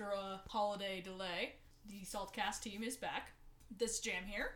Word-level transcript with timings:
after 0.00 0.12
a 0.12 0.40
holiday 0.48 1.00
delay, 1.02 1.54
the 1.86 2.00
Saltcast 2.04 2.62
team 2.62 2.82
is 2.82 2.96
back. 2.96 3.32
This 3.76 4.00
jam 4.00 4.24
here. 4.26 4.52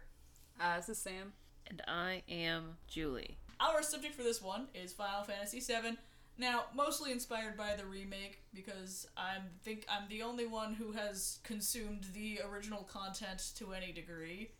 Uh, 0.60 0.76
this 0.78 0.88
is 0.88 0.98
Sam. 0.98 1.32
And 1.66 1.82
I 1.86 2.22
am 2.28 2.76
Julie. 2.88 3.36
Our 3.60 3.82
subject 3.82 4.14
for 4.14 4.22
this 4.22 4.40
one 4.40 4.68
is 4.74 4.92
Final 4.94 5.22
Fantasy 5.24 5.60
VII. 5.60 5.98
Now, 6.38 6.64
mostly 6.74 7.12
inspired 7.12 7.56
by 7.58 7.74
the 7.76 7.84
remake 7.84 8.42
because 8.54 9.06
I 9.16 9.36
think 9.64 9.84
I'm 9.88 10.08
the 10.08 10.22
only 10.22 10.46
one 10.46 10.74
who 10.74 10.92
has 10.92 11.40
consumed 11.44 12.06
the 12.14 12.40
original 12.50 12.82
content 12.82 13.52
to 13.56 13.72
any 13.74 13.92
degree. 13.92 14.50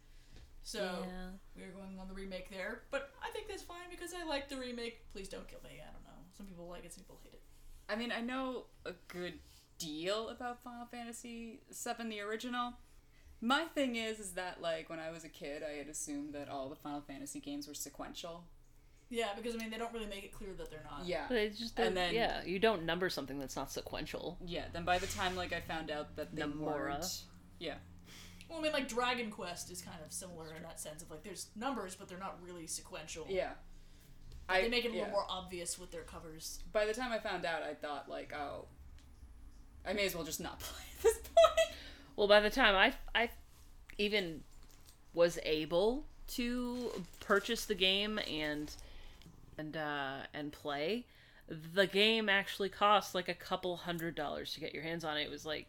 So 0.65 0.81
Yeah. 1.07 1.31
we're 1.57 1.73
going 1.73 1.99
on 1.99 2.09
the 2.09 2.15
remake 2.15 2.51
there, 2.51 2.83
but 2.91 3.13
I 3.23 3.31
think 3.31 3.49
that's 3.49 3.63
fine 3.63 3.89
because 3.91 4.13
I 4.15 4.25
like 4.25 4.49
the 4.49 4.57
remake. 4.57 5.11
Please 5.13 5.29
don't 5.29 5.49
kill 5.49 5.61
me. 5.65 5.81
I 5.81 5.91
don't 5.93 6.05
know. 6.05 6.23
Some 6.37 6.47
people 6.47 6.69
like 6.69 6.85
it, 6.85 6.93
some 6.93 7.05
people 7.05 7.21
hate 7.25 7.35
it. 7.35 7.43
I 7.89 7.97
mean, 7.97 8.13
I 8.13 8.21
know 8.21 8.65
a 8.87 8.93
good 9.09 9.35
deal 9.79 10.29
about 10.29 10.63
Final 10.63 10.87
Fantasy 10.87 11.61
VII, 11.71 12.09
the 12.09 12.21
original. 12.21 12.75
My 13.41 13.65
thing 13.65 13.97
is, 13.97 14.21
is 14.21 14.33
that 14.33 14.61
like 14.63 14.89
when 14.89 14.99
I 15.01 15.11
was 15.11 15.25
a 15.25 15.29
kid, 15.29 15.63
I 15.63 15.77
had 15.77 15.89
assumed 15.89 16.33
that 16.35 16.49
all 16.49 16.69
the 16.69 16.77
Final 16.77 17.01
Fantasy 17.03 17.41
games 17.41 17.69
were 17.69 17.75
sequential. 17.75 18.45
Yeah, 19.11 19.29
because 19.37 19.55
I 19.55 19.59
mean 19.59 19.71
they 19.71 19.77
don't 19.77 19.93
really 19.93 20.07
make 20.07 20.25
it 20.25 20.33
clear 20.33 20.51
that 20.57 20.71
they're 20.71 20.85
not. 20.91 21.07
Yeah. 21.07 21.27
But 21.29 21.37
it's 21.37 21.59
just 21.59 21.79
And 21.79 21.97
then- 21.97 22.15
yeah, 22.15 22.43
you 22.45 22.59
don't 22.59 22.85
number 22.85 23.11
something 23.11 23.39
that's 23.39 23.55
not 23.57 23.71
sequential. 23.71 24.39
Yeah. 24.45 24.65
Then 24.73 24.85
by 24.85 24.99
the 24.99 25.07
time 25.07 25.37
like 25.37 25.53
I 25.53 25.61
found 25.61 25.91
out 25.91 26.17
that 26.17 26.35
they 26.35 26.43
Nomura. 26.43 26.57
weren't. 26.59 27.23
Yeah. 27.59 27.75
Well, 28.49 28.59
I 28.59 28.63
mean 28.63 28.73
like 28.73 28.89
Dragon 28.89 29.31
Quest 29.31 29.71
is 29.71 29.83
kind 29.83 29.99
of 30.05 30.13
similar 30.13 30.55
in 30.55 30.63
that 30.63 30.81
sense 30.81 31.03
of 31.03 31.11
like 31.11 31.23
there's 31.23 31.49
numbers, 31.55 31.95
but 31.95 32.09
they're 32.09 32.19
not 32.19 32.39
really 32.43 32.67
sequential. 32.67 33.27
Yeah. 33.29 33.51
I, 34.49 34.63
They 34.63 34.69
make 34.69 34.85
it 34.85 34.89
a 34.89 34.95
yeah. 34.95 35.01
little 35.01 35.13
more 35.13 35.27
obvious 35.29 35.79
with 35.79 35.91
their 35.91 36.03
covers. 36.03 36.61
By 36.73 36.85
the 36.87 36.93
time 36.95 37.13
I 37.13 37.19
found 37.19 37.45
out, 37.45 37.63
I 37.63 37.75
thought 37.75 38.09
like, 38.09 38.33
oh, 38.35 38.67
I 39.87 39.93
may 39.93 40.07
as 40.07 40.15
well 40.15 40.25
just 40.25 40.41
not 40.41 40.59
play 40.61 40.83
at 40.99 41.03
this 41.03 41.19
point. 41.19 41.77
Well, 42.17 42.29
by 42.29 42.41
the 42.41 42.51
time 42.51 42.75
I 42.75 42.95
I 43.15 43.31
even 43.99 44.43
was 45.13 45.39
able 45.45 46.05
to 46.29 46.91
purchase 47.21 47.65
the 47.67 47.75
game 47.75 48.19
and 48.31 48.75
and 49.59 49.77
uh, 49.77 50.19
and 50.33 50.53
play, 50.53 51.05
the 51.49 51.87
game 51.87 52.29
actually 52.29 52.69
cost 52.69 53.15
like 53.15 53.29
a 53.29 53.35
couple 53.35 53.77
hundred 53.77 54.15
dollars 54.15 54.55
to 54.55 54.61
get 54.61 54.73
your 54.75 54.83
hands 54.83 55.05
on 55.05 55.17
it. 55.19 55.23
It 55.23 55.31
was 55.31 55.45
like 55.45 55.67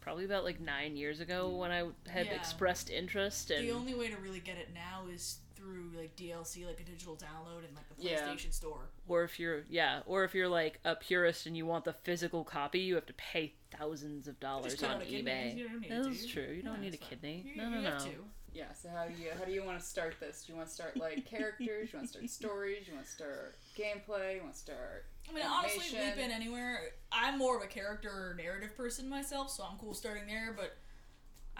probably 0.00 0.24
about 0.24 0.44
like 0.44 0.58
nine 0.60 0.96
years 0.96 1.20
ago 1.20 1.48
when 1.50 1.70
I 1.70 1.84
had 2.08 2.26
Yeah. 2.26 2.34
expressed 2.34 2.88
interest 2.88 3.50
and 3.50 3.68
The 3.68 3.72
only 3.72 3.94
way 3.94 4.08
to 4.08 4.16
really 4.16 4.40
get 4.40 4.56
it 4.56 4.70
now 4.72 5.04
is 5.12 5.38
through 5.60 5.90
like 5.94 6.16
DLC, 6.16 6.66
like 6.66 6.80
a 6.80 6.84
digital 6.84 7.16
download 7.16 7.68
in 7.68 7.74
like 7.74 7.88
the 7.88 8.02
Yeah. 8.02 8.26
PlayStation 8.28 8.52
Store. 8.52 8.88
or 9.06 9.24
if 9.24 9.38
you're 9.38 9.64
yeah 9.68 10.00
or 10.06 10.24
if 10.24 10.34
you're 10.34 10.48
like 10.48 10.80
a 10.84 10.94
purist 10.96 11.46
and 11.46 11.56
you 11.56 11.66
want 11.66 11.84
the 11.84 11.92
physical 11.92 12.44
copy 12.44 12.80
you 12.80 12.94
have 12.94 13.06
to 13.06 13.12
pay 13.14 13.52
thousands 13.76 14.26
of 14.26 14.38
dollars 14.40 14.82
on 14.82 14.90
out 14.96 15.02
a 15.02 15.04
kidney. 15.04 15.30
ebay 15.30 15.56
You 15.56 15.68
don't 15.68 15.80
need 15.80 15.90
it, 15.90 16.02
do 16.02 16.08
that's 16.10 16.26
true 16.26 16.52
you 16.56 16.62
don't 16.62 16.76
Yeah, 16.76 16.80
need 16.80 16.94
a 16.94 16.96
fine. 16.96 17.08
kidney 17.10 17.44
You, 17.46 17.56
no 17.56 17.64
you 17.64 17.70
no 17.76 17.80
no 17.82 17.90
have 17.90 18.04
to. 18.04 18.10
Yeah. 18.52 18.72
So 18.72 18.88
how 18.88 19.06
do 19.06 19.14
you 19.22 19.30
how 19.38 19.44
do 19.44 19.52
you 19.52 19.62
want 19.64 19.78
to 19.78 19.84
start 19.84 20.16
this? 20.18 20.44
Do 20.44 20.52
you 20.52 20.56
want 20.56 20.68
to 20.68 20.74
start 20.74 20.96
like 20.96 21.24
characters? 21.30 21.58
Do 21.58 21.64
you 21.92 21.98
want 21.98 22.06
to 22.06 22.08
start 22.08 22.30
stories? 22.30 22.78
Do 22.84 22.90
you 22.90 22.94
want 22.96 23.06
to 23.06 23.12
start 23.12 23.56
gameplay? 23.76 24.36
You 24.36 24.42
want 24.42 24.54
to 24.54 24.58
start 24.58 25.06
I 25.28 25.32
mean, 25.32 25.44
honestly, 25.46 25.84
animation? 25.96 26.18
Leap 26.18 26.24
In 26.26 26.30
Anywhere, 26.32 26.80
I'm 27.12 27.38
more 27.38 27.56
of 27.56 27.62
a 27.62 27.68
character 27.68 28.08
or 28.10 28.34
narrative 28.36 28.76
person 28.76 29.08
myself, 29.08 29.50
so 29.50 29.62
I'm 29.62 29.78
cool 29.78 29.94
starting 29.94 30.26
there, 30.26 30.52
but 30.56 30.76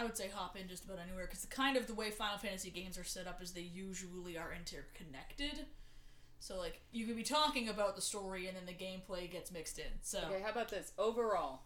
I 0.01 0.05
would 0.05 0.17
say 0.17 0.31
hop 0.35 0.57
in 0.57 0.67
just 0.67 0.85
about 0.87 0.99
anywhere, 0.99 1.27
because 1.27 1.43
the 1.43 1.55
kind 1.55 1.77
of 1.77 1.87
the 1.87 1.93
way 1.93 2.11
Final 2.11 2.39
Fantasy 2.39 2.71
games 2.71 2.97
are 2.97 3.05
set 3.05 3.27
up 3.27 3.43
is 3.43 3.53
they 3.53 3.61
usually 3.61 4.39
are 4.39 4.51
interconnected. 4.53 5.67
So, 6.39 6.57
like, 6.59 6.81
you 6.91 7.07
could 7.07 7.17
be 7.17 7.23
talking 7.23 7.69
about 7.69 7.97
the 7.97 8.03
story 8.03 8.47
and 8.49 8.57
then 8.57 8.65
the 8.65 8.73
gameplay 8.73 9.31
gets 9.31 9.53
mixed 9.53 9.79
in. 9.79 9.85
So, 10.01 10.21
Okay, 10.27 10.41
how 10.43 10.51
about 10.53 10.71
this? 10.71 10.93
Overall, 10.97 11.61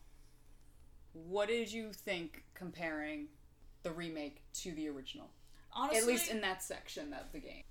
what 1.12 1.46
did 1.46 1.72
you 1.72 1.92
think 1.92 2.42
comparing 2.54 3.28
the 3.84 3.92
remake 3.92 4.42
to 4.54 4.72
the 4.72 4.88
original? 4.88 5.30
honestly, 5.72 5.98
At 6.00 6.06
least 6.06 6.30
in 6.30 6.40
that 6.40 6.60
section 6.62 7.12
of 7.12 7.30
the 7.32 7.38
game. 7.38 7.62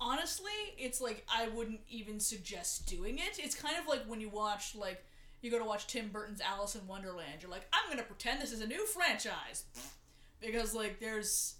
honestly, 0.00 0.50
it's 0.78 1.00
like 1.02 1.26
I 1.30 1.48
wouldn't 1.48 1.80
even 1.90 2.20
suggest 2.20 2.86
doing 2.86 3.18
it. 3.18 3.38
It's 3.38 3.54
kind 3.54 3.76
of 3.78 3.86
like 3.86 4.04
when 4.06 4.20
you 4.20 4.30
watch 4.30 4.74
like 4.74 5.04
you 5.42 5.50
go 5.50 5.58
to 5.58 5.64
watch 5.64 5.86
Tim 5.86 6.08
Burton's 6.08 6.40
Alice 6.40 6.74
in 6.74 6.86
Wonderland. 6.86 7.42
You're 7.42 7.50
like, 7.50 7.66
I'm 7.72 7.88
gonna 7.90 8.02
pretend 8.02 8.40
this 8.40 8.52
is 8.52 8.60
a 8.60 8.66
new 8.66 8.86
franchise 8.86 9.64
because 10.40 10.74
like 10.74 11.00
there's 11.00 11.54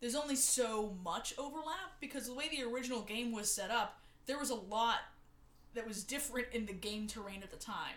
there's 0.00 0.14
only 0.14 0.36
so 0.36 0.96
much 1.02 1.34
overlap 1.38 1.92
because 2.00 2.26
the 2.26 2.34
way 2.34 2.48
the 2.48 2.62
original 2.62 3.00
game 3.00 3.32
was 3.32 3.50
set 3.50 3.70
up, 3.70 4.00
there 4.26 4.38
was 4.38 4.50
a 4.50 4.54
lot 4.54 4.98
that 5.74 5.86
was 5.86 6.04
different 6.04 6.48
in 6.52 6.66
the 6.66 6.72
game 6.72 7.06
terrain 7.06 7.42
at 7.42 7.50
the 7.50 7.56
time. 7.56 7.96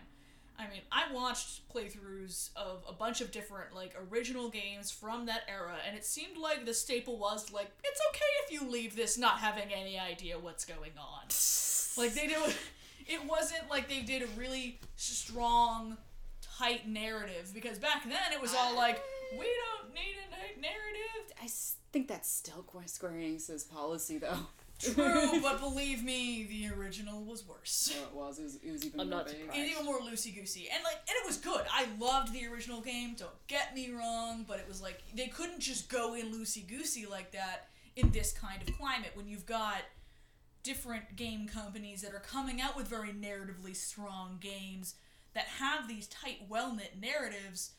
I 0.60 0.64
mean, 0.70 0.82
I 0.92 1.14
watched 1.14 1.70
playthroughs 1.72 2.50
of 2.56 2.84
a 2.90 2.94
bunch 2.94 3.22
of 3.22 3.32
different 3.32 3.76
like 3.76 3.96
original 4.10 4.50
games 4.50 4.90
from 4.90 5.28
that 5.28 5.42
era, 5.48 5.76
and 5.88 5.96
it 5.96 6.04
seemed 6.04 6.38
like 6.38 6.66
the 6.66 6.74
staple 6.74 7.20
was 7.20 7.52
like 7.52 7.70
it's 7.84 8.02
okay 8.10 8.26
if 8.46 8.52
you 8.52 8.70
leave 8.70 8.96
this 8.96 9.18
not 9.18 9.38
having 9.40 9.72
any 9.72 10.00
idea 10.00 10.40
what's 10.40 10.66
going 10.66 10.94
on. 10.98 11.26
like 12.04 12.14
they 12.16 12.28
did, 12.28 12.56
it 13.06 13.26
wasn't 13.26 13.70
like 13.70 13.88
they 13.88 14.02
did 14.02 14.24
a 14.24 14.28
really 14.38 14.80
strong, 14.96 15.98
tight 16.58 16.88
narrative 16.88 17.52
because 17.54 17.78
back 17.78 18.04
then 18.04 18.34
it 18.34 18.42
was 18.42 18.54
all 18.56 18.76
like 18.76 19.02
we 19.34 19.46
don't 19.46 19.94
need 19.94 20.16
a 20.28 20.30
na- 20.32 20.62
narrative. 20.68 21.34
I 21.42 21.48
think 21.92 22.08
that's 22.08 22.30
still 22.30 22.66
Square 22.86 23.14
Enix's 23.14 23.64
policy, 23.64 24.18
though. 24.18 24.38
True, 24.80 25.40
but 25.42 25.60
believe 25.60 26.04
me, 26.04 26.44
the 26.44 26.74
original 26.80 27.24
was 27.24 27.48
worse. 27.48 27.96
Well, 28.14 28.26
it 28.26 28.28
was. 28.30 28.40
It 28.40 28.44
was, 28.44 28.56
it 28.58 28.72
was 28.72 28.86
even 28.86 29.00
I'm 29.00 29.10
more 29.10 29.20
not 29.20 29.30
vague. 29.30 29.40
surprised. 29.42 29.60
It's 29.60 29.72
even 29.72 29.86
more 29.86 30.00
loosey 30.00 30.36
goosey, 30.36 30.70
and 30.74 30.84
like, 30.84 30.98
and 30.98 31.16
it 31.24 31.26
was 31.26 31.38
good. 31.38 31.62
I 31.72 31.88
loved 32.00 32.34
the 32.34 32.46
original 32.48 32.82
game. 32.82 33.16
Don't 33.18 33.32
get 33.48 33.74
me 33.74 33.90
wrong, 33.92 34.46
but 34.48 34.60
it 34.60 34.68
was 34.68 34.82
like 34.82 35.02
they 35.16 35.28
couldn't 35.28 35.60
just 35.60 35.90
go 35.90 36.14
in 36.14 36.32
loosey 36.32 36.68
goosey 36.68 37.06
like 37.06 37.32
that 37.32 37.70
in 37.96 38.12
this 38.12 38.32
kind 38.32 38.62
of 38.62 38.78
climate 38.78 39.12
when 39.16 39.28
you've 39.28 39.48
got 39.48 39.78
different 40.68 41.16
game 41.16 41.48
companies 41.48 42.02
that 42.02 42.14
are 42.14 42.20
coming 42.20 42.60
out 42.60 42.76
with 42.76 42.88
very 42.90 43.10
narratively 43.10 43.74
strong 43.74 44.38
games 44.42 44.96
that 45.34 45.46
have 45.46 45.88
these 45.88 46.08
tight, 46.08 46.42
well 46.50 46.76
knit 46.76 46.96
narratives. 47.00 47.72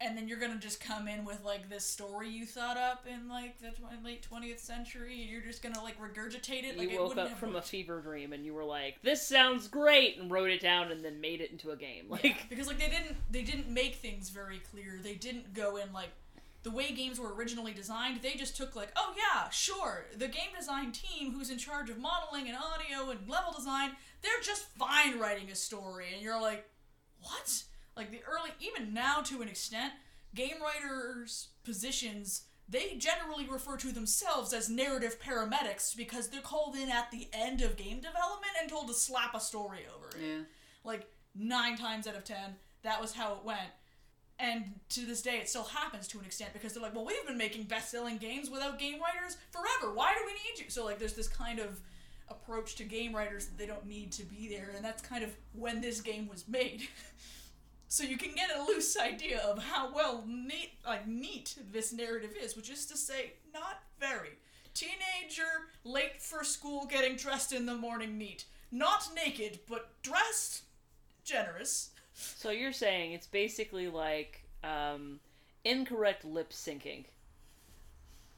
And 0.00 0.16
then 0.16 0.28
you're 0.28 0.38
gonna 0.38 0.58
just 0.58 0.80
come 0.80 1.08
in 1.08 1.24
with 1.24 1.42
like 1.44 1.68
this 1.68 1.84
story 1.84 2.28
you 2.28 2.46
thought 2.46 2.76
up 2.76 3.06
in 3.06 3.28
like 3.28 3.58
the 3.60 3.70
tw- 3.70 4.04
late 4.04 4.22
twentieth 4.22 4.60
century, 4.60 5.22
and 5.22 5.30
you're 5.30 5.40
just 5.40 5.62
gonna 5.62 5.82
like 5.82 5.98
regurgitate 6.00 6.64
it. 6.64 6.78
Like 6.78 6.90
you 6.90 6.96
it 6.96 7.02
woke 7.02 7.16
up 7.16 7.28
have 7.30 7.38
from 7.38 7.56
a 7.56 7.62
fever 7.62 8.00
dream 8.00 8.32
and 8.32 8.44
you 8.44 8.54
were 8.54 8.64
like 8.64 9.00
this 9.02 9.26
sounds 9.26 9.66
great 9.66 10.18
and 10.18 10.30
wrote 10.30 10.50
it 10.50 10.60
down 10.60 10.92
and 10.92 11.04
then 11.04 11.20
made 11.20 11.40
it 11.40 11.50
into 11.50 11.70
a 11.70 11.76
game 11.76 12.06
like 12.08 12.24
Yeah, 12.24 12.34
because 12.48 12.66
like 12.68 12.78
they 12.78 12.90
didn't 12.90 13.16
they 13.30 13.42
didn't 13.42 13.68
make 13.68 13.96
things 13.96 14.30
very 14.30 14.58
clear. 14.70 15.00
They 15.02 15.14
didn't 15.14 15.54
go 15.54 15.76
in 15.76 15.92
like 15.92 16.10
the 16.64 16.70
way 16.72 16.90
games 16.92 17.20
were 17.20 17.32
originally 17.34 17.72
designed. 17.72 18.20
They 18.22 18.34
just 18.34 18.56
took 18.56 18.74
like, 18.74 18.90
oh 18.96 19.14
yeah, 19.16 19.48
sure, 19.50 20.06
the 20.16 20.26
game 20.28 20.50
design 20.58 20.90
team 20.92 21.32
who's 21.32 21.50
in 21.50 21.58
charge 21.58 21.88
of 21.90 21.98
modeling 21.98 22.48
and 22.48 22.56
audio 22.56 23.10
and 23.10 23.28
level 23.28 23.52
design, 23.52 23.90
they're 24.22 24.40
just 24.42 24.64
fine 24.76 25.18
writing 25.18 25.50
a 25.50 25.54
story, 25.54 26.06
and 26.12 26.22
you're 26.22 26.40
like, 26.40 26.68
what? 27.20 27.62
Like 27.96 28.10
the 28.10 28.22
early, 28.26 28.50
even 28.60 28.92
now 28.92 29.20
to 29.20 29.40
an 29.42 29.48
extent, 29.48 29.92
game 30.34 30.56
writers' 30.60 31.48
positions. 31.64 32.42
They 32.66 32.94
generally 32.96 33.46
refer 33.46 33.76
to 33.76 33.92
themselves 33.92 34.54
as 34.54 34.70
narrative 34.70 35.18
paramedics 35.22 35.94
because 35.94 36.28
they're 36.28 36.40
called 36.40 36.74
in 36.76 36.88
at 36.90 37.10
the 37.10 37.28
end 37.32 37.60
of 37.60 37.76
game 37.76 37.96
development 38.00 38.52
and 38.58 38.70
told 38.70 38.88
to 38.88 38.94
slap 38.94 39.34
a 39.34 39.40
story 39.40 39.80
over 39.94 40.08
it 40.16 40.26
Yeah. 40.26 40.38
like 40.82 41.06
nine 41.34 41.76
times 41.76 42.06
out 42.06 42.14
of 42.16 42.24
ten 42.24 42.56
that 42.82 43.02
was 43.02 43.12
how 43.12 43.34
it 43.34 43.44
went 43.44 43.68
and 44.38 44.64
to 44.88 45.06
this 45.06 45.22
day 45.22 45.36
it 45.36 45.48
still 45.48 45.64
happens 45.64 46.08
to 46.08 46.18
an 46.18 46.24
extent 46.24 46.52
because 46.52 46.72
they're 46.72 46.82
like 46.82 46.94
well 46.94 47.04
we've 47.04 47.26
been 47.26 47.38
making 47.38 47.64
best-selling 47.64 48.18
games 48.18 48.50
without 48.50 48.78
game 48.78 49.00
writers 49.00 49.36
forever. 49.50 49.94
Why 49.94 50.12
do 50.14 50.20
we 50.26 50.32
need 50.32 50.64
you? 50.64 50.70
So 50.70 50.84
like 50.84 50.98
there's 50.98 51.14
this 51.14 51.28
kind 51.28 51.58
of 51.58 51.80
approach 52.28 52.76
to 52.76 52.84
game 52.84 53.14
writers 53.14 53.46
that 53.46 53.58
they 53.58 53.66
don't 53.66 53.86
need 53.86 54.12
to 54.12 54.24
be 54.24 54.48
there. 54.48 54.70
And 54.74 54.84
that's 54.84 55.02
kind 55.02 55.24
of 55.24 55.30
when 55.52 55.80
this 55.80 56.00
game 56.00 56.28
was 56.28 56.46
made. 56.48 56.88
So 57.86 58.02
you 58.02 58.16
can 58.16 58.34
get 58.34 58.50
a 58.50 58.64
loose 58.64 58.96
idea 58.98 59.38
of 59.38 59.62
how 59.62 59.94
well 59.94 60.24
neat 60.26 60.72
like 60.84 61.06
neat 61.06 61.56
this 61.70 61.92
narrative 61.92 62.32
is 62.42 62.56
which 62.56 62.68
is 62.68 62.86
to 62.86 62.96
say 62.96 63.34
not 63.52 63.82
very. 64.00 64.30
Teenager 64.72 65.68
late 65.84 66.20
for 66.20 66.42
school 66.42 66.86
getting 66.86 67.14
dressed 67.14 67.52
in 67.52 67.66
the 67.66 67.74
morning 67.76 68.18
neat. 68.18 68.46
Not 68.72 69.10
naked 69.14 69.60
but 69.68 70.02
dressed 70.02 70.62
generous 71.22 71.90
so 72.14 72.50
you're 72.50 72.72
saying 72.72 73.12
it's 73.12 73.26
basically 73.26 73.88
like 73.88 74.44
um 74.62 75.20
incorrect 75.64 76.24
lip 76.24 76.50
syncing 76.52 77.04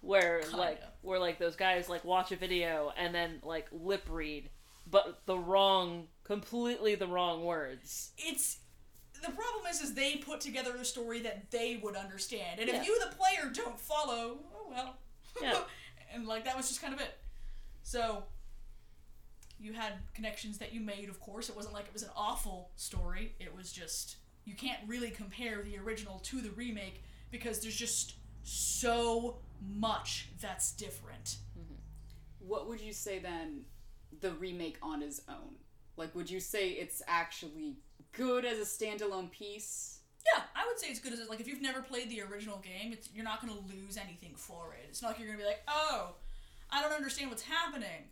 where 0.00 0.42
like 0.52 0.78
Kinda. 0.78 0.92
where 1.02 1.18
like 1.18 1.38
those 1.38 1.56
guys 1.56 1.88
like 1.88 2.04
watch 2.04 2.32
a 2.32 2.36
video 2.36 2.92
and 2.96 3.14
then 3.14 3.40
like 3.42 3.66
lip 3.72 4.06
read 4.08 4.48
but 4.88 5.20
the 5.26 5.36
wrong 5.38 6.06
completely 6.24 6.94
the 6.94 7.06
wrong 7.06 7.44
words 7.44 8.12
it's 8.18 8.58
the 9.14 9.32
problem 9.32 9.66
is 9.70 9.80
is 9.80 9.94
they 9.94 10.16
put 10.16 10.40
together 10.40 10.76
a 10.76 10.84
story 10.84 11.20
that 11.22 11.50
they 11.50 11.80
would 11.82 11.96
understand 11.96 12.60
and 12.60 12.68
Yeah. 12.68 12.76
if 12.80 12.86
you 12.86 12.98
the 13.00 13.14
player 13.16 13.50
don't 13.52 13.78
follow 13.80 14.38
oh 14.54 14.68
well 14.70 14.96
Yeah. 15.42 15.58
and 16.14 16.26
like 16.26 16.44
that 16.44 16.56
was 16.56 16.68
just 16.68 16.80
kind 16.80 16.94
of 16.94 17.00
it 17.00 17.18
so 17.82 18.24
you 19.58 19.72
had 19.72 19.94
connections 20.14 20.58
that 20.58 20.72
you 20.72 20.80
made 20.80 21.08
of 21.08 21.18
course 21.20 21.48
it 21.48 21.56
wasn't 21.56 21.72
like 21.72 21.86
it 21.86 21.92
was 21.92 22.02
an 22.02 22.10
awful 22.16 22.70
story 22.76 23.34
it 23.40 23.54
was 23.54 23.72
just 23.72 24.16
you 24.46 24.54
can't 24.54 24.78
really 24.86 25.10
compare 25.10 25.62
the 25.62 25.76
original 25.76 26.18
to 26.20 26.40
the 26.40 26.50
remake 26.50 27.02
because 27.30 27.60
there's 27.60 27.76
just 27.76 28.14
so 28.44 29.36
much 29.60 30.28
that's 30.40 30.72
different. 30.72 31.36
Mm-hmm. 31.58 31.74
What 32.46 32.68
would 32.68 32.80
you 32.80 32.92
say 32.92 33.18
then 33.18 33.62
the 34.20 34.30
remake 34.32 34.78
on 34.82 35.02
its 35.02 35.20
own? 35.28 35.56
Like, 35.96 36.14
would 36.14 36.30
you 36.30 36.40
say 36.40 36.70
it's 36.70 37.02
actually 37.08 37.76
good 38.12 38.44
as 38.44 38.58
a 38.58 38.62
standalone 38.62 39.30
piece? 39.30 40.00
Yeah, 40.32 40.42
I 40.54 40.66
would 40.66 40.78
say 40.78 40.88
it's 40.88 41.00
good 41.00 41.12
as 41.12 41.28
like 41.28 41.40
if 41.40 41.48
you've 41.48 41.62
never 41.62 41.82
played 41.82 42.08
the 42.08 42.22
original 42.22 42.58
game, 42.58 42.92
it's, 42.92 43.08
you're 43.14 43.24
not 43.24 43.44
going 43.44 43.52
to 43.52 43.74
lose 43.74 43.96
anything 43.96 44.34
for 44.36 44.74
it. 44.74 44.86
It's 44.88 45.02
not 45.02 45.08
like 45.08 45.18
you're 45.18 45.28
going 45.28 45.38
to 45.38 45.44
be 45.44 45.48
like, 45.48 45.62
oh, 45.66 46.14
I 46.70 46.82
don't 46.82 46.92
understand 46.92 47.30
what's 47.30 47.42
happening 47.42 48.10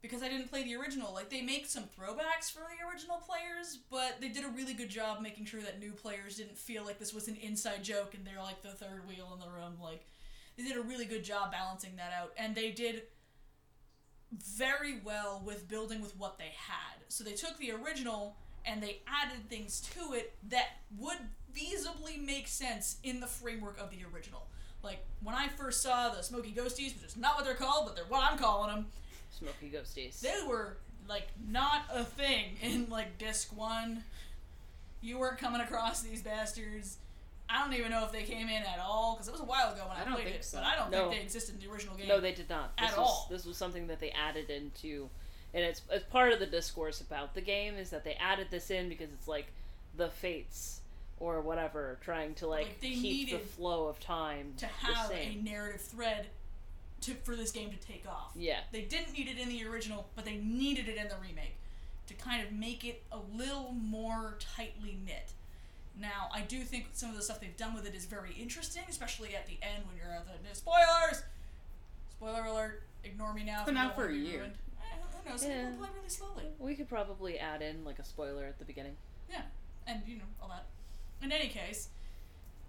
because 0.00 0.22
I 0.22 0.28
didn't 0.28 0.48
play 0.48 0.62
the 0.62 0.76
original. 0.76 1.12
Like 1.12 1.30
they 1.30 1.42
make 1.42 1.66
some 1.66 1.84
throwbacks 1.84 2.50
for 2.52 2.60
the 2.60 2.88
original 2.88 3.16
players, 3.16 3.78
but 3.90 4.20
they 4.20 4.28
did 4.28 4.44
a 4.44 4.48
really 4.48 4.74
good 4.74 4.88
job 4.88 5.20
making 5.20 5.46
sure 5.46 5.60
that 5.60 5.80
new 5.80 5.92
players 5.92 6.36
didn't 6.36 6.58
feel 6.58 6.84
like 6.84 6.98
this 6.98 7.12
was 7.12 7.28
an 7.28 7.36
inside 7.36 7.82
joke 7.82 8.14
and 8.14 8.26
they're 8.26 8.42
like 8.42 8.62
the 8.62 8.68
third 8.68 9.06
wheel 9.08 9.30
in 9.34 9.40
the 9.40 9.52
room. 9.52 9.74
Like 9.82 10.06
they 10.56 10.64
did 10.64 10.76
a 10.76 10.82
really 10.82 11.04
good 11.04 11.24
job 11.24 11.52
balancing 11.52 11.96
that 11.96 12.12
out, 12.12 12.32
and 12.36 12.54
they 12.54 12.70
did 12.70 13.02
very 14.32 15.00
well 15.04 15.42
with 15.44 15.68
building 15.68 16.00
with 16.02 16.16
what 16.18 16.38
they 16.38 16.52
had. 16.56 17.02
So 17.08 17.24
they 17.24 17.32
took 17.32 17.56
the 17.58 17.72
original 17.72 18.36
and 18.66 18.82
they 18.82 19.00
added 19.06 19.48
things 19.48 19.80
to 19.94 20.12
it 20.12 20.34
that 20.50 20.66
would 20.98 21.16
feasibly 21.56 22.22
make 22.22 22.46
sense 22.46 22.98
in 23.02 23.20
the 23.20 23.26
framework 23.26 23.80
of 23.80 23.90
the 23.90 23.98
original. 24.12 24.46
Like 24.82 25.04
when 25.22 25.34
I 25.34 25.48
first 25.48 25.82
saw 25.82 26.10
the 26.10 26.22
Smoky 26.22 26.52
Ghosties, 26.52 26.94
which 26.94 27.04
is 27.06 27.16
not 27.16 27.36
what 27.36 27.44
they're 27.44 27.54
called, 27.54 27.86
but 27.86 27.96
they're 27.96 28.04
what 28.04 28.22
I'm 28.30 28.38
calling 28.38 28.74
them. 28.74 28.86
Smoky 29.30 29.70
Ghosties. 29.74 30.20
They 30.20 30.34
were 30.48 30.76
like 31.08 31.28
not 31.48 31.82
a 31.92 32.04
thing 32.04 32.56
in 32.62 32.88
like 32.90 33.18
disc 33.18 33.56
one. 33.56 34.04
You 35.00 35.18
weren't 35.18 35.38
coming 35.38 35.60
across 35.60 36.02
these 36.02 36.22
bastards. 36.22 36.98
I 37.50 37.64
don't 37.64 37.72
even 37.78 37.90
know 37.90 38.04
if 38.04 38.12
they 38.12 38.24
came 38.24 38.48
in 38.48 38.62
at 38.62 38.78
all 38.78 39.14
because 39.14 39.28
it 39.28 39.30
was 39.32 39.40
a 39.40 39.44
while 39.44 39.72
ago 39.72 39.84
when 39.88 39.96
I, 39.96 40.10
I 40.10 40.14
played 40.14 40.26
it. 40.34 40.44
so. 40.44 40.58
But 40.58 40.66
I 40.66 40.76
don't 40.76 40.90
No. 40.90 41.08
think 41.08 41.12
they 41.20 41.22
existed 41.24 41.54
in 41.54 41.60
the 41.66 41.72
original 41.72 41.94
game. 41.96 42.08
No, 42.08 42.20
they 42.20 42.32
did 42.32 42.50
not. 42.50 42.76
This 42.76 42.90
At 42.92 42.98
was, 42.98 43.06
all. 43.08 43.26
This 43.30 43.46
was 43.46 43.56
something 43.56 43.86
that 43.86 44.00
they 44.00 44.10
added 44.10 44.50
into, 44.50 45.08
and 45.54 45.64
it's, 45.64 45.80
it's 45.90 46.04
part 46.04 46.32
of 46.32 46.40
the 46.40 46.46
discourse 46.46 47.00
about 47.00 47.34
the 47.34 47.40
game 47.40 47.76
is 47.76 47.88
that 47.90 48.04
they 48.04 48.14
added 48.14 48.48
this 48.50 48.70
in 48.70 48.90
because 48.90 49.08
it's 49.14 49.26
like 49.28 49.46
the 49.96 50.08
fates 50.10 50.80
or 51.20 51.40
whatever, 51.40 51.96
trying 52.02 52.34
to 52.34 52.46
like, 52.46 52.66
Like, 52.66 52.80
keep 52.82 53.30
the 53.30 53.38
flow 53.38 53.86
of 53.86 53.98
time 53.98 54.52
to 54.58 54.66
have 54.66 55.10
a 55.10 55.34
narrative 55.42 55.80
thread 55.80 56.26
to 57.02 57.14
for 57.14 57.36
this 57.36 57.50
game 57.50 57.70
to 57.70 57.76
take 57.76 58.04
off. 58.08 58.32
Yeah. 58.34 58.60
They 58.72 58.82
didn't 58.82 59.12
need 59.12 59.28
it 59.28 59.38
in 59.38 59.48
the 59.48 59.64
original, 59.66 60.08
but 60.16 60.24
they 60.24 60.36
needed 60.36 60.88
it 60.88 60.96
in 60.96 61.08
the 61.08 61.16
remake 61.22 61.56
to 62.06 62.14
kind 62.14 62.42
of 62.44 62.52
make 62.52 62.84
it 62.84 63.02
a 63.12 63.18
little 63.36 63.72
more 63.72 64.36
tightly 64.56 64.98
knit. 65.04 65.32
Now, 66.00 66.28
I 66.32 66.42
do 66.42 66.60
think 66.60 66.88
some 66.92 67.10
of 67.10 67.16
the 67.16 67.22
stuff 67.22 67.40
they've 67.40 67.56
done 67.56 67.74
with 67.74 67.86
it 67.86 67.94
is 67.94 68.06
very 68.06 68.32
interesting, 68.40 68.82
especially 68.88 69.34
at 69.34 69.46
the 69.46 69.58
end 69.62 69.84
when 69.86 69.96
you're 69.96 70.14
at 70.14 70.26
the 70.26 70.54
spoilers. 70.56 71.22
Spoiler 72.10 72.44
alert! 72.44 72.82
Ignore 73.04 73.34
me 73.34 73.44
now. 73.44 73.60
if 73.60 73.66
been 73.66 73.76
you 73.76 73.80
out 73.80 73.96
don't 73.96 74.06
for 74.06 74.12
a 74.12 74.16
year. 74.16 74.38
ruined. 74.38 74.54
Eh, 74.80 74.96
who 75.24 75.30
knows? 75.30 75.44
Yeah. 75.44 75.64
people 75.66 75.78
play 75.78 75.88
really 75.96 76.08
slowly. 76.08 76.44
We 76.58 76.74
could 76.74 76.88
probably 76.88 77.38
add 77.38 77.62
in 77.62 77.84
like 77.84 77.98
a 77.98 78.04
spoiler 78.04 78.44
at 78.44 78.58
the 78.58 78.64
beginning. 78.64 78.96
Yeah, 79.30 79.42
and 79.86 80.02
you 80.06 80.16
know 80.16 80.24
all 80.42 80.48
that. 80.48 80.66
In 81.22 81.32
any 81.32 81.48
case, 81.48 81.88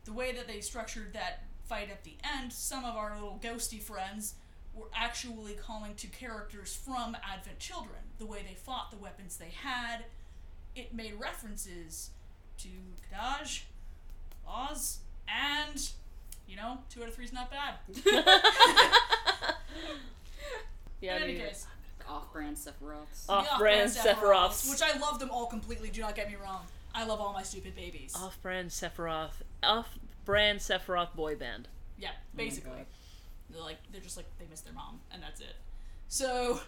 the 0.05 0.13
way 0.13 0.31
that 0.33 0.47
they 0.47 0.61
structured 0.61 1.13
that 1.13 1.43
fight 1.69 1.89
at 1.91 2.03
the 2.03 2.15
end, 2.35 2.51
some 2.51 2.83
of 2.83 2.95
our 2.95 3.13
little 3.13 3.39
ghosty 3.41 3.79
friends 3.81 4.33
were 4.73 4.87
actually 4.95 5.53
calling 5.53 5.93
to 5.95 6.07
characters 6.07 6.75
from 6.75 7.15
Advent 7.31 7.59
Children. 7.59 7.99
The 8.17 8.25
way 8.25 8.39
they 8.47 8.55
fought, 8.55 8.89
the 8.91 8.97
weapons 8.97 9.37
they 9.37 9.51
had, 9.63 10.05
it 10.75 10.93
made 10.93 11.13
references 11.19 12.09
to 12.57 12.67
Kadaj, 13.13 13.61
Loz, 14.47 14.99
and 15.27 15.89
you 16.47 16.55
know, 16.55 16.79
two 16.89 17.03
out 17.03 17.07
of 17.09 17.13
three 17.13 17.25
is 17.25 17.33
not 17.33 17.51
bad. 17.51 17.75
Yeah, 21.01 21.15
In 21.15 21.23
any 21.23 21.33
dude. 21.35 21.43
case, 21.43 21.65
Off-brand 22.09 22.57
Sephiroths. 22.57 23.29
Off- 23.29 23.45
the 23.45 23.51
Off-brand 23.53 23.89
Sephiroths. 23.89 24.69
which 24.69 24.81
I 24.81 24.97
love 24.99 25.17
them 25.19 25.29
all 25.31 25.45
completely. 25.45 25.89
Do 25.89 26.01
not 26.01 26.13
get 26.13 26.27
me 26.29 26.35
wrong. 26.35 26.63
I 26.93 27.05
love 27.05 27.21
all 27.21 27.31
my 27.31 27.43
stupid 27.43 27.73
babies. 27.75 28.13
Off-brand 28.15 28.69
Sephiroth, 28.69 29.31
off-brand 30.29 30.59
Sephiroth 30.59 31.15
boy 31.15 31.35
band. 31.35 31.67
Yeah, 31.97 32.09
Oh 32.13 32.37
basically. 32.37 32.71
God. 32.71 32.85
They're 33.49 33.61
like 33.61 33.77
they're 33.91 34.01
just 34.01 34.15
like 34.17 34.27
they 34.37 34.45
miss 34.49 34.61
their 34.61 34.73
mom, 34.73 34.99
and 35.11 35.21
that's 35.23 35.41
it. 35.41 35.55
So 36.07 36.59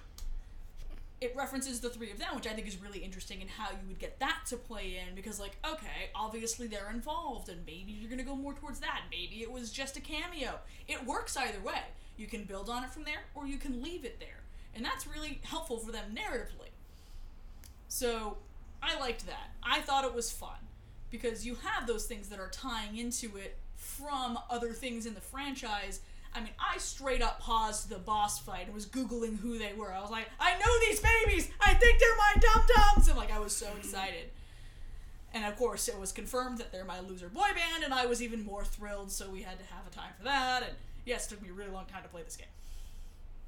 it 1.19 1.35
references 1.35 1.79
the 1.79 1.89
three 1.89 2.09
of 2.09 2.17
them, 2.17 2.29
which 2.35 2.47
I 2.47 2.53
think 2.53 2.67
is 2.67 2.81
really 2.81 2.99
interesting 2.99 3.41
in 3.41 3.47
how 3.47 3.69
you 3.69 3.87
would 3.87 3.99
get 3.99 4.19
that 4.19 4.39
to 4.47 4.57
play 4.57 4.99
in 5.07 5.13
because 5.13 5.39
like, 5.39 5.55
okay, 5.63 6.09
obviously 6.15 6.65
they're 6.65 6.89
involved 6.89 7.47
and 7.47 7.63
maybe 7.67 7.91
you're 7.91 8.09
gonna 8.09 8.23
go 8.23 8.35
more 8.35 8.53
towards 8.55 8.79
that. 8.79 9.01
Maybe 9.11 9.43
it 9.43 9.51
was 9.51 9.71
just 9.71 9.95
a 9.97 10.01
cameo. 10.01 10.59
It 10.87 11.05
works 11.05 11.37
either 11.37 11.59
way. 11.59 11.83
You 12.17 12.25
can 12.25 12.45
build 12.45 12.69
on 12.71 12.83
it 12.83 12.89
from 12.89 13.03
there 13.03 13.21
or 13.35 13.45
you 13.45 13.57
can 13.59 13.83
leave 13.83 14.03
it 14.03 14.19
there. 14.19 14.41
And 14.73 14.83
that's 14.83 15.05
really 15.05 15.39
helpful 15.43 15.77
for 15.77 15.91
them 15.91 16.15
narratively. 16.15 16.69
So 17.87 18.37
I 18.81 18.99
liked 18.99 19.27
that. 19.27 19.51
I 19.61 19.81
thought 19.81 20.05
it 20.05 20.15
was 20.15 20.31
fun 20.31 20.57
because 21.11 21.45
you 21.45 21.55
have 21.55 21.85
those 21.85 22.05
things 22.05 22.29
that 22.29 22.39
are 22.39 22.49
tying 22.49 22.97
into 22.97 23.35
it 23.37 23.57
from 23.75 24.39
other 24.49 24.71
things 24.71 25.05
in 25.05 25.13
the 25.13 25.21
franchise. 25.21 25.99
I 26.33 26.39
mean, 26.39 26.53
I 26.57 26.77
straight 26.77 27.21
up 27.21 27.41
paused 27.41 27.89
the 27.89 27.97
boss 27.97 28.39
fight 28.39 28.65
and 28.65 28.73
was 28.73 28.85
googling 28.85 29.37
who 29.37 29.57
they 29.57 29.73
were. 29.73 29.93
I 29.93 29.99
was 29.99 30.09
like, 30.09 30.29
I 30.39 30.53
know 30.53 30.79
these 30.87 31.01
babies. 31.01 31.49
I 31.59 31.73
think 31.73 31.99
they're 31.99 32.15
my 32.15 32.33
dum 32.39 32.63
dums. 32.75 33.07
And 33.09 33.17
like, 33.17 33.31
I 33.31 33.39
was 33.39 33.53
so 33.53 33.67
excited. 33.77 34.29
And 35.33 35.45
of 35.45 35.57
course, 35.57 35.87
it 35.87 35.99
was 35.99 36.11
confirmed 36.11 36.57
that 36.57 36.71
they're 36.71 36.85
my 36.85 36.99
loser 37.01 37.29
boy 37.29 37.49
band, 37.55 37.83
and 37.85 37.93
I 37.93 38.05
was 38.05 38.21
even 38.21 38.43
more 38.43 38.63
thrilled. 38.63 39.11
So 39.11 39.29
we 39.29 39.41
had 39.41 39.59
to 39.59 39.65
have 39.65 39.85
a 39.87 39.89
time 39.89 40.11
for 40.17 40.23
that. 40.23 40.63
And 40.63 40.73
yes, 41.05 41.27
it 41.27 41.31
took 41.31 41.41
me 41.41 41.49
a 41.49 41.53
really 41.53 41.71
long 41.71 41.85
time 41.85 42.03
to 42.03 42.09
play 42.09 42.23
this 42.23 42.37
game. 42.37 42.47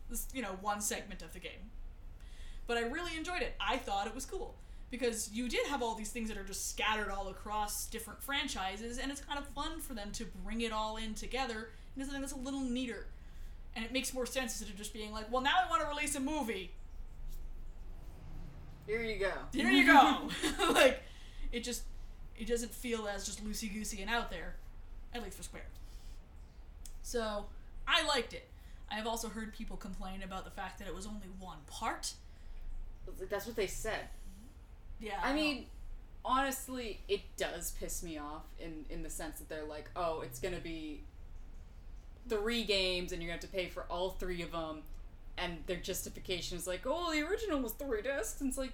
This, 0.10 0.28
you 0.34 0.42
know, 0.42 0.58
one 0.62 0.82
segment 0.82 1.22
of 1.22 1.34
the 1.34 1.40
game. 1.40 1.72
But 2.68 2.78
I 2.78 2.82
really 2.82 3.18
enjoyed 3.18 3.42
it. 3.42 3.56
I 3.60 3.78
thought 3.78 4.08
it 4.08 4.16
was 4.16 4.26
cool 4.26 4.56
because 4.94 5.32
you 5.34 5.50
did 5.50 5.66
have 5.66 5.82
all 5.82 5.96
these 5.96 6.12
things 6.12 6.30
that 6.30 6.38
are 6.38 6.44
just 6.44 6.70
scattered 6.70 7.10
all 7.10 7.28
across 7.30 7.88
different 7.88 8.22
franchises, 8.22 9.00
and 9.00 9.12
it's 9.12 9.22
kind 9.22 9.40
of 9.40 9.48
fun 9.48 9.80
for 9.80 9.96
them 9.96 10.12
to 10.12 10.24
bring 10.46 10.62
it 10.62 10.72
all 10.72 10.98
in 10.98 11.16
together 11.16 11.70
into 11.96 12.06
something 12.06 12.22
that's 12.22 12.34
a 12.34 12.38
little 12.38 12.60
neater. 12.60 13.08
And 13.76 13.84
it 13.84 13.92
makes 13.92 14.14
more 14.14 14.28
sense 14.28 14.52
instead 14.52 14.70
of 14.72 14.78
just 14.78 14.94
being 14.94 15.12
like, 15.12 15.32
well, 15.32 15.42
now 15.42 15.56
I 15.66 15.68
want 15.68 15.82
to 15.82 15.88
release 15.88 16.14
a 16.14 16.20
movie. 16.20 16.74
Here 18.86 19.02
you 19.02 19.18
go. 19.18 19.32
Here 19.52 19.72
you 19.72 19.88
go. 19.88 20.30
like, 20.74 21.02
it 21.52 21.64
just, 21.64 21.82
it 22.38 22.48
doesn't 22.48 22.72
feel 22.72 23.08
as 23.08 23.26
just 23.26 23.44
loosey 23.44 23.74
goosey 23.74 24.00
and 24.04 24.12
out 24.12 24.30
there, 24.30 24.58
at 25.12 25.24
least 25.24 25.38
for 25.38 25.44
Square. 25.44 25.70
So, 27.02 27.48
I 27.88 28.06
liked 28.06 28.36
it. 28.36 28.48
I 28.92 28.94
have 28.94 29.08
also 29.08 29.30
heard 29.30 29.56
people 29.56 29.76
complain 29.76 30.22
about 30.22 30.46
the 30.46 30.52
fact 30.52 30.78
that 30.78 30.88
it 30.88 30.94
was 30.94 31.08
only 31.08 31.30
one 31.40 31.58
part. 31.66 32.14
That's 33.28 33.48
what 33.48 33.56
they 33.56 33.66
said. 33.66 34.10
Yeah. 35.04 35.20
I 35.22 35.30
know. 35.30 35.36
mean, 35.36 35.66
honestly, 36.26 37.00
it 37.10 37.22
does 37.38 37.72
piss 37.80 38.02
me 38.04 38.18
off 38.18 38.44
in 38.60 38.86
in 38.90 39.04
the 39.04 39.10
sense 39.10 39.40
that 39.40 39.50
they're 39.50 39.66
like, 39.66 39.90
oh, 39.96 40.22
it's 40.22 40.40
gonna 40.40 40.60
be 40.60 41.02
three 42.30 42.64
games, 42.64 43.12
and 43.12 43.22
you're 43.22 43.30
gonna 43.30 43.42
have 43.42 43.50
to 43.50 43.56
pay 43.56 43.68
for 43.68 43.84
all 43.90 44.12
three 44.12 44.42
of 44.42 44.52
them, 44.52 44.82
and 45.38 45.58
their 45.68 45.78
justification 45.78 46.58
is 46.58 46.66
like, 46.68 46.82
oh, 46.86 47.12
the 47.12 47.22
original 47.22 47.60
was 47.62 47.74
three 47.74 48.02
discs, 48.02 48.40
and 48.42 48.50
it's 48.50 48.58
like 48.58 48.72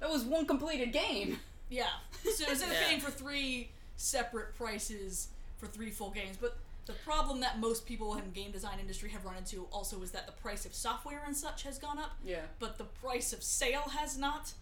that 0.00 0.08
was 0.10 0.22
one 0.24 0.46
completed 0.46 0.92
game. 0.92 1.38
Yeah. 1.68 1.86
So 2.22 2.44
instead 2.48 2.68
of 2.68 2.74
Yeah. 2.80 2.86
paying 2.86 3.00
for 3.00 3.10
three 3.10 3.70
separate 3.96 4.54
prices 4.56 5.28
for 5.58 5.66
three 5.66 5.90
full 5.90 6.10
games, 6.10 6.36
but 6.40 6.56
the 6.84 6.92
problem 6.92 7.40
that 7.40 7.58
most 7.58 7.86
people 7.86 8.14
in 8.16 8.30
game 8.30 8.52
design 8.52 8.78
industry 8.78 9.08
have 9.10 9.24
run 9.24 9.36
into 9.36 9.66
also 9.72 10.00
is 10.02 10.12
that 10.12 10.26
the 10.26 10.32
price 10.32 10.64
of 10.66 10.72
software 10.74 11.22
and 11.26 11.36
such 11.36 11.64
has 11.64 11.78
gone 11.78 11.98
up, 11.98 12.12
Yeah. 12.24 12.42
but 12.60 12.78
the 12.78 12.84
price 12.84 13.32
of 13.32 13.42
sale 13.42 13.88
has 13.98 14.16
not. 14.16 14.52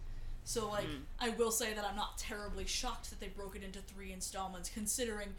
So 0.45 0.69
like 0.69 0.87
I 1.19 1.29
will 1.29 1.51
say 1.51 1.73
that 1.73 1.83
I'm 1.83 1.95
not 1.95 2.17
terribly 2.17 2.65
shocked 2.65 3.09
that 3.09 3.19
they 3.19 3.27
broke 3.27 3.55
it 3.55 3.63
into 3.63 3.79
three 3.79 4.11
installments 4.13 4.69
considering 4.69 5.33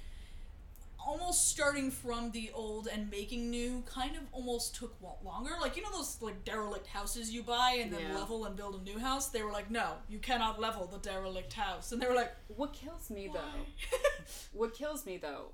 almost 0.99 1.49
starting 1.49 1.91
from 1.93 2.33
the 2.33 2.51
old 2.53 2.89
and 2.89 3.09
making 3.11 3.49
new 3.49 3.85
kind 3.87 4.17
of 4.17 4.23
almost 4.33 4.75
took 4.75 4.97
longer. 5.25 5.53
Like 5.61 5.77
you 5.77 5.83
know 5.83 5.93
those 5.93 6.21
like 6.21 6.45
derelict 6.45 6.89
houses 6.89 7.31
you 7.33 7.43
buy 7.45 7.79
and 7.81 7.93
then 7.93 8.01
Yeah. 8.01 8.19
level 8.19 8.45
and 8.47 8.57
build 8.57 8.75
a 8.75 8.83
new 8.83 8.99
house. 8.99 9.29
They 9.29 9.43
were 9.43 9.53
like, 9.53 9.71
no, 9.71 9.93
you 10.09 10.19
cannot 10.19 10.61
level 10.61 10.87
the 10.87 10.99
derelict 10.99 11.53
house, 11.53 11.93
and 11.93 12.03
they 12.03 12.07
were 12.09 12.15
like, 12.15 12.33
What 12.49 12.73
kills 12.73 13.09
me 13.11 13.29
why? 13.29 13.35
though, 13.41 13.99
what 14.53 14.75
kills 14.75 15.07
me 15.07 15.17
though, 15.19 15.53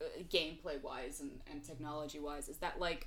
uh, 0.00 0.04
gameplay 0.28 0.82
wise 0.82 1.20
and, 1.20 1.38
and 1.48 1.62
technology 1.62 2.18
wise, 2.18 2.48
is 2.48 2.56
that 2.56 2.80
like 2.80 3.06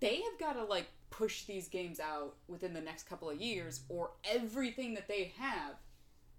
they 0.00 0.22
have 0.22 0.38
got 0.40 0.54
to 0.54 0.64
like 0.64 0.86
push 1.18 1.44
these 1.44 1.68
games 1.68 2.00
out 2.00 2.34
within 2.48 2.74
the 2.74 2.80
next 2.80 3.04
couple 3.04 3.30
of 3.30 3.40
years, 3.40 3.82
or 3.88 4.10
everything 4.24 4.94
that 4.94 5.06
they 5.08 5.32
have 5.38 5.74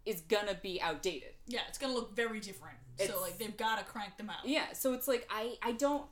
is 0.05 0.21
gonna 0.21 0.53
be 0.61 0.81
outdated. 0.81 1.33
yeah, 1.47 1.61
it's 1.67 1.77
gonna 1.77 1.93
look 1.93 2.15
very 2.15 2.39
different. 2.39 2.77
It's- 2.97 3.09
so 3.15 3.21
like 3.21 3.37
they've 3.37 3.55
got 3.57 3.77
to 3.79 3.85
crank 3.85 4.17
them 4.17 4.29
out. 4.29 4.45
Yeah, 4.45 4.73
so 4.73 4.93
it's 4.93 5.07
like 5.07 5.27
I 5.29 5.57
I 5.61 5.71
don't 5.73 6.05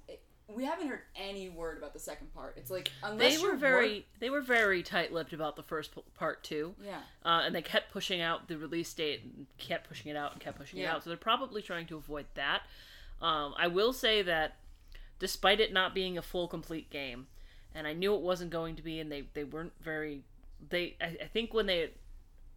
we 0.48 0.65
haven't 0.65 0.88
heard 0.88 1.01
any 1.15 1.48
word 1.50 1.77
about 1.77 1.93
the 1.93 2.00
second 2.00 2.34
part. 2.34 2.55
It's 2.58 2.70
like 2.70 2.91
unless 3.01 3.38
They 3.38 3.43
were 3.48 3.55
very 3.55 3.93
wor- 3.93 4.03
they 4.20 4.29
were 4.29 4.41
very 4.41 4.84
tight-lipped 4.84 5.32
about 5.34 5.55
the 5.55 5.63
first 5.63 5.93
p- 5.96 6.01
part 6.15 6.43
too. 6.43 6.75
yeah. 6.84 7.00
uh, 7.24 7.41
and 7.46 7.55
they 7.55 7.62
kept 7.62 7.91
pushing 7.91 8.20
out 8.22 8.48
the 8.48 8.58
release 8.58 8.93
date 8.93 9.22
and 9.24 9.46
kept 9.58 9.88
pushing 9.88 10.12
it 10.12 10.17
out 10.17 10.34
and 10.34 10.41
kept 10.41 10.58
pushing 10.58 10.79
it 10.79 10.86
out 10.86 11.03
so 11.03 11.10
they're 11.10 11.17
probably 11.17 11.62
trying 11.62 11.86
to 11.88 11.96
avoid 11.96 12.25
that 12.36 12.63
um, 13.22 13.53
i 13.58 13.67
will 13.67 13.93
say 13.93 14.22
that 14.22 14.58
despite 15.20 15.60
it 15.62 15.72
not 15.72 15.93
being 15.96 16.17
a 16.17 16.22
full 16.22 16.48
complete 16.50 16.89
game 16.89 17.27
and 17.75 17.86
i 17.88 17.94
knew 17.94 18.13
it 18.15 18.22
wasn't 18.22 18.50
going 18.50 18.75
to 18.75 18.82
be 18.82 19.00
and 19.00 19.12
they, 19.12 19.24
they 19.34 19.44
weren't 19.44 19.74
very 19.82 20.24
they 20.70 20.96
I, 21.01 21.18
I 21.24 21.27
think 21.32 21.53
when 21.53 21.65
they 21.65 21.92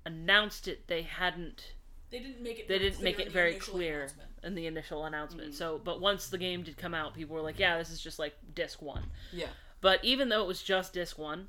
announced 0.04 0.68
it 0.68 0.87
they 0.87 1.02
hadn't 1.02 1.73
They 2.11 2.18
didn't 2.20 2.42
make 2.42 2.58
it. 2.61 2.68
they 2.68 2.78
didn't 2.78 3.02
make 3.02 3.18
it 3.18 3.32
very 3.32 3.54
clear 3.54 4.08
in 4.44 4.54
the 4.54 4.66
initial 4.66 5.04
announcement 5.04 5.49
Mm-hmm. 5.49 5.56
so 5.56 5.80
but 5.82 6.00
once 6.00 6.28
the 6.28 6.38
game 6.38 6.62
did 6.62 6.76
come 6.76 6.94
out 6.94 7.14
people 7.14 7.35
were 7.37 7.42
like 7.42 7.58
yeah 7.58 7.78
this 7.78 7.90
is 7.90 8.00
just 8.00 8.18
like 8.18 8.35
disc 8.54 8.80
one 8.82 9.04
Yeah. 9.32 9.49
but 9.80 10.04
even 10.04 10.28
though 10.28 10.42
it 10.42 10.46
was 10.46 10.62
just 10.62 10.92
disc 10.92 11.18
one, 11.18 11.49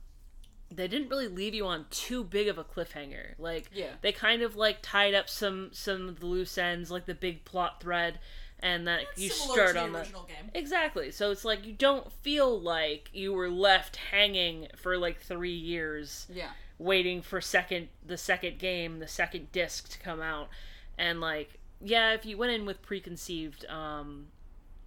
they 0.69 0.88
didn't 0.89 1.07
really 1.09 1.29
leave 1.29 1.53
you 1.53 1.65
on 1.65 1.86
too 1.89 2.25
big 2.25 2.50
of 2.50 2.57
a 2.57 2.63
cliffhanger. 2.63 3.36
Like 3.39 3.69
Yeah. 3.74 3.91
they 4.01 4.12
kind 4.12 4.41
of 4.41 4.57
like 4.57 4.79
tied 4.81 5.13
up 5.13 5.29
some 5.29 5.69
some 5.71 6.09
of 6.09 6.19
the 6.19 6.25
loose 6.25 6.57
ends, 6.57 6.91
like 6.91 7.05
the 7.05 7.15
big 7.15 7.45
plot 7.45 7.79
thread, 7.81 8.19
and 8.59 8.87
that 8.87 9.01
you 9.15 9.29
start 9.29 9.77
on 9.77 9.93
the 9.93 9.99
original 9.99 10.23
game. 10.23 10.49
exactly. 10.53 11.11
So 11.11 11.31
it's 11.31 11.45
like 11.45 11.65
you 11.65 11.73
don't 11.73 12.11
feel 12.11 12.59
like 12.59 13.09
you 13.13 13.33
were 13.33 13.49
left 13.49 13.97
hanging 13.97 14.67
for 14.75 14.97
like 14.97 15.19
three 15.19 15.55
years 15.55 16.25
Yeah. 16.33 16.49
waiting 16.79 17.21
for 17.21 17.39
second 17.41 17.89
the 18.05 18.17
second 18.17 18.57
game, 18.59 18.99
the 18.99 19.07
second 19.07 19.51
disc 19.51 19.89
to 19.89 19.99
come 19.99 20.21
out. 20.21 20.49
And 20.97 21.21
like, 21.21 21.59
yeah, 21.81 22.13
if 22.13 22.25
you 22.25 22.37
went 22.37 22.51
in 22.53 22.65
with 22.65 22.81
preconceived 22.81 23.65
um 23.69 24.27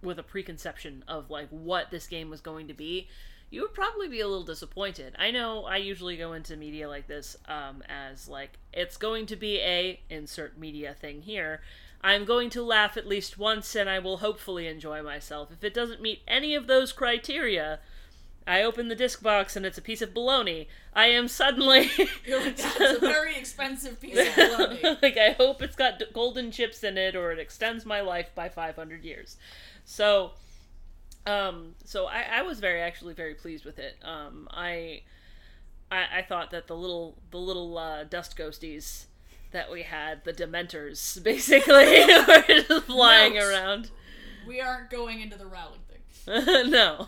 with 0.03 0.17
a 0.19 0.23
preconception 0.23 1.03
of 1.07 1.29
like 1.29 1.47
what 1.49 1.91
this 1.91 2.07
game 2.07 2.29
was 2.29 2.41
going 2.41 2.67
to 2.67 2.73
be, 2.73 3.07
you 3.51 3.61
would 3.61 3.73
probably 3.73 4.07
be 4.09 4.19
a 4.19 4.27
little 4.27 4.43
disappointed. 4.43 5.15
I 5.19 5.31
know 5.31 5.63
I 5.65 5.77
usually 5.77 6.17
go 6.17 6.33
into 6.33 6.57
media 6.57 6.89
like 6.89 7.07
this 7.07 7.37
um 7.47 7.83
as 7.87 8.27
like 8.27 8.57
it's 8.73 8.97
going 8.97 9.27
to 9.27 9.35
be 9.37 9.59
a 9.59 9.99
insert 10.09 10.57
media 10.57 10.93
thing 10.93 11.21
here. 11.21 11.61
I'm 12.03 12.25
going 12.25 12.49
to 12.51 12.63
laugh 12.63 12.97
at 12.97 13.07
least 13.07 13.37
once 13.37 13.75
and 13.75 13.89
I 13.89 13.99
will 13.99 14.17
hopefully 14.17 14.67
enjoy 14.67 15.03
myself. 15.03 15.51
If 15.51 15.63
it 15.63 15.73
doesn't 15.73 16.01
meet 16.01 16.23
any 16.27 16.55
of 16.55 16.67
those 16.67 16.91
criteria, 16.91 17.79
I 18.47 18.63
open 18.63 18.87
the 18.87 18.95
disc 18.95 19.21
box 19.21 19.55
and 19.55 19.65
it's 19.65 19.77
a 19.77 19.83
piece 19.83 20.01
of 20.01 20.13
bologna. 20.13 20.67
I 20.93 21.07
am 21.07 21.27
suddenly 21.27 21.91
You're 22.25 22.41
like, 22.41 22.57
That's 22.57 22.97
a 22.97 22.99
very 22.99 23.35
expensive 23.35 24.01
piece 24.01 24.17
of 24.17 24.35
bologna. 24.35 24.97
like 25.01 25.17
I 25.17 25.31
hope 25.31 25.61
it's 25.61 25.75
got 25.75 26.01
golden 26.11 26.51
chips 26.51 26.83
in 26.83 26.97
it 26.97 27.15
or 27.15 27.31
it 27.31 27.39
extends 27.39 27.85
my 27.85 28.01
life 28.01 28.31
by 28.33 28.49
500 28.49 29.03
years. 29.03 29.37
So 29.85 30.31
um 31.27 31.75
so 31.85 32.07
I, 32.07 32.25
I 32.31 32.41
was 32.41 32.59
very 32.59 32.81
actually 32.81 33.13
very 33.13 33.35
pleased 33.35 33.63
with 33.63 33.77
it. 33.77 33.97
Um 34.03 34.47
I 34.51 35.03
I, 35.91 36.05
I 36.19 36.21
thought 36.23 36.49
that 36.51 36.67
the 36.67 36.75
little 36.75 37.17
the 37.29 37.37
little 37.37 37.77
uh, 37.77 38.05
dust 38.05 38.37
ghosties 38.37 39.05
that 39.51 39.71
we 39.71 39.83
had, 39.83 40.23
the 40.23 40.33
dementors 40.33 41.21
basically 41.23 41.73
were 42.27 42.43
just 42.47 42.85
flying 42.85 43.37
around. 43.37 43.91
We 44.47 44.59
aren't 44.59 44.89
going 44.89 45.21
into 45.21 45.37
the 45.37 45.45
Rowling 45.45 45.81
thing. 45.87 46.69
no. 46.71 47.07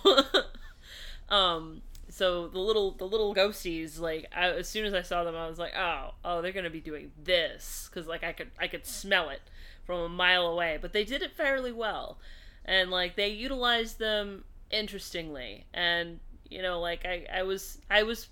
um. 1.29 1.81
So 2.09 2.47
the 2.47 2.59
little 2.59 2.91
the 2.91 3.07
little 3.07 3.33
ghosties, 3.33 3.99
like 3.99 4.27
I, 4.35 4.49
as 4.49 4.69
soon 4.69 4.85
as 4.85 4.93
I 4.93 5.01
saw 5.01 5.23
them, 5.23 5.35
I 5.35 5.47
was 5.47 5.57
like, 5.57 5.73
oh, 5.75 6.11
oh, 6.23 6.41
they're 6.43 6.51
gonna 6.51 6.69
be 6.69 6.79
doing 6.79 7.11
this 7.21 7.89
because 7.89 8.07
like 8.07 8.23
I 8.23 8.33
could 8.33 8.51
I 8.59 8.67
could 8.67 8.85
smell 8.85 9.29
it 9.29 9.41
from 9.83 9.99
a 9.99 10.09
mile 10.09 10.45
away. 10.45 10.77
But 10.79 10.93
they 10.93 11.05
did 11.05 11.23
it 11.23 11.31
fairly 11.31 11.71
well, 11.71 12.19
and 12.65 12.91
like 12.91 13.15
they 13.15 13.29
utilized 13.29 13.97
them 13.97 14.43
interestingly, 14.69 15.65
and 15.73 16.19
you 16.51 16.61
know, 16.61 16.79
like 16.79 17.03
I 17.03 17.25
I 17.33 17.41
was 17.43 17.79
I 17.89 18.03
was 18.03 18.27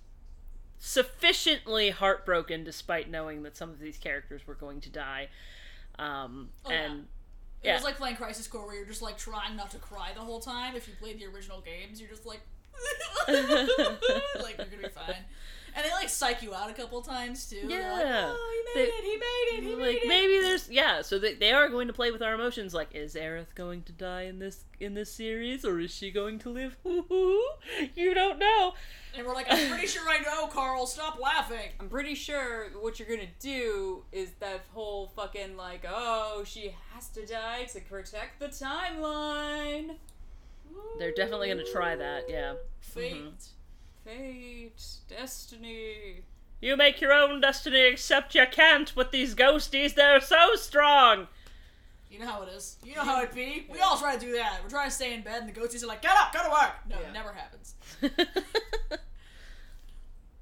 sufficiently 0.83 1.91
heartbroken 1.91 2.63
despite 2.63 3.07
knowing 3.09 3.43
that 3.43 3.55
some 3.55 3.69
of 3.69 3.79
these 3.79 3.97
characters 3.99 4.45
were 4.47 4.55
going 4.55 4.81
to 4.81 4.89
die. 4.89 5.29
Um, 5.99 6.49
Oh, 6.65 6.71
yeah. 6.71 6.81
and 6.85 6.99
It 7.61 7.67
Yeah. 7.67 7.75
was 7.75 7.83
like 7.83 7.97
playing 7.97 8.15
Crisis 8.15 8.47
Core 8.47 8.65
where 8.65 8.75
you're 8.75 8.85
just 8.87 9.03
like 9.03 9.15
trying 9.17 9.55
not 9.55 9.69
to 9.71 9.77
cry 9.77 10.11
the 10.15 10.21
whole 10.21 10.39
time. 10.39 10.75
If 10.75 10.87
you 10.87 10.95
played 10.99 11.19
the 11.19 11.27
original 11.27 11.61
games, 11.61 12.01
you're 12.01 12.09
just 12.09 12.25
like, 12.25 12.41
like 13.27 14.57
you're 14.57 14.65
gonna 14.65 14.81
be 14.81 14.89
fine. 14.89 15.15
And 15.73 15.85
they 15.85 15.91
like 15.91 16.09
psych 16.09 16.41
you 16.41 16.53
out 16.53 16.69
a 16.69 16.73
couple 16.73 17.01
times 17.01 17.45
too. 17.47 17.67
They're 17.67 17.91
like, 17.93 18.03
Yeah. 18.05 18.33
oh, 18.35 18.63
he 18.73 18.79
made 18.79 18.85
They- 18.87 18.91
it. 18.91 19.03
He 19.03 19.17
made 19.17 19.47
it. 19.59 19.63
He 19.63 19.75
made 19.75 19.85
like 19.95 20.03
it. 20.03 20.07
maybe 20.07 20.39
there's 20.41 20.67
yeah 20.69 21.01
so 21.03 21.19
they, 21.19 21.35
they 21.35 21.51
are 21.51 21.69
going 21.69 21.87
to 21.87 21.93
play 21.93 22.09
with 22.11 22.23
our 22.23 22.33
emotions 22.33 22.73
like 22.73 22.89
is 22.95 23.13
Aerith 23.13 23.53
going 23.53 23.83
to 23.83 23.91
die 23.91 24.23
in 24.23 24.39
this 24.39 24.65
in 24.79 24.95
this 24.95 25.13
series 25.13 25.63
or 25.63 25.79
is 25.79 25.93
she 25.93 26.09
going 26.09 26.39
to 26.39 26.49
live 26.49 26.75
you 26.83 28.13
don't 28.15 28.39
know 28.39 28.73
And 29.17 29.27
we're 29.27 29.33
like, 29.33 29.47
I'm 29.49 29.69
pretty 29.69 29.87
sure 29.87 30.07
I 30.07 30.19
know, 30.19 30.47
Carl. 30.47 30.85
Stop 30.87 31.19
laughing. 31.19 31.69
I'm 31.79 31.89
pretty 31.89 32.15
sure 32.15 32.67
what 32.79 32.97
you're 32.99 33.09
gonna 33.09 33.27
do 33.39 34.03
is 34.11 34.29
that 34.39 34.61
whole 34.73 35.11
fucking 35.15 35.57
like, 35.57 35.85
oh, 35.87 36.43
she 36.45 36.73
has 36.93 37.09
to 37.09 37.25
die 37.25 37.65
to 37.73 37.81
protect 37.81 38.39
the 38.39 38.47
timeline. 38.47 39.95
they're 40.97 41.11
definitely 41.13 41.47
going 41.47 41.57
to 41.63 41.69
try 41.71 41.95
that 41.95 42.23
yeah 42.29 42.53
Fate. 42.79 43.13
Mm-hmm. 43.15 43.29
Fate, 44.05 44.83
destiny. 45.09 46.21
you 46.61 46.77
make 46.77 47.01
your 47.01 47.11
own 47.13 47.41
destiny 47.41 47.81
except 47.87 48.33
you 48.35 48.45
can't 48.49 48.95
with 48.95 49.11
these 49.11 49.35
ghosties 49.35 49.93
they're 49.95 50.21
so 50.21 50.55
strong 50.55 51.27
You 52.11 52.19
know 52.19 52.27
how 52.27 52.41
it 52.43 52.49
is. 52.49 52.77
You 52.83 52.95
know 52.95 53.03
how 53.03 53.21
it 53.21 53.33
be. 53.33 53.65
We 53.71 53.79
all 53.79 53.97
try 53.97 54.15
to 54.15 54.19
do 54.19 54.33
that. 54.33 54.59
We're 54.61 54.69
trying 54.69 54.89
to 54.89 54.95
stay 54.95 55.13
in 55.13 55.21
bed, 55.21 55.43
and 55.43 55.49
the 55.49 55.59
ghosties 55.59 55.81
are 55.81 55.87
like, 55.87 56.01
"Get 56.01 56.15
up, 56.17 56.33
go 56.33 56.43
to 56.43 56.49
work." 56.49 56.73
No, 56.89 56.99
Yeah. 56.99 57.07
it 57.07 57.13
never 57.13 57.31
happens. 57.31 57.75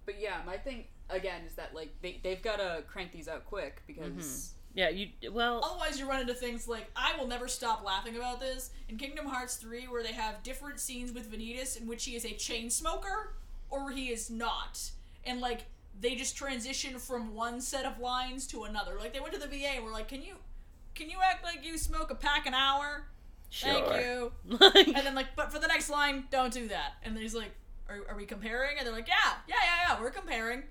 But 0.10 0.20
yeah, 0.20 0.38
my 0.44 0.58
thing 0.58 0.86
again 1.08 1.42
is 1.46 1.54
that 1.54 1.76
like 1.76 1.94
they 2.02 2.20
they've 2.24 2.42
gotta 2.42 2.84
crank 2.88 3.12
these 3.12 3.28
out 3.28 3.46
quick 3.46 3.84
because 3.86 4.08
mm-hmm. 4.10 4.80
yeah 4.80 4.90
you 4.90 5.10
well 5.32 5.62
Otherwise, 5.64 6.00
you 6.00 6.10
run 6.10 6.20
into 6.20 6.34
things 6.34 6.68
like 6.68 6.90
I 6.96 7.16
will 7.16 7.28
never 7.28 7.48
stop 7.48 7.86
laughing 7.86 8.16
about 8.16 8.40
this 8.40 8.72
in 8.88 8.98
Kingdom 8.98 9.28
Hearts 9.28 9.58
3, 9.58 9.88
where 9.88 10.02
they 10.02 10.14
have 10.14 10.42
different 10.42 10.80
scenes 10.80 11.12
with 11.14 11.32
Vanitas 11.32 11.80
in 11.80 11.86
which 11.86 12.06
he 12.06 12.16
is 12.16 12.26
a 12.26 12.32
chain 12.32 12.72
smoker 12.72 13.36
or 13.70 13.92
he 13.92 14.08
is 14.08 14.32
not, 14.32 14.82
and 15.26 15.40
like 15.42 15.66
they 16.02 16.16
just 16.16 16.36
transition 16.36 16.98
from 16.98 17.36
one 17.36 17.62
set 17.62 17.86
of 17.86 18.00
lines 18.00 18.48
to 18.48 18.64
another. 18.64 18.96
Like 19.00 19.14
they 19.14 19.20
went 19.20 19.36
to 19.36 19.40
the 19.40 19.46
VA 19.46 19.76
and 19.76 19.86
were 19.86 19.92
like, 19.92 20.08
"Can 20.08 20.24
you, 20.24 20.38
can 21.00 21.10
you 21.10 21.18
act 21.24 21.44
like 21.44 21.66
you 21.66 21.78
smoke 21.78 22.12
a 22.12 22.16
pack 22.16 22.46
an 22.46 22.54
hour? 22.54 23.08
Thank 23.52 23.86
Sure. 23.86 24.00
you." 24.00 24.32
And 24.62 24.96
then 24.96 25.16
like, 25.16 25.36
but 25.36 25.52
for 25.52 25.60
the 25.60 25.68
next 25.68 25.90
line, 25.90 26.26
don't 26.30 26.54
do 26.54 26.68
that. 26.68 26.94
And 27.04 27.16
then 27.16 27.24
he's 27.24 27.34
like, 27.34 27.52
"Are, 27.88 28.00
are 28.10 28.16
we 28.16 28.26
comparing?" 28.26 28.78
And 28.78 28.86
they're 28.86 28.94
like, 28.94 29.08
"Yeah, 29.08 29.16
yeah, 29.48 29.56
yeah, 29.64 29.94
yeah, 29.96 30.02
we're 30.02 30.12
comparing." 30.12 30.64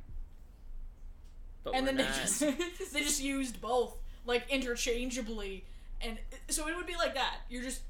But 1.64 1.74
and 1.74 1.86
we're 1.86 1.94
then 1.94 2.06
they 2.06 2.12
just 2.20 2.40
they 2.92 3.00
just 3.00 3.22
used 3.22 3.60
both 3.60 3.98
like 4.28 4.44
interchangeably 4.50 5.64
and 6.00 6.18
so 6.48 6.68
it 6.68 6.76
would 6.76 6.86
be 6.86 6.96
like 6.96 7.14
that 7.14 7.38
you're 7.48 7.62
just 7.62 7.80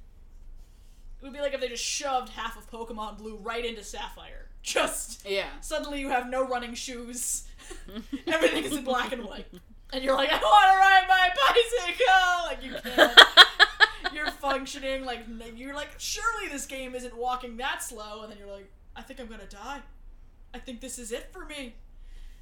it 1.20 1.24
would 1.24 1.32
be 1.32 1.40
like 1.40 1.52
if 1.52 1.60
they 1.60 1.68
just 1.68 1.84
shoved 1.84 2.30
half 2.30 2.56
of 2.56 2.70
pokemon 2.70 3.18
blue 3.18 3.36
right 3.36 3.64
into 3.64 3.82
sapphire 3.82 4.46
just 4.62 5.28
yeah. 5.28 5.48
suddenly 5.60 6.00
you 6.00 6.08
have 6.08 6.30
no 6.30 6.46
running 6.46 6.74
shoes 6.74 7.46
everything 8.26 8.64
is 8.64 8.76
in 8.76 8.84
black 8.84 9.12
and 9.12 9.24
white 9.24 9.46
and 9.92 10.04
you're 10.04 10.14
like 10.14 10.30
i 10.30 10.38
want 10.38 10.72
to 10.72 10.78
ride 10.78 11.06
my 11.08 11.28
bicycle! 11.34 12.28
Like 12.46 12.64
you 12.64 12.92
can't. 12.94 13.20
You're 14.14 14.30
functioning 14.30 15.04
like 15.04 15.20
you're 15.54 15.74
like 15.74 15.90
surely 15.98 16.48
this 16.50 16.66
game 16.66 16.94
isn't 16.94 17.16
walking 17.16 17.56
that 17.58 17.82
slow. 17.82 18.22
And 18.22 18.32
then 18.32 18.38
you're 18.38 18.50
like 18.50 18.70
i 18.96 19.02
think 19.02 19.20
i'm 19.20 19.26
gonna 19.26 19.46
die. 19.46 19.80
I 20.54 20.58
think 20.58 20.80
this 20.80 20.98
is 20.98 21.12
it 21.12 21.28
for 21.32 21.44
me. 21.44 21.74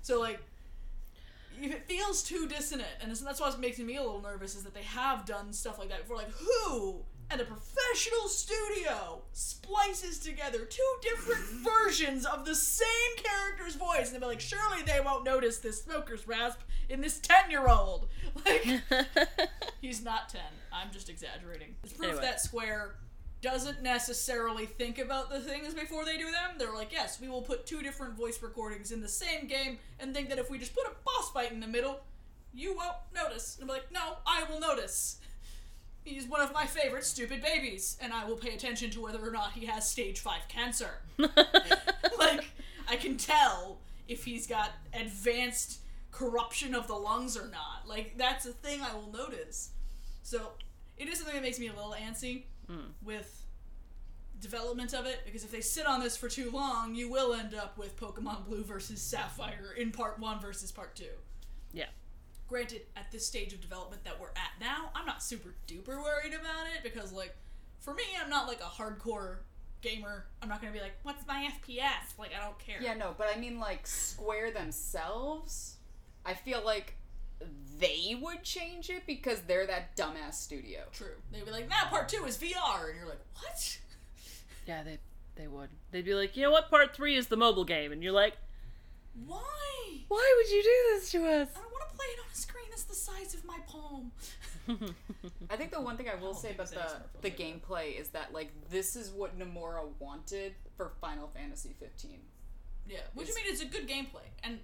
So 0.03 0.21
like 0.21 0.41
if 1.61 1.73
it 1.73 1.87
feels 1.88 2.23
too 2.23 2.47
dissonant 2.47 2.88
and 3.00 3.15
that's 3.15 3.41
what's 3.41 3.59
making 3.59 3.87
me 3.87 3.97
a 3.97 4.03
little 4.03 4.23
nervous 4.23 4.55
is 4.55 4.62
that 4.62 4.75
they 4.75 4.83
have 4.83 5.25
done 5.25 5.53
stuff 5.53 5.79
like 5.79 5.88
that 5.88 6.03
before. 6.03 6.17
Like 6.17 6.31
who 6.31 7.03
at 7.30 7.40
a 7.40 7.45
professional 7.45 8.28
studio 8.28 9.21
splices 9.33 10.18
together 10.18 10.64
two 10.64 10.95
different 11.02 11.42
versions 11.85 12.25
of 12.25 12.45
the 12.45 12.54
same 12.54 12.87
character's 13.16 13.75
voice 13.75 14.12
and 14.12 14.14
they'll 14.23 14.28
be 14.28 14.35
like 14.35 14.40
surely 14.40 14.83
they 14.83 15.00
won't 15.04 15.25
notice 15.25 15.59
this 15.59 15.83
smoker's 15.83 16.28
rasp 16.28 16.61
in 16.88 17.00
this 17.00 17.18
10 17.18 17.50
year 17.50 17.66
old 17.68 18.09
like 18.47 18.64
He's 19.80 20.02
not 20.04 20.28
10. 20.28 20.40
I'm 20.73 20.90
just 20.92 21.09
exaggerating. 21.09 21.75
It's 21.85 21.92
proof 21.92 22.11
Anyway. 22.11 22.23
that 22.25 22.40
Square 22.40 22.97
doesn't 23.40 23.83
necessarily 23.83 24.66
think 24.66 24.99
about 24.99 25.30
the 25.30 25.40
things 25.40 25.75
before 25.75 26.04
they 26.04 26.16
do 26.16 26.25
them. 26.25 26.56
They're 26.59 26.73
like, 26.75 26.92
yes, 26.92 27.21
we 27.21 27.28
will 27.28 27.42
put 27.42 27.66
two 27.66 27.83
different 27.83 28.16
voice 28.16 28.42
recordings 28.42 28.90
in 28.90 29.00
the 29.00 29.09
same 29.09 29.47
game 29.47 29.78
and 30.00 30.12
think 30.14 30.28
that 30.30 30.38
if 30.38 30.50
we 30.50 30.59
just 30.59 30.75
put 30.75 30.87
a 30.87 30.92
boss 31.04 31.30
fight 31.30 31.52
in 31.52 31.61
the 31.61 31.66
middle, 31.68 32.00
you 32.52 32.75
won't 32.75 32.97
notice. 33.14 33.59
And 33.61 33.71
I'm 33.71 33.75
like, 33.76 33.92
no, 33.92 34.14
I 34.26 34.45
will 34.50 34.59
notice. 34.59 35.18
He's 36.07 36.27
one 36.27 36.41
of 36.41 36.55
my 36.55 36.67
favorite 36.67 37.05
stupid 37.05 37.43
babies, 37.43 37.99
and 38.01 38.13
I 38.13 38.25
will 38.25 38.37
pay 38.37 38.55
attention 38.55 38.91
to 38.91 39.03
whether 39.03 39.19
or 39.19 39.33
not 39.33 39.53
he 39.53 39.67
has 39.67 39.91
stage 39.91 40.21
5 40.21 40.49
cancer. 40.49 41.01
like, 41.19 42.47
I 42.89 42.95
can 42.97 43.17
tell 43.17 43.79
if 44.07 44.25
he's 44.25 44.47
got 44.47 44.71
advanced 44.95 45.81
corruption 46.13 46.77
of 46.77 46.87
the 46.87 46.95
lungs 46.95 47.37
or 47.37 47.49
not. 47.49 47.89
Like, 47.89 48.17
that's 48.17 48.47
a 48.47 48.53
thing 48.53 48.81
I 48.83 48.95
will 48.95 49.11
notice. 49.13 49.71
So, 50.23 50.53
it 50.97 51.09
is 51.09 51.19
something 51.19 51.35
that 51.35 51.43
makes 51.43 51.59
me 51.59 51.67
a 51.67 51.73
little 51.73 51.97
antsy 52.01 52.45
hmm. 52.69 52.93
with 53.03 53.43
development 54.41 54.95
of 54.95 55.07
it 55.07 55.23
because 55.25 55.43
if 55.43 55.51
they 55.51 55.61
sit 55.61 55.87
on 55.87 56.01
this 56.01 56.17
for 56.17 56.29
too 56.29 56.51
long, 56.53 56.95
you 56.95 57.11
will 57.11 57.35
end 57.35 57.53
up 57.53 57.77
with 57.77 57.99
Pokemon 57.99 58.47
Blue 58.47 58.63
versus 58.63 59.03
Sapphire 59.03 59.75
in 59.77 59.91
part 59.91 60.21
one 60.21 60.39
versus 60.39 60.71
part 60.71 60.95
two. 60.95 61.05
Yeah. 61.73 61.87
Granted, 62.49 62.83
at 62.97 63.11
this 63.11 63.26
stage 63.26 63.53
of 63.53 63.61
development 63.61 64.05
that 64.05 64.21
we're 64.21 64.29
at 64.29 64.53
now, 64.61 64.91
I'm 64.95 65.05
not 65.07 65.23
super 65.23 65.55
duper 65.67 66.00
worried 66.03 66.33
about 66.33 66.67
it 66.75 66.83
because, 66.85 67.12
like, 67.12 67.35
for 67.81 67.93
me, 67.95 68.05
I'm 68.23 68.31
not 68.31 68.47
like 68.47 68.61
a 68.61 68.65
hardcore 68.65 69.38
gamer. 69.83 70.26
I'm 70.41 70.49
not 70.49 70.61
gonna 70.61 70.73
be 70.73 70.81
like, 70.81 70.95
what's 71.03 71.26
my 71.26 71.49
FPS? 71.61 72.17
Like, 72.19 72.31
I 72.38 72.45
don't 72.45 72.59
care. 72.59 72.81
Yeah, 72.81 72.95
no, 72.95 73.15
but 73.19 73.29
I 73.35 73.38
mean, 73.38 73.59
like, 73.59 73.87
Square 73.87 74.53
themselves, 74.53 75.76
I 76.25 76.35
feel 76.35 76.62
like 76.65 76.95
they 77.79 78.17
would 78.21 78.43
change 78.43 78.91
it 78.91 79.03
because 79.07 79.41
they're 79.43 79.67
that 79.67 79.97
dumbass 79.97 80.35
studio. 80.35 80.83
True. 80.93 81.15
They'd 81.33 81.45
be 81.45 81.50
like, 81.50 81.69
now 81.69 81.85
part 81.91 82.09
two 82.09 82.25
is 82.25 82.37
VR, 82.38 82.88
and 82.91 82.99
you're 82.99 83.09
like, 83.09 83.21
what? 83.41 83.79
Yeah, 84.67 84.83
they 84.83 84.99
they 85.37 85.47
would. 85.47 85.69
They'd 85.93 86.05
be 86.05 86.15
like, 86.15 86.37
you 86.37 86.43
know 86.43 86.50
what? 86.50 86.71
Part 86.71 86.95
three 86.97 87.15
is 87.15 87.29
the 87.29 87.37
mobile 87.37 87.65
game, 87.65 87.93
and 87.93 88.03
you're 88.03 88.11
like, 88.12 88.35
Why? 89.26 89.41
why 90.09 90.35
would 90.37 90.50
you 90.50 90.62
do 90.62 90.95
this 90.95 91.11
to 91.12 91.19
us? 91.19 91.49
I 91.55 91.61
don't 91.61 91.73
want 91.73 91.86
to 91.97 92.03
play 92.03 92.07
it 92.12 92.21
on 92.21 92.26
a 92.33 92.37
screen 92.37 92.65
that's 92.71 92.85
the 92.85 92.95
size 92.95 93.35
of 93.35 93.45
my 93.45 93.59
palm. 93.67 94.12
I 95.50 95.57
think 95.57 95.71
the 95.73 95.81
one 95.81 95.97
thing 95.97 96.09
I 96.09 96.15
will 96.15 96.33
don't 96.33 96.41
say 96.43 96.50
about 96.53 96.69
the 96.71 96.87
the 97.23 97.31
gameplay 97.31 97.99
is 98.00 98.09
that 98.09 98.33
like 98.33 98.50
this 98.71 98.97
is 98.97 99.11
what 99.11 99.38
Nomura 99.38 99.85
wanted 99.99 100.55
for 100.76 100.93
Final 101.00 101.29
Fantasy 101.29 101.75
15. 101.79 102.19
Yeah, 102.88 102.99
which 103.15 103.29
I 103.29 103.31
It's- 103.31 103.37
mean, 103.45 103.53
it's 103.53 103.62
a 103.62 103.67
good 103.67 103.88
gameplay, 103.88 104.26
and 104.45 104.61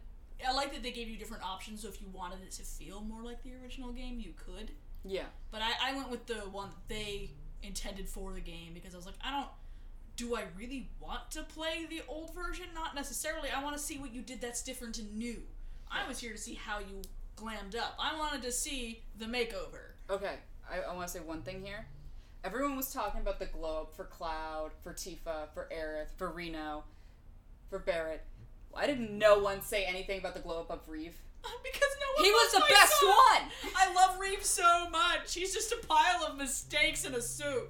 I 0.46 0.52
like 0.52 0.72
that 0.72 0.82
they 0.82 0.92
gave 0.92 1.08
you 1.08 1.16
different 1.16 1.44
options. 1.44 1.82
So 1.82 1.88
if 1.88 2.00
you 2.00 2.08
wanted 2.12 2.42
it 2.42 2.52
to 2.52 2.62
feel 2.62 3.00
more 3.00 3.22
like 3.22 3.42
the 3.42 3.54
original 3.62 3.92
game, 3.92 4.20
you 4.20 4.32
could. 4.36 4.72
Yeah. 5.04 5.24
But 5.50 5.62
I, 5.62 5.90
I 5.90 5.96
went 5.96 6.10
with 6.10 6.26
the 6.26 6.34
one 6.50 6.68
that 6.70 6.88
they 6.88 7.30
intended 7.62 8.08
for 8.08 8.32
the 8.32 8.40
game 8.40 8.72
because 8.74 8.94
I 8.94 8.96
was 8.96 9.06
like, 9.06 9.16
I 9.24 9.30
don't. 9.30 9.48
Do 10.14 10.36
I 10.36 10.44
really 10.58 10.90
want 11.00 11.30
to 11.32 11.42
play 11.42 11.86
the 11.88 12.02
old 12.06 12.34
version? 12.34 12.66
Not 12.74 12.94
necessarily. 12.94 13.48
I 13.50 13.62
want 13.64 13.76
to 13.76 13.82
see 13.82 13.98
what 13.98 14.12
you 14.14 14.20
did 14.20 14.40
that's 14.40 14.62
different 14.62 14.98
and 14.98 15.16
new. 15.16 15.42
I 15.90 16.06
was 16.06 16.20
here 16.20 16.32
to 16.32 16.38
see 16.38 16.54
how 16.54 16.78
you 16.80 17.02
glammed 17.36 17.76
up. 17.76 17.96
I 18.00 18.18
wanted 18.18 18.42
to 18.42 18.52
see 18.52 19.02
the 19.18 19.26
makeover. 19.26 19.92
Okay, 20.10 20.34
I, 20.70 20.80
I 20.90 20.94
want 20.94 21.06
to 21.08 21.12
say 21.12 21.20
one 21.20 21.42
thing 21.42 21.62
here. 21.64 21.86
Everyone 22.44 22.76
was 22.76 22.92
talking 22.92 23.20
about 23.20 23.38
the 23.38 23.46
globe 23.46 23.88
for 23.94 24.04
Cloud, 24.04 24.72
for 24.82 24.92
Tifa, 24.92 25.48
for 25.54 25.68
Aerith, 25.72 26.16
for 26.16 26.30
Reno, 26.30 26.84
for 27.70 27.78
Barret. 27.78 28.22
Why 28.70 28.86
did 28.86 28.98
no 29.10 29.38
one 29.38 29.62
say 29.62 29.84
anything 29.84 30.18
about 30.18 30.34
the 30.34 30.40
glow 30.40 30.60
up 30.60 30.70
of 30.70 30.88
Reeve? 30.88 31.14
because 31.42 31.88
no 32.00 32.06
one 32.16 32.24
He 32.24 32.30
was 32.30 32.52
the 32.52 32.60
my 32.60 32.68
best 32.68 32.98
son. 33.00 33.08
one! 33.08 33.72
I 33.76 33.92
love 33.94 34.18
Reeve 34.18 34.44
so 34.44 34.88
much. 34.90 35.34
He's 35.34 35.52
just 35.54 35.72
a 35.72 35.86
pile 35.86 36.24
of 36.28 36.36
mistakes 36.36 37.04
in 37.04 37.14
a 37.14 37.20
suit. 37.20 37.68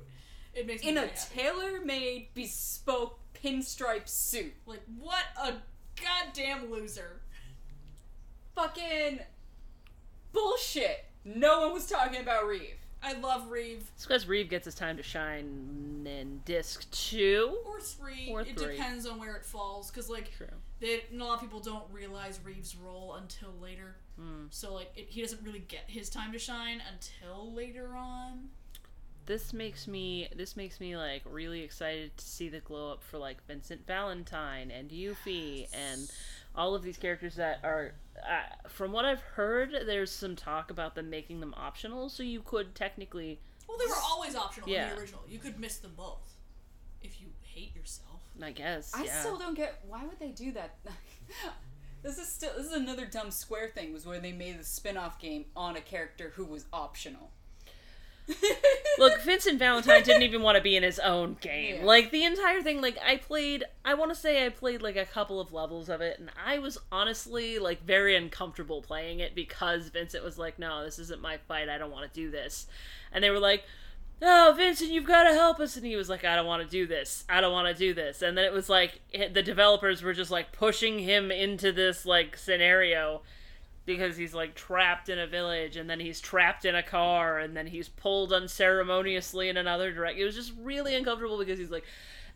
It 0.55 0.67
makes 0.67 0.83
me 0.83 0.91
In 0.91 0.99
a 0.99 1.09
tailor-made, 1.35 2.29
bespoke 2.35 3.19
pinstripe 3.43 4.09
suit. 4.09 4.53
like 4.67 4.83
what 4.99 5.25
a 5.43 5.55
goddamn 6.01 6.71
loser. 6.71 7.21
Fucking 8.55 9.21
bullshit. 10.33 11.05
No 11.25 11.61
one 11.61 11.73
was 11.73 11.87
talking 11.87 12.21
about 12.21 12.47
Reeve. 12.47 12.77
I 13.05 13.15
love 13.15 13.51
Reeve 13.51 13.83
It's 13.97 14.05
because 14.07 14.29
Reeve 14.29 14.49
gets 14.49 14.65
his 14.65 14.77
time 14.77 14.97
to 14.97 15.03
shine 15.03 16.05
in 16.07 16.41
disc 16.45 16.89
two. 16.93 17.59
or 17.67 17.81
three. 17.81 18.29
Or 18.31 18.43
it 18.43 18.57
three. 18.59 18.77
depends 18.77 19.07
on 19.07 19.19
where 19.19 19.35
it 19.35 19.45
falls 19.45 19.91
because 19.91 20.09
like 20.09 20.31
True. 20.37 20.47
they, 20.79 21.03
a 21.13 21.17
lot 21.17 21.35
of 21.35 21.41
people 21.41 21.59
don't 21.59 21.85
realize 21.93 22.39
Reeve's 22.45 22.77
role 22.77 23.15
until 23.15 23.51
later. 23.61 23.97
Hmm. 24.17 24.45
So 24.51 24.73
like 24.75 24.93
it, 24.97 25.07
he 25.09 25.21
doesn't 25.21 25.43
really 25.43 25.65
get 25.67 25.83
his 25.89 26.09
time 26.09 26.31
to 26.33 26.39
shine 26.39 26.81
until 26.93 27.53
later 27.53 27.97
on. 27.97 28.51
This 29.27 29.53
makes 29.53 29.89
me 29.89 30.29
this 30.37 30.57
makes 30.57 30.79
me 30.81 30.97
like 30.97 31.23
really 31.29 31.63
excited 31.63 32.17
to 32.17 32.25
see 32.25 32.49
the 32.49 32.61
glow 32.61 32.93
up 32.93 33.03
for 33.03 33.19
like 33.19 33.45
Vincent 33.49 33.85
Valentine 33.87 34.71
and 34.71 34.91
Yuffie 34.91 35.67
and 35.73 36.09
all 36.55 36.75
of 36.75 36.83
these 36.83 36.97
characters 36.97 37.37
that 37.37 37.61
are 37.63 37.95
uh, 38.29 38.69
from 38.69 38.93
what 38.93 39.05
I've 39.05 39.21
heard 39.21 39.75
there's 39.87 40.11
some 40.11 40.37
talk 40.37 40.71
about 40.71 40.95
them 40.95 41.11
making 41.11 41.41
them 41.41 41.55
optional 41.57 42.09
so 42.09 42.23
you 42.23 42.43
could 42.43 42.75
technically 42.75 43.41
Well, 43.69 43.79
they 43.79 43.87
were 43.87 44.01
always 44.05 44.37
optional 44.37 44.69
in 44.69 44.89
the 44.89 44.99
original. 44.99 45.23
You 45.29 45.39
could 45.39 45.59
miss 45.59 45.79
them 45.79 45.93
both 45.97 46.37
if 47.03 47.21
you 47.21 47.29
hate 47.41 47.75
yourself. 47.75 48.21
I 48.43 48.53
guess 48.53 48.93
I 48.95 49.05
yeah. 49.05 49.21
still 49.21 49.39
don't 49.39 49.55
get 49.55 49.81
why 49.89 50.05
would 50.05 50.19
they 50.19 50.31
do 50.31 50.53
that. 50.53 50.77
this 52.03 52.19
is 52.19 52.29
still 52.29 52.53
this 52.57 52.67
is 52.67 52.73
another 52.73 53.07
dumb 53.07 53.31
Square 53.31 53.71
thing 53.75 53.93
was 53.93 54.07
where 54.07 54.21
they 54.21 54.33
made 54.33 54.59
the 54.59 54.65
spin-off 54.65 55.19
game 55.19 55.47
on 55.57 55.77
a 55.77 55.81
character 55.81 56.33
who 56.37 56.45
was 56.45 56.67
optional. 56.73 57.31
Look, 58.99 59.21
Vincent 59.23 59.59
Valentine 59.59 60.03
didn't 60.03 60.23
even 60.23 60.43
want 60.43 60.57
to 60.57 60.63
be 60.63 60.77
in 60.77 60.83
his 60.83 60.99
own 60.99 61.37
game. 61.41 61.77
Yeah. 61.77 61.85
Like 61.85 62.11
the 62.11 62.25
entire 62.25 62.63
thing, 62.63 62.81
like 62.81 62.99
I 63.05 63.17
played 63.17 63.65
I 63.85 63.95
want 63.95 64.11
to 64.11 64.15
say 64.15 64.47
I 64.47 64.49
played 64.51 64.83
like 64.83 64.97
a 64.97 65.05
couple 65.05 65.41
of 65.41 65.53
levels 65.53 65.89
of 65.89 66.01
it 66.01 66.19
and 66.19 66.31
I 66.45 66.59
was 66.59 66.79
honestly 66.91 67.59
like 67.59 67.85
very 67.85 68.15
uncomfortable 68.17 68.81
playing 68.83 69.21
it 69.21 69.35
because 69.35 69.89
Vincent 69.89 70.23
was 70.25 70.39
like, 70.39 70.59
"No, 70.59 70.85
this 70.85 70.99
isn't 70.99 71.21
my 71.21 71.39
fight. 71.49 71.69
I 71.69 71.79
don't 71.79 71.91
want 71.91 72.13
to 72.13 72.15
do 72.21 72.31
this." 72.31 72.67
And 73.13 73.25
they 73.25 73.31
were 73.31 73.41
like, 73.41 73.65
"Oh, 74.21 74.55
Vincent, 74.57 74.91
you've 74.91 75.05
got 75.07 75.25
to 75.25 75.35
help 75.35 75.59
us." 75.59 75.77
And 75.77 75.85
he 75.85 75.97
was 75.97 76.09
like, 76.09 76.25
"I 76.25 76.37
don't 76.37 76.47
want 76.47 76.63
to 76.63 76.69
do 76.69 76.87
this. 76.87 77.25
I 77.29 77.41
don't 77.41 77.53
want 77.53 77.69
to 77.69 77.75
do 77.75 77.93
this." 77.95 78.23
And 78.23 78.39
then 78.39 78.45
it 78.45 78.53
was 78.53 78.69
like 78.69 79.01
it- 79.11 79.35
the 79.35 79.43
developers 79.43 80.03
were 80.03 80.13
just 80.13 80.31
like 80.31 80.53
pushing 80.53 81.01
him 81.01 81.31
into 81.33 81.73
this 81.73 82.07
like 82.07 82.37
scenario 82.37 83.23
because 83.85 84.17
he's 84.17 84.33
like 84.35 84.55
trapped 84.55 85.09
in 85.09 85.19
a 85.19 85.27
village 85.27 85.77
and 85.77 85.89
then 85.91 85.99
he's 86.01 86.21
trapped 86.21 86.65
in 86.65 86.75
a 86.75 86.83
car 86.83 87.39
and 87.39 87.57
then 87.57 87.67
he's 87.67 87.89
pulled 87.89 88.33
unceremoniously 88.33 89.49
in 89.49 89.57
another 89.57 89.93
direction. 89.93 90.23
It 90.23 90.25
was 90.25 90.35
just 90.35 90.53
really 90.61 90.95
uncomfortable 90.95 91.39
because 91.39 91.59
he's 91.59 91.71
like, 91.71 91.85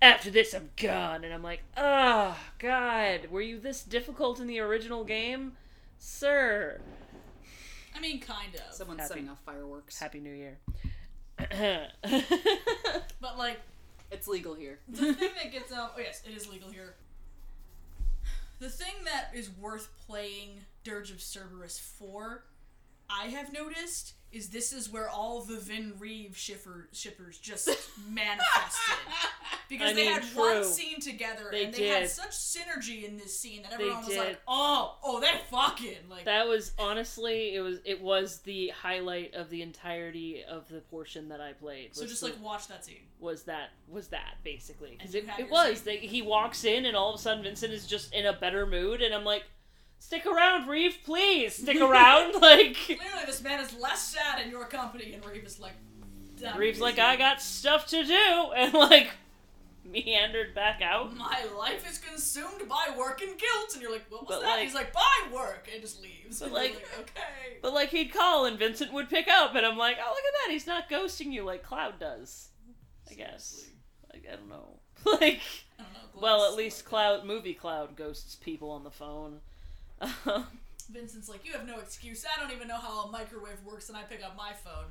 after 0.02 0.30
this, 0.30 0.52
I'm 0.54 0.70
gone. 0.76 1.24
And 1.24 1.32
I'm 1.32 1.42
like, 1.42 1.62
oh, 1.76 2.36
God, 2.58 3.28
were 3.30 3.40
you 3.40 3.58
this 3.58 3.82
difficult 3.82 4.40
in 4.40 4.46
the 4.46 4.58
original 4.60 5.04
game? 5.04 5.52
Sir. 5.98 6.80
I 7.94 8.00
mean, 8.00 8.20
kind 8.20 8.54
of. 8.54 8.74
Someone's 8.74 9.00
Happy- 9.00 9.08
setting 9.14 9.28
off 9.30 9.38
fireworks. 9.46 9.98
Happy 9.98 10.20
New 10.20 10.34
Year. 10.34 10.58
But 13.20 13.38
like 13.38 13.60
It's 14.10 14.28
legal 14.28 14.54
here. 14.54 14.78
the 14.88 15.12
thing 15.14 15.30
that 15.42 15.52
gets 15.52 15.72
out. 15.72 15.92
Oh 15.96 16.00
yes, 16.00 16.22
it 16.28 16.36
is 16.36 16.48
legal 16.48 16.70
here. 16.70 16.94
The 18.58 18.68
thing 18.70 18.94
that 19.04 19.30
is 19.34 19.50
worth 19.50 19.88
playing 20.06 20.60
Dirge 20.86 21.10
of 21.10 21.20
Cerberus 21.20 21.78
4, 21.80 22.44
I 23.10 23.26
have 23.26 23.52
noticed, 23.52 24.14
is 24.30 24.50
this 24.50 24.72
is 24.72 24.88
where 24.88 25.08
all 25.08 25.42
the 25.42 25.58
Vin 25.58 25.94
Reeve 25.98 26.36
shipper, 26.36 26.88
shippers 26.92 27.38
just 27.38 27.68
manifested. 28.08 28.96
Because 29.68 29.90
I 29.90 29.94
they 29.94 30.04
mean, 30.04 30.12
had 30.12 30.22
one 30.36 30.62
scene 30.64 31.00
together 31.00 31.48
They 31.50 31.64
and 31.64 31.74
they 31.74 31.88
had 31.88 32.08
such 32.08 32.30
synergy 32.30 33.02
in 33.04 33.16
this 33.16 33.36
scene 33.36 33.62
that 33.62 33.70
They 33.70 33.84
everyone 33.84 33.98
was 33.98 34.08
did. 34.08 34.18
like, 34.18 34.40
"Oh, 34.46 34.96
oh, 35.02 35.18
they're 35.20 35.40
fucking 35.50 36.08
like." 36.08 36.24
that 36.24 36.46
was 36.46 36.70
honestly, 36.78 37.54
it 37.56 37.60
was 37.60 37.78
it 37.84 38.00
was 38.00 38.38
the 38.42 38.68
highlight 38.68 39.34
of 39.34 39.50
the 39.50 39.62
entirety 39.62 40.44
of 40.48 40.68
the 40.68 40.80
portion 40.82 41.28
that 41.30 41.40
I 41.40 41.52
played. 41.52 41.96
so 41.96 42.06
just 42.06 42.20
the- 42.20 42.28
like 42.28 42.40
watch 42.40 42.68
that 42.68 42.84
scene. 42.84 43.06
was 43.18 43.42
that 43.44 43.70
was 43.88 44.06
that 44.08 44.34
basically 44.44 44.94
because 44.98 45.16
it, 45.16 45.24
it 45.38 45.50
was 45.50 45.82
they, 45.82 45.96
he 45.96 46.22
walks 46.22 46.62
in 46.64 46.86
and 46.86 46.96
all 46.96 47.12
of 47.14 47.18
a 47.18 47.22
sudden 47.22 47.42
Vincent 47.42 47.72
is 47.72 47.86
just 47.88 48.12
in 48.14 48.26
a 48.26 48.32
better 48.32 48.66
mood 48.66 49.02
and 49.02 49.12
I'm 49.12 49.24
like 49.24 49.44
stick 49.98 50.26
around 50.26 50.68
Reeve 50.68 50.98
please. 51.04 51.54
Stick 51.54 51.80
around 51.80 52.34
like 52.40 52.74
Clearly, 52.76 53.24
this 53.26 53.42
man 53.42 53.60
is 53.60 53.74
less 53.78 54.08
sad 54.08 54.40
in 54.44 54.50
your 54.50 54.66
company, 54.66 55.12
and 55.14 55.24
Reeve 55.24 55.44
is 55.44 55.58
like. 55.60 55.74
"I'm 56.46 56.58
Reeve's 56.58 56.80
like. 56.80 56.98
I 56.98 57.16
got 57.16 57.40
stuff 57.40 57.86
to 57.88 58.04
do 58.04 58.52
and 58.56 58.72
like 58.74 59.08
meandered 59.84 60.54
back 60.54 60.82
out. 60.82 61.16
My 61.16 61.44
life 61.56 61.88
is 61.88 61.98
consumed 61.98 62.68
by 62.68 62.94
work 62.98 63.22
and 63.22 63.38
guilt 63.38 63.72
and 63.72 63.80
you're 63.82 63.92
like 63.92 64.04
what 64.10 64.26
was 64.26 64.36
But, 64.36 64.42
that? 64.42 64.50
like- 64.56 64.64
he's 64.64 64.74
like 64.74 64.92
by 64.92 65.28
work 65.32 65.68
and 65.72 65.80
just 65.80 66.02
leaves. 66.02 66.40
But, 66.40 66.46
you're 66.48 66.54
like- 66.58 66.88
okay. 67.00 67.58
but 67.62 67.72
like 67.72 67.90
he'd 67.90 68.12
call 68.12 68.46
and 68.46 68.58
Vincent 68.58 68.92
would 68.92 69.08
pick 69.08 69.28
up 69.28 69.54
and 69.54 69.64
I'm 69.64 69.76
like 69.78 69.96
oh 70.04 70.08
look 70.08 70.18
at 70.18 70.46
that. 70.46 70.52
He's 70.52 70.66
not 70.66 70.90
ghosting 70.90 71.32
you 71.32 71.44
like 71.44 71.62
Cloud 71.62 72.00
does. 72.00 72.48
I 73.08 73.14
guess. 73.14 73.64
Like 74.12 74.24
I 74.30 74.34
don't 74.36 74.48
know. 74.48 74.80
Like 75.04 75.40
I 75.78 75.82
don't 75.84 75.92
know, 75.92 76.20
well 76.20 76.44
at 76.50 76.56
least 76.56 76.84
Cloud 76.84 77.24
movie 77.24 77.54
Cloud 77.54 77.94
ghosts 77.94 78.34
people 78.34 78.70
on 78.72 78.82
the 78.82 78.90
phone 78.90 79.38
Vincent's 80.90 81.28
like 81.28 81.44
you 81.44 81.52
have 81.52 81.66
no 81.66 81.78
excuse 81.78 82.24
I 82.24 82.40
don't 82.40 82.54
even 82.54 82.68
know 82.68 82.78
how 82.78 83.04
a 83.04 83.10
microwave 83.10 83.62
works 83.64 83.88
and 83.88 83.96
I 83.96 84.02
pick 84.02 84.22
up 84.24 84.36
my 84.36 84.52
phone 84.52 84.86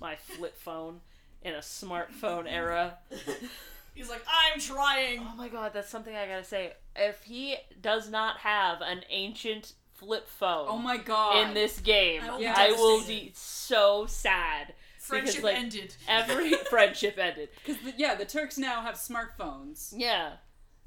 my 0.00 0.16
flip 0.16 0.56
phone 0.56 1.00
in 1.42 1.54
a 1.54 1.58
smartphone 1.58 2.44
era. 2.46 2.98
he's 3.94 4.08
like 4.08 4.24
I'm 4.26 4.60
trying 4.60 5.20
Oh 5.20 5.36
my 5.36 5.48
god, 5.48 5.72
that's 5.72 5.90
something 5.90 6.14
I 6.14 6.26
gotta 6.26 6.44
say. 6.44 6.72
If 6.96 7.22
he 7.22 7.56
does 7.80 8.08
not 8.10 8.38
have 8.38 8.80
an 8.80 9.02
ancient 9.10 9.72
flip 9.94 10.28
phone 10.28 10.66
Oh 10.68 10.78
my 10.78 10.96
god. 10.96 11.46
in 11.48 11.54
this 11.54 11.80
game, 11.80 12.22
I 12.22 12.30
will 12.30 12.38
be 12.38 12.46
I 12.46 12.70
will 12.72 13.06
be 13.06 13.32
so 13.34 14.06
sad. 14.06 14.74
friendship 14.98 15.42
like, 15.44 15.56
ended 15.56 15.94
Every 16.08 16.54
friendship 16.70 17.18
ended. 17.18 17.50
Because 17.64 17.80
yeah, 17.96 18.14
the 18.14 18.24
Turks 18.24 18.58
now 18.58 18.80
have 18.80 18.94
smartphones. 18.94 19.94
Yeah. 19.96 20.32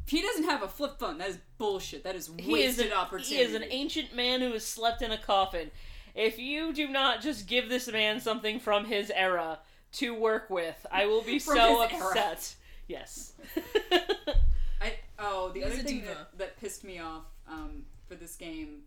If 0.06 0.12
he 0.12 0.22
doesn't 0.22 0.44
have 0.44 0.62
a 0.64 0.68
flip 0.68 1.00
phone, 1.00 1.18
that 1.20 1.30
is 1.30 1.38
bullshit. 1.58 2.04
That 2.04 2.16
is 2.16 2.30
He 2.38 2.44
is, 2.64 2.78
wasted 2.78 2.88
an, 2.88 2.98
opportunity. 2.98 3.36
he 3.36 3.42
is 3.42 3.54
an 3.54 3.64
ancient 3.70 4.14
man 4.16 4.42
who 4.42 4.52
has 4.54 4.66
slept 4.66 5.02
in 5.02 5.12
a 5.12 5.18
coffin. 5.18 5.72
If 6.14 6.38
you 6.38 6.74
do 6.74 6.88
not 6.90 7.22
just 7.22 7.48
give 7.48 7.70
this 7.70 7.88
man 7.92 8.20
something 8.20 8.60
from 8.60 8.86
his 8.86 9.10
era 9.16 9.60
to 9.94 10.14
work 10.14 10.50
with, 10.50 10.86
I 10.92 11.06
will 11.06 11.22
be 11.22 11.40
so 11.40 11.54
his 11.88 12.02
era. 12.02 12.10
upset. 12.10 12.56
Yes. 12.88 13.34
I 14.82 14.94
oh 15.18 15.50
the 15.54 15.62
He's 15.62 15.74
other 15.74 15.84
thing 15.84 16.04
that, 16.06 16.38
that 16.38 16.60
pissed 16.60 16.84
me 16.84 17.00
off 17.00 17.24
um, 17.50 17.84
for 18.08 18.16
this 18.16 18.36
game 18.36 18.82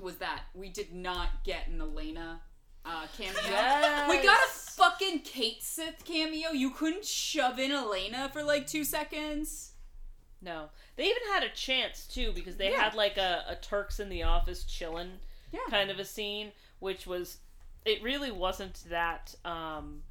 was 0.00 0.16
that 0.16 0.42
we 0.54 0.68
did 0.68 0.92
not 0.92 1.28
get 1.44 1.68
an 1.68 1.80
Elena 1.80 2.40
uh, 2.84 3.06
cameo. 3.16 3.32
Yes. 3.48 4.10
We 4.10 4.22
got 4.22 4.38
a 4.38 4.48
fucking 4.50 5.20
Cait 5.20 5.62
Sith 5.62 6.04
cameo. 6.04 6.50
You 6.50 6.70
couldn't 6.70 7.04
shove 7.04 7.58
in 7.58 7.70
Elena 7.70 8.28
for 8.32 8.42
like 8.42 8.66
two 8.66 8.84
seconds. 8.84 9.72
No. 10.42 10.68
They 10.96 11.04
even 11.04 11.22
had 11.32 11.42
a 11.42 11.48
chance 11.50 12.06
too 12.06 12.32
because 12.32 12.56
they 12.56 12.70
Yeah. 12.70 12.82
had 12.82 12.94
like 12.94 13.16
a, 13.16 13.44
a 13.48 13.56
Turks 13.56 13.98
in 14.00 14.08
the 14.08 14.22
office 14.22 14.64
chilling 14.64 15.18
Yeah. 15.52 15.60
kind 15.70 15.90
of 15.90 15.98
a 15.98 16.04
scene, 16.04 16.52
which 16.78 17.06
was 17.06 17.38
it 17.84 18.02
really 18.02 18.30
wasn't 18.30 18.82
that 18.90 19.34
um 19.44 20.02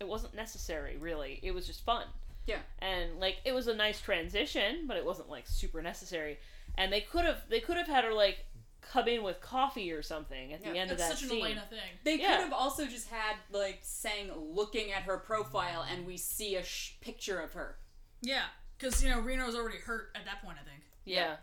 it 0.00 0.08
wasn't 0.08 0.34
necessary 0.34 0.96
really. 0.96 1.38
It 1.42 1.52
was 1.54 1.66
just 1.66 1.84
fun. 1.84 2.06
Yeah. 2.46 2.58
and 2.80 3.20
like 3.20 3.36
it 3.44 3.52
was 3.52 3.68
a 3.68 3.74
nice 3.74 4.00
transition, 4.00 4.86
but 4.88 4.96
it 4.96 5.04
wasn't 5.04 5.28
like 5.30 5.46
super 5.46 5.80
necessary. 5.82 6.38
And 6.76 6.92
they 6.92 7.00
could 7.02 7.24
have 7.24 7.42
they 7.48 7.60
could 7.60 7.76
have 7.76 7.86
had 7.86 8.04
her 8.04 8.12
like 8.12 8.46
come 8.80 9.06
in 9.08 9.22
with 9.22 9.40
coffee 9.42 9.92
or 9.92 10.02
something 10.02 10.52
at 10.54 10.62
the 10.64 10.70
Yeah, 10.74 10.80
end 10.80 10.90
of 10.90 10.98
That's 10.98 11.10
that 11.10 11.16
such 11.18 11.24
an 11.24 11.30
scene. 11.30 11.44
Elena 11.44 11.64
thing. 11.68 11.78
They 12.02 12.16
Yeah. 12.18 12.36
could 12.36 12.44
have 12.44 12.52
also 12.52 12.86
just 12.86 13.08
had 13.08 13.36
like 13.52 13.82
Tseng 13.82 14.32
looking 14.36 14.90
at 14.90 15.02
her 15.02 15.18
profile 15.18 15.82
and 15.88 16.06
we 16.06 16.16
see 16.16 16.56
a 16.56 16.64
sh- 16.64 16.94
picture 17.00 17.38
of 17.40 17.52
her. 17.52 17.78
Yeah, 18.22 18.46
because 18.80 19.02
you 19.02 19.10
know 19.10 19.20
Reno's 19.20 19.54
already 19.54 19.78
hurt 19.78 20.10
at 20.14 20.24
that 20.24 20.42
point. 20.42 20.56
I 20.60 20.68
think. 20.68 20.82
Yeah. 21.04 21.36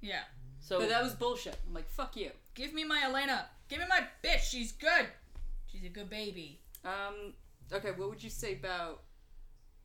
Yeah. 0.00 0.22
So 0.60 0.78
But 0.78 0.88
that 0.88 1.02
was 1.02 1.14
bullshit. 1.14 1.56
I'm 1.66 1.74
like, 1.74 1.88
fuck 1.88 2.16
you. 2.16 2.30
Give 2.54 2.72
me 2.74 2.84
my 2.84 3.02
Elena. 3.04 3.46
Give 3.68 3.78
me 3.78 3.86
my 3.88 4.02
bitch. 4.22 4.40
She's 4.40 4.72
good. 4.72 5.06
She's 5.66 5.84
a 5.84 5.88
good 5.88 6.10
baby. 6.10 6.60
Um, 6.84 7.34
okay, 7.72 7.90
what 7.96 8.08
would 8.10 8.22
you 8.22 8.30
say 8.30 8.54
about? 8.54 9.02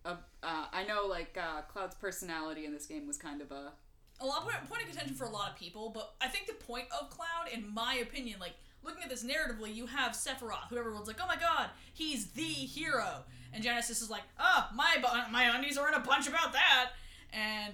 Uh, 0.03 0.15
uh, 0.43 0.65
I 0.71 0.83
know 0.85 1.07
like 1.07 1.37
uh, 1.41 1.61
Cloud's 1.61 1.95
personality 1.95 2.65
in 2.65 2.73
this 2.73 2.85
game 2.85 3.07
was 3.07 3.17
kind 3.17 3.41
of 3.41 3.51
a 3.51 3.73
a 4.21 4.25
lot 4.25 4.43
point, 4.43 4.55
point 4.69 4.81
of 4.83 4.87
contention 4.89 5.15
for 5.15 5.25
a 5.25 5.29
lot 5.29 5.49
of 5.51 5.57
people, 5.57 5.89
but 5.89 6.13
I 6.21 6.27
think 6.27 6.47
the 6.47 6.53
point 6.53 6.85
of 6.99 7.09
Cloud, 7.09 7.49
in 7.53 7.73
my 7.73 7.95
opinion, 7.95 8.39
like 8.39 8.53
looking 8.83 9.03
at 9.03 9.09
this 9.09 9.23
narratively, 9.25 9.73
you 9.75 9.87
have 9.87 10.13
Sephiroth, 10.13 10.69
who 10.69 10.77
everyone's 10.77 11.07
like, 11.07 11.19
oh 11.21 11.27
my 11.27 11.35
god, 11.35 11.69
he's 11.93 12.27
the 12.27 12.43
hero, 12.43 13.23
and 13.55 13.63
Genesis 13.63 14.01
is 14.01 14.09
like, 14.09 14.23
oh 14.39 14.67
my 14.75 14.97
bu- 14.97 15.31
my 15.31 15.45
undies 15.45 15.77
are 15.77 15.87
in 15.87 15.93
a 15.95 15.99
bunch 16.01 16.27
about 16.27 16.53
that, 16.53 16.91
and 17.33 17.73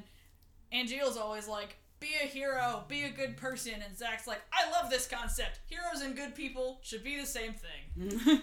Angeal's 0.71 1.17
always 1.17 1.47
like, 1.47 1.75
be 1.99 2.09
a 2.23 2.27
hero, 2.27 2.85
be 2.87 3.03
a 3.03 3.09
good 3.09 3.35
person, 3.35 3.73
and 3.85 3.97
Zack's 3.97 4.27
like, 4.27 4.41
I 4.53 4.69
love 4.71 4.89
this 4.89 5.07
concept. 5.07 5.59
Heroes 5.65 6.01
and 6.01 6.15
good 6.15 6.35
people 6.35 6.79
should 6.83 7.03
be 7.03 7.19
the 7.19 7.25
same 7.25 7.53
thing, 7.53 8.19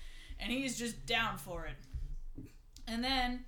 and 0.40 0.50
he's 0.50 0.78
just 0.78 1.06
down 1.06 1.36
for 1.38 1.66
it. 1.66 1.76
And 2.88 3.04
then 3.04 3.44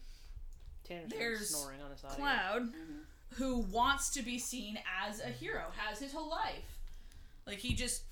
Tanner's 0.84 1.10
there's 1.10 1.48
snoring 1.48 1.80
on 1.80 1.90
his 1.90 2.04
audio. 2.04 2.16
Cloud, 2.16 2.62
mm-hmm. 2.62 3.42
who 3.42 3.58
wants 3.58 4.10
to 4.10 4.22
be 4.22 4.38
seen 4.38 4.78
as 5.08 5.20
a 5.20 5.28
hero, 5.28 5.64
has 5.76 5.98
his 5.98 6.12
whole 6.12 6.30
life. 6.30 6.78
Like 7.46 7.58
he 7.58 7.74
just 7.74 8.02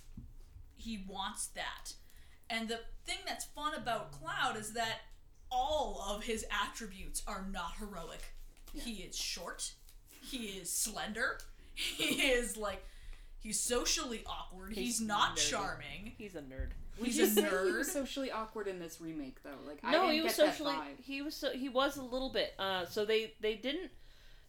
he 0.77 1.05
wants 1.07 1.49
that. 1.49 1.93
And 2.49 2.69
the 2.69 2.81
thing 3.07 3.19
that's 3.27 3.45
fun 3.45 3.75
about 3.75 4.11
Cloud 4.11 4.57
is 4.57 4.73
that 4.73 5.03
all 5.51 6.05
of 6.09 6.25
his 6.25 6.45
attributes 6.65 7.23
are 7.27 7.47
not 7.51 7.73
heroic. 7.79 8.21
He 8.73 8.93
is 9.03 9.17
short. 9.17 9.73
He 10.23 10.47
is 10.61 10.71
slender. 10.71 11.39
He 11.75 12.23
is 12.33 12.57
like 12.59 12.85
he's 13.39 13.59
socially 13.59 14.23
awkward. 14.27 14.73
He's, 14.75 14.99
He's 14.99 15.01
not 15.01 15.37
nerdy. 15.39 15.51
charming. 15.51 16.13
He's 16.19 16.35
a 16.35 16.41
nerd. 16.41 16.71
He's 17.03 17.17
Would 17.19 17.37
you 17.37 17.43
a 17.43 17.47
nerd. 17.47 17.67
he 17.67 17.73
was 17.73 17.91
socially 17.91 18.31
awkward 18.31 18.67
in 18.67 18.79
this 18.79 19.01
remake 19.01 19.43
though. 19.43 19.51
Like 19.67 19.79
I 19.83 19.93
no, 19.93 20.01
didn't 20.03 20.15
he 20.17 20.21
was 20.23 20.37
get 20.37 20.47
that 20.47 20.57
socially. 20.59 20.75
vibe. 20.75 21.01
He 21.03 21.23
was 21.23 21.35
so 21.35 21.51
he 21.53 21.69
was 21.71 21.97
a 21.97 22.03
little 22.03 22.29
bit. 22.31 22.53
Uh, 22.59 22.85
so 22.85 23.05
they 23.07 23.33
they 23.41 23.55
didn't. 23.55 23.91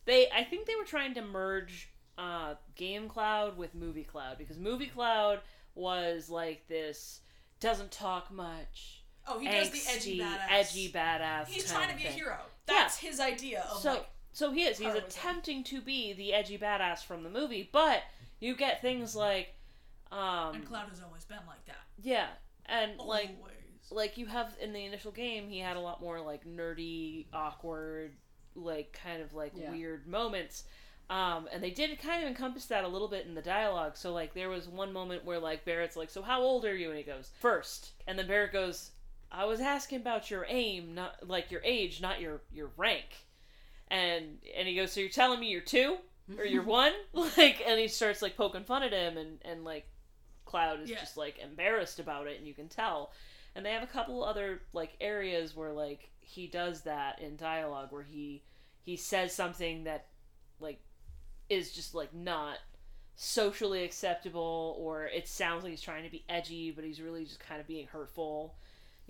They 0.06 0.28
I 0.36 0.44
think 0.44 0.66
they 0.68 0.76
were 0.76 0.84
trying 0.84 1.14
to 1.14 1.22
merge 1.22 1.90
uh, 2.18 2.56
Game 2.76 3.08
Cloud 3.08 3.58
with 3.58 3.74
Movie 3.76 4.04
Cloud 4.04 4.38
because 4.38 4.58
Movie 4.58 4.88
Cloud 4.88 5.40
was 5.76 6.30
like 6.30 6.68
this 6.68 7.22
doesn't 7.62 7.92
talk 7.92 8.30
much, 8.32 9.01
Oh, 9.28 9.40
he 9.40 9.48
does 9.48 9.70
the 9.70 9.82
edgy 9.90 10.20
badass. 10.20 10.40
edgy 10.50 10.92
badass. 10.92 11.48
He's 11.48 11.64
kind 11.72 11.76
trying 11.84 11.88
to 11.90 11.94
of 11.96 12.00
be 12.02 12.08
a 12.08 12.12
hero. 12.12 12.38
That's 12.66 12.98
his 12.98 13.20
idea 13.20 13.66
of 13.72 13.80
So 13.82 13.90
like 13.92 14.10
so 14.34 14.52
he 14.52 14.64
is. 14.64 14.78
He's 14.78 14.88
heroism. 14.88 15.08
attempting 15.08 15.64
to 15.66 15.82
be 15.82 16.14
the 16.14 16.34
edgy 16.34 16.58
badass 16.58 17.04
from 17.04 17.24
the 17.24 17.30
movie, 17.30 17.70
but 17.72 18.02
you 18.40 18.56
get 18.56 18.82
things 18.82 19.16
like, 19.16 19.54
um, 20.12 20.56
and 20.56 20.66
Cloud 20.66 20.90
has 20.90 21.02
always 21.04 21.26
been 21.26 21.38
like 21.48 21.64
that. 21.66 21.78
yeah, 22.02 22.28
and 22.66 22.98
like 23.00 23.32
like 23.92 24.18
you 24.18 24.26
have 24.28 24.56
in 24.62 24.72
the 24.74 24.86
initial 24.86 25.12
game 25.12 25.50
he 25.50 25.60
had 25.60 25.76
a 25.76 25.80
lot 25.80 26.00
more 26.02 26.22
like 26.22 26.46
nerdy 26.46 27.26
awkward 27.34 28.14
like 28.56 28.98
kind 29.04 29.22
of 29.22 29.34
like 29.34 29.52
Yeah. 29.56 29.70
weird 29.72 30.08
moments 30.08 30.64
um, 31.10 31.50
and 31.52 31.62
they 31.62 31.72
did 31.72 32.00
kind 32.00 32.24
of 32.24 32.30
encompass 32.30 32.68
that 32.68 32.86
a 32.86 32.88
little 32.88 33.10
bit 33.10 33.26
in 33.26 33.36
the 33.36 33.42
dialogue 33.42 33.98
so 33.98 34.14
like 34.14 34.34
there 34.34 34.50
was 34.50 34.68
one 34.70 34.94
moment 34.94 35.26
where 35.26 35.40
like 35.40 35.66
barret's 35.66 35.98
like 35.98 36.10
so 36.10 36.22
how 36.22 36.42
old 36.42 36.64
are 36.64 36.76
you 36.76 36.88
and 36.90 36.98
he 36.98 37.04
goes 37.04 37.32
first 37.42 37.92
and 38.08 38.18
then 38.18 38.28
barret 38.28 38.54
goes 38.54 38.92
i 39.32 39.46
was 39.46 39.60
asking 39.62 40.00
about 40.02 40.30
your 40.30 40.46
aim 40.50 40.94
not 40.94 41.28
like 41.28 41.52
your 41.52 41.62
age 41.64 42.02
not 42.02 42.20
your 42.22 42.42
your 42.52 42.70
rank. 42.78 43.26
And 43.90 44.38
and 44.58 44.68
he 44.68 44.76
goes 44.76 44.92
so 44.94 45.00
you're 45.02 45.10
telling 45.10 45.40
me 45.40 45.50
you're 45.50 45.62
two? 45.62 45.98
Or 46.38 46.46
you're 46.46 46.64
one? 46.84 46.94
Like 47.14 47.62
and 47.66 47.80
he 47.80 47.88
starts 47.88 48.22
like 48.22 48.38
poking 48.38 48.64
fun 48.64 48.84
at 48.84 48.94
him 48.94 49.18
and 49.18 49.40
and 49.44 49.64
like 49.66 49.86
cloud 50.46 50.82
is 50.82 50.90
Yeah. 50.90 51.00
just 51.00 51.18
like 51.18 51.40
embarrassed 51.40 52.00
about 52.00 52.28
it 52.28 52.38
and 52.38 52.48
you 52.48 52.54
can 52.54 52.70
tell. 52.70 53.12
And 53.56 53.66
they 53.66 53.72
have 53.72 53.84
a 53.84 53.88
couple 53.88 54.24
other 54.24 54.62
like 54.74 54.96
areas 55.02 55.56
where 55.56 55.74
like 55.74 56.10
he 56.22 56.48
does 56.48 56.82
that 56.84 57.20
in 57.22 57.36
dialogue 57.36 57.88
where 57.92 58.04
he 58.04 58.44
he 58.82 58.96
says 58.96 59.34
something 59.36 59.84
that 59.84 60.06
like 60.62 60.80
is 61.50 61.74
just 61.74 61.94
like 61.94 62.14
not 62.14 62.58
socially 63.16 63.84
acceptable 63.84 64.76
or 64.80 65.06
it 65.08 65.28
sounds 65.28 65.64
like 65.64 65.72
he's 65.72 65.82
trying 65.82 66.04
to 66.04 66.10
be 66.10 66.24
edgy 66.30 66.72
but 66.72 66.84
he's 66.86 67.02
really 67.02 67.26
just 67.26 67.40
kind 67.42 67.60
of 67.60 67.68
being 67.68 67.88
hurtful 67.88 68.56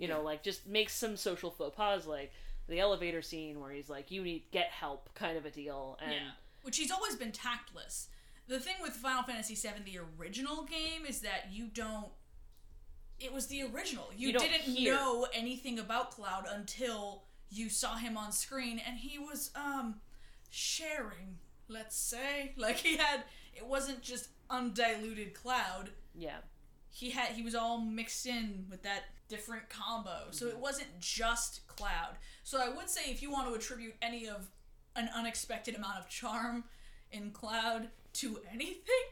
you 0.02 0.08
know 0.08 0.20
like 0.20 0.42
just 0.42 0.66
makes 0.66 0.94
some 0.94 1.16
social 1.16 1.50
faux 1.50 1.76
pas 1.76 2.06
like 2.06 2.32
the 2.68 2.80
elevator 2.80 3.22
scene 3.22 3.60
where 3.60 3.70
he's 3.70 3.88
like 3.88 4.10
you 4.10 4.22
need 4.22 4.42
get 4.50 4.66
help 4.66 5.08
kind 5.14 5.36
of 5.38 5.46
a 5.46 5.50
deal 5.50 5.96
and 6.02 6.12
yeah. 6.12 6.18
Which 6.62 6.76
he's 6.76 6.90
always 6.92 7.16
been 7.16 7.32
tactless. 7.32 8.08
The 8.46 8.60
thing 8.60 8.76
with 8.80 8.92
Final 8.92 9.24
Fantasy 9.24 9.54
VII, 9.56 9.82
the 9.84 9.98
original 10.16 10.62
game, 10.64 11.04
is 11.08 11.20
that 11.22 11.48
you 11.50 11.66
don't. 11.66 12.06
It 13.18 13.32
was 13.32 13.48
the 13.48 13.62
original. 13.62 14.06
You, 14.16 14.28
You 14.28 14.38
didn't 14.38 14.60
hear. 14.60 14.94
know 14.94 15.26
anything 15.32 15.80
about 15.80 16.12
Cloud 16.12 16.46
until 16.48 17.24
you 17.50 17.68
saw 17.68 17.96
him 17.96 18.16
on 18.16 18.30
screen, 18.30 18.80
and 18.86 18.96
he 18.98 19.18
was 19.18 19.50
um 19.56 19.96
sharing. 20.50 21.38
Let's 21.68 21.96
say, 21.96 22.52
like 22.56 22.76
he 22.76 22.96
had. 22.96 23.24
It 23.54 23.66
wasn't 23.66 24.02
just 24.02 24.28
undiluted 24.50 25.34
Cloud. 25.34 25.90
yeah 26.14 26.38
he 26.94 27.10
had 27.10 27.28
he 27.32 27.42
was 27.42 27.54
all 27.54 27.78
mixed 27.80 28.26
in 28.26 28.66
with 28.70 28.82
that 28.82 29.04
different 29.32 29.68
combo. 29.70 30.26
So 30.30 30.46
it 30.46 30.58
wasn't 30.58 30.88
just 31.00 31.66
cloud. 31.66 32.16
So 32.44 32.58
i 32.60 32.68
would 32.68 32.90
say 32.90 33.10
if 33.10 33.22
you 33.22 33.30
want 33.30 33.48
to 33.48 33.54
attribute 33.54 33.94
any 34.02 34.28
of 34.28 34.50
an 34.94 35.08
unexpected 35.16 35.74
amount 35.74 35.98
of 35.98 36.08
charm 36.08 36.64
in 37.10 37.30
cloud 37.30 37.88
to 38.14 38.38
anything 38.52 39.04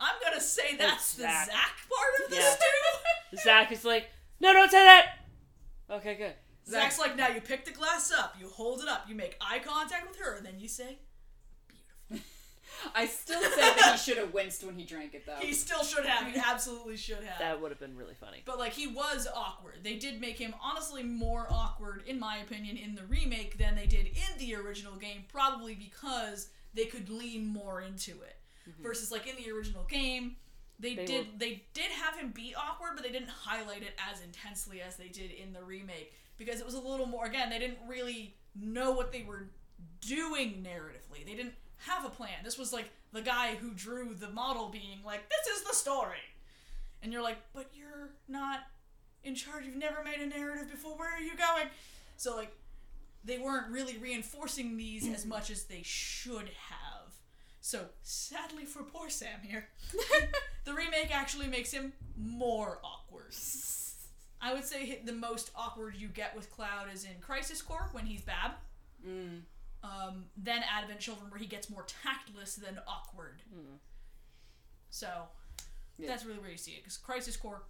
i'm 0.00 0.14
gonna 0.24 0.40
say 0.40 0.76
that's 0.76 1.14
the 1.14 1.22
Zack. 1.22 1.46
Zack 1.46 1.76
part 1.88 2.24
of 2.24 2.30
this 2.30 2.56
too 2.56 3.36
zack 3.44 3.70
is 3.70 3.84
like 3.84 4.06
no 4.40 4.52
don't 4.52 4.70
say 4.70 4.84
that. 4.84 5.06
Okay 5.90 6.14
good. 6.16 6.34
Zack's 6.68 6.98
like 6.98 7.16
now 7.16 7.28
you 7.28 7.40
pick 7.40 7.64
the 7.64 7.70
glass 7.70 8.12
up 8.12 8.34
you 8.40 8.48
hold 8.48 8.80
it 8.80 8.88
up 8.88 9.04
you 9.08 9.14
make 9.14 9.36
eye 9.40 9.60
contact 9.60 10.08
with 10.08 10.18
her 10.18 10.34
and 10.36 10.44
then 10.44 10.58
you 10.58 10.68
say 10.68 10.98
I 12.94 13.06
still 13.06 13.40
say 13.42 13.60
that 13.60 13.92
he 13.92 13.98
should 13.98 14.18
have 14.18 14.32
winced 14.32 14.64
when 14.64 14.76
he 14.78 14.84
drank 14.84 15.14
it 15.14 15.26
though. 15.26 15.36
he 15.40 15.52
still 15.52 15.82
should 15.82 16.06
have 16.06 16.32
he 16.32 16.38
absolutely 16.38 16.96
should 16.96 17.24
have 17.24 17.38
that 17.38 17.60
would 17.60 17.70
have 17.70 17.80
been 17.80 17.96
really 17.96 18.14
funny 18.14 18.42
But 18.44 18.58
like 18.58 18.72
he 18.72 18.86
was 18.86 19.26
awkward. 19.34 19.76
They 19.82 19.96
did 19.96 20.20
make 20.20 20.38
him 20.38 20.54
honestly 20.62 21.02
more 21.02 21.46
awkward, 21.50 22.02
in 22.06 22.18
my 22.20 22.38
opinion, 22.38 22.76
in 22.76 22.94
the 22.94 23.04
remake 23.04 23.58
than 23.58 23.74
they 23.74 23.86
did 23.86 24.06
in 24.06 24.38
the 24.38 24.54
original 24.54 24.94
game, 24.96 25.24
probably 25.32 25.74
because 25.74 26.48
they 26.74 26.84
could 26.86 27.08
lean 27.10 27.46
more 27.46 27.80
into 27.80 28.12
it. 28.22 28.36
Mm-hmm. 28.68 28.82
Versus 28.82 29.10
like 29.10 29.26
in 29.26 29.36
the 29.42 29.50
original 29.50 29.84
game, 29.84 30.36
they, 30.78 30.94
They 30.94 31.04
did 31.06 31.26
were- 31.26 31.38
they 31.38 31.64
did 31.74 31.90
have 31.90 32.16
him 32.16 32.30
be 32.30 32.54
awkward, 32.54 32.92
but 32.94 33.02
they 33.04 33.10
didn't 33.10 33.30
highlight 33.30 33.82
it 33.82 33.98
as 34.12 34.20
intensely 34.22 34.80
as 34.82 34.96
they 34.96 35.08
did 35.08 35.30
in 35.32 35.52
the 35.52 35.62
remake 35.62 36.12
because 36.36 36.60
it 36.60 36.66
was 36.66 36.74
a 36.74 36.80
little 36.80 37.06
more. 37.06 37.26
Again, 37.26 37.50
they 37.50 37.58
didn't 37.58 37.78
really 37.88 38.36
know 38.54 38.92
what 38.92 39.10
they 39.10 39.22
were 39.26 39.48
doing 40.00 40.64
narratively. 40.66 41.24
They 41.26 41.34
didn't 41.34 41.54
have 41.86 42.04
a 42.04 42.10
plan. 42.10 42.44
This 42.44 42.58
was 42.58 42.72
like 42.72 42.90
the 43.12 43.22
guy 43.22 43.54
who 43.56 43.70
drew 43.70 44.14
the 44.14 44.30
model 44.30 44.68
being 44.68 45.00
like, 45.04 45.28
"This 45.28 45.56
is 45.56 45.64
the 45.64 45.74
story." 45.74 46.18
and 47.02 47.12
you're 47.12 47.22
like, 47.22 47.38
but 47.54 47.70
you're 47.74 48.10
not 48.28 48.60
in 49.24 49.34
charge. 49.34 49.64
You've 49.64 49.76
never 49.76 50.02
made 50.02 50.20
a 50.20 50.26
narrative 50.26 50.70
before. 50.70 50.96
Where 50.96 51.14
are 51.14 51.20
you 51.20 51.36
going? 51.36 51.68
So 52.16 52.36
like, 52.36 52.52
they 53.24 53.38
weren't 53.38 53.70
really 53.70 53.96
reinforcing 53.98 54.76
these 54.76 55.06
as 55.08 55.26
much 55.26 55.50
as 55.50 55.64
they 55.64 55.82
should 55.84 56.50
have. 56.68 57.12
So 57.60 57.86
sadly 58.02 58.64
for 58.64 58.82
poor 58.82 59.10
Sam 59.10 59.40
here, 59.42 59.68
the 60.64 60.72
remake 60.72 61.14
actually 61.14 61.48
makes 61.48 61.70
him 61.70 61.92
more 62.16 62.78
awkward. 62.82 63.34
I 64.40 64.54
would 64.54 64.64
say 64.64 65.00
the 65.04 65.12
most 65.12 65.50
awkward 65.56 65.96
you 65.96 66.08
get 66.08 66.34
with 66.34 66.50
Cloud 66.50 66.86
is 66.92 67.04
in 67.04 67.20
Crisis 67.20 67.60
Core 67.60 67.88
when 67.92 68.06
he's 68.06 68.22
Bab. 68.22 68.52
Mm. 69.06 69.40
Um, 69.82 70.24
than 70.36 70.62
Advent 70.70 71.00
Children, 71.00 71.30
where 71.30 71.38
he 71.38 71.46
gets 71.46 71.70
more 71.70 71.84
tactless 71.84 72.56
than 72.56 72.78
awkward. 72.86 73.42
So 74.90 75.28
Yeah. 75.98 76.08
that's 76.08 76.24
really 76.24 76.38
where 76.40 76.50
you 76.50 76.56
see 76.56 76.72
it 76.72 76.78
because 76.82 76.96
Crisis 76.96 77.36
Core 77.36 77.62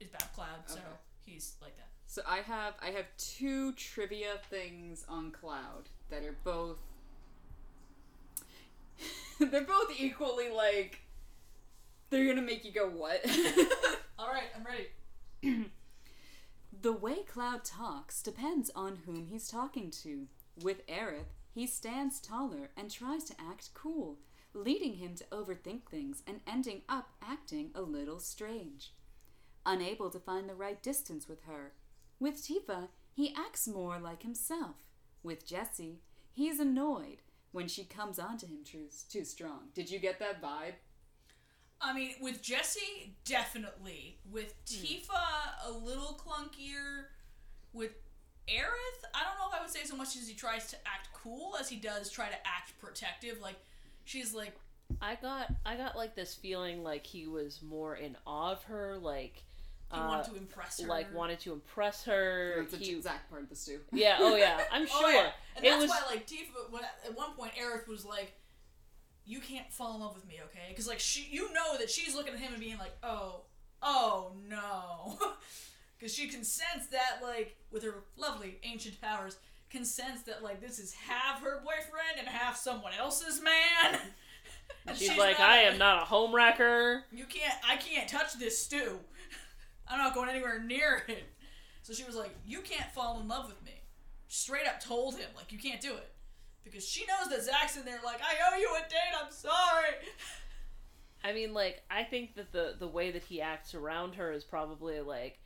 is 0.00 0.08
Bad 0.08 0.28
Cloud, 0.34 0.60
so 0.66 0.78
Okay. 0.78 0.86
he's 1.24 1.56
like 1.60 1.76
that. 1.76 1.88
So 2.06 2.22
I 2.26 2.38
have 2.38 2.74
I 2.80 2.90
have 2.90 3.06
two 3.18 3.72
trivia 3.72 4.38
things 4.50 5.04
on 5.08 5.30
Cloud 5.32 5.88
that 6.10 6.22
are 6.22 6.36
both 6.44 6.78
they're 9.40 9.64
both 9.64 9.90
equally 9.98 10.48
like 10.50 11.00
they're 12.10 12.26
gonna 12.26 12.42
make 12.46 12.64
you 12.64 12.72
go 12.72 12.88
what? 12.88 13.24
All 14.18 14.28
right, 14.28 14.48
I'm 14.56 14.64
ready. 14.64 15.70
the 16.82 16.92
way 16.92 17.22
Cloud 17.24 17.64
talks 17.64 18.22
depends 18.22 18.70
on 18.74 18.98
whom 19.06 19.26
he's 19.26 19.48
talking 19.48 19.90
to. 20.02 20.28
With 20.62 20.86
Aerith, 20.86 21.34
he 21.56 21.66
stands 21.66 22.20
taller 22.20 22.68
and 22.76 22.90
tries 22.90 23.24
to 23.24 23.34
act 23.40 23.70
cool, 23.72 24.18
leading 24.52 24.96
him 24.96 25.14
to 25.14 25.24
overthink 25.32 25.86
things 25.90 26.22
and 26.26 26.40
ending 26.46 26.82
up 26.86 27.08
acting 27.26 27.70
a 27.74 27.80
little 27.80 28.18
strange. 28.18 28.92
Unable 29.64 30.10
to 30.10 30.18
find 30.18 30.50
the 30.50 30.54
right 30.54 30.82
distance 30.82 31.26
with 31.26 31.44
her. 31.44 31.72
With 32.20 32.46
Tifa, 32.46 32.88
he 33.14 33.34
acts 33.34 33.66
more 33.66 33.98
like 33.98 34.22
himself. 34.22 34.76
With 35.22 35.46
Jessie, 35.46 36.02
he's 36.30 36.60
annoyed 36.60 37.22
when 37.52 37.68
she 37.68 37.84
comes 37.84 38.18
onto 38.18 38.46
him 38.46 38.58
too, 38.62 38.88
too 39.08 39.24
strong. 39.24 39.70
Did 39.72 39.90
you 39.90 39.98
get 39.98 40.18
that 40.18 40.42
vibe? 40.42 40.74
I 41.80 41.94
mean, 41.94 42.16
with 42.20 42.42
Jessie, 42.42 43.16
definitely. 43.24 44.18
With 44.30 44.52
hmm. 44.68 44.84
Tifa, 44.84 45.68
a 45.68 45.70
little 45.70 46.20
clunkier. 46.22 47.04
With 47.72 47.92
Aerith, 48.48 49.04
I 49.14 49.22
don't 49.24 49.38
know 49.38 49.48
if 49.52 49.58
I 49.58 49.62
would 49.62 49.70
say 49.70 49.84
so 49.84 49.96
much 49.96 50.16
as 50.16 50.28
he 50.28 50.34
tries 50.34 50.68
to 50.68 50.76
act 50.86 51.08
cool 51.12 51.56
as 51.58 51.68
he 51.68 51.76
does 51.76 52.10
try 52.10 52.28
to 52.28 52.36
act 52.46 52.72
protective. 52.80 53.40
Like, 53.40 53.56
she's 54.04 54.34
like, 54.34 54.52
I 55.02 55.16
got 55.16 55.52
I 55.64 55.76
got 55.76 55.96
like 55.96 56.14
this 56.14 56.34
feeling 56.34 56.84
like 56.84 57.04
he 57.04 57.26
was 57.26 57.60
more 57.60 57.96
in 57.96 58.16
awe 58.26 58.52
of 58.52 58.62
her, 58.64 58.96
like 58.98 59.42
he 59.92 59.98
uh, 59.98 60.06
wanted 60.06 60.26
to 60.32 60.36
impress 60.36 60.80
her. 60.80 60.86
like 60.86 61.12
wanted 61.14 61.40
to 61.40 61.52
impress 61.52 62.04
her. 62.04 62.54
That's 62.58 62.72
the 62.72 62.78
He- 62.84 62.92
exact 62.96 63.28
part 63.30 63.42
of 63.42 63.48
the 63.48 63.56
stew. 63.56 63.80
yeah, 63.92 64.16
oh 64.20 64.36
yeah, 64.36 64.60
I'm 64.72 64.86
Oh, 64.92 65.00
sure. 65.00 65.12
yeah. 65.12 65.30
And 65.56 65.64
It 65.64 65.70
that's 65.70 65.82
was 65.82 65.90
why, 65.90 66.02
like, 66.10 66.26
Tifa, 66.26 66.70
when, 66.70 66.82
at 66.84 67.16
one 67.16 67.32
point, 67.32 67.52
Aerith 67.60 67.88
was 67.88 68.04
like, 68.04 68.32
you 69.24 69.40
can't 69.40 69.72
fall 69.72 69.94
in 69.94 70.00
love 70.00 70.14
with 70.14 70.26
me, 70.28 70.34
okay? 70.44 70.66
Because, 70.68 70.86
like, 70.86 71.00
she, 71.00 71.26
you 71.30 71.52
know 71.52 71.76
that 71.78 71.90
she's 71.90 72.14
looking 72.14 72.34
at 72.34 72.38
him 72.40 72.52
and 72.52 72.60
being 72.62 72.78
like, 72.78 72.92
oh, 73.02 73.40
oh 73.82 74.32
no. 74.48 75.18
Because 75.98 76.14
she 76.14 76.28
can 76.28 76.44
sense 76.44 76.86
that, 76.90 77.20
like, 77.22 77.56
with 77.70 77.82
her 77.82 78.04
lovely 78.16 78.58
ancient 78.62 79.00
powers, 79.00 79.38
can 79.70 79.84
sense 79.84 80.22
that, 80.22 80.42
like, 80.42 80.60
this 80.60 80.78
is 80.78 80.92
half 80.92 81.42
her 81.42 81.60
boyfriend 81.60 82.18
and 82.18 82.28
half 82.28 82.56
someone 82.56 82.92
else's 82.98 83.40
man. 83.42 83.98
and 84.86 84.96
she's, 84.96 85.16
like, 85.16 85.40
I 85.40 85.58
am 85.58 85.78
not 85.78 86.02
a 86.02 86.04
home 86.04 86.34
wrecker. 86.34 87.04
You 87.10 87.24
can't, 87.24 87.54
I 87.66 87.76
can't 87.76 88.08
touch 88.08 88.34
this 88.38 88.58
stew. 88.58 88.98
I'm 89.88 89.98
not 89.98 90.14
going 90.14 90.28
anywhere 90.28 90.62
near 90.62 91.02
it. 91.08 91.24
So 91.82 91.92
she 91.92 92.04
was 92.04 92.16
like, 92.16 92.34
you 92.44 92.60
can't 92.60 92.90
fall 92.92 93.20
in 93.20 93.28
love 93.28 93.46
with 93.46 93.64
me. 93.64 93.80
Straight 94.28 94.66
up 94.66 94.80
told 94.80 95.14
him, 95.14 95.28
like, 95.36 95.52
you 95.52 95.58
can't 95.58 95.80
do 95.80 95.94
it. 95.94 96.12
Because 96.64 96.86
she 96.86 97.06
knows 97.06 97.30
that 97.30 97.44
Zack's 97.44 97.76
in 97.76 97.84
there, 97.84 98.00
like, 98.04 98.20
I 98.20 98.34
owe 98.52 98.58
you 98.58 98.68
a 98.76 98.80
date, 98.88 99.24
I'm 99.24 99.30
sorry. 99.30 99.94
I 101.22 101.32
mean, 101.32 101.54
like, 101.54 101.82
I 101.90 102.02
think 102.02 102.34
that 102.34 102.52
the 102.52 102.74
the 102.78 102.86
way 102.86 103.10
that 103.12 103.22
he 103.22 103.40
acts 103.40 103.74
around 103.74 104.14
her 104.16 104.32
is 104.32 104.44
probably 104.44 105.00
like, 105.00 105.38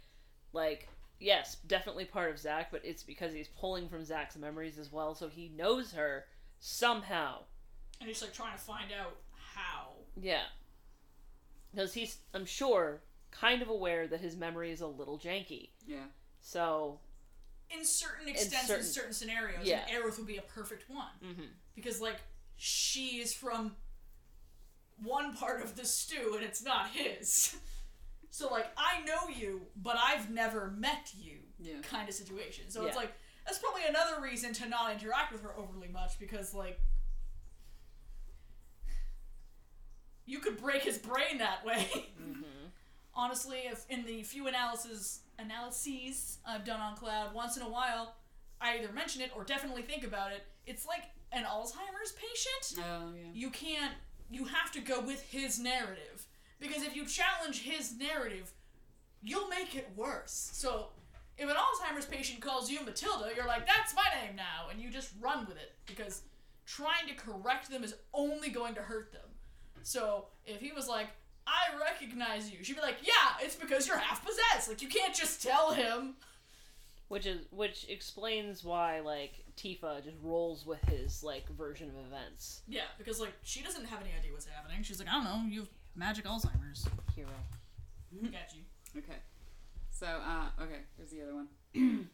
like, 0.52 0.88
yes, 1.18 1.56
definitely 1.66 2.04
part 2.04 2.30
of 2.30 2.38
Zack, 2.38 2.70
but 2.70 2.80
it's 2.84 3.02
because 3.02 3.32
he's 3.32 3.48
pulling 3.48 3.88
from 3.88 4.04
Zack's 4.04 4.36
memories 4.36 4.78
as 4.78 4.90
well, 4.92 5.14
so 5.14 5.28
he 5.28 5.50
knows 5.56 5.92
her 5.92 6.24
somehow. 6.58 7.38
And 8.00 8.08
he's 8.08 8.22
like 8.22 8.32
trying 8.32 8.52
to 8.56 8.58
find 8.62 8.90
out 8.98 9.16
how. 9.54 9.88
Yeah, 10.20 10.42
because 11.72 11.92
he's, 11.94 12.18
I'm 12.34 12.46
sure, 12.46 13.00
kind 13.30 13.62
of 13.62 13.68
aware 13.68 14.06
that 14.08 14.20
his 14.20 14.36
memory 14.36 14.70
is 14.72 14.80
a 14.80 14.86
little 14.86 15.18
janky. 15.18 15.70
Yeah. 15.86 16.04
So, 16.40 16.98
In 17.70 17.84
certain 17.84 18.28
extents, 18.28 18.62
in 18.62 18.66
certain- 18.66 18.84
certain, 18.86 19.12
scenarios, 19.12 19.64
Yeah. 19.66 19.86
and 19.88 20.02
Aerith 20.04 20.16
would 20.18 20.26
be 20.26 20.38
a 20.38 20.42
perfect 20.42 20.88
one. 20.90 21.12
mhm. 21.22 21.48
Because, 21.76 22.00
like, 22.00 22.16
she 22.56 23.20
is 23.20 23.32
from 23.32 23.76
one 25.02 25.34
part 25.34 25.62
of 25.62 25.76
the 25.76 25.84
stew 25.84 26.34
and 26.34 26.44
it's 26.44 26.62
not 26.62 26.90
his. 26.90 27.56
So, 28.30 28.48
like, 28.48 28.66
I 28.76 29.04
know 29.04 29.28
you, 29.34 29.62
but 29.76 29.96
I've 29.96 30.30
never 30.30 30.70
met 30.76 31.12
you. 31.18 31.38
Yeah. 31.62 31.74
kind 31.82 32.08
of 32.08 32.14
situation. 32.14 32.70
So 32.70 32.86
it's 32.86 32.96
like 32.96 33.12
that's 33.44 33.58
probably 33.58 33.82
another 33.88 34.22
reason 34.22 34.52
to 34.54 34.68
not 34.68 34.92
interact 34.92 35.32
with 35.32 35.42
her 35.42 35.54
overly 35.56 35.88
much 35.88 36.18
because 36.18 36.54
like 36.54 36.80
you 40.26 40.38
could 40.38 40.56
break 40.56 40.82
his 40.82 40.98
brain 40.98 41.38
that 41.38 41.64
way. 41.64 41.86
Mm-hmm. 42.20 42.42
Honestly, 43.14 43.58
if 43.64 43.84
in 43.90 44.06
the 44.06 44.22
few 44.22 44.46
analysis 44.46 45.20
analyses 45.38 46.38
I've 46.46 46.64
done 46.64 46.80
on 46.80 46.96
Cloud, 46.96 47.34
once 47.34 47.56
in 47.56 47.62
a 47.62 47.68
while 47.68 48.14
I 48.60 48.78
either 48.78 48.92
mention 48.92 49.20
it 49.22 49.32
or 49.34 49.44
definitely 49.44 49.82
think 49.82 50.04
about 50.04 50.32
it. 50.32 50.46
It's 50.66 50.86
like 50.86 51.02
an 51.32 51.44
Alzheimer's 51.44 52.12
patient 52.12 52.84
Oh 52.86 53.12
yeah. 53.14 53.28
you 53.32 53.50
can't 53.50 53.94
you 54.30 54.44
have 54.44 54.70
to 54.72 54.80
go 54.80 55.00
with 55.00 55.22
his 55.22 55.58
narrative 55.58 56.26
because 56.60 56.82
if 56.82 56.94
you 56.94 57.04
challenge 57.06 57.62
his 57.62 57.96
narrative 57.98 58.52
you'll 59.22 59.48
make 59.48 59.74
it 59.76 59.88
worse. 59.96 60.50
So 60.52 60.86
if 61.36 61.48
an 61.48 61.56
alzheimer's 61.56 62.06
patient 62.06 62.40
calls 62.40 62.70
you 62.70 62.84
matilda 62.84 63.30
you're 63.34 63.46
like 63.46 63.66
that's 63.66 63.94
my 63.94 64.04
name 64.22 64.36
now 64.36 64.68
and 64.70 64.80
you 64.80 64.90
just 64.90 65.10
run 65.20 65.46
with 65.46 65.56
it 65.56 65.72
because 65.86 66.22
trying 66.66 67.06
to 67.08 67.14
correct 67.14 67.70
them 67.70 67.82
is 67.82 67.94
only 68.14 68.50
going 68.50 68.74
to 68.74 68.80
hurt 68.82 69.12
them. 69.12 69.28
So 69.82 70.26
if 70.46 70.60
he 70.60 70.72
was 70.72 70.88
like 70.88 71.08
i 71.46 71.74
recognize 71.80 72.50
you 72.52 72.58
she'd 72.62 72.76
be 72.76 72.82
like 72.82 72.98
yeah 73.02 73.42
it's 73.44 73.56
because 73.56 73.88
you're 73.88 73.96
half 73.98 74.24
possessed. 74.24 74.68
Like 74.68 74.82
you 74.82 74.88
can't 74.88 75.14
just 75.14 75.42
tell 75.42 75.72
him. 75.72 76.14
Which 77.08 77.26
is 77.26 77.40
which 77.50 77.86
explains 77.88 78.62
why 78.62 79.00
like 79.00 79.32
Tifa 79.56 80.04
just 80.04 80.16
rolls 80.22 80.64
with 80.64 80.80
his 80.82 81.24
like 81.24 81.48
version 81.48 81.88
of 81.88 81.96
events. 82.06 82.62
yeah 82.68 82.82
because 82.98 83.18
like 83.18 83.34
she 83.42 83.62
doesn't 83.62 83.84
have 83.86 84.00
any 84.00 84.10
idea 84.16 84.30
what's 84.32 84.46
happening. 84.46 84.82
She's 84.84 85.00
like 85.00 85.08
i 85.08 85.12
don't 85.12 85.24
know. 85.24 85.42
You 85.50 85.60
have 85.60 85.68
magic 85.94 86.24
alzheimer's 86.24 86.86
Hero. 87.14 87.28
got 88.22 88.54
you 88.54 88.62
Okay. 88.98 89.18
So, 89.90 90.06
uh, 90.06 90.62
okay, 90.62 90.80
here's 90.96 91.10
the 91.10 91.22
other 91.22 91.34
one. 91.34 92.08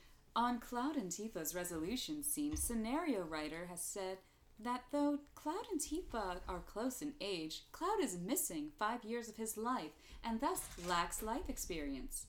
On 0.36 0.58
Cloud 0.60 0.96
and 0.96 1.10
Tifa's 1.10 1.54
resolution 1.54 2.22
scene, 2.22 2.56
scenario 2.56 3.22
writer 3.22 3.66
has 3.68 3.82
said 3.82 4.18
that 4.58 4.84
though 4.92 5.18
Cloud 5.34 5.64
and 5.70 5.80
Tifa 5.80 6.40
are 6.48 6.60
close 6.66 7.02
in 7.02 7.14
age, 7.20 7.62
Cloud 7.72 8.00
is 8.02 8.18
missing 8.18 8.70
five 8.78 9.04
years 9.04 9.28
of 9.28 9.36
his 9.36 9.56
life 9.56 9.90
and 10.24 10.40
thus 10.40 10.62
lacks 10.86 11.22
life 11.22 11.48
experience. 11.48 12.26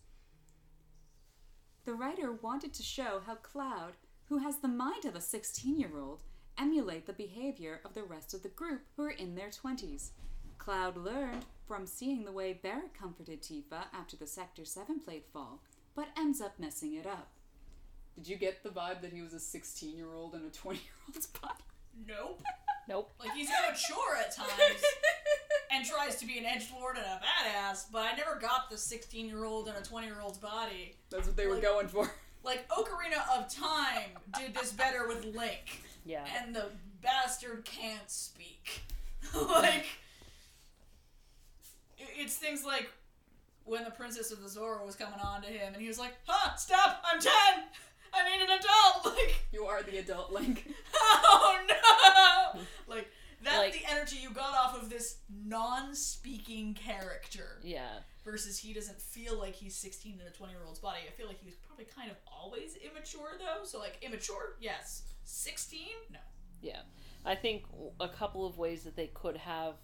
The 1.86 1.94
writer 1.94 2.32
wanted 2.32 2.74
to 2.74 2.84
show 2.84 3.22
how 3.26 3.36
Cloud, 3.36 3.94
who 4.26 4.40
has 4.40 4.58
the 4.58 4.68
mind 4.68 5.06
of 5.06 5.16
a 5.16 5.22
16 5.22 5.80
year 5.80 5.98
old, 5.98 6.20
emulate 6.58 7.06
the 7.06 7.14
behavior 7.14 7.82
of 7.86 7.94
the 7.94 8.04
rest 8.04 8.34
of 8.34 8.44
the 8.44 8.50
group 8.50 8.82
who 8.96 9.04
are 9.04 9.12
in 9.12 9.36
their 9.36 9.50
20s. 9.50 10.10
Cloud 10.58 10.98
learned 10.98 11.46
from 11.68 11.86
seeing 11.86 12.24
the 12.26 12.32
way 12.32 12.54
Barret 12.54 12.94
comforted 13.00 13.42
Tifa 13.42 13.86
after 13.94 14.16
the 14.16 14.28
Sector 14.28 14.66
7 14.66 15.00
plate 15.00 15.26
fall, 15.32 15.62
but 15.96 16.08
ends 16.18 16.42
up 16.42 16.60
messing 16.60 16.94
it 16.96 17.06
up. 17.06 17.30
Did 18.16 18.28
you 18.28 18.36
get 18.38 18.64
the 18.64 18.70
vibe 18.70 19.02
that 19.02 19.14
he 19.14 19.22
was 19.22 19.34
a 19.34 19.40
16 19.40 19.96
year 19.96 20.14
old 20.14 20.34
in 20.36 20.42
a 20.46 20.50
20 20.50 20.80
year 20.80 20.94
old's 21.08 21.28
body? 21.28 21.54
nope 22.08 22.42
Nope. 22.88 23.12
Like 23.20 23.32
he's 23.34 23.50
immature 23.50 24.16
at 24.20 24.34
times 24.36 24.50
and 25.72 25.84
tries 25.86 26.16
to 26.18 26.26
be 26.26 26.38
an 26.38 26.46
edge 26.46 26.68
lord 26.74 26.96
and 26.96 27.06
a 27.06 27.20
badass, 27.24 27.86
but 27.92 28.04
I 28.06 28.16
never 28.16 28.40
got 28.40 28.70
the 28.70 28.78
16 28.78 29.28
year 29.28 29.44
old 29.44 29.68
in 29.68 29.76
a 29.76 29.82
20 29.82 30.08
year 30.08 30.22
old's 30.22 30.38
body. 30.38 30.96
That's 31.10 31.28
what 31.28 31.36
they 31.36 31.48
were 31.48 31.56
Like- 31.56 31.64
going 31.64 31.88
for. 31.88 32.10
Like 32.44 32.66
Ocarina 32.70 33.20
of 33.38 33.54
Time 33.54 34.12
did 34.40 34.54
this 34.56 34.72
better 34.72 35.06
with 35.08 35.26
Link, 35.36 35.82
Yeah. 36.06 36.24
and 36.42 36.56
the 36.56 36.68
bastard 37.02 37.66
can't 37.66 38.10
speak. 38.10 38.84
like 39.36 39.76
it- 39.80 39.86
it's 41.98 42.36
things 42.36 42.64
like 42.66 42.90
when 43.66 43.84
the 43.84 43.92
Princess 43.92 44.32
of 44.32 44.42
the 44.42 44.50
Zora 44.50 44.86
was 44.86 44.96
coming 44.96 45.20
on 45.20 45.42
to 45.42 45.48
him, 45.48 45.74
and 45.74 45.82
he 45.82 45.88
was 45.88 46.00
like, 46.00 46.14
"Huh, 46.26 46.56
stop! 46.56 47.04
I'm 47.12 47.20
10. 47.20 47.32
I 48.14 48.30
need 48.30 48.44
an 48.44 48.50
adult." 48.60 49.16
Like. 49.18 49.36
You 49.52 49.66
are 49.66 49.82
the 49.84 49.98
adult 49.98 50.32
Link. 50.32 50.68
oh 50.96 51.58
no! 52.56 52.62
Like 52.88 53.10
that's 53.44 53.58
Like- 53.58 53.74
the 53.74 53.86
energy 53.92 54.18
you 54.22 54.32
got 54.32 54.54
off 54.56 54.82
of 54.82 54.90
this 54.90 55.18
non-speaking 55.46 56.74
character 56.76 57.60
Yeah. 57.64 58.00
versus 58.26 58.58
he 58.60 58.74
doesn't 58.74 59.00
feel 59.02 59.38
like 59.38 59.56
he's 59.56 59.76
16 59.76 60.20
in 60.20 60.28
a 60.28 60.32
20 60.32 60.52
year 60.54 60.62
old's 60.66 60.80
body. 60.80 61.00
I 61.08 61.12
feel 61.12 61.28
like 61.28 61.40
he 61.40 61.46
was 61.46 61.56
probably 61.56 61.86
kind 61.86 62.10
of 62.12 62.18
always 62.32 62.76
immature 62.78 63.32
though. 63.40 63.64
So 63.64 63.80
like 63.80 63.98
immature, 64.02 64.56
yes. 64.60 65.04
16, 65.24 65.80
no. 66.12 66.20
Yeah. 66.62 66.82
I 67.26 67.36
think 67.36 67.64
a 68.00 68.08
couple 68.10 68.46
of 68.46 68.58
ways 68.58 68.84
that 68.84 68.96
they 68.96 69.08
could 69.08 69.38
have 69.38 69.76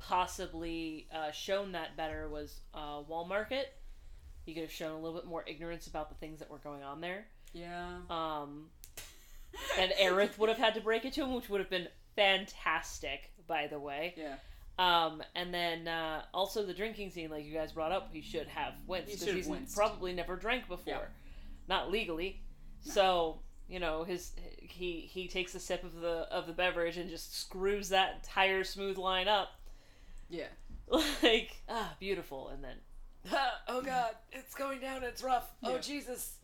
possibly 0.00 1.06
uh, 1.14 1.30
shown 1.30 1.72
that 1.72 1.96
better 1.96 2.28
was 2.28 2.60
uh, 2.74 3.00
Wall 3.06 3.24
Market. 3.26 3.72
You 4.46 4.54
could 4.54 4.62
have 4.64 4.72
shown 4.72 4.92
a 4.92 4.98
little 4.98 5.18
bit 5.18 5.28
more 5.28 5.44
ignorance 5.46 5.86
about 5.86 6.08
the 6.08 6.14
things 6.16 6.38
that 6.40 6.50
were 6.50 6.58
going 6.58 6.82
on 6.82 7.00
there. 7.00 7.26
Yeah. 7.52 7.98
Um, 8.08 8.66
and 9.78 9.92
Aerith 10.00 10.38
would 10.38 10.48
have 10.48 10.58
had 10.58 10.74
to 10.74 10.80
break 10.80 11.04
it 11.04 11.12
to 11.14 11.22
him, 11.24 11.34
which 11.34 11.48
would 11.48 11.60
have 11.60 11.70
been 11.70 11.88
fantastic, 12.16 13.30
by 13.46 13.66
the 13.66 13.78
way. 13.78 14.14
Yeah. 14.16 14.34
Um, 14.78 15.22
and 15.34 15.52
then 15.52 15.86
uh, 15.88 16.22
also 16.32 16.64
the 16.64 16.72
drinking 16.72 17.10
scene, 17.10 17.30
like 17.30 17.44
you 17.44 17.52
guys 17.52 17.72
brought 17.72 17.92
up, 17.92 18.08
he 18.12 18.22
should 18.22 18.46
have 18.48 18.72
winced 18.86 19.08
He 19.08 19.14
because 19.14 19.20
should 19.26 19.28
have 19.28 19.36
he's 19.36 19.48
winced. 19.48 19.76
probably 19.76 20.12
never 20.14 20.36
drank 20.36 20.66
before, 20.68 20.94
Yeah. 20.94 21.00
not 21.68 21.90
legally. 21.90 22.40
So 22.82 23.40
you 23.68 23.78
know 23.78 24.04
his 24.04 24.32
he 24.62 25.00
he 25.12 25.28
takes 25.28 25.54
a 25.54 25.60
sip 25.60 25.84
of 25.84 26.00
the 26.00 26.26
of 26.32 26.46
the 26.46 26.52
beverage 26.54 26.96
and 26.96 27.10
just 27.10 27.38
screws 27.38 27.90
that 27.90 28.14
entire 28.16 28.64
smooth 28.64 28.96
line 28.96 29.28
up, 29.28 29.48
Yeah. 30.30 30.46
like 31.22 31.56
ah 31.68 31.94
beautiful, 32.00 32.48
and 32.48 32.64
then 32.64 32.76
ah, 33.32 33.60
oh 33.68 33.82
god, 33.82 34.12
it's 34.32 34.54
going 34.54 34.80
down, 34.80 35.02
it's 35.04 35.22
rough. 35.22 35.48
Oh 35.62 35.78
Jesus, 35.78 36.34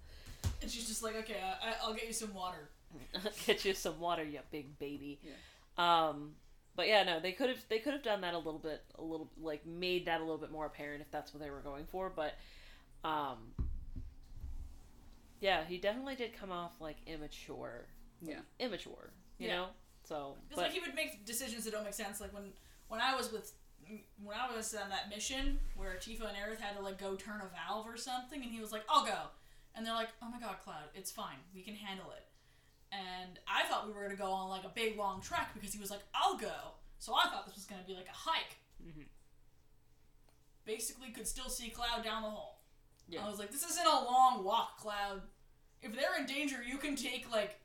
And 0.62 0.70
she's 0.70 0.86
just 0.86 1.02
like, 1.02 1.16
okay, 1.16 1.36
I, 1.42 1.74
I'll 1.82 1.94
get 1.94 2.06
you 2.06 2.12
some 2.12 2.32
water. 2.34 2.68
get 3.46 3.64
you 3.64 3.74
some 3.74 3.98
water, 3.98 4.22
you 4.24 4.38
big 4.50 4.78
baby. 4.78 5.20
Yeah. 5.22 6.08
Um, 6.08 6.32
but 6.76 6.86
yeah, 6.88 7.02
no, 7.02 7.20
they 7.20 7.32
could 7.32 7.48
have 7.48 7.58
they 7.68 7.78
could 7.78 7.92
have 7.92 8.02
done 8.02 8.20
that 8.20 8.34
a 8.34 8.38
little 8.38 8.58
bit, 8.60 8.82
a 8.98 9.02
little 9.02 9.30
like 9.40 9.66
made 9.66 10.06
that 10.06 10.20
a 10.20 10.24
little 10.24 10.38
bit 10.38 10.52
more 10.52 10.66
apparent 10.66 11.00
if 11.02 11.10
that's 11.10 11.32
what 11.34 11.42
they 11.42 11.50
were 11.50 11.60
going 11.60 11.86
for. 11.90 12.10
But, 12.14 12.34
um, 13.02 13.38
yeah, 15.40 15.64
he 15.66 15.78
definitely 15.78 16.14
did 16.16 16.38
come 16.38 16.52
off 16.52 16.72
like 16.80 16.96
immature, 17.06 17.86
Yeah. 18.22 18.40
immature, 18.58 19.10
you 19.38 19.48
Yeah. 19.48 19.56
know. 19.56 19.68
So, 20.04 20.36
Because 20.48 20.56
but 20.56 20.62
like 20.66 20.72
he 20.72 20.80
would 20.80 20.94
make 20.94 21.24
decisions 21.26 21.64
that 21.64 21.72
don't 21.72 21.84
make 21.84 21.94
sense. 21.94 22.20
Like 22.20 22.32
when 22.32 22.52
when 22.88 23.00
I 23.00 23.14
was 23.16 23.32
with 23.32 23.52
when 24.22 24.36
I 24.36 24.54
was 24.54 24.74
on 24.74 24.88
that 24.90 25.08
mission 25.08 25.58
where 25.76 25.94
Tifa 25.96 26.28
and 26.28 26.36
Aerith 26.36 26.60
had 26.60 26.76
to 26.76 26.82
like 26.82 26.98
go 26.98 27.14
turn 27.14 27.40
a 27.40 27.48
valve 27.48 27.86
or 27.86 27.96
something, 27.96 28.42
and 28.42 28.50
he 28.50 28.60
was 28.60 28.72
like, 28.72 28.84
"I'll 28.88 29.04
go," 29.06 29.30
and 29.74 29.86
they're 29.86 29.94
like, 29.94 30.08
"Oh 30.22 30.28
my 30.30 30.38
God, 30.40 30.56
Cloud, 30.64 30.88
it's 30.94 31.10
fine. 31.10 31.38
We 31.54 31.62
can 31.62 31.74
handle 31.74 32.10
it." 32.12 32.24
And 32.92 33.38
I 33.48 33.64
thought 33.68 33.86
we 33.86 33.92
were 33.92 34.02
gonna 34.02 34.16
go 34.16 34.30
on 34.30 34.48
like 34.48 34.64
a 34.64 34.68
big 34.74 34.96
long 34.96 35.20
trek 35.20 35.50
because 35.54 35.72
he 35.72 35.80
was 35.80 35.90
like, 35.90 36.02
"I'll 36.14 36.36
go." 36.38 36.74
So 36.98 37.14
I 37.14 37.24
thought 37.28 37.46
this 37.46 37.54
was 37.56 37.64
gonna 37.64 37.84
be 37.86 37.94
like 37.94 38.08
a 38.08 38.12
hike. 38.12 38.56
Mhm. 38.82 39.06
Basically, 40.64 41.10
could 41.10 41.28
still 41.28 41.48
see 41.48 41.70
Cloud 41.70 42.02
down 42.02 42.22
the 42.22 42.30
hall. 42.30 42.64
Yeah. 43.08 43.24
I 43.24 43.28
was 43.30 43.38
like, 43.38 43.52
"This 43.52 43.62
isn't 43.64 43.86
a 43.86 44.04
long 44.04 44.42
walk, 44.42 44.78
Cloud. 44.78 45.22
If 45.80 45.94
they're 45.94 46.16
in 46.18 46.26
danger, 46.26 46.62
you 46.62 46.78
can 46.78 46.96
take 46.96 47.30
like 47.30 47.60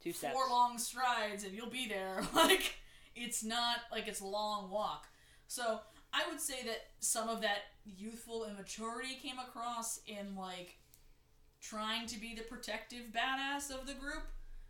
two 0.00 0.12
steps. 0.12 0.32
four 0.32 0.48
long 0.48 0.78
strides 0.78 1.44
and 1.44 1.54
you'll 1.54 1.68
be 1.70 1.86
there. 1.88 2.22
Like 2.32 2.76
it's 3.14 3.42
not 3.42 3.80
like 3.92 4.06
it's 4.08 4.20
a 4.20 4.26
long 4.26 4.70
walk. 4.70 5.08
So 5.50 5.80
I 6.12 6.22
would 6.30 6.40
say 6.40 6.62
that 6.64 6.90
some 7.00 7.28
of 7.28 7.40
that 7.40 7.62
youthful 7.84 8.44
immaturity 8.44 9.16
came 9.20 9.40
across 9.40 9.98
in 10.06 10.36
like 10.36 10.78
trying 11.60 12.06
to 12.06 12.20
be 12.20 12.36
the 12.36 12.42
protective 12.42 13.06
badass 13.12 13.68
of 13.68 13.84
the 13.84 13.94
group. 13.94 14.22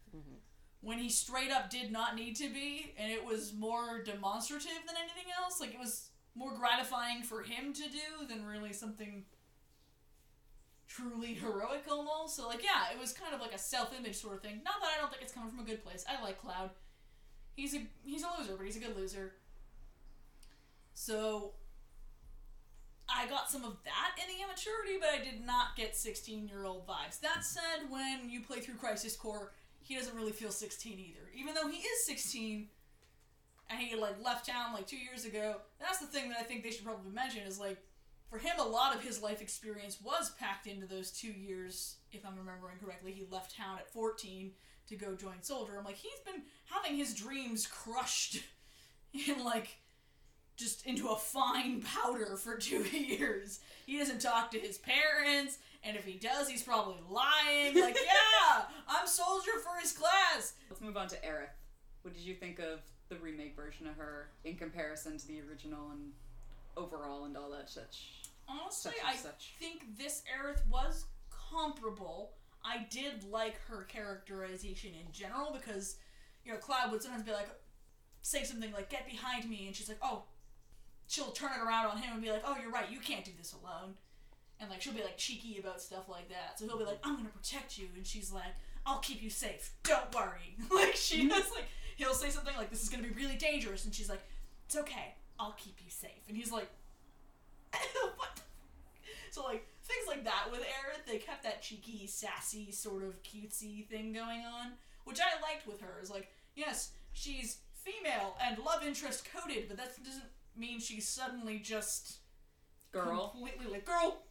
Mm-hmm. 0.08 0.36
When 0.80 0.98
he 0.98 1.10
straight 1.10 1.50
up 1.50 1.68
did 1.68 1.92
not 1.92 2.16
need 2.16 2.34
to 2.36 2.48
be, 2.48 2.94
and 2.98 3.12
it 3.12 3.22
was 3.22 3.52
more 3.52 4.02
demonstrative 4.02 4.86
than 4.86 4.96
anything 4.96 5.30
else. 5.38 5.60
Like 5.60 5.74
it 5.74 5.78
was 5.78 6.08
more 6.34 6.54
gratifying 6.54 7.24
for 7.24 7.42
him 7.42 7.74
to 7.74 7.82
do 7.82 8.26
than 8.26 8.46
really 8.46 8.72
something 8.72 9.24
truly 10.88 11.34
heroic 11.34 11.84
almost. 11.90 12.36
So 12.36 12.48
like 12.48 12.64
yeah, 12.64 12.90
it 12.90 12.98
was 12.98 13.12
kind 13.12 13.34
of 13.34 13.42
like 13.42 13.52
a 13.52 13.58
self-image 13.58 14.16
sort 14.16 14.36
of 14.36 14.40
thing. 14.40 14.62
Not 14.64 14.80
that 14.80 14.92
I 14.96 14.98
don't 14.98 15.10
think 15.10 15.22
it's 15.22 15.34
coming 15.34 15.50
from 15.50 15.60
a 15.60 15.64
good 15.64 15.84
place. 15.84 16.06
I 16.08 16.24
like 16.24 16.40
Cloud. 16.40 16.70
He's 17.54 17.74
a 17.74 17.82
he's 18.02 18.22
a 18.22 18.28
loser, 18.38 18.54
but 18.56 18.64
he's 18.64 18.76
a 18.76 18.80
good 18.80 18.96
loser. 18.96 19.34
So 20.94 21.53
I 23.09 23.26
got 23.26 23.50
some 23.50 23.64
of 23.64 23.76
that 23.85 24.16
in 24.20 24.35
the 24.35 24.42
immaturity, 24.42 24.98
but 25.00 25.09
I 25.09 25.24
did 25.24 25.44
not 25.44 25.76
get 25.76 25.94
16-year-old 25.94 26.87
vibes. 26.87 27.20
That 27.20 27.44
said, 27.44 27.90
when 27.90 28.29
you 28.29 28.40
play 28.40 28.61
through 28.61 28.76
Crisis 28.76 29.16
Core, 29.16 29.53
he 29.83 29.96
doesn't 29.96 30.14
really 30.14 30.33
feel 30.33 30.50
16 30.50 30.92
either. 30.92 31.31
Even 31.35 31.55
though 31.55 31.68
he 31.68 31.79
is 31.79 32.07
16 32.07 32.68
and 33.70 33.81
he 33.81 33.96
like 33.96 34.22
left 34.22 34.46
town 34.46 34.72
like 34.74 34.87
2 34.87 34.96
years 34.96 35.24
ago. 35.24 35.57
That's 35.81 35.98
the 35.98 36.07
thing 36.07 36.29
that 36.31 36.38
I 36.38 36.42
think 36.42 36.62
they 36.62 36.70
should 36.70 36.85
probably 36.85 37.12
mention 37.12 37.42
is 37.42 37.59
like 37.59 37.79
for 38.31 38.38
him, 38.38 38.53
a 38.61 38.64
lot 38.64 38.94
of 38.94 39.03
his 39.03 39.20
life 39.20 39.42
experience 39.42 39.98
was 40.00 40.31
packed 40.38 40.68
into 40.68 40.87
those 40.87 41.11
two 41.11 41.33
years. 41.33 41.96
If 42.12 42.24
I'm 42.24 42.37
remembering 42.37 42.79
correctly, 42.79 43.11
he 43.11 43.26
left 43.29 43.57
town 43.57 43.79
at 43.79 43.92
14 43.92 44.53
to 44.88 44.96
go 44.96 45.16
join 45.16 45.42
Soldier. 45.42 45.76
I'm 45.76 45.85
like, 45.85 45.96
he's 45.96 46.20
been 46.24 46.44
having 46.66 46.96
his 46.96 47.12
dreams 47.12 47.66
crushed 47.66 48.38
in 49.12 49.44
like 49.44 49.79
just 50.60 50.86
into 50.86 51.08
a 51.08 51.16
fine 51.16 51.82
powder 51.82 52.36
for 52.36 52.56
two 52.56 52.82
years. 52.92 53.60
He 53.86 53.98
doesn't 53.98 54.20
talk 54.20 54.50
to 54.52 54.58
his 54.58 54.78
parents, 54.78 55.58
and 55.82 55.96
if 55.96 56.04
he 56.04 56.14
does, 56.14 56.48
he's 56.48 56.62
probably 56.62 56.96
lying. 57.08 57.80
Like, 57.80 57.96
yeah, 58.04 58.62
I'm 58.88 59.06
Soldier 59.06 59.52
for 59.64 59.80
his 59.80 59.92
class. 59.92 60.52
Let's 60.68 60.80
move 60.82 60.96
on 60.96 61.08
to 61.08 61.16
Aerith. 61.16 61.48
What 62.02 62.14
did 62.14 62.22
you 62.22 62.34
think 62.34 62.58
of 62.58 62.80
the 63.08 63.16
remake 63.16 63.56
version 63.56 63.86
of 63.86 63.96
her 63.96 64.28
in 64.44 64.56
comparison 64.56 65.18
to 65.18 65.26
the 65.26 65.40
original 65.48 65.90
and 65.90 66.12
overall 66.76 67.24
and 67.24 67.36
all 67.36 67.50
that 67.50 67.68
such? 67.68 68.12
Honestly, 68.48 68.92
Such 68.96 69.06
I 69.06 69.16
such. 69.16 69.54
think 69.58 69.96
this 69.98 70.22
Aerith 70.36 70.66
was 70.68 71.06
comparable. 71.50 72.32
I 72.64 72.86
did 72.90 73.24
like 73.30 73.56
her 73.68 73.84
characterization 73.84 74.90
in 74.90 75.10
general 75.12 75.52
because, 75.52 75.96
you 76.44 76.52
know, 76.52 76.58
Cloud 76.58 76.90
would 76.92 77.02
sometimes 77.02 77.22
be 77.24 77.32
like, 77.32 77.48
say 78.22 78.44
something 78.44 78.72
like, 78.72 78.90
get 78.90 79.08
behind 79.08 79.48
me, 79.48 79.66
and 79.66 79.74
she's 79.74 79.88
like, 79.88 79.98
oh, 80.02 80.24
she'll 81.10 81.32
turn 81.32 81.50
it 81.58 81.66
around 81.66 81.86
on 81.86 81.98
him 81.98 82.14
and 82.14 82.22
be 82.22 82.30
like, 82.30 82.42
oh, 82.46 82.56
you're 82.62 82.70
right, 82.70 82.88
you 82.88 83.00
can't 83.00 83.24
do 83.24 83.32
this 83.36 83.52
alone. 83.52 83.94
And, 84.60 84.70
like, 84.70 84.80
she'll 84.80 84.92
be, 84.92 85.02
like, 85.02 85.16
cheeky 85.16 85.58
about 85.58 85.80
stuff 85.80 86.08
like 86.08 86.28
that. 86.28 86.58
So 86.58 86.66
he'll 86.66 86.78
be 86.78 86.84
like, 86.84 87.00
I'm 87.02 87.16
gonna 87.16 87.30
protect 87.30 87.76
you, 87.78 87.88
and 87.96 88.06
she's 88.06 88.30
like, 88.30 88.54
I'll 88.86 89.00
keep 89.00 89.20
you 89.20 89.28
safe, 89.28 89.72
don't 89.82 90.14
worry. 90.14 90.56
like, 90.70 90.94
she 90.94 91.22
mm-hmm. 91.22 91.30
has, 91.30 91.50
like, 91.50 91.64
he'll 91.96 92.14
say 92.14 92.30
something 92.30 92.54
like, 92.56 92.70
this 92.70 92.82
is 92.82 92.88
gonna 92.88 93.02
be 93.02 93.10
really 93.10 93.34
dangerous, 93.34 93.84
and 93.84 93.92
she's 93.92 94.08
like, 94.08 94.22
it's 94.66 94.76
okay, 94.76 95.14
I'll 95.38 95.56
keep 95.58 95.76
you 95.84 95.90
safe. 95.90 96.22
And 96.28 96.36
he's 96.36 96.52
like, 96.52 96.68
what 98.16 98.36
the 98.36 98.42
so 99.30 99.44
like 99.44 99.66
things 99.84 100.06
like 100.06 100.24
that 100.24 100.48
with 100.50 100.60
Aerith, 100.60 101.06
they 101.06 101.18
kept 101.18 101.42
that 101.44 101.62
cheeky, 101.62 102.06
sassy, 102.06 102.70
sort 102.72 103.02
of 103.02 103.22
cutesy 103.22 103.86
thing 103.86 104.12
going 104.12 104.40
on, 104.40 104.72
which 105.04 105.20
I 105.20 105.40
liked 105.40 105.66
with 105.66 105.80
her. 105.80 106.00
Is 106.02 106.10
like, 106.10 106.28
yes, 106.54 106.90
she's 107.12 107.58
female 107.74 108.36
and 108.42 108.58
love 108.58 108.84
interest 108.84 109.28
coded, 109.32 109.66
but 109.68 109.76
that 109.76 110.02
doesn't 110.04 110.24
mean 110.56 110.80
she's 110.80 111.08
suddenly 111.08 111.58
just 111.58 112.18
Girl. 112.92 113.28
completely 113.30 113.66
like 113.72 113.84
girl, 113.84 114.22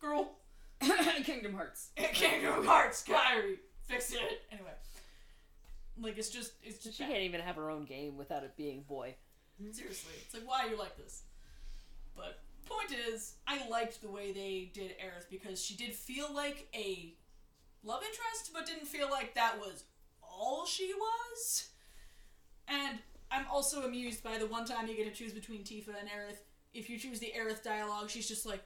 girl, 0.00 0.38
Kingdom 1.24 1.54
Hearts. 1.54 1.90
Kingdom 1.96 2.64
Hearts, 2.64 3.02
Kyrie, 3.02 3.58
fix 3.86 4.12
it. 4.12 4.42
Anyway, 4.52 4.70
like 6.00 6.16
it's 6.18 6.28
just 6.30 6.52
it's 6.62 6.82
just 6.82 6.96
She 6.96 7.02
bad. 7.02 7.10
can't 7.12 7.22
even 7.24 7.40
have 7.40 7.56
her 7.56 7.70
own 7.70 7.84
game 7.84 8.16
without 8.16 8.44
it 8.44 8.56
being 8.56 8.82
boy. 8.82 9.14
Seriously, 9.72 10.12
it's 10.24 10.34
like 10.34 10.48
why 10.48 10.64
are 10.66 10.70
you 10.70 10.78
like 10.78 10.96
this? 10.96 11.22
But 12.16 12.40
point 12.66 12.92
is, 13.08 13.34
I 13.46 13.68
liked 13.68 14.00
the 14.00 14.08
way 14.10 14.32
they 14.32 14.70
did 14.72 14.92
Aerith 14.98 15.28
because 15.30 15.62
she 15.62 15.74
did 15.76 15.92
feel 15.94 16.32
like 16.32 16.68
a 16.74 17.14
love 17.82 18.02
interest, 18.02 18.50
but 18.54 18.66
didn't 18.66 18.86
feel 18.86 19.10
like 19.10 19.34
that 19.34 19.58
was 19.58 19.84
all 20.22 20.64
she 20.66 20.92
was. 20.94 21.68
And 22.68 22.98
I'm 23.34 23.46
also 23.50 23.82
amused 23.82 24.22
by 24.22 24.38
the 24.38 24.46
one 24.46 24.64
time 24.64 24.86
you 24.86 24.96
get 24.96 25.06
to 25.06 25.12
choose 25.12 25.32
between 25.32 25.62
Tifa 25.62 25.88
and 25.88 26.08
Aerith. 26.08 26.38
If 26.72 26.88
you 26.88 26.98
choose 26.98 27.18
the 27.18 27.32
Aerith 27.36 27.62
dialogue, 27.62 28.10
she's 28.10 28.28
just 28.28 28.46
like 28.46 28.62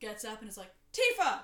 gets 0.00 0.24
up 0.24 0.40
and 0.40 0.50
is 0.50 0.58
like 0.58 0.72
Tifa. 0.92 1.40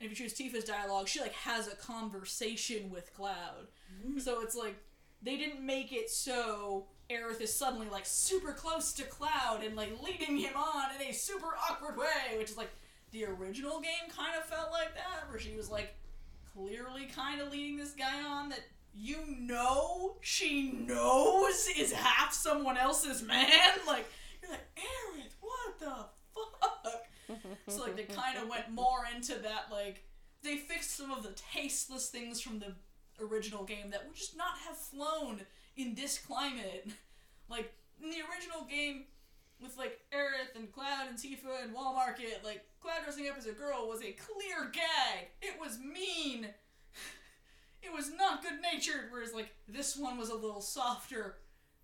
And 0.00 0.10
if 0.10 0.18
you 0.18 0.28
choose 0.28 0.38
Tifa's 0.38 0.64
dialogue, 0.64 1.08
she 1.08 1.20
like 1.20 1.34
has 1.34 1.68
a 1.68 1.76
conversation 1.76 2.90
with 2.90 3.12
Cloud. 3.14 3.68
Mm. 4.06 4.20
So 4.20 4.40
it's 4.42 4.54
like 4.54 4.76
they 5.22 5.36
didn't 5.36 5.64
make 5.64 5.92
it 5.92 6.10
so 6.10 6.86
Aerith 7.10 7.40
is 7.40 7.54
suddenly 7.54 7.88
like 7.88 8.06
super 8.06 8.52
close 8.52 8.92
to 8.94 9.04
Cloud 9.04 9.62
and 9.64 9.74
like 9.76 9.90
leading 10.02 10.36
him 10.36 10.56
on 10.56 10.94
in 10.96 11.08
a 11.08 11.12
super 11.12 11.54
awkward 11.68 11.96
way, 11.96 12.36
which 12.36 12.50
is 12.50 12.56
like 12.56 12.70
the 13.10 13.24
original 13.24 13.80
game 13.80 14.10
kind 14.14 14.36
of 14.38 14.44
felt 14.44 14.70
like 14.70 14.94
that, 14.94 15.28
where 15.30 15.38
she 15.38 15.54
was 15.56 15.70
like 15.70 15.94
clearly 16.52 17.06
kind 17.06 17.40
of 17.40 17.50
leading 17.50 17.76
this 17.76 17.92
guy 17.92 18.22
on 18.22 18.48
that 18.50 18.60
you 18.94 19.18
know 19.38 20.16
she 20.20 20.72
knows 20.72 21.68
is 21.76 21.92
half 21.92 22.32
someone 22.32 22.76
else's 22.76 23.22
man. 23.22 23.46
Like 23.86 24.06
you're 24.42 24.50
like 24.50 24.66
Aerith, 24.76 25.34
what 25.40 25.78
the 25.78 26.06
fuck? 26.34 27.48
so 27.68 27.82
like 27.82 27.96
they 27.96 28.04
kind 28.04 28.38
of 28.38 28.48
went 28.48 28.70
more 28.70 29.00
into 29.14 29.34
that 29.34 29.66
like 29.70 30.04
they 30.42 30.56
fixed 30.56 30.96
some 30.96 31.10
of 31.10 31.22
the 31.22 31.34
tasteless 31.52 32.08
things 32.08 32.40
from 32.40 32.58
the 32.58 32.74
original 33.20 33.64
game 33.64 33.90
that 33.90 34.06
would 34.06 34.16
just 34.16 34.36
not 34.36 34.58
have 34.66 34.76
flown 34.76 35.40
in 35.76 35.94
this 35.94 36.18
climate. 36.18 36.88
Like 37.50 37.72
in 38.02 38.10
the 38.10 38.18
original 38.30 38.66
game 38.68 39.04
with 39.58 39.78
like 39.78 40.00
Aerith 40.14 40.54
and 40.54 40.70
Cloud 40.70 41.08
and 41.08 41.16
Tifa 41.16 41.64
and 41.64 41.72
Wall 41.72 41.94
Market, 41.94 42.42
like 42.44 42.62
Cloud 42.82 43.04
dressing 43.04 43.26
up 43.26 43.38
as 43.38 43.46
a 43.46 43.52
girl 43.52 43.88
was 43.88 44.00
a 44.02 44.12
clear 44.12 44.70
gag. 44.70 45.28
It 45.40 45.58
was 45.58 45.78
mean. 45.78 46.48
It 47.82 47.92
was 47.92 48.10
not 48.16 48.42
good 48.42 48.60
natured, 48.60 49.06
whereas 49.10 49.32
like 49.32 49.54
this 49.68 49.96
one 49.96 50.18
was 50.18 50.30
a 50.30 50.34
little 50.34 50.60
softer. 50.60 51.36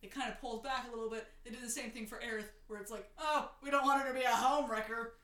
It 0.03 0.11
kind 0.11 0.30
of 0.30 0.40
pulled 0.40 0.62
back 0.62 0.86
a 0.88 0.95
little 0.95 1.09
bit. 1.09 1.26
They 1.45 1.51
did 1.51 1.62
the 1.62 1.70
same 1.70 1.90
thing 1.90 2.07
for 2.07 2.16
Aerith, 2.16 2.51
where 2.66 2.80
it's 2.80 2.90
like, 2.90 3.09
oh, 3.18 3.51
we 3.62 3.70
don't 3.70 3.84
want 3.84 4.03
her 4.03 4.09
to 4.09 4.18
be 4.18 4.24
a 4.24 4.28
homewrecker. 4.28 5.09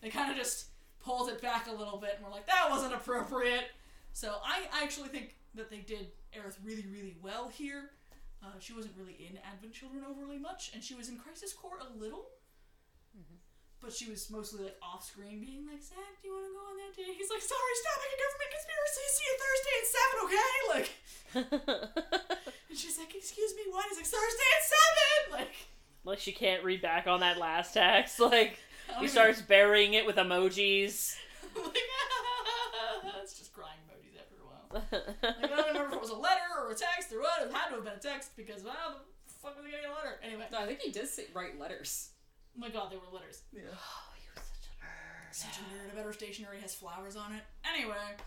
They 0.00 0.10
kind 0.10 0.30
of 0.30 0.36
just 0.36 0.66
pulled 1.00 1.28
it 1.28 1.42
back 1.42 1.66
a 1.66 1.72
little 1.72 1.98
bit 1.98 2.12
and 2.14 2.24
we're 2.24 2.30
like, 2.30 2.46
that 2.46 2.68
wasn't 2.70 2.94
appropriate. 2.94 3.64
So 4.12 4.36
I, 4.44 4.68
I 4.72 4.84
actually 4.84 5.08
think 5.08 5.34
that 5.56 5.70
they 5.70 5.78
did 5.78 6.12
Aerith 6.36 6.56
really, 6.64 6.86
really 6.92 7.16
well 7.20 7.48
here. 7.48 7.90
Uh, 8.42 8.58
she 8.60 8.72
wasn't 8.72 8.94
really 8.96 9.16
in 9.18 9.38
Advent 9.38 9.72
Children 9.72 10.04
overly 10.08 10.38
much, 10.38 10.70
and 10.72 10.82
she 10.82 10.94
was 10.94 11.08
in 11.08 11.18
Crisis 11.18 11.52
Core 11.52 11.78
a 11.80 11.98
little. 11.98 12.26
But 13.80 13.92
she 13.92 14.10
was 14.10 14.28
mostly 14.30 14.64
like 14.64 14.76
off 14.82 15.04
screen, 15.06 15.38
being 15.40 15.64
like, 15.66 15.80
"Zack, 15.82 16.18
do 16.20 16.28
you 16.28 16.34
want 16.34 16.46
to 16.46 16.52
go 16.52 16.60
on 16.66 16.76
that 16.82 16.92
date?" 16.98 17.14
He's 17.16 17.30
like, 17.30 17.40
"Sorry, 17.40 17.74
stop 17.78 17.98
making 18.02 18.18
a 18.18 18.22
government 18.26 18.50
conspiracy. 18.58 19.04
See 19.14 19.26
you 19.28 19.36
Thursday 19.38 19.74
at 19.78 19.86
seven, 19.94 20.18
okay?" 20.26 20.52
Like, 20.74 20.88
and 22.70 22.76
she's 22.78 22.98
like, 22.98 23.14
"Excuse 23.14 23.54
me, 23.54 23.62
what?" 23.70 23.84
He's 23.88 23.98
like, 23.98 24.06
"Thursday 24.06 24.48
at 24.56 24.64
7! 25.30 25.40
Like, 25.40 25.54
like 26.04 26.18
she 26.18 26.32
can't 26.32 26.64
read 26.64 26.82
back 26.82 27.06
on 27.06 27.20
that 27.20 27.38
last 27.38 27.72
text. 27.74 28.18
Like 28.28 28.58
he 28.98 29.04
even- 29.04 29.08
starts 29.08 29.40
burying 29.42 29.94
it 29.94 30.06
with 30.06 30.16
emojis. 30.16 31.14
like, 31.54 31.76
it's 33.22 33.38
just 33.38 33.52
crying 33.52 33.78
emojis 33.86 34.18
after 34.18 34.36
a 34.42 34.46
while. 34.48 34.64
Like, 35.22 35.42
I 35.44 35.46
don't 35.46 35.66
remember 35.68 35.88
if 35.88 35.94
it 35.94 36.00
was 36.00 36.10
a 36.10 36.16
letter 36.16 36.42
or 36.58 36.70
a 36.72 36.74
text 36.74 37.12
or 37.12 37.20
what. 37.20 37.42
It 37.46 37.52
had 37.52 37.68
to 37.68 37.74
have 37.76 37.84
been 37.84 37.94
a 37.94 37.98
text 37.98 38.36
because 38.36 38.62
how 38.62 38.90
the 38.94 39.34
fuck 39.42 39.56
was 39.56 39.64
he 39.64 39.70
getting 39.70 39.86
a 39.90 39.94
letter? 39.94 40.18
Anyway, 40.22 40.46
No, 40.50 40.58
I 40.58 40.66
think 40.66 40.80
he 40.80 40.90
did 40.90 41.06
say, 41.08 41.24
write 41.34 41.58
letters. 41.60 42.10
Oh 42.58 42.60
my 42.60 42.70
god, 42.70 42.90
they 42.90 42.96
were 42.96 43.06
letters. 43.14 43.42
Yeah. 43.54 43.70
oh, 43.70 44.10
he 44.18 44.26
was 44.34 44.42
such 44.42 44.66
a 44.66 44.74
nerd. 44.82 45.30
Such 45.30 45.58
a 45.58 45.64
nerd. 45.70 45.92
I 45.92 45.94
bet 45.94 46.04
her 46.04 46.12
stationery 46.12 46.58
has 46.60 46.74
flowers 46.74 47.14
on 47.14 47.32
it. 47.32 47.42
Anyway, 47.62 48.18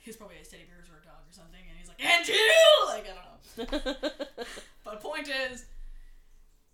he's 0.00 0.16
probably 0.16 0.36
a 0.40 0.44
teddy 0.44 0.64
bears 0.64 0.88
or 0.88 0.98
a 0.98 1.04
dog 1.04 1.20
or 1.28 1.32
something, 1.32 1.60
and 1.68 1.76
he's 1.76 1.88
like, 1.88 2.00
and 2.00 2.26
you! 2.26 2.56
Like, 2.88 3.04
I 3.04 3.14
don't 3.14 3.28
know. 3.28 4.44
But 4.84 5.00
the 5.00 5.08
point 5.08 5.28
is, 5.28 5.64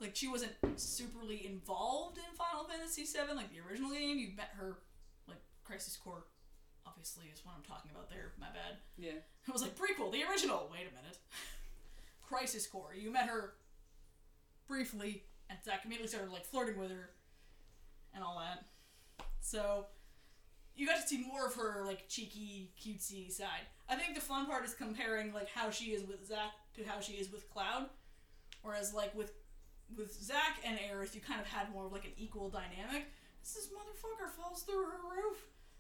like, 0.01 0.17
she 0.17 0.29
wasn't 0.29 0.53
superly 0.77 1.45
involved 1.45 2.17
in 2.17 2.25
Final 2.35 2.65
Fantasy 2.65 3.05
VII, 3.05 3.35
like 3.37 3.53
the 3.53 3.61
original 3.69 3.91
game. 3.91 4.19
You 4.19 4.29
met 4.35 4.51
her, 4.57 4.79
like, 5.29 5.43
Crisis 5.63 5.97
Core, 5.97 6.25
obviously, 6.87 7.27
is 7.33 7.45
what 7.45 7.55
I'm 7.55 7.65
talking 7.65 7.91
about 7.91 8.09
there. 8.09 8.33
My 8.41 8.47
bad. 8.47 8.79
Yeah. 8.97 9.21
It 9.47 9.53
was 9.53 9.61
like 9.61 9.77
prequel, 9.77 10.11
the 10.11 10.25
original. 10.25 10.71
Wait 10.73 10.89
a 10.89 10.95
minute. 10.97 11.19
Crisis 12.29 12.67
Core. 12.67 12.95
You 12.99 13.13
met 13.13 13.29
her 13.29 13.53
briefly, 14.67 15.25
and 15.49 15.59
Zack 15.65 15.85
immediately 15.85 16.09
started 16.09 16.31
like 16.31 16.45
flirting 16.45 16.79
with 16.79 16.91
her, 16.91 17.11
and 18.15 18.23
all 18.23 18.39
that. 18.39 18.65
So 19.41 19.87
you 20.77 20.87
got 20.87 21.01
to 21.01 21.07
see 21.07 21.25
more 21.27 21.47
of 21.47 21.55
her 21.55 21.85
like 21.87 22.09
cheeky, 22.09 22.71
cutesy 22.81 23.31
side. 23.31 23.67
I 23.89 23.97
think 23.97 24.15
the 24.15 24.21
fun 24.21 24.47
part 24.47 24.65
is 24.65 24.75
comparing 24.75 25.33
like 25.33 25.49
how 25.49 25.71
she 25.71 25.87
is 25.87 26.05
with 26.07 26.27
Zack 26.27 26.53
to 26.77 26.85
how 26.85 27.01
she 27.01 27.15
is 27.15 27.33
with 27.33 27.51
Cloud, 27.51 27.87
whereas 28.63 28.95
like 28.95 29.15
with 29.15 29.33
with 29.97 30.13
Zack 30.13 30.61
and 30.65 30.79
Aerith, 30.79 31.15
you 31.15 31.21
kind 31.21 31.41
of 31.41 31.47
had 31.47 31.73
more 31.73 31.87
of 31.87 31.93
like 31.93 32.05
an 32.05 32.13
equal 32.17 32.51
dynamic. 32.51 33.07
This 33.43 33.69
motherfucker 33.69 34.29
falls 34.31 34.63
through 34.63 34.85
her 34.85 34.99
roof, 35.11 35.39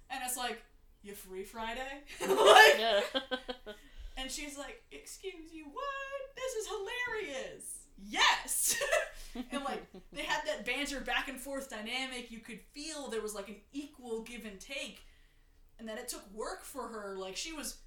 and 0.08 0.20
it's 0.24 0.36
like, 0.36 0.62
you 1.02 1.12
free 1.12 1.44
Friday? 1.44 2.02
like, 2.20 3.04
and 4.16 4.30
she's 4.30 4.56
like, 4.56 4.82
"Excuse 4.90 5.52
you, 5.52 5.66
what? 5.66 6.34
This 6.34 6.54
is 6.54 6.68
hilarious." 6.68 7.77
Yes. 8.06 8.80
and 9.52 9.64
like 9.64 9.84
they 10.12 10.22
had 10.22 10.42
that 10.46 10.64
banter 10.64 11.00
back 11.00 11.28
and 11.28 11.40
forth 11.40 11.70
dynamic. 11.70 12.30
You 12.30 12.40
could 12.40 12.60
feel 12.72 13.08
there 13.08 13.22
was 13.22 13.34
like 13.34 13.48
an 13.48 13.56
equal 13.72 14.22
give 14.22 14.44
and 14.44 14.60
take, 14.60 15.04
and 15.78 15.88
that 15.88 15.98
it 15.98 16.08
took 16.08 16.24
work 16.32 16.64
for 16.64 16.88
her. 16.88 17.16
Like 17.18 17.36
she 17.36 17.52
was 17.52 17.78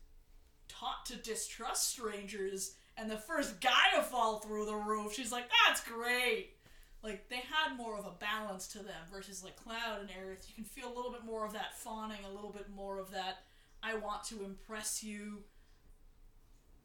taught 0.68 1.06
to 1.08 1.18
distrust 1.18 1.90
strangers, 1.90 2.76
and 2.98 3.10
the 3.10 3.18
first 3.18 3.60
guy 3.62 3.96
to 3.96 4.02
fall 4.02 4.40
through 4.40 4.66
the 4.66 4.76
roof, 4.76 5.14
she's 5.14 5.32
like, 5.32 5.50
"That's 5.68 5.84
great." 5.84 6.56
Like 7.04 7.30
they 7.30 7.38
had 7.38 7.76
more 7.76 7.98
of 7.98 8.06
a 8.06 8.12
balance 8.12 8.68
to 8.70 8.80
them 8.80 9.02
versus 9.12 9.44
like 9.44 9.56
Cloud 9.56 10.02
and 10.02 10.10
Aerith. 10.10 10.48
You 10.48 10.56
can 10.56 10.66
feel 10.66 10.88
a 10.88 10.96
little 10.96 11.12
bit 11.12 11.26
more 11.26 11.46
of 11.46 11.54
that 11.54 11.78
fawning, 11.80 12.20
a 12.30 12.34
little 12.34 12.52
bit 12.52 12.70
more 12.70 13.00
of 13.00 13.12
that 13.12 13.40
I 13.84 13.96
want 13.96 14.24
to 14.26 14.44
impress 14.44 15.04
you 15.04 15.44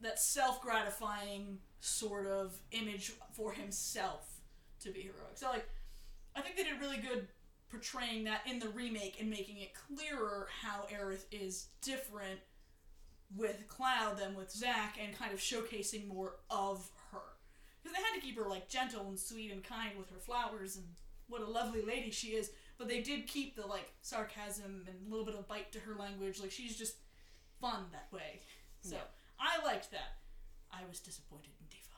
that 0.01 0.19
self 0.19 0.61
gratifying 0.61 1.59
sort 1.79 2.27
of 2.27 2.59
image 2.71 3.13
for 3.33 3.51
himself 3.51 4.41
to 4.81 4.91
be 4.91 5.01
heroic. 5.01 5.35
So 5.35 5.49
like 5.49 5.67
I 6.35 6.41
think 6.41 6.55
they 6.55 6.63
did 6.63 6.79
really 6.79 6.97
good 6.97 7.27
portraying 7.69 8.23
that 8.25 8.41
in 8.49 8.59
the 8.59 8.69
remake 8.69 9.17
and 9.19 9.29
making 9.29 9.57
it 9.57 9.71
clearer 9.73 10.47
how 10.61 10.85
Aerith 10.93 11.25
is 11.31 11.67
different 11.81 12.39
with 13.35 13.67
Cloud 13.67 14.17
than 14.17 14.35
with 14.35 14.51
Zack 14.51 14.97
and 15.03 15.17
kind 15.17 15.33
of 15.33 15.39
showcasing 15.39 16.07
more 16.07 16.35
of 16.49 16.89
her. 17.11 17.19
Because 17.81 17.97
they 17.97 18.03
had 18.03 18.15
to 18.15 18.25
keep 18.25 18.37
her 18.37 18.47
like 18.49 18.69
gentle 18.69 19.07
and 19.07 19.19
sweet 19.19 19.51
and 19.51 19.63
kind 19.63 19.97
with 19.97 20.09
her 20.11 20.19
flowers 20.19 20.77
and 20.77 20.85
what 21.27 21.41
a 21.41 21.45
lovely 21.45 21.81
lady 21.81 22.09
she 22.09 22.27
is, 22.29 22.51
but 22.77 22.87
they 22.87 23.01
did 23.01 23.27
keep 23.27 23.55
the 23.55 23.65
like 23.65 23.91
sarcasm 24.01 24.85
and 24.87 24.95
a 25.05 25.09
little 25.09 25.25
bit 25.25 25.35
of 25.35 25.47
bite 25.47 25.71
to 25.73 25.79
her 25.79 25.95
language. 25.95 26.39
Like 26.39 26.51
she's 26.51 26.77
just 26.77 26.95
fun 27.59 27.85
that 27.91 28.07
way. 28.15 28.41
So 28.81 28.95
Yeah. 28.95 29.01
I 29.39 29.65
liked 29.65 29.91
that. 29.91 30.17
I 30.79 30.87
was 30.87 30.99
disappointed 30.99 31.51
in 31.59 31.65
Tifa. 31.67 31.97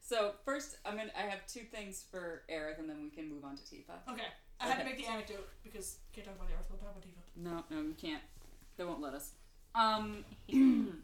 So 0.00 0.32
first, 0.44 0.78
I'm 0.84 0.96
gonna. 0.96 1.10
I 1.16 1.22
have 1.22 1.46
two 1.46 1.60
things 1.60 2.04
for 2.10 2.42
Aerith, 2.50 2.78
and 2.78 2.88
then 2.88 3.02
we 3.02 3.10
can 3.10 3.28
move 3.28 3.44
on 3.44 3.56
to 3.56 3.62
Tifa. 3.62 4.12
Okay, 4.12 4.22
I 4.60 4.66
had 4.66 4.74
to 4.74 4.80
Okay. 4.80 4.90
make 4.90 4.98
the 4.98 5.10
anecdote 5.10 5.48
because 5.62 5.98
can't 6.12 6.26
talk 6.26 6.36
about 6.36 6.48
the 6.48 6.54
article. 6.54 6.76
Talk 6.78 6.90
about 6.90 7.02
Tifa. 7.02 7.22
No, 7.36 7.64
no, 7.70 7.82
you 7.86 7.94
can't. 7.94 8.22
They 8.76 8.84
won't 8.84 9.00
let 9.00 9.14
us. 9.14 9.32
Um. 9.74 10.24
True. 10.48 10.88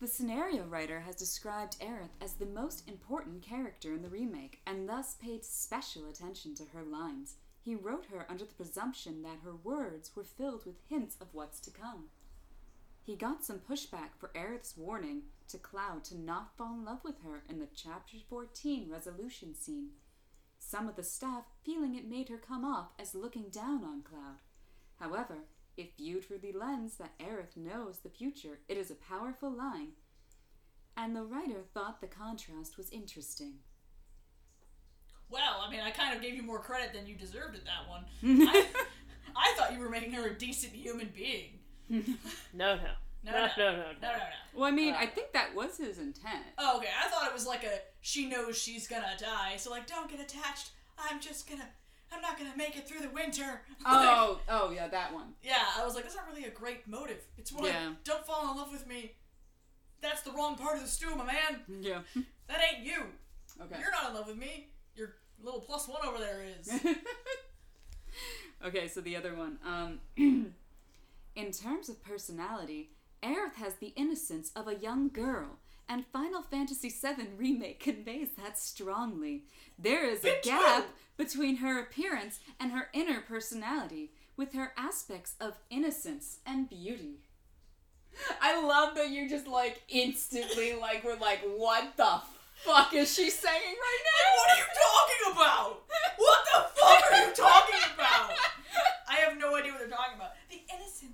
The 0.00 0.06
scenario 0.06 0.64
writer 0.64 1.00
has 1.00 1.14
described 1.14 1.78
Aerith 1.78 2.16
as 2.22 2.32
the 2.32 2.46
most 2.46 2.88
important 2.88 3.42
character 3.42 3.92
in 3.92 4.00
the 4.00 4.08
remake, 4.08 4.62
and 4.66 4.88
thus 4.88 5.12
paid 5.22 5.44
special 5.44 6.08
attention 6.08 6.54
to 6.54 6.64
her 6.72 6.82
lines. 6.82 7.34
He 7.62 7.74
wrote 7.74 8.06
her 8.06 8.24
under 8.30 8.46
the 8.46 8.54
presumption 8.54 9.20
that 9.24 9.40
her 9.44 9.54
words 9.54 10.12
were 10.16 10.24
filled 10.24 10.64
with 10.64 10.76
hints 10.88 11.16
of 11.20 11.26
what's 11.34 11.60
to 11.60 11.70
come. 11.70 12.04
He 13.02 13.16
got 13.16 13.44
some 13.44 13.58
pushback 13.58 14.10
for 14.18 14.30
Aerith's 14.34 14.76
warning 14.76 15.22
to 15.48 15.58
Cloud 15.58 16.04
to 16.04 16.18
not 16.18 16.56
fall 16.56 16.74
in 16.74 16.84
love 16.84 17.00
with 17.02 17.22
her 17.24 17.42
in 17.48 17.58
the 17.58 17.68
Chapter 17.74 18.16
14 18.28 18.88
resolution 18.90 19.54
scene. 19.54 19.90
Some 20.58 20.88
of 20.88 20.96
the 20.96 21.02
staff 21.02 21.44
feeling 21.64 21.94
it 21.94 22.08
made 22.08 22.28
her 22.28 22.36
come 22.36 22.64
off 22.64 22.88
as 22.98 23.14
looking 23.14 23.48
down 23.48 23.82
on 23.82 24.02
Cloud. 24.02 24.38
However, 25.00 25.46
if 25.76 25.96
viewed 25.96 26.24
through 26.24 26.40
the 26.40 26.52
lens 26.52 26.96
that 26.96 27.18
Aerith 27.18 27.56
knows 27.56 27.98
the 27.98 28.10
future, 28.10 28.60
it 28.68 28.76
is 28.76 28.90
a 28.90 28.94
powerful 28.94 29.50
line. 29.50 29.92
And 30.96 31.16
the 31.16 31.24
writer 31.24 31.62
thought 31.72 32.00
the 32.00 32.06
contrast 32.06 32.76
was 32.76 32.90
interesting. 32.90 33.54
Well, 35.30 35.64
I 35.66 35.70
mean, 35.70 35.80
I 35.80 35.90
kind 35.90 36.14
of 36.14 36.20
gave 36.20 36.34
you 36.34 36.42
more 36.42 36.58
credit 36.58 36.92
than 36.92 37.06
you 37.06 37.14
deserved 37.14 37.56
at 37.56 37.64
that 37.64 37.88
one. 37.88 38.04
I, 38.48 38.66
I 39.34 39.54
thought 39.56 39.72
you 39.72 39.78
were 39.78 39.88
making 39.88 40.12
her 40.12 40.26
a 40.26 40.38
decent 40.38 40.74
human 40.74 41.10
being. 41.14 41.59
No, 42.54 42.76
no. 42.76 42.82
No, 43.22 43.32
No, 43.32 43.32
no. 43.32 43.48
no, 43.58 43.70
no, 43.72 43.76
No, 43.76 43.82
no, 44.00 44.16
no. 44.16 44.18
Well, 44.54 44.64
I 44.64 44.70
mean, 44.70 44.94
Uh, 44.94 44.98
I 45.00 45.06
think 45.06 45.32
that 45.32 45.54
was 45.54 45.76
his 45.76 45.98
intent. 45.98 46.44
Oh, 46.56 46.78
okay. 46.78 46.88
I 47.04 47.08
thought 47.08 47.26
it 47.26 47.34
was 47.34 47.46
like 47.46 47.64
a 47.64 47.80
she 48.00 48.26
knows 48.28 48.56
she's 48.56 48.88
gonna 48.88 49.14
die, 49.18 49.56
so 49.58 49.70
like 49.70 49.86
don't 49.86 50.10
get 50.10 50.20
attached. 50.20 50.70
I'm 50.98 51.20
just 51.20 51.48
gonna. 51.48 51.68
I'm 52.12 52.20
not 52.22 52.36
gonna 52.38 52.56
make 52.56 52.76
it 52.76 52.88
through 52.88 53.00
the 53.00 53.10
winter. 53.10 53.62
Oh, 53.86 54.40
oh 54.48 54.70
yeah, 54.70 54.88
that 54.88 55.12
one. 55.12 55.34
yeah. 55.42 55.64
I 55.78 55.84
was 55.84 55.94
like, 55.94 56.04
that's 56.04 56.16
not 56.16 56.26
really 56.28 56.44
a 56.46 56.50
great 56.50 56.86
motive. 56.88 57.22
It's 57.38 57.52
more 57.52 57.66
Yeah. 57.66 57.88
like, 57.88 58.04
don't 58.04 58.24
fall 58.26 58.50
in 58.50 58.56
love 58.56 58.72
with 58.72 58.86
me. 58.86 59.12
That's 60.00 60.22
the 60.22 60.32
wrong 60.32 60.56
part 60.56 60.76
of 60.76 60.82
the 60.82 60.88
stew, 60.88 61.14
my 61.14 61.24
man. 61.24 61.60
Yeah. 61.80 62.00
That 62.48 62.60
ain't 62.74 62.84
you. 62.84 63.02
Okay. 63.62 63.78
You're 63.78 63.92
not 63.92 64.08
in 64.10 64.14
love 64.16 64.26
with 64.26 64.36
me. 64.36 64.70
Your 64.96 65.14
little 65.40 65.60
plus 65.60 65.86
one 65.86 66.00
over 66.04 66.18
there 66.18 66.42
is. 66.58 66.68
okay, 68.66 68.88
so 68.88 69.00
the 69.00 69.16
other 69.16 69.34
one. 69.34 69.58
Um, 69.64 70.00
in 71.34 71.52
terms 71.52 71.88
of 71.88 72.02
personality, 72.02 72.90
Aerith 73.22 73.54
has 73.56 73.74
the 73.74 73.92
innocence 73.96 74.50
of 74.56 74.66
a 74.66 74.74
young 74.74 75.08
girl, 75.08 75.58
and 75.88 76.06
Final 76.06 76.42
Fantasy 76.42 76.88
VII 76.88 77.28
Remake 77.36 77.80
conveys 77.80 78.30
that 78.36 78.58
strongly. 78.58 79.44
There 79.78 80.08
is 80.08 80.24
a 80.24 80.40
gap 80.42 80.86
between 81.16 81.56
her 81.56 81.80
appearance 81.80 82.40
and 82.58 82.72
her 82.72 82.88
inner 82.92 83.20
personality, 83.20 84.12
with 84.36 84.54
her 84.54 84.72
aspects 84.76 85.34
of 85.40 85.58
innocence 85.68 86.38
and 86.46 86.68
beauty. 86.70 87.18
I 88.40 88.60
love 88.64 88.94
that 88.96 89.10
you 89.10 89.28
just 89.28 89.46
like 89.46 89.82
instantly 89.88 90.74
like 90.74 91.04
were 91.04 91.16
like, 91.16 91.40
what 91.56 91.96
the 91.96 92.20
fuck 92.64 92.94
is 92.94 93.12
she 93.14 93.28
saying 93.28 93.52
right 93.52 94.02
now? 94.04 94.36
what 94.36 94.50
are 94.50 94.56
you 94.56 94.70
talking 94.80 95.32
about? 95.32 95.82
What 96.16 96.44
the 96.52 96.80
fuck 96.80 97.12
are 97.12 97.26
you 97.26 97.34
talking 97.34 97.80
about? 97.94 98.30
I 99.08 99.14
have 99.16 99.38
no 99.38 99.56
idea 99.56 99.72
what 99.72 99.80
they're 99.80 99.88
talking 99.88 100.16
about. 100.16 100.32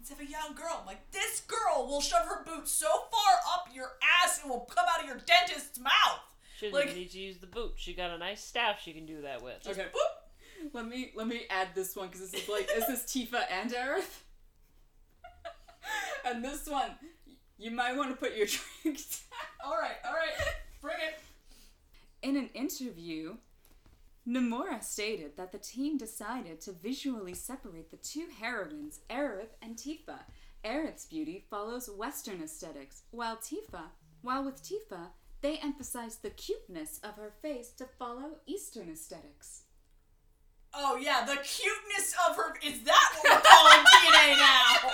The 0.08 0.12
innocence 0.14 0.20
of 0.20 0.20
a 0.20 0.30
young 0.30 0.54
girl. 0.56 0.78
I'm 0.80 0.86
like, 0.86 1.10
this 1.10 1.40
girl 1.40 1.86
will 1.86 2.00
shove 2.00 2.26
her 2.26 2.44
boot 2.44 2.68
so 2.68 2.86
far 2.86 3.34
up 3.54 3.68
your 3.74 3.92
ass 4.24 4.40
it 4.44 4.48
will 4.48 4.60
come 4.60 4.84
out 4.92 5.00
of 5.00 5.06
your 5.06 5.18
dentist's 5.18 5.78
mouth. 5.78 6.20
She 6.58 6.70
doesn't 6.70 6.86
Like- 6.86 6.96
need 6.96 7.10
to 7.10 7.18
use 7.18 7.38
the 7.38 7.46
boot. 7.46 7.72
She 7.76 7.92
got 7.94 8.10
a 8.10 8.18
nice 8.18 8.42
staff 8.44 8.80
she 8.82 8.92
can 8.92 9.06
do 9.06 9.22
that 9.22 9.42
with. 9.42 9.66
Okay. 9.66 9.82
Boop. 9.92 10.70
Let 10.72 10.86
me 10.88 11.12
let 11.14 11.26
me 11.26 11.42
add 11.50 11.68
this 11.74 11.94
one 11.94 12.08
because 12.08 12.30
this 12.30 12.42
is 12.42 12.48
like 12.48 12.66
this 12.66 12.88
is 12.88 13.00
Tifa 13.04 13.42
and 13.50 13.70
Aerith? 13.70 14.22
and 16.24 16.42
this 16.42 16.66
one, 16.66 16.90
you 17.58 17.70
might 17.70 17.94
want 17.96 18.10
to 18.10 18.16
put 18.16 18.34
your 18.34 18.46
drink 18.82 18.96
down. 18.96 19.66
All 19.70 19.76
right, 19.78 19.96
all 20.04 20.14
right, 20.14 20.32
bring 20.80 20.96
it. 20.96 21.18
In 22.22 22.36
an 22.36 22.48
interview, 22.54 23.36
Nomura 24.26 24.82
stated 24.82 25.36
that 25.36 25.52
the 25.52 25.58
team 25.58 25.96
decided 25.98 26.60
to 26.62 26.72
visually 26.72 27.34
separate 27.34 27.90
the 27.90 27.96
two 27.96 28.26
heroines, 28.40 29.00
Aerith 29.08 29.54
and 29.62 29.76
Tifa. 29.76 30.18
Aerith's 30.64 31.06
beauty 31.06 31.44
follows 31.48 31.88
Western 31.88 32.42
aesthetics, 32.42 33.02
while 33.12 33.36
Tifa, 33.36 33.82
while 34.22 34.44
with 34.44 34.62
Tifa, 34.64 35.10
they 35.42 35.58
emphasize 35.58 36.16
the 36.16 36.30
cuteness 36.30 36.98
of 37.04 37.14
her 37.14 37.32
face 37.40 37.70
to 37.78 37.84
follow 37.98 38.38
Eastern 38.46 38.90
aesthetics. 38.90 39.62
Oh 40.74 40.96
yeah, 40.96 41.24
the 41.24 41.36
cuteness 41.36 42.14
of 42.28 42.36
her. 42.36 42.54
Is 42.64 42.80
that 42.82 43.10
what 43.22 43.32
we're 43.32 43.48
calling 43.48 43.84
DNA 43.94 44.36
now? 44.38 44.90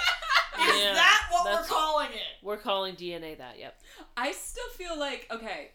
Is 0.75 0.83
Yeah, 0.83 0.93
that 0.93 1.29
what 1.31 1.45
we're 1.47 1.67
calling 1.67 2.09
it? 2.13 2.45
We're 2.45 2.59
calling 2.59 2.95
DNA 2.97 3.39
that. 3.39 3.59
Yep. 3.59 3.81
I 4.17 4.33
still 4.33 4.69
feel 4.77 4.99
like 4.99 5.27
okay. 5.31 5.71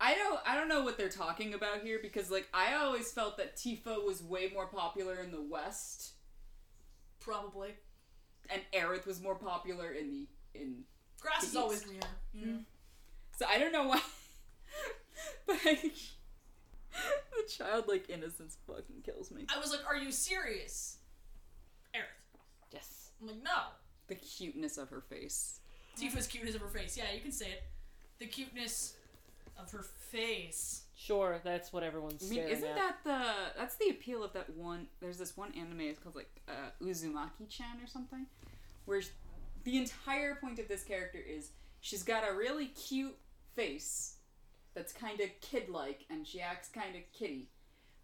I 0.00 0.14
don't 0.14 0.38
I 0.46 0.54
don't 0.54 0.68
know 0.68 0.82
what 0.84 0.96
they're 0.96 1.08
talking 1.08 1.54
about 1.54 1.80
here 1.82 1.98
because 2.00 2.30
like 2.30 2.48
I 2.54 2.74
always 2.74 3.10
felt 3.12 3.36
that 3.38 3.56
Tifa 3.56 4.04
was 4.06 4.22
way 4.22 4.50
more 4.52 4.66
popular 4.66 5.16
in 5.16 5.30
the 5.32 5.42
West 5.42 6.12
Probably. 7.20 7.70
and 8.48 8.62
Aerith 8.72 9.06
was 9.06 9.20
more 9.20 9.34
popular 9.34 9.90
in 9.90 10.10
the 10.10 10.28
in 10.54 10.84
Grass 11.20 11.40
The 11.42 11.46
is 11.48 11.56
always 11.56 11.78
East. 11.78 11.86
greener. 11.88 12.06
you 12.32 12.46
know? 12.46 12.58
so 13.38 13.46
I 13.48 13.58
don't 13.58 13.72
know 13.72 13.88
why 13.88 14.00
but 15.46 15.56
the 15.62 15.90
childlike 17.48 18.08
innocence 18.08 18.56
fucking 18.66 19.02
kills 19.04 19.30
me. 19.30 19.46
I 19.54 19.58
was 19.58 19.70
like, 19.70 19.80
"Are 19.86 19.96
you 19.96 20.10
serious, 20.12 20.98
Aerith?" 21.94 22.40
Yes. 22.72 23.10
I'm 23.20 23.28
like, 23.28 23.42
"No." 23.42 23.58
The 24.08 24.14
cuteness 24.16 24.78
of 24.78 24.88
her 24.90 25.00
face. 25.00 25.60
Tifa's 26.00 26.26
cuteness 26.26 26.54
of 26.54 26.60
her 26.62 26.68
face. 26.68 26.96
Yeah, 26.96 27.04
you 27.14 27.20
can 27.20 27.32
say 27.32 27.46
it. 27.50 27.62
The 28.18 28.26
cuteness 28.26 28.94
of 29.58 29.70
her 29.72 29.82
face. 29.82 30.82
Sure, 30.96 31.40
that's 31.44 31.72
what 31.72 31.82
everyone's 31.82 32.26
I 32.26 32.34
mean, 32.34 32.44
isn't 32.44 32.68
at. 32.68 32.76
that 32.76 32.96
the 33.04 33.20
that's 33.58 33.76
the 33.76 33.90
appeal 33.90 34.22
of 34.24 34.32
that 34.32 34.50
one? 34.56 34.86
There's 35.00 35.18
this 35.18 35.36
one 35.36 35.52
anime. 35.54 35.80
It's 35.80 35.98
called 35.98 36.16
like 36.16 36.40
uh, 36.48 36.70
Uzumaki-chan 36.84 37.78
or 37.82 37.86
something, 37.86 38.26
where 38.84 39.00
sh- 39.02 39.08
the 39.64 39.76
entire 39.78 40.34
point 40.36 40.58
of 40.58 40.68
this 40.68 40.82
character 40.84 41.18
is 41.18 41.50
she's 41.80 42.02
got 42.02 42.28
a 42.28 42.34
really 42.34 42.66
cute 42.66 43.16
face 43.54 44.16
that's 44.74 44.92
kind 44.92 45.20
of 45.20 45.28
kid-like 45.40 46.04
and 46.10 46.26
she 46.26 46.40
acts 46.40 46.68
kind 46.68 46.94
of 46.96 47.02
kitty, 47.12 47.48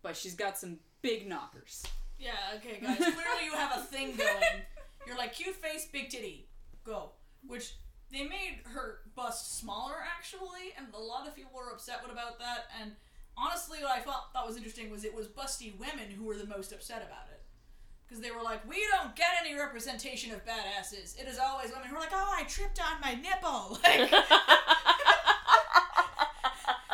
but 0.03 0.17
she's 0.17 0.35
got 0.35 0.57
some 0.59 0.79
big 1.03 1.29
knockers. 1.29 1.85
Yeah, 2.19 2.33
okay, 2.57 2.79
guys. 2.81 2.97
Clearly, 2.99 3.45
you 3.45 3.53
have 3.55 3.77
a 3.79 3.81
thing 3.83 4.15
going. 4.17 4.63
You're 5.07 5.17
like 5.19 5.35
cute 5.35 5.55
face, 5.57 5.87
big 5.93 6.09
titty, 6.09 6.49
go. 6.85 7.11
Which 7.47 7.75
they 8.15 8.23
made 8.23 8.61
her 8.73 9.01
bust 9.17 9.59
smaller 9.59 9.97
actually, 10.17 10.73
and 10.79 10.87
a 10.95 10.99
lot 10.99 11.27
of 11.27 11.35
people 11.35 11.51
were 11.55 11.73
upset 11.73 12.01
about 12.05 12.39
that. 12.39 12.67
And 12.81 12.93
honestly, 13.37 13.79
what 13.83 13.91
I 13.91 14.01
thought 14.01 14.31
was 14.47 14.57
interesting 14.57 14.91
was 14.91 15.05
it 15.05 15.15
was 15.15 15.27
busty 15.27 15.77
women 15.79 16.11
who 16.17 16.25
were 16.25 16.37
the 16.37 16.47
most 16.47 16.73
upset 16.73 16.99
about 16.99 17.29
it. 17.33 17.43
Because 18.07 18.23
they 18.23 18.31
were 18.31 18.43
like, 18.43 18.69
we 18.69 18.77
don't 18.93 19.17
get 19.17 19.29
any 19.45 19.59
representation 19.59 20.33
of 20.33 20.45
badasses. 20.45 21.19
It 21.21 21.27
is 21.27 21.39
always 21.39 21.71
women 21.73 21.89
who 21.89 21.97
are 21.97 22.01
like, 22.01 22.13
oh, 22.13 22.35
I 22.39 22.45
tripped 22.45 22.81
on 22.81 23.01
my 23.01 23.15
nipple. 23.15 23.79
Like, 23.83 24.13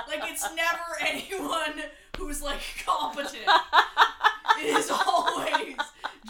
like 0.09 0.31
it's 0.31 0.49
never 0.55 0.97
anyone 1.07 1.83
who's 2.17 2.41
like 2.41 2.61
competent. 2.87 3.45
It 4.59 4.77
is 4.77 4.91
always 4.91 5.10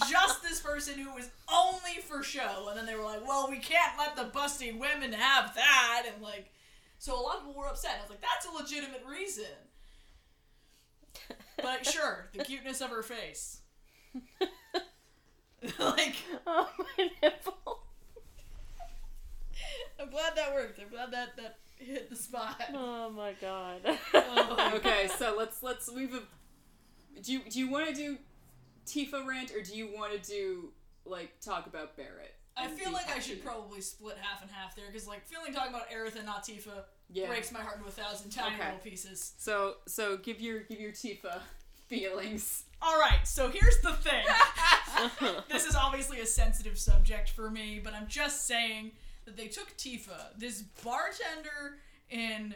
just 0.08 0.42
this 0.42 0.60
person 0.60 0.98
who 0.98 1.12
was 1.14 1.30
only 1.52 2.00
for 2.06 2.22
show, 2.22 2.68
and 2.68 2.78
then 2.78 2.86
they 2.86 2.94
were 2.94 3.04
like, 3.04 3.26
"Well, 3.26 3.48
we 3.50 3.58
can't 3.58 3.98
let 3.98 4.16
the 4.16 4.24
busty 4.36 4.76
women 4.78 5.12
have 5.12 5.54
that," 5.54 6.04
and 6.12 6.22
like, 6.22 6.50
so 6.98 7.14
a 7.14 7.20
lot 7.20 7.36
of 7.36 7.46
people 7.46 7.60
were 7.60 7.68
upset. 7.68 7.96
I 7.98 8.02
was 8.02 8.10
like, 8.10 8.20
"That's 8.20 8.46
a 8.46 8.50
legitimate 8.50 9.02
reason." 9.08 9.44
But 11.56 11.86
sure, 11.90 12.28
the 12.32 12.44
cuteness 12.44 12.80
of 12.80 12.90
her 12.90 13.02
face, 13.02 13.60
like, 15.78 16.16
oh 16.46 16.68
my 16.78 17.10
nipple. 17.22 17.82
I'm 20.00 20.10
glad 20.10 20.34
that 20.36 20.54
worked. 20.54 20.80
I'm 20.80 20.88
glad 20.88 21.10
that 21.12 21.36
that 21.36 21.58
hit 21.76 22.08
the 22.08 22.16
spot. 22.16 22.60
Oh 22.74 23.10
my 23.10 23.34
god. 23.40 23.80
Oh. 24.14 24.72
Okay, 24.76 25.08
so 25.18 25.34
let's 25.36 25.62
let's 25.62 25.90
we've 25.92 26.14
a, 26.14 26.22
do 27.22 27.32
you 27.32 27.40
do 27.48 27.58
you 27.58 27.70
want 27.70 27.88
to 27.88 27.94
do 27.94 28.18
Tifa 28.86 29.26
rant 29.26 29.52
or 29.54 29.62
do 29.62 29.76
you 29.76 29.88
want 29.94 30.12
to 30.20 30.30
do 30.30 30.72
like 31.04 31.40
talk 31.40 31.66
about 31.66 31.96
Barret? 31.96 32.34
I 32.56 32.68
feel 32.68 32.92
like 32.92 33.14
I 33.14 33.20
should 33.20 33.42
probably 33.42 33.80
split 33.80 34.16
half 34.20 34.42
and 34.42 34.50
half 34.50 34.76
there 34.76 34.84
because, 34.86 35.06
like, 35.06 35.24
feeling 35.26 35.54
talking 35.54 35.72
about 35.72 35.88
Aerith 35.88 36.16
and 36.16 36.26
not 36.26 36.44
Tifa 36.44 36.84
yeah. 37.10 37.26
breaks 37.26 37.50
my 37.52 37.60
heart 37.60 37.76
into 37.78 37.88
a 37.88 37.92
thousand 37.92 38.30
tiny 38.30 38.54
Okay. 38.54 38.64
little 38.64 38.80
pieces. 38.80 39.32
So 39.38 39.76
so 39.86 40.16
give 40.18 40.40
your 40.40 40.60
give 40.60 40.78
your 40.80 40.92
Tifa 40.92 41.40
feelings. 41.88 42.64
All 42.82 42.98
right, 42.98 43.26
so 43.26 43.48
here's 43.50 43.80
the 43.80 43.92
thing. 43.92 44.24
this 45.50 45.66
is 45.66 45.74
obviously 45.76 46.20
a 46.20 46.26
sensitive 46.26 46.78
subject 46.78 47.30
for 47.30 47.50
me, 47.50 47.80
but 47.82 47.94
I'm 47.94 48.06
just 48.08 48.46
saying 48.46 48.92
that 49.26 49.36
they 49.36 49.48
took 49.48 49.76
Tifa, 49.76 50.36
this 50.38 50.62
bartender 50.82 51.78
in 52.10 52.54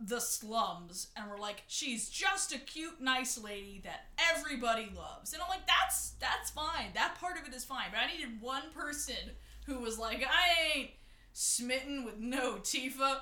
the 0.00 0.20
slums, 0.20 1.08
and 1.16 1.30
were 1.30 1.38
like, 1.38 1.62
she's 1.66 2.08
just 2.08 2.52
a 2.52 2.58
cute, 2.58 3.00
nice 3.00 3.38
lady 3.38 3.80
that 3.84 4.06
everybody 4.34 4.90
loves. 4.94 5.32
And 5.32 5.42
I'm 5.42 5.48
like, 5.48 5.66
that's 5.66 6.12
that's 6.20 6.50
fine. 6.50 6.88
That 6.94 7.16
part 7.20 7.38
of 7.40 7.46
it 7.46 7.54
is 7.54 7.64
fine. 7.64 7.86
But 7.90 8.00
I 8.00 8.12
needed 8.12 8.40
one 8.40 8.70
person 8.74 9.32
who 9.66 9.78
was 9.78 9.98
like, 9.98 10.24
I 10.24 10.78
ain't 10.78 10.90
smitten 11.32 12.04
with 12.04 12.18
no 12.18 12.56
Tifa, 12.56 13.20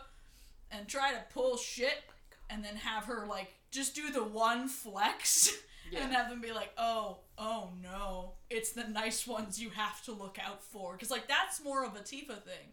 and 0.70 0.88
try 0.88 1.12
to 1.12 1.20
pull 1.32 1.56
shit, 1.56 2.02
and 2.48 2.64
then 2.64 2.76
have 2.76 3.04
her 3.04 3.26
like 3.26 3.54
just 3.70 3.94
do 3.94 4.10
the 4.10 4.24
one 4.24 4.68
flex. 4.68 5.54
Yeah. 5.90 6.04
And 6.04 6.12
have 6.14 6.30
them 6.30 6.40
be 6.40 6.52
like, 6.52 6.70
oh, 6.78 7.18
oh 7.36 7.68
no, 7.82 8.32
it's 8.48 8.72
the 8.72 8.84
nice 8.84 9.26
ones 9.26 9.60
you 9.60 9.68
have 9.70 10.02
to 10.04 10.12
look 10.12 10.38
out 10.42 10.62
for. 10.62 10.94
Because, 10.94 11.10
like, 11.10 11.28
that's 11.28 11.62
more 11.62 11.84
of 11.84 11.94
a 11.94 11.98
Tifa 11.98 12.42
thing. 12.42 12.72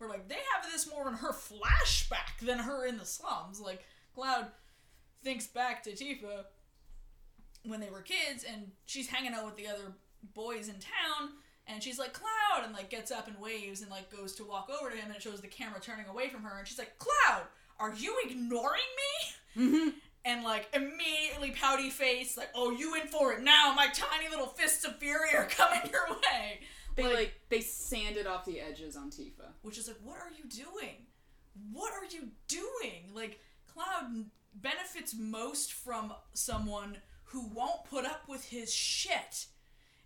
Where, 0.00 0.08
like, 0.08 0.28
they 0.28 0.38
have 0.54 0.72
this 0.72 0.90
more 0.90 1.08
in 1.08 1.14
her 1.14 1.32
flashback 1.32 2.38
than 2.40 2.58
her 2.58 2.86
in 2.86 2.96
the 2.96 3.04
slums. 3.04 3.60
Like, 3.60 3.84
Cloud 4.14 4.46
thinks 5.22 5.46
back 5.46 5.82
to 5.82 5.90
Tifa 5.90 6.44
when 7.66 7.80
they 7.80 7.90
were 7.90 8.00
kids, 8.00 8.42
and 8.50 8.70
she's 8.86 9.08
hanging 9.08 9.34
out 9.34 9.44
with 9.44 9.56
the 9.56 9.68
other 9.68 9.92
boys 10.34 10.68
in 10.68 10.76
town, 10.76 11.32
and 11.66 11.82
she's 11.82 11.98
like, 11.98 12.14
Cloud! 12.14 12.64
And, 12.64 12.72
like, 12.72 12.88
gets 12.88 13.10
up 13.10 13.28
and 13.28 13.38
waves 13.38 13.82
and, 13.82 13.90
like, 13.90 14.10
goes 14.10 14.34
to 14.36 14.44
walk 14.44 14.70
over 14.70 14.88
to 14.88 14.96
him, 14.96 15.08
and 15.08 15.16
it 15.16 15.20
shows 15.20 15.42
the 15.42 15.48
camera 15.48 15.80
turning 15.80 16.06
away 16.06 16.30
from 16.30 16.44
her, 16.44 16.58
and 16.58 16.66
she's 16.66 16.78
like, 16.78 16.98
Cloud! 16.98 17.42
Are 17.78 17.94
you 17.94 18.16
ignoring 18.24 18.80
me? 18.96 19.62
Mm-hmm. 19.62 19.88
and 20.24 20.44
like 20.44 20.68
immediately 20.74 21.50
pouty 21.50 21.90
face, 21.90 22.36
like, 22.36 22.50
"Oh, 22.54 22.70
you 22.70 22.94
in 22.94 23.08
for 23.08 23.32
it 23.32 23.42
now? 23.42 23.72
My 23.74 23.88
tiny 23.88 24.28
little 24.28 24.46
fists 24.46 24.84
of 24.84 24.98
fury 24.98 25.30
are 25.36 25.46
coming 25.46 25.80
your 25.90 26.06
way." 26.08 26.60
They 27.02 27.14
like, 27.14 27.34
they 27.48 27.60
sanded 27.60 28.26
off 28.26 28.44
the 28.44 28.60
edges 28.60 28.96
on 28.96 29.10
Tifa. 29.10 29.52
which 29.62 29.78
is 29.78 29.88
like, 29.88 29.98
what 30.04 30.18
are 30.18 30.30
you 30.30 30.48
doing? 30.48 31.06
What 31.72 31.92
are 31.92 32.04
you 32.04 32.28
doing? 32.48 33.14
Like, 33.14 33.40
Cloud 33.72 34.26
benefits 34.54 35.14
most 35.16 35.72
from 35.72 36.12
someone 36.32 36.98
who 37.24 37.46
won't 37.54 37.84
put 37.84 38.04
up 38.04 38.22
with 38.28 38.44
his 38.44 38.72
shit. 38.72 39.46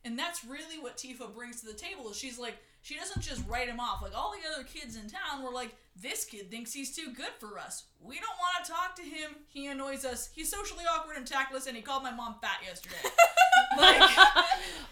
And 0.05 0.18
that's 0.18 0.45
really 0.45 0.78
what 0.78 0.99
Tifa 0.99 1.34
brings 1.34 1.61
to 1.61 1.66
the 1.66 1.72
table 1.72 2.11
is 2.11 2.16
she's 2.18 2.38
like 2.38 2.57
she 2.85 2.97
doesn't 2.97 3.22
just 3.22 3.43
write 3.49 3.66
him 3.66 3.80
off. 3.80 4.03
Like 4.03 4.14
all 4.16 4.30
the 4.32 4.47
other 4.55 4.62
kids 4.62 4.95
in 4.97 5.09
town 5.09 5.43
were 5.43 5.51
like, 5.51 5.74
this 6.01 6.24
kid 6.26 6.51
thinks 6.51 6.70
he's 6.72 6.95
too 6.95 7.12
good 7.16 7.30
for 7.41 7.59
us. 7.59 7.85
We 8.01 8.16
don't 8.16 8.37
want 8.39 8.62
to 8.64 8.70
talk 8.70 8.95
to 8.97 9.03
him. 9.03 9.30
He 9.49 9.66
annoys 9.68 10.05
us. 10.05 10.28
He's 10.35 10.51
socially 10.51 10.85
awkward 10.93 11.16
and 11.16 11.26
tactless, 11.26 11.66
and 11.66 11.74
he 11.74 11.82
called 11.82 12.03
my 12.03 12.11
mom 12.12 12.35
fat 12.43 12.59
yesterday. 12.62 12.97
like 13.78 14.03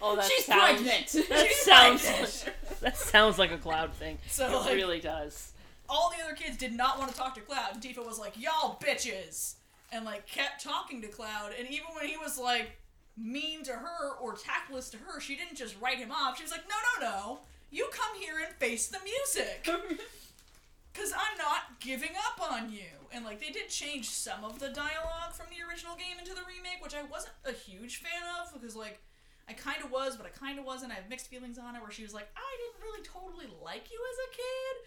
oh, 0.00 0.16
that 0.16 0.24
She's 0.24 0.46
sounds. 0.46 0.80
pregnant. 0.80 1.06
That 1.28 1.46
She's 1.46 1.56
sounds. 1.58 2.02
pregnant. 2.06 2.44
that 2.80 2.96
sounds 2.96 3.38
like 3.38 3.52
a 3.52 3.58
cloud 3.58 3.92
thing. 3.92 4.16
So, 4.28 4.46
it 4.46 4.52
like- 4.66 4.74
really 4.74 5.00
does. 5.00 5.52
all 5.88 6.10
the 6.16 6.24
other 6.24 6.34
kids 6.34 6.56
did 6.56 6.72
not 6.72 6.98
want 6.98 7.10
to 7.10 7.16
talk 7.16 7.34
to 7.34 7.40
Cloud, 7.42 7.74
and 7.74 7.82
Tifa 7.82 8.04
was 8.06 8.18
like, 8.18 8.40
"Y'all 8.40 8.78
bitches," 8.82 9.54
and 9.92 10.04
like 10.06 10.26
kept 10.26 10.64
talking 10.64 11.02
to 11.02 11.08
Cloud. 11.08 11.50
And 11.58 11.68
even 11.68 11.86
when 11.94 12.06
he 12.08 12.16
was 12.16 12.38
like 12.38 12.78
mean 13.18 13.62
to 13.64 13.72
her 13.72 14.14
or 14.20 14.34
tactless 14.34 14.88
to 14.90 14.96
her, 14.96 15.20
she 15.20 15.36
didn't 15.36 15.56
just 15.56 15.78
write 15.80 15.98
him 15.98 16.10
off. 16.10 16.38
She 16.38 16.42
was 16.44 16.52
like, 16.52 16.64
"No, 16.68 17.06
no, 17.06 17.10
no, 17.10 17.38
you 17.72 17.88
come 17.90 18.20
here 18.20 18.34
and 18.38 18.54
face 18.56 18.86
the 18.86 18.98
music, 19.02 19.64
cause 20.94 21.12
I'm 21.12 21.38
not 21.38 21.80
giving 21.80 22.12
up 22.28 22.52
on 22.52 22.70
you." 22.70 23.08
And 23.12 23.24
like 23.24 23.40
they 23.40 23.50
did 23.50 23.68
change 23.68 24.08
some 24.08 24.44
of 24.44 24.60
the 24.60 24.68
dialogue 24.68 25.32
from 25.32 25.46
the 25.50 25.66
original 25.68 25.96
game 25.96 26.18
into 26.18 26.34
the 26.34 26.46
remake, 26.46 26.82
which 26.82 26.94
I 26.94 27.02
wasn't 27.02 27.34
a 27.44 27.52
huge 27.52 27.96
fan 27.96 28.22
of 28.40 28.52
because 28.52 28.76
like. 28.76 29.00
I 29.48 29.54
kind 29.54 29.82
of 29.82 29.90
was, 29.90 30.16
but 30.16 30.24
I 30.24 30.28
kind 30.28 30.60
of 30.60 30.64
wasn't. 30.64 30.92
I 30.92 30.94
have 30.94 31.10
mixed 31.10 31.26
feelings 31.26 31.58
on 31.58 31.74
it. 31.74 31.82
Where 31.82 31.90
she 31.90 32.04
was 32.04 32.14
like, 32.14 32.28
"I 32.36 32.56
didn't 32.62 32.80
really 32.80 33.02
totally 33.02 33.52
like 33.62 33.90
you 33.90 33.98
as 34.12 34.18
a 34.28 34.36
kid," 34.36 34.86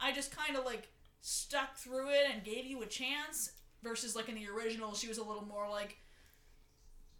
I 0.00 0.10
just 0.10 0.34
kind 0.34 0.56
of 0.56 0.64
like 0.64 0.88
stuck 1.20 1.76
through 1.76 2.08
it 2.08 2.24
and 2.32 2.42
gave 2.42 2.64
you 2.64 2.80
a 2.82 2.86
chance. 2.86 3.52
Versus 3.82 4.16
like 4.16 4.30
in 4.30 4.34
the 4.34 4.48
original, 4.48 4.94
she 4.94 5.06
was 5.06 5.18
a 5.18 5.22
little 5.22 5.44
more 5.44 5.68
like 5.68 5.98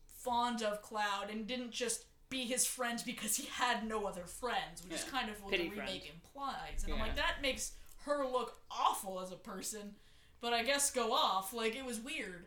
fond 0.06 0.62
of 0.62 0.82
Cloud 0.82 1.30
and 1.30 1.46
didn't 1.46 1.70
just 1.70 2.04
be 2.30 2.44
his 2.44 2.64
friend 2.64 3.02
because 3.04 3.36
he 3.36 3.48
had 3.48 3.86
no 3.86 4.06
other 4.06 4.24
friends, 4.24 4.82
which 4.84 4.94
is 4.94 5.04
kind 5.04 5.28
of 5.28 5.42
what 5.42 5.50
Pity 5.50 5.68
the 5.68 5.74
friend. 5.74 5.88
remake 5.88 6.12
implies. 6.14 6.84
And 6.84 6.94
I'm 6.94 7.00
like, 7.00 7.16
that 7.16 7.42
makes 7.42 7.72
her 8.04 8.24
look 8.26 8.56
awful 8.70 9.20
as 9.20 9.32
a 9.32 9.36
person. 9.36 9.96
But 10.40 10.52
I 10.54 10.62
guess 10.62 10.90
go 10.90 11.12
off. 11.12 11.52
Like 11.52 11.74
it 11.76 11.84
was 11.84 12.00
weird. 12.00 12.46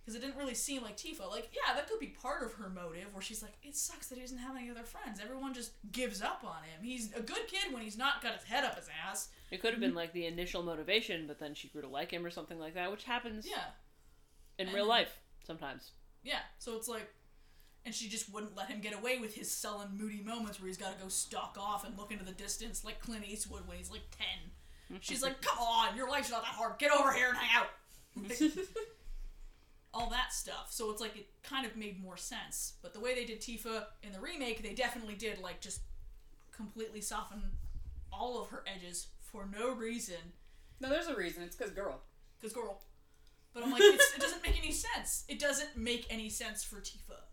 because 0.00 0.14
it 0.16 0.20
didn't 0.24 0.36
really 0.38 0.54
seem 0.54 0.82
like 0.82 0.96
Tifa. 0.96 1.28
Like, 1.28 1.50
yeah, 1.52 1.74
that 1.74 1.88
could 1.88 1.98
be 1.98 2.06
part 2.06 2.44
of 2.44 2.52
her 2.54 2.70
motive, 2.70 3.12
where 3.12 3.20
she's 3.20 3.42
like, 3.42 3.54
it 3.64 3.74
sucks 3.74 4.06
that 4.06 4.14
he 4.14 4.20
doesn't 4.20 4.38
have 4.38 4.54
any 4.56 4.70
other 4.70 4.84
friends. 4.84 5.20
Everyone 5.22 5.52
just 5.52 5.72
gives 5.90 6.22
up 6.22 6.42
on 6.44 6.62
him. 6.62 6.84
He's 6.84 7.12
a 7.12 7.20
good 7.20 7.48
kid 7.48 7.72
when 7.72 7.82
he's 7.82 7.98
not 7.98 8.22
got 8.22 8.34
his 8.34 8.44
head 8.44 8.64
up 8.64 8.76
his 8.76 8.88
ass. 9.04 9.28
It 9.50 9.60
could 9.60 9.72
have 9.72 9.80
been 9.80 9.90
mm-hmm. 9.90 9.98
like 9.98 10.12
the 10.12 10.26
initial 10.26 10.62
motivation, 10.62 11.26
but 11.26 11.40
then 11.40 11.54
she 11.54 11.66
grew 11.68 11.82
to 11.82 11.88
like 11.88 12.12
him 12.12 12.24
or 12.24 12.30
something 12.30 12.58
like 12.60 12.74
that, 12.74 12.90
which 12.92 13.02
happens 13.02 13.46
Yeah, 13.50 13.64
in 14.58 14.68
and- 14.68 14.74
real 14.76 14.86
life 14.86 15.18
sometimes. 15.44 15.90
yeah. 16.22 16.38
So 16.58 16.76
it's 16.76 16.88
like, 16.88 17.12
and 17.86 17.94
she 17.94 18.08
just 18.08 18.30
wouldn't 18.32 18.56
let 18.56 18.68
him 18.68 18.80
get 18.80 18.92
away 18.92 19.18
with 19.18 19.34
his 19.34 19.50
sullen, 19.50 19.96
moody 19.96 20.20
moments 20.22 20.60
where 20.60 20.66
he's 20.66 20.76
got 20.76 20.98
to 20.98 21.02
go 21.02 21.08
stalk 21.08 21.56
off 21.58 21.86
and 21.86 21.96
look 21.96 22.10
into 22.10 22.24
the 22.24 22.32
distance 22.32 22.84
like 22.84 23.00
Clint 23.00 23.24
Eastwood 23.26 23.66
when 23.66 23.78
he's 23.78 23.90
like 23.90 24.02
ten. 24.10 24.98
She's 25.00 25.22
like, 25.22 25.40
come 25.40 25.58
on, 25.58 25.96
your 25.96 26.08
life's 26.08 26.30
not 26.30 26.42
that 26.42 26.48
hard. 26.48 26.78
Get 26.78 26.92
over 26.92 27.12
here 27.12 27.28
and 27.28 27.36
hang 27.36 27.62
out. 27.62 27.68
all 29.94 30.10
that 30.10 30.32
stuff. 30.32 30.68
So 30.70 30.90
it's 30.90 31.00
like 31.00 31.16
it 31.16 31.26
kind 31.42 31.64
of 31.64 31.76
made 31.76 32.02
more 32.02 32.16
sense. 32.16 32.74
But 32.82 32.92
the 32.92 33.00
way 33.00 33.14
they 33.14 33.24
did 33.24 33.40
Tifa 33.40 33.84
in 34.02 34.12
the 34.12 34.20
remake, 34.20 34.62
they 34.62 34.74
definitely 34.74 35.14
did 35.14 35.40
like 35.40 35.60
just 35.60 35.80
completely 36.52 37.00
soften 37.00 37.42
all 38.12 38.40
of 38.40 38.48
her 38.50 38.62
edges 38.66 39.08
for 39.20 39.48
no 39.56 39.72
reason. 39.72 40.16
No, 40.80 40.88
there's 40.88 41.06
a 41.06 41.14
reason. 41.14 41.42
It's 41.42 41.56
because 41.56 41.72
girl. 41.72 42.00
Cause 42.42 42.52
girl. 42.52 42.82
But 43.54 43.64
I'm 43.64 43.70
like, 43.70 43.80
it's, 43.82 44.14
it 44.14 44.20
doesn't 44.20 44.42
make 44.42 44.58
any 44.58 44.72
sense. 44.72 45.24
It 45.28 45.38
doesn't 45.38 45.76
make 45.76 46.06
any 46.10 46.28
sense 46.28 46.62
for 46.62 46.76
Tifa. 46.76 47.25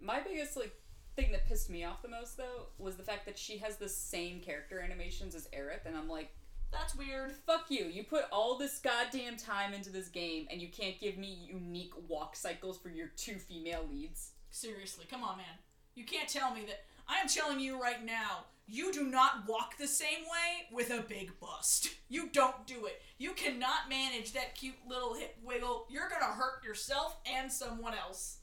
My 0.00 0.20
biggest 0.20 0.56
like 0.56 0.74
thing 1.16 1.32
that 1.32 1.46
pissed 1.48 1.70
me 1.70 1.84
off 1.84 2.02
the 2.02 2.08
most 2.08 2.36
though 2.36 2.66
was 2.78 2.96
the 2.96 3.02
fact 3.02 3.26
that 3.26 3.38
she 3.38 3.58
has 3.58 3.76
the 3.76 3.88
same 3.88 4.40
character 4.40 4.80
animations 4.80 5.34
as 5.34 5.48
Aerith, 5.48 5.86
and 5.86 5.96
I'm 5.96 6.08
like, 6.08 6.30
That's 6.72 6.94
weird. 6.94 7.32
fuck 7.46 7.66
you. 7.70 7.86
You 7.86 8.04
put 8.04 8.24
all 8.30 8.56
this 8.56 8.78
goddamn 8.78 9.36
time 9.36 9.74
into 9.74 9.90
this 9.90 10.08
game, 10.08 10.46
and 10.50 10.60
you 10.60 10.68
can't 10.68 11.00
give 11.00 11.16
me 11.18 11.48
unique 11.50 11.92
walk 12.08 12.36
cycles 12.36 12.78
for 12.78 12.88
your 12.90 13.08
two 13.16 13.34
female 13.36 13.84
leads. 13.90 14.32
Seriously, 14.50 15.06
come 15.10 15.22
on, 15.22 15.38
man. 15.38 15.46
You 15.94 16.04
can't 16.04 16.28
tell 16.28 16.54
me 16.54 16.62
that. 16.66 16.84
I 17.08 17.20
am 17.20 17.28
telling 17.28 17.58
you 17.58 17.80
right 17.80 18.04
now, 18.04 18.44
you 18.66 18.92
do 18.92 19.04
not 19.04 19.48
walk 19.48 19.78
the 19.78 19.88
same 19.88 20.24
way 20.30 20.68
with 20.70 20.90
a 20.90 21.02
big 21.08 21.32
bust. 21.40 21.88
You 22.10 22.28
don't 22.32 22.66
do 22.66 22.86
it. 22.86 23.02
You 23.18 23.32
cannot 23.32 23.88
manage 23.90 24.32
that 24.32 24.54
cute 24.54 24.76
little 24.88 25.14
hip 25.14 25.36
wiggle. 25.44 25.86
You're 25.90 26.08
gonna 26.08 26.32
hurt 26.32 26.64
yourself 26.64 27.16
and 27.26 27.50
someone 27.52 27.92
else. 27.94 28.38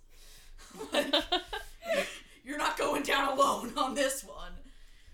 Like, 0.94 1.14
you're 2.44 2.58
not 2.58 2.78
going 2.78 3.04
down 3.04 3.38
alone 3.38 3.74
on 3.78 3.94
this 3.96 4.24
one. 4.24 4.52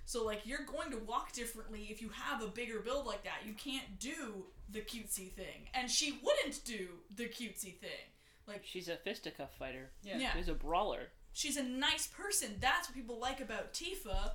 So, 0.06 0.26
like, 0.26 0.42
you're 0.46 0.66
going 0.66 0.92
to 0.92 0.98
walk 0.98 1.32
differently 1.32 1.88
if 1.90 2.02
you 2.02 2.10
have 2.10 2.42
a 2.42 2.48
bigger 2.48 2.80
build 2.80 3.06
like 3.06 3.24
that. 3.24 3.46
You 3.46 3.54
can't 3.54 4.00
do 4.00 4.46
the 4.70 4.80
cutesy 4.82 5.32
thing. 5.32 5.70
And 5.74 5.90
she 5.90 6.20
wouldn't 6.24 6.64
do 6.66 6.88
the 7.16 7.26
cutesy 7.26 7.78
thing. 7.78 8.10
Like, 8.48 8.64
She's 8.66 8.90
a 8.90 8.98
fisticuff 8.98 9.52
fighter. 9.58 9.92
Yeah. 10.04 10.18
Yeah. 10.18 10.34
She's 10.36 10.50
a 10.50 10.54
brawler. 10.54 11.10
she's 11.34 11.56
a 11.58 11.64
nice 11.64 12.08
person. 12.08 12.56
That's 12.60 12.90
what 12.90 12.96
people 12.96 13.20
like 13.20 13.40
about 13.40 13.74
Tifa. 13.74 14.32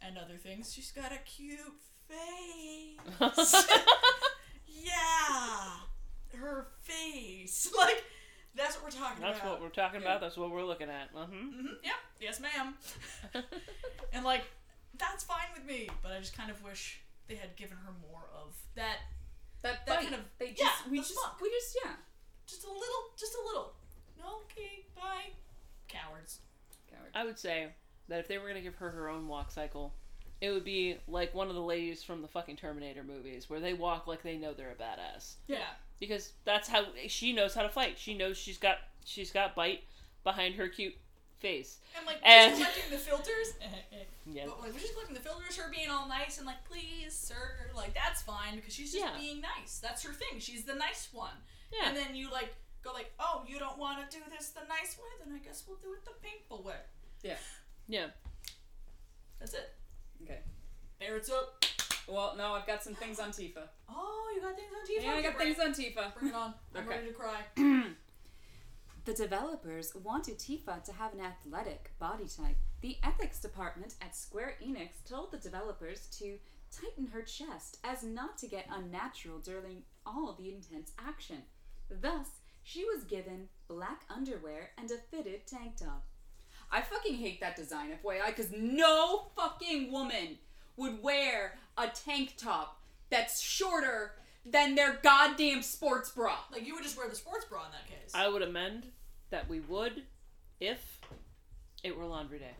And 0.00 0.16
other 0.16 0.36
things. 0.36 0.72
She's 0.72 0.92
got 0.92 1.10
a 1.10 1.18
cute 1.24 1.58
face. 2.08 3.66
yeah. 4.68 5.70
Her 6.36 6.68
face. 6.82 7.68
Like, 7.76 8.04
that's 8.58 8.74
what 8.76 8.84
we're 8.84 8.90
talking 8.90 9.18
about. 9.22 9.32
That's 9.32 9.40
about. 9.40 9.50
what 9.52 9.62
we're 9.62 9.68
talking 9.68 10.02
about. 10.02 10.20
That's 10.20 10.36
what 10.36 10.50
we're 10.50 10.64
looking 10.64 10.88
at. 10.90 11.08
Uh-huh. 11.14 11.26
hmm 11.26 11.66
Yep. 11.82 11.94
Yes, 12.20 12.40
ma'am. 12.40 12.74
and, 14.12 14.24
like, 14.24 14.42
that's 14.98 15.24
fine 15.24 15.46
with 15.54 15.64
me. 15.64 15.88
But 16.02 16.12
I 16.12 16.18
just 16.18 16.36
kind 16.36 16.50
of 16.50 16.62
wish 16.62 17.00
they 17.28 17.36
had 17.36 17.56
given 17.56 17.76
her 17.78 17.92
more 18.10 18.24
of 18.36 18.54
that. 18.74 18.98
That, 19.62 19.86
That 19.86 19.96
fight, 19.96 20.02
kind 20.04 20.14
of- 20.16 20.24
they 20.38 20.48
just 20.50 20.60
yeah, 20.60 20.90
we 20.90 20.98
the 20.98 21.02
just 21.04 21.14
fuck. 21.14 21.40
we 21.40 21.48
just 21.50 21.76
yeah. 21.84 21.92
Just 22.46 22.64
a 22.64 22.68
little. 22.68 23.02
Just 23.18 23.34
a 23.34 23.46
little. 23.46 23.72
Okay, 24.44 24.84
bye. 24.96 25.30
Cowards. 25.88 26.38
Coward. 26.90 27.10
I 27.14 27.24
would 27.24 27.38
say 27.38 27.68
that 28.08 28.20
if 28.20 28.28
they 28.28 28.38
were 28.38 28.44
going 28.44 28.56
to 28.56 28.60
give 28.62 28.74
her 28.76 28.90
her 28.90 29.08
own 29.08 29.26
walk 29.28 29.50
cycle, 29.50 29.94
it 30.40 30.50
would 30.50 30.64
be 30.64 30.96
like 31.08 31.34
one 31.34 31.48
of 31.48 31.54
the 31.54 31.60
ladies 31.62 32.02
from 32.02 32.22
the 32.22 32.28
fucking 32.28 32.56
Terminator 32.56 33.02
movies 33.02 33.48
where 33.50 33.60
they 33.60 33.74
walk 33.74 34.06
like 34.06 34.22
they 34.22 34.36
know 34.36 34.52
they're 34.54 34.70
a 34.70 34.74
badass. 34.82 35.34
Yeah. 35.48 35.58
Because 36.00 36.32
that's 36.44 36.68
how 36.68 36.84
she 37.08 37.32
knows 37.32 37.54
how 37.54 37.62
to 37.62 37.68
fight. 37.68 37.98
She 37.98 38.14
knows 38.14 38.36
she's 38.36 38.58
got 38.58 38.78
she's 39.04 39.30
got 39.30 39.54
bite 39.56 39.82
behind 40.24 40.54
her 40.56 40.68
cute 40.68 40.94
face. 41.38 41.78
And 41.96 42.06
like 42.06 42.18
And- 42.24 42.56
just 42.56 42.62
collecting 42.62 42.90
the 42.90 42.98
filters, 42.98 43.54
Yeah. 44.26 44.44
but 44.46 44.60
like 44.60 44.72
we're 44.72 44.78
just 44.80 44.92
collecting 44.94 45.14
the 45.14 45.20
filters. 45.20 45.56
Her 45.56 45.70
being 45.70 45.88
all 45.90 46.08
nice 46.08 46.38
and 46.38 46.46
like, 46.46 46.64
please, 46.70 47.14
sir, 47.14 47.70
like 47.74 47.94
that's 47.94 48.22
fine 48.22 48.56
because 48.56 48.74
she's 48.74 48.92
just 48.92 49.04
Yeah. 49.04 49.18
being 49.18 49.40
nice. 49.40 49.78
That's 49.80 50.02
her 50.04 50.12
thing. 50.12 50.38
She's 50.40 50.64
the 50.64 50.74
nice 50.74 51.08
one. 51.12 51.34
Yeah. 51.72 51.88
And 51.88 51.96
then 51.96 52.14
you 52.14 52.30
like 52.30 52.54
go 52.84 52.92
like, 52.92 53.12
oh, 53.18 53.42
you 53.48 53.58
don't 53.58 53.76
want 53.78 54.08
to 54.08 54.16
do 54.16 54.22
this 54.30 54.50
the 54.50 54.60
nice 54.68 54.96
way, 54.98 55.08
then 55.24 55.34
I 55.34 55.38
guess 55.44 55.64
we'll 55.66 55.78
do 55.78 55.92
it 55.94 56.04
the 56.04 56.12
painful 56.22 56.62
way. 56.62 56.76
Yeah. 57.22 57.36
Yeah. 57.88 58.06
That's 59.40 59.54
it. 59.54 59.72
Okay. 60.22 60.38
Barret's 61.00 61.30
up. 61.30 61.64
Well, 62.08 62.34
no, 62.36 62.52
I've 62.54 62.66
got 62.66 62.82
some 62.82 62.94
things 62.94 63.18
on 63.20 63.30
Tifa. 63.30 63.68
Oh, 63.88 64.32
you 64.34 64.40
got 64.40 64.56
things 64.56 64.68
on 64.72 64.86
Tifa? 64.86 65.04
Yeah, 65.04 65.12
I 65.12 65.22
got 65.22 65.36
Bring 65.36 65.54
things 65.54 65.58
it- 65.58 65.96
on 65.96 66.04
Tifa. 66.04 66.14
Bring 66.18 66.28
it 66.30 66.34
on. 66.34 66.54
I'm 66.74 66.80
Okay. 66.82 66.88
ready 66.88 67.06
to 67.08 67.12
cry. 67.14 67.40
The 69.04 69.14
developers 69.14 69.94
wanted 69.94 70.38
Tifa 70.38 70.84
to 70.84 70.92
have 70.92 71.14
an 71.14 71.20
athletic 71.20 71.92
body 71.98 72.26
type. 72.28 72.56
The 72.82 72.98
ethics 73.02 73.40
department 73.40 73.94
at 74.02 74.14
Square 74.14 74.56
Enix 74.62 75.02
told 75.08 75.30
the 75.32 75.38
developers 75.38 76.08
to 76.18 76.36
tighten 76.70 77.06
her 77.06 77.22
chest 77.22 77.78
as 77.84 78.02
not 78.02 78.36
to 78.38 78.46
get 78.48 78.66
unnatural 78.70 79.38
during 79.38 79.84
all 80.04 80.34
the 80.38 80.50
intense 80.52 80.92
action. 80.98 81.38
Thus, 81.88 82.26
she 82.62 82.84
was 82.84 83.04
given 83.04 83.48
black 83.66 84.02
underwear 84.10 84.72
and 84.76 84.90
a 84.90 84.98
fitted 85.10 85.46
tank 85.46 85.76
top. 85.78 86.04
I 86.70 86.82
fucking 86.82 87.14
hate 87.14 87.40
that 87.40 87.56
design, 87.56 87.92
FYI, 88.04 88.26
because 88.26 88.50
no 88.54 89.28
fucking 89.36 89.90
woman 89.90 90.36
would 90.78 91.02
wear 91.02 91.58
a 91.76 91.88
tank 91.88 92.34
top 92.38 92.80
that's 93.10 93.40
shorter 93.40 94.12
than 94.46 94.74
their 94.74 94.98
goddamn 95.02 95.60
sports 95.62 96.10
bra. 96.10 96.36
Like 96.50 96.66
you 96.66 96.74
would 96.74 96.82
just 96.84 96.96
wear 96.96 97.08
the 97.08 97.16
sports 97.16 97.44
bra 97.44 97.64
in 97.66 97.72
that 97.72 97.86
case. 97.86 98.12
I 98.14 98.28
would 98.28 98.40
amend 98.42 98.86
that 99.30 99.48
we 99.48 99.60
would 99.60 100.04
if 100.60 101.00
it 101.84 101.96
were 101.96 102.06
laundry 102.06 102.38
day. 102.38 102.54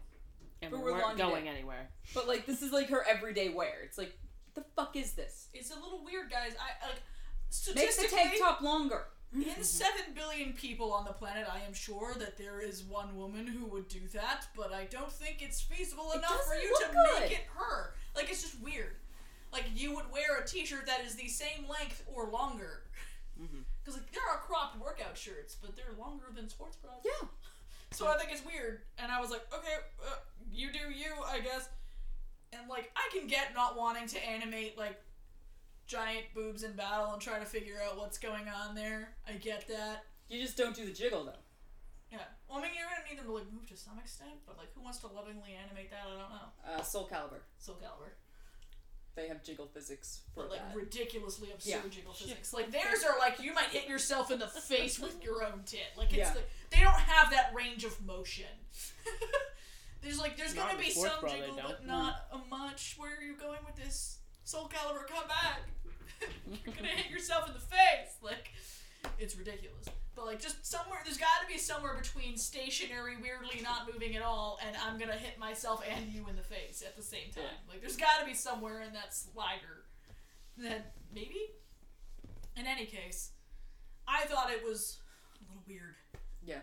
And 0.60 0.72
If 0.72 0.78
it 0.78 0.82
we 0.82 0.84
were 0.84 0.92
weren't 0.92 1.04
laundry 1.18 1.26
going 1.26 1.44
day. 1.44 1.50
anywhere. 1.50 1.88
But 2.14 2.28
like, 2.28 2.44
this 2.44 2.62
is 2.62 2.72
like 2.72 2.88
her 2.90 3.04
everyday 3.08 3.48
wear. 3.48 3.74
It's 3.84 3.96
like, 3.96 4.18
the 4.54 4.64
fuck 4.76 4.96
is 4.96 5.12
this? 5.12 5.48
it's 5.54 5.70
a 5.70 5.74
little 5.80 6.04
weird, 6.04 6.30
guys. 6.30 6.52
I 6.58 6.86
like 6.86 6.96
Make 6.96 7.00
the 7.50 7.54
statistically. 7.54 8.18
tank 8.18 8.38
top 8.40 8.60
longer. 8.60 9.04
In 9.34 9.62
7 9.62 9.92
billion 10.14 10.54
people 10.54 10.92
on 10.92 11.04
the 11.04 11.12
planet, 11.12 11.46
I 11.52 11.66
am 11.66 11.74
sure 11.74 12.14
that 12.18 12.38
there 12.38 12.60
is 12.60 12.82
one 12.82 13.14
woman 13.16 13.46
who 13.46 13.66
would 13.66 13.88
do 13.88 14.00
that, 14.14 14.46
but 14.56 14.72
I 14.72 14.84
don't 14.86 15.12
think 15.12 15.42
it's 15.42 15.60
feasible 15.60 16.12
It 16.12 16.18
enough 16.18 16.30
for 16.30 16.54
doesn't 16.54 16.62
you 16.62 16.76
to 16.80 16.96
look 16.96 17.20
make 17.20 17.32
it 17.32 17.46
her. 17.54 17.94
Like, 18.16 18.30
it's 18.30 18.42
just 18.42 18.60
weird. 18.62 18.96
Like, 19.52 19.64
you 19.74 19.94
would 19.94 20.10
wear 20.10 20.38
a 20.38 20.46
t 20.46 20.64
shirt 20.64 20.86
that 20.86 21.04
is 21.04 21.14
the 21.14 21.28
same 21.28 21.66
length 21.68 22.04
or 22.06 22.30
longer. 22.30 22.84
Because, 23.38 24.00
like, 24.00 24.10
there 24.12 24.24
are 24.30 24.38
cropped 24.38 24.80
workout 24.80 25.16
shirts, 25.16 25.56
but 25.60 25.76
they're 25.76 25.94
longer 25.98 26.26
than 26.34 26.48
sports 26.48 26.76
bras. 26.76 26.94
Yeah. 27.04 27.28
So 27.90 28.08
I 28.08 28.16
think 28.18 28.32
it's 28.32 28.44
weird. 28.44 28.80
And 28.98 29.12
I 29.12 29.20
was 29.20 29.30
like, 29.30 29.46
okay, 29.52 29.76
uh, 30.06 30.16
you 30.52 30.72
do 30.72 30.92
you, 30.92 31.12
I 31.26 31.40
guess. 31.40 31.68
And, 32.52 32.68
like, 32.68 32.90
I 32.96 33.08
can 33.16 33.26
get 33.26 33.54
not 33.54 33.76
wanting 33.76 34.06
to 34.08 34.26
animate, 34.26 34.76
like, 34.76 35.00
giant 35.88 36.26
boobs 36.34 36.62
in 36.62 36.72
battle 36.74 37.12
and 37.12 37.20
try 37.20 37.38
to 37.40 37.44
figure 37.44 37.76
out 37.84 37.98
what's 37.98 38.18
going 38.18 38.46
on 38.48 38.74
there. 38.76 39.14
I 39.26 39.32
get 39.32 39.66
that. 39.68 40.04
You 40.28 40.40
just 40.40 40.56
don't 40.56 40.76
do 40.76 40.84
the 40.86 40.92
jiggle 40.92 41.24
though. 41.24 41.32
Yeah. 42.12 42.18
Well, 42.48 42.58
I 42.58 42.62
mean, 42.62 42.70
you're 42.76 42.86
gonna 42.86 43.08
need 43.08 43.18
them 43.18 43.26
to 43.26 43.32
like 43.32 43.50
move 43.52 43.66
to 43.68 43.76
some 43.76 43.98
extent, 43.98 44.30
but 44.46 44.56
like, 44.58 44.68
who 44.74 44.82
wants 44.82 44.98
to 44.98 45.06
lovingly 45.08 45.56
animate 45.62 45.90
that? 45.90 46.04
I 46.06 46.10
don't 46.10 46.18
know. 46.30 46.78
Uh, 46.78 46.82
Soul 46.82 47.08
Calibur. 47.12 47.40
Soul 47.58 47.76
Calibur, 47.76 48.12
They 49.14 49.28
have 49.28 49.42
jiggle 49.42 49.66
physics 49.66 50.20
for 50.34 50.44
but 50.44 50.50
like 50.52 50.68
that. 50.68 50.76
ridiculously 50.76 51.50
absurd 51.52 51.70
Yeah. 51.70 51.80
jiggle 51.90 52.12
physics. 52.12 52.52
Like 52.52 52.70
theirs 52.70 53.02
are 53.04 53.18
like 53.18 53.42
you 53.42 53.52
might 53.54 53.66
hit 53.68 53.88
yourself 53.88 54.30
in 54.30 54.38
the 54.38 54.46
face 54.46 54.98
with 54.98 55.22
your 55.24 55.42
own 55.44 55.62
tit. 55.66 55.80
Like 55.96 56.08
it's 56.08 56.16
Yeah. 56.18 56.34
like, 56.34 56.48
they 56.70 56.80
don't 56.80 56.94
have 56.94 57.30
that 57.32 57.52
range 57.54 57.84
of 57.84 58.00
motion. 58.06 58.46
there's 60.02 60.18
like 60.20 60.36
there's 60.36 60.54
Not 60.54 60.68
gonna 60.70 60.78
be 60.82 60.90
some 60.90 61.10
jiggle, 61.28 61.56
but 61.56 61.78
don't. 61.78 61.86
not 61.86 62.26
a 62.32 62.38
much. 62.48 62.94
Where 62.98 63.16
are 63.16 63.22
you 63.22 63.34
going 63.36 63.58
with 63.66 63.76
this? 63.76 64.18
Soul 64.48 64.70
Calibur, 64.72 65.06
come 65.06 65.28
back! 65.28 65.60
you're 66.64 66.74
gonna 66.74 66.88
hit 66.88 67.10
yourself 67.10 67.46
in 67.48 67.52
the 67.52 67.60
face. 67.60 68.16
Like 68.22 68.48
it's 69.18 69.36
ridiculous. 69.36 69.84
But 70.16 70.24
like 70.24 70.40
just 70.40 70.64
somewhere 70.64 71.00
there's 71.04 71.18
gotta 71.18 71.46
be 71.46 71.58
somewhere 71.58 71.94
between 72.00 72.38
stationary, 72.38 73.16
weirdly 73.20 73.60
not 73.62 73.86
moving 73.92 74.16
at 74.16 74.22
all, 74.22 74.58
and 74.66 74.74
I'm 74.74 74.98
gonna 74.98 75.12
hit 75.18 75.38
myself 75.38 75.84
and 75.86 76.10
you 76.10 76.26
in 76.30 76.36
the 76.36 76.42
face 76.42 76.82
at 76.82 76.96
the 76.96 77.02
same 77.02 77.30
time. 77.30 77.44
Like 77.68 77.82
there's 77.82 77.98
gotta 77.98 78.24
be 78.24 78.32
somewhere 78.32 78.80
in 78.80 78.94
that 78.94 79.14
slider. 79.14 79.84
That 80.56 80.94
maybe? 81.14 81.50
In 82.56 82.66
any 82.66 82.86
case, 82.86 83.32
I 84.06 84.24
thought 84.24 84.50
it 84.50 84.64
was 84.64 84.96
a 85.36 85.44
little 85.44 85.62
weird. 85.68 85.96
yeah. 86.42 86.60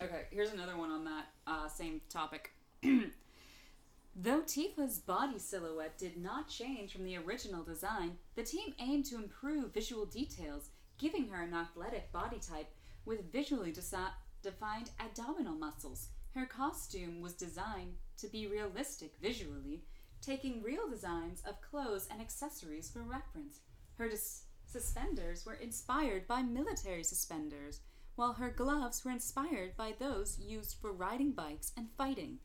Okay, 0.00 0.22
here's 0.30 0.54
another 0.54 0.78
one 0.78 0.90
on 0.90 1.04
that 1.04 1.26
uh, 1.46 1.68
same 1.68 2.00
topic. 2.08 2.52
Though 4.14 4.42
Tifa's 4.42 4.98
body 4.98 5.38
silhouette 5.38 5.96
did 5.96 6.18
not 6.18 6.48
change 6.48 6.92
from 6.92 7.04
the 7.04 7.16
original 7.16 7.64
design, 7.64 8.18
the 8.34 8.42
team 8.42 8.74
aimed 8.78 9.06
to 9.06 9.16
improve 9.16 9.72
visual 9.72 10.04
details, 10.04 10.68
giving 10.98 11.28
her 11.28 11.42
an 11.42 11.54
athletic 11.54 12.12
body 12.12 12.38
type 12.38 12.68
with 13.06 13.32
visually 13.32 13.72
defined 13.72 14.90
abdominal 15.00 15.54
muscles. 15.54 16.08
Her 16.34 16.46
costume 16.46 17.20
was 17.22 17.32
designed 17.32 17.94
to 18.18 18.28
be 18.28 18.46
realistic 18.46 19.14
visually, 19.20 19.84
taking 20.20 20.62
real 20.62 20.88
designs 20.88 21.42
of 21.46 21.60
clothes 21.62 22.06
and 22.10 22.20
accessories 22.20 22.90
for 22.90 23.02
reference. 23.02 23.60
Her 23.96 24.08
dis- 24.08 24.44
suspenders 24.66 25.44
were 25.44 25.54
inspired 25.54 26.26
by 26.26 26.42
military 26.42 27.02
suspenders, 27.02 27.80
while 28.14 28.34
her 28.34 28.50
gloves 28.50 29.04
were 29.04 29.10
inspired 29.10 29.76
by 29.76 29.94
those 29.98 30.38
used 30.38 30.76
for 30.80 30.92
riding 30.92 31.32
bikes 31.32 31.72
and 31.76 31.88
fighting. 31.96 32.38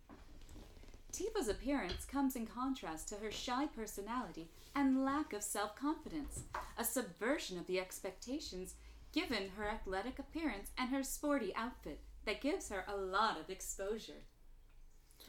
Tifa's 1.17 1.47
appearance 1.47 2.05
comes 2.05 2.35
in 2.35 2.45
contrast 2.45 3.09
to 3.09 3.15
her 3.15 3.31
shy 3.31 3.65
personality 3.65 4.49
and 4.75 5.03
lack 5.03 5.33
of 5.33 5.41
self 5.41 5.75
confidence, 5.75 6.43
a 6.77 6.83
subversion 6.83 7.57
of 7.57 7.65
the 7.65 7.79
expectations 7.79 8.75
given 9.13 9.49
her 9.57 9.67
athletic 9.67 10.19
appearance 10.19 10.69
and 10.77 10.89
her 10.91 11.01
sporty 11.01 11.51
outfit 11.55 12.01
that 12.25 12.41
gives 12.41 12.69
her 12.69 12.85
a 12.87 12.95
lot 12.95 13.39
of 13.39 13.49
exposure. 13.49 14.21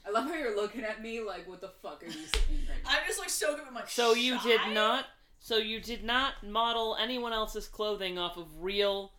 I 0.06 0.10
love 0.10 0.26
how 0.26 0.34
you're 0.34 0.54
looking 0.56 0.82
at 0.82 1.00
me 1.00 1.20
like, 1.22 1.48
what 1.48 1.62
the 1.62 1.70
fuck 1.82 2.02
are 2.02 2.06
you 2.06 2.12
saying 2.12 2.66
right 2.68 2.84
now? 2.84 2.90
I'm 2.90 3.06
just 3.06 3.18
like 3.18 3.30
so 3.30 3.54
good. 3.56 3.64
I'm 3.66 3.74
like, 3.74 3.88
So 3.88 4.12
you 4.12 4.38
did 4.40 4.60
shy? 4.60 4.72
not. 4.74 5.06
So 5.40 5.56
you 5.56 5.80
did 5.80 6.04
not 6.04 6.34
model 6.46 6.96
anyone 7.00 7.32
else's 7.32 7.66
clothing 7.68 8.18
off 8.18 8.36
of 8.36 8.46
real, 8.62 9.12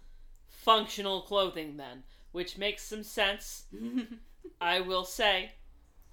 functional 0.50 1.22
clothing 1.22 1.78
then, 1.78 2.04
which 2.32 2.58
makes 2.58 2.84
some 2.84 3.04
sense. 3.04 3.64
I 4.62 4.82
will 4.82 5.06
say. 5.06 5.54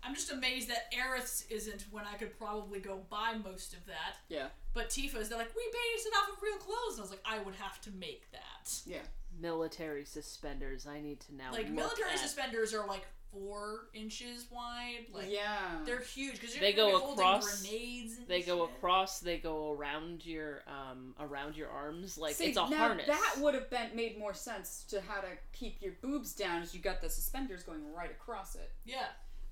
I'm 0.07 0.14
just 0.14 0.30
amazed 0.30 0.68
that 0.70 0.92
Aerith's 0.92 1.44
isn't 1.50 1.84
when 1.90 2.04
I 2.07 2.16
could 2.16 2.38
probably 2.38 2.78
go 2.80 3.00
buy 3.11 3.34
most 3.42 3.72
of 3.74 3.84
that. 3.86 4.16
Yeah. 4.28 4.46
But 4.74 4.88
Tifa's, 4.90 5.28
they're 5.28 5.38
like, 5.38 5.54
we 5.57 5.62
based 5.94 6.07
it 6.07 6.12
off 6.22 6.36
of 6.36 6.42
real 6.42 6.57
clothes. 6.59 6.92
And 6.92 6.98
I 6.98 7.02
was 7.02 7.11
like, 7.11 7.22
I 7.24 7.38
would 7.40 7.54
have 7.57 7.80
to 7.82 7.90
make 7.92 8.30
that. 8.32 8.80
Yeah. 8.86 8.98
Military 9.40 10.04
suspenders. 10.04 10.86
I 10.86 11.00
need 11.00 11.20
to 11.20 11.34
now. 11.34 11.52
Like, 11.52 11.66
look 11.66 11.70
military 11.74 12.11
at- 12.12 12.18
suspenders 12.18 12.72
are 12.74 12.86
like 12.86 13.07
four 13.32 13.88
inches 13.92 14.46
wide. 14.50 15.07
Like, 15.12 15.26
yeah. 15.30 15.78
they're 15.84 16.00
huge 16.00 16.40
because 16.40 16.54
They 16.57 16.72
go 16.72 16.96
holding 16.98 17.18
across- 17.24 17.62
grenades. 17.62 18.18
And 18.18 18.28
They 18.28 18.42
go 18.42 18.62
across. 18.64 19.20
They 19.20 19.36
go 19.38 19.72
around 19.72 20.24
your 20.24 20.62
um 20.66 21.14
around 21.20 21.57
your 21.57 21.68
arms 21.68 22.16
like 22.16 22.34
See, 22.34 22.46
it's 22.46 22.57
a 22.57 22.68
now 22.70 22.76
harness. 22.78 23.07
that 23.09 23.34
would 23.40 23.54
have 23.54 23.68
been 23.68 23.88
made 23.94 24.18
more 24.18 24.32
sense 24.32 24.84
to 24.90 25.00
how 25.02 25.20
to 25.20 25.28
keep 25.52 25.82
your 25.82 25.92
boobs 26.00 26.34
down 26.34 26.62
as 26.62 26.74
you 26.74 26.80
got 26.80 27.02
the 27.02 27.11
suspenders 27.11 27.62
going 27.62 27.80
right 27.92 28.11
across 28.11 28.54
it. 28.54 28.70
Yeah. 28.86 29.07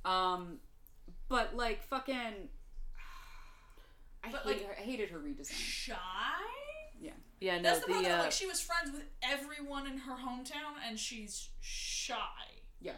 Um, 0.04 0.58
but 1.28 1.56
like 1.56 1.82
fucking, 1.84 2.48
I 4.22 4.30
But, 4.30 4.42
hate 4.42 4.46
like- 4.46 4.66
her, 4.66 4.72
I 4.78 4.82
hated 4.82 5.10
her 5.10 5.18
redesign. 5.18 5.52
Shy? 5.52 5.94
yeah, 7.00 7.12
Yeah, 7.40 7.56
no, 7.56 7.62
That's 7.62 7.80
the, 7.80 7.86
the 7.86 7.92
part 7.92 8.04
that, 8.04 8.20
uh, 8.20 8.22
like, 8.24 8.32
she 8.32 8.46
was 8.46 8.60
friends 8.60 8.90
with 8.92 9.04
everyone 9.22 9.86
in 9.86 9.98
her 9.98 10.14
hometown 10.14 10.74
and 10.86 10.98
she's 10.98 11.48
shy. 11.60 12.16
Yeah. 12.80 12.92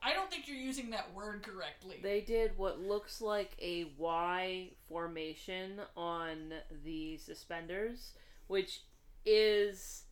I 0.00 0.12
don't 0.12 0.30
think 0.30 0.46
you're 0.46 0.56
using 0.56 0.90
that 0.90 1.12
word 1.12 1.42
correctly. 1.42 1.96
They 2.02 2.20
did 2.20 2.56
what 2.56 2.78
looks 2.80 3.20
like 3.20 3.56
a 3.60 3.92
Y 3.98 4.70
formation 4.88 5.80
on 5.96 6.52
the 6.84 7.16
suspenders, 7.18 8.12
which 8.46 8.82
is 9.26 10.04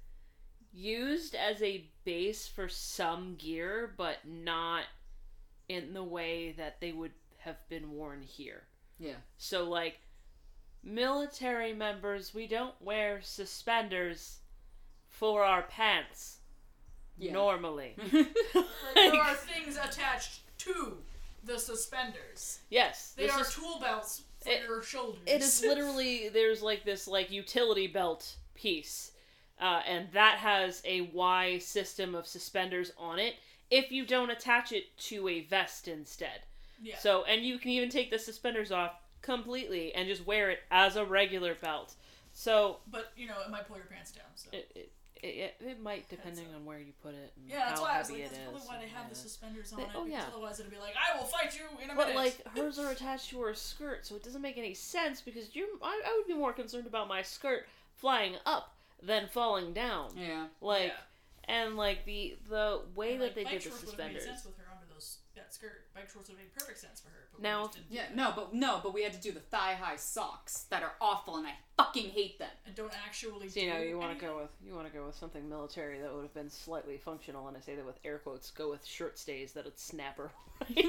used 0.72 1.34
as 1.36 1.62
a 1.62 1.88
base 2.04 2.48
for 2.48 2.68
some 2.68 3.36
gear, 3.36 3.94
but 3.96 4.16
not 4.26 4.82
in 5.68 5.92
the 5.92 6.02
way 6.04 6.52
that 6.52 6.80
they 6.80 6.92
would 6.92 7.12
have 7.38 7.56
been 7.68 7.90
worn 7.92 8.22
here. 8.22 8.62
Yeah. 8.98 9.14
So, 9.38 9.64
like, 9.68 9.98
military 10.82 11.72
members, 11.72 12.34
we 12.34 12.46
don't 12.46 12.74
wear 12.80 13.20
suspenders 13.22 14.38
for 15.08 15.44
our 15.44 15.62
pants 15.62 16.38
Yeah. 17.18 17.32
normally. 17.32 17.96
Like, 18.54 19.12
there 19.12 19.20
are 19.20 19.34
things 19.34 19.76
attached 19.76 20.40
to 20.58 20.98
the 21.44 21.58
suspenders. 21.58 22.60
yes, 22.70 23.12
They 23.16 23.28
are 23.28 23.40
is 23.42 23.54
tool 23.54 23.78
belts 23.80 24.22
for 24.40 24.50
It- 24.50 24.62
your 24.62 24.82
shoulders. 24.82 25.20
It 25.26 25.42
is 25.42 25.62
literally 25.62 26.28
there's 26.30 26.62
like 26.62 26.84
this 26.84 27.06
like 27.06 27.30
utility 27.30 27.86
belt 27.86 28.36
piece, 28.54 29.12
uh, 29.60 29.82
and 29.86 30.10
that 30.12 30.38
has 30.38 30.82
a 30.84 31.02
Y 31.02 31.58
system 31.58 32.14
of 32.14 32.26
suspenders 32.26 32.92
on 32.96 33.18
it. 33.18 33.34
If 33.70 33.90
you 33.90 34.06
don't 34.06 34.30
attach 34.30 34.72
it 34.72 34.96
to 34.98 35.28
a 35.28 35.40
vest 35.42 35.88
instead, 35.88 36.40
yeah. 36.82 36.96
so 36.98 37.24
and 37.24 37.44
you 37.44 37.58
can 37.58 37.70
even 37.70 37.88
take 37.88 38.10
the 38.10 38.18
suspenders 38.18 38.70
off 38.70 38.92
completely 39.22 39.92
and 39.94 40.08
just 40.08 40.26
wear 40.26 40.50
it 40.50 40.60
as 40.70 40.96
a 40.96 41.04
regular 41.04 41.54
belt. 41.54 41.94
So 42.32 42.78
but 42.90 43.12
you 43.16 43.26
know, 43.26 43.34
it 43.44 43.50
might 43.50 43.66
pull 43.66 43.76
your 43.76 43.86
pants 43.86 44.12
down. 44.12 44.26
So. 44.34 44.50
it 44.52 44.70
it, 44.74 44.92
it, 45.22 45.56
it 45.60 45.82
might 45.82 46.08
depending 46.08 46.44
on 46.54 46.64
where 46.64 46.78
you 46.78 46.92
put 47.02 47.14
it. 47.14 47.32
And 47.36 47.48
yeah, 47.48 47.66
that's 47.68 47.80
how 47.80 47.86
why 47.86 47.96
I 47.96 47.98
was 48.00 48.08
heavy 48.08 48.22
like, 48.22 48.30
that's 48.30 48.42
probably 48.42 48.60
is 48.62 48.68
why 48.68 48.76
they 48.78 48.82
and- 48.84 48.92
have 48.92 49.08
the 49.08 49.14
suspenders 49.16 49.72
on 49.72 49.78
They- 49.78 49.84
it. 49.84 49.90
oh, 49.94 50.04
yeah. 50.04 50.24
Otherwise, 50.32 50.60
it'd 50.60 50.70
be 50.70 50.78
like, 50.78 50.94
I 50.94 51.16
will 51.18 51.24
fight 51.24 51.56
you 51.58 51.64
in 51.82 51.90
a 51.90 51.94
But 51.94 52.08
minute. 52.08 52.16
like 52.16 52.46
hers 52.56 52.78
are 52.78 52.90
attached 52.90 53.30
to 53.30 53.40
her 53.40 53.54
skirt, 53.54 54.06
so 54.06 54.14
it 54.14 54.22
doesn't 54.22 54.42
make 54.42 54.58
any 54.58 54.74
sense 54.74 55.20
because 55.22 55.56
you're. 55.56 55.66
I, 55.82 56.02
I 56.06 56.14
would 56.18 56.26
be 56.26 56.34
more 56.38 56.52
concerned 56.52 56.86
about 56.86 57.08
my 57.08 57.22
skirt 57.22 57.66
flying 57.94 58.34
up 58.44 58.74
than 59.02 59.26
falling 59.28 59.72
down. 59.72 60.10
Yeah. 60.16 60.46
Like, 60.60 60.88
Yeah. 60.88 60.92
And 61.48 61.76
like 61.76 62.04
the 62.04 62.36
the 62.48 62.82
way 62.94 63.12
And, 63.14 63.22
that 63.22 63.24
like, 63.26 63.34
they 63.34 63.44
did 63.44 63.60
the 63.60 63.68
shorts 63.70 63.84
would've 63.84 63.98
made 63.98 64.20
suspenders. 64.20 64.24
sense 64.24 64.44
with 64.44 64.56
her 64.58 64.64
under 64.70 64.86
those 64.92 65.18
that 65.34 65.52
skirt. 65.54 65.86
Bike 65.94 66.10
shorts 66.12 66.28
would 66.28 66.36
have 66.38 66.46
made 66.46 66.54
perfect 66.54 66.78
sense 66.78 67.00
for 67.00 67.08
her. 67.10 67.15
But 67.36 67.42
Now, 67.42 67.60
we 67.62 67.66
just 67.68 67.76
didn't 67.76 67.90
do 67.90 67.94
Yeah. 67.96 68.04
No, 68.14 68.32
but 68.34 68.54
no, 68.54 68.80
but 68.82 68.92
we 68.94 69.02
had 69.02 69.12
to 69.12 69.20
do 69.20 69.32
the 69.32 69.40
thigh 69.40 69.74
high 69.74 69.96
socks 69.96 70.64
that 70.70 70.82
are 70.82 70.92
awful, 71.00 71.36
and 71.36 71.46
I 71.46 71.52
fucking 71.76 72.10
hate 72.10 72.38
them. 72.38 72.48
and 72.66 72.74
don't 72.74 72.92
actually. 73.06 73.48
So, 73.48 73.60
you 73.60 73.68
know, 73.70 73.78
do 73.80 73.86
you 73.86 73.98
want 73.98 74.18
to 74.18 74.24
go 74.24 74.38
with 74.38 74.50
you 74.64 74.74
want 74.74 74.86
to 74.86 74.92
go 74.92 75.04
with 75.06 75.14
something 75.14 75.48
military 75.48 76.00
that 76.00 76.12
would 76.14 76.22
have 76.22 76.34
been 76.34 76.50
slightly 76.50 76.96
functional, 76.98 77.48
and 77.48 77.56
I 77.56 77.60
say 77.60 77.74
that 77.76 77.84
with 77.86 77.98
air 78.04 78.18
quotes. 78.18 78.50
Go 78.50 78.70
with 78.70 78.84
shirt 78.84 79.18
stays 79.18 79.52
that 79.52 79.64
would 79.64 79.78
snap 79.78 80.16
her. 80.18 80.30
Right? 80.74 80.86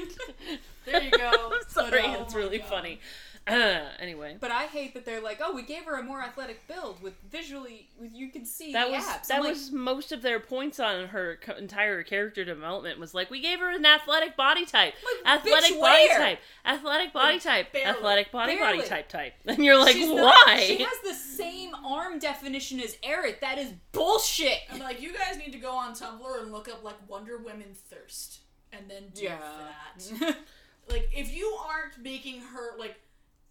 There 0.86 1.02
you 1.02 1.10
go. 1.10 1.30
Sorry, 1.68 1.90
But, 1.90 2.04
oh 2.18 2.22
it's 2.22 2.34
really 2.34 2.56
God. 2.58 2.68
funny. 2.68 3.00
Uh, 3.46 3.80
anyway, 4.00 4.38
But 4.40 4.50
I 4.50 4.62
hate 4.64 4.94
that 4.94 5.04
they're 5.04 5.20
like, 5.20 5.40
oh, 5.44 5.52
we 5.54 5.62
gave 5.62 5.84
her 5.84 5.96
a 5.98 6.02
more 6.02 6.22
athletic 6.22 6.66
build 6.66 7.02
with 7.02 7.12
visually, 7.30 7.88
with 8.00 8.14
you 8.14 8.30
can 8.30 8.46
see 8.46 8.72
that 8.72 8.86
the 8.86 8.92
was 8.94 9.04
abs. 9.06 9.28
that 9.28 9.34
I'm 9.36 9.42
like, 9.42 9.52
was 9.52 9.70
most 9.70 10.10
of 10.10 10.22
their 10.22 10.40
points 10.40 10.80
on 10.80 11.08
her 11.08 11.38
co- 11.42 11.54
entire 11.56 12.02
character 12.02 12.46
development. 12.46 12.98
Was 12.98 13.12
like 13.12 13.30
we 13.30 13.40
gave 13.42 13.58
her 13.58 13.70
an 13.70 13.84
athletic 13.84 14.36
body 14.38 14.64
type, 14.64 14.94
Like, 15.24 15.38
athletic 15.40 15.72
bitch, 15.76 15.80
body 15.80 16.06
where? 16.08 16.18
type, 16.18 16.37
athletic 16.64 17.12
body 17.12 17.34
Like, 17.34 17.42
type, 17.42 17.72
barely. 17.72 17.88
athletic 17.88 18.30
body 18.32 18.56
body 18.58 18.82
type 18.82 19.08
type, 19.08 19.34
and 19.46 19.64
you're 19.64 19.78
like, 19.78 19.94
She's 19.94 20.08
why? 20.08 20.20
not- 20.46 20.60
she 20.60 20.78
has 20.82 20.98
the 21.04 21.14
same 21.14 21.74
arm 21.84 22.18
definition 22.18 22.80
as 22.80 22.96
Aerith. 22.96 23.40
That 23.40 23.58
is 23.58 23.72
bullshit. 23.92 24.58
I'm 24.72 24.80
like, 24.80 25.00
you 25.00 25.12
guys 25.12 25.36
need 25.38 25.52
to 25.52 25.58
go 25.58 25.72
on 25.72 25.94
Tumblr 25.94 26.42
and 26.42 26.52
look 26.52 26.68
up 26.68 26.82
like 26.84 26.96
Wonder 27.08 27.38
Women 27.38 27.74
thirst, 27.90 28.40
and 28.72 28.88
then 28.90 29.04
do 29.14 29.28
that. 29.28 30.36
Like, 30.90 31.10
if 31.12 31.34
you 31.36 31.46
aren't 31.68 31.98
making 32.02 32.40
her 32.40 32.78
like. 32.78 32.96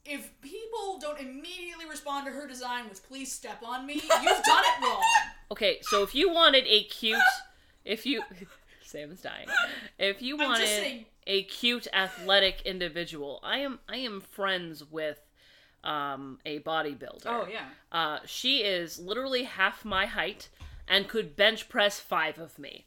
If 0.09 0.31
people 0.41 0.99
don't 1.01 1.19
immediately 1.19 1.85
respond 1.85 2.25
to 2.27 2.31
her 2.31 2.47
design 2.47 2.87
with 2.87 3.05
"Please 3.05 3.29
step 3.29 3.61
on 3.61 3.85
me," 3.85 3.95
you've 3.95 4.03
done 4.43 4.63
it 4.63 4.81
wrong. 4.83 5.03
Okay, 5.51 5.79
so 5.81 6.01
if 6.01 6.15
you 6.15 6.29
wanted 6.31 6.63
a 6.65 6.83
cute, 6.85 7.19
if 7.83 8.05
you, 8.05 8.23
Sam's 8.83 9.19
dying. 9.21 9.47
If 9.99 10.21
you 10.21 10.35
I'm 10.35 10.39
just 10.39 10.49
wanted 10.49 10.67
saying- 10.67 11.05
a 11.27 11.43
cute 11.43 11.87
athletic 11.93 12.61
individual, 12.65 13.39
I 13.43 13.59
am 13.59 13.79
I 13.87 13.97
am 13.97 14.21
friends 14.21 14.83
with 14.89 15.19
um 15.83 16.39
a 16.45 16.59
bodybuilder. 16.59 17.25
oh 17.27 17.47
yeah. 17.51 17.65
Uh, 17.91 18.19
she 18.25 18.59
is 18.63 18.97
literally 18.97 19.43
half 19.43 19.85
my 19.85 20.07
height 20.07 20.49
and 20.87 21.07
could 21.07 21.35
bench 21.35 21.69
press 21.69 21.99
five 21.99 22.39
of 22.39 22.57
me. 22.57 22.85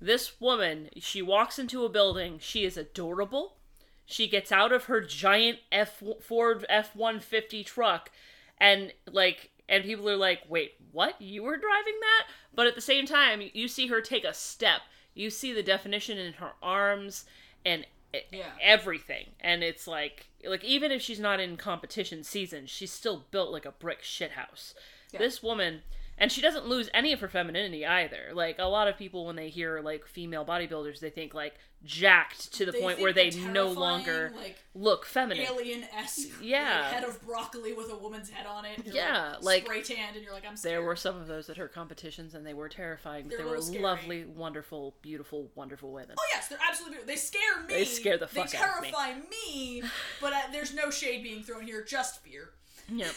This 0.00 0.40
woman, 0.40 0.90
she 0.98 1.22
walks 1.22 1.58
into 1.58 1.84
a 1.84 1.88
building. 1.88 2.38
She 2.40 2.64
is 2.64 2.76
adorable. 2.76 3.56
She 4.04 4.28
gets 4.28 4.52
out 4.52 4.72
of 4.72 4.84
her 4.84 5.00
giant 5.00 5.60
F 5.70 6.02
Ford 6.20 6.66
F 6.68 6.94
one 6.94 7.20
fifty 7.20 7.64
truck, 7.64 8.10
and 8.58 8.92
like, 9.10 9.50
and 9.68 9.84
people 9.84 10.08
are 10.10 10.16
like, 10.16 10.40
"Wait, 10.48 10.72
what? 10.90 11.20
You 11.22 11.44
were 11.44 11.56
driving 11.56 11.98
that?" 12.00 12.26
But 12.54 12.66
at 12.66 12.74
the 12.74 12.80
same 12.80 13.06
time, 13.06 13.42
you 13.54 13.68
see 13.68 13.86
her 13.86 14.00
take 14.00 14.24
a 14.24 14.34
step. 14.34 14.82
You 15.14 15.30
see 15.30 15.52
the 15.52 15.62
definition 15.62 16.18
in 16.18 16.34
her 16.34 16.52
arms 16.62 17.24
and 17.64 17.86
Yeah. 18.30 18.52
everything, 18.60 19.30
and 19.40 19.62
it's 19.62 19.86
like, 19.86 20.26
like 20.44 20.62
even 20.64 20.92
if 20.92 21.00
she's 21.00 21.20
not 21.20 21.40
in 21.40 21.56
competition 21.56 22.24
season, 22.24 22.66
she's 22.66 22.92
still 22.92 23.24
built 23.30 23.50
like 23.50 23.64
a 23.64 23.72
brick 23.72 24.02
shithouse. 24.02 24.74
This 25.18 25.42
woman, 25.42 25.82
and 26.18 26.30
she 26.30 26.40
doesn't 26.40 26.66
lose 26.68 26.88
any 26.94 27.12
of 27.12 27.20
her 27.20 27.28
femininity 27.28 27.84
either. 27.86 28.30
Like 28.32 28.58
a 28.58 28.64
lot 28.64 28.88
of 28.88 28.96
people, 28.96 29.26
when 29.26 29.36
they 29.36 29.48
hear 29.48 29.80
like 29.80 30.06
female 30.06 30.44
bodybuilders, 30.44 31.00
they 31.00 31.10
think 31.10 31.34
like 31.34 31.54
jacked 31.84 32.52
to 32.54 32.64
the 32.64 32.70
They 32.70 32.80
point 32.80 33.00
where 33.00 33.12
they 33.12 33.30
no 33.30 33.66
longer 33.72 34.32
like 34.36 34.56
look 34.72 35.04
feminine. 35.04 35.44
alien 35.44 35.82
esque. 35.96 36.28
Yeah. 36.40 36.90
head 36.92 37.02
of 37.02 37.20
broccoli 37.22 37.72
with 37.72 37.90
a 37.90 37.96
woman's 37.96 38.30
head 38.30 38.46
on 38.46 38.64
it. 38.64 38.84
You're, 38.86 38.94
Yeah, 38.94 39.30
like, 39.40 39.66
like- 39.68 39.82
spray 39.84 39.96
tanned, 39.96 40.14
and 40.14 40.24
you're 40.24 40.32
like, 40.32 40.44
I'm 40.46 40.56
scared. 40.56 40.74
There 40.74 40.82
were 40.82 40.94
some 40.94 41.20
of 41.20 41.26
those 41.26 41.50
at 41.50 41.56
her 41.56 41.66
competitions, 41.66 42.34
and 42.36 42.46
they 42.46 42.54
were 42.54 42.68
terrifying, 42.68 43.24
but 43.24 43.36
They're 43.36 43.44
they 43.46 43.50
were 43.50 43.60
scary. 43.60 43.82
lovely, 43.82 44.24
wonderful, 44.26 44.94
beautiful, 45.02 45.50
wonderful 45.56 45.90
women. 45.92 46.14
Oh 46.16 46.26
yes, 46.32 46.46
they're 46.46 46.58
absolutely. 46.68 47.04
They 47.04 47.16
scare 47.16 47.40
me. 47.66 47.74
They 47.74 47.84
scare 47.84 48.16
the 48.16 48.28
fuck 48.28 48.50
They 48.50 48.58
out 48.58 48.76
of 48.76 48.82
me. 48.82 48.90
terrify 48.92 49.18
me. 49.28 49.82
but 50.20 50.32
uh, 50.32 50.40
there's 50.52 50.72
no 50.72 50.90
shade 50.90 51.24
being 51.24 51.42
thrown 51.42 51.66
here, 51.66 51.82
just 51.82 52.22
fear. 52.22 52.50
Yeah. 52.88 53.10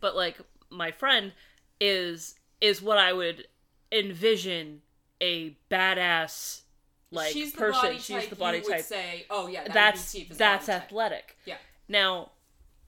But 0.00 0.14
like 0.14 0.38
my 0.68 0.90
friend 0.90 1.32
is 1.80 2.34
is 2.60 2.82
what 2.82 2.98
I 2.98 3.12
would 3.12 3.46
envision 3.92 4.82
a 5.20 5.56
badass 5.70 6.62
like 7.10 7.32
she's 7.32 7.52
the 7.52 7.58
person. 7.58 7.82
body 7.82 7.98
she's 7.98 8.16
type 8.16 8.30
the 8.30 8.36
body 8.36 8.58
you 8.58 8.64
would 8.64 8.72
type. 8.72 8.84
say, 8.84 9.26
oh 9.30 9.48
yeah, 9.48 9.64
that 9.64 9.72
that's 9.74 10.12
be 10.12 10.26
that's 10.30 10.66
body 10.66 10.78
type. 10.78 10.82
athletic. 10.86 11.36
Yeah. 11.44 11.56
Now, 11.88 12.30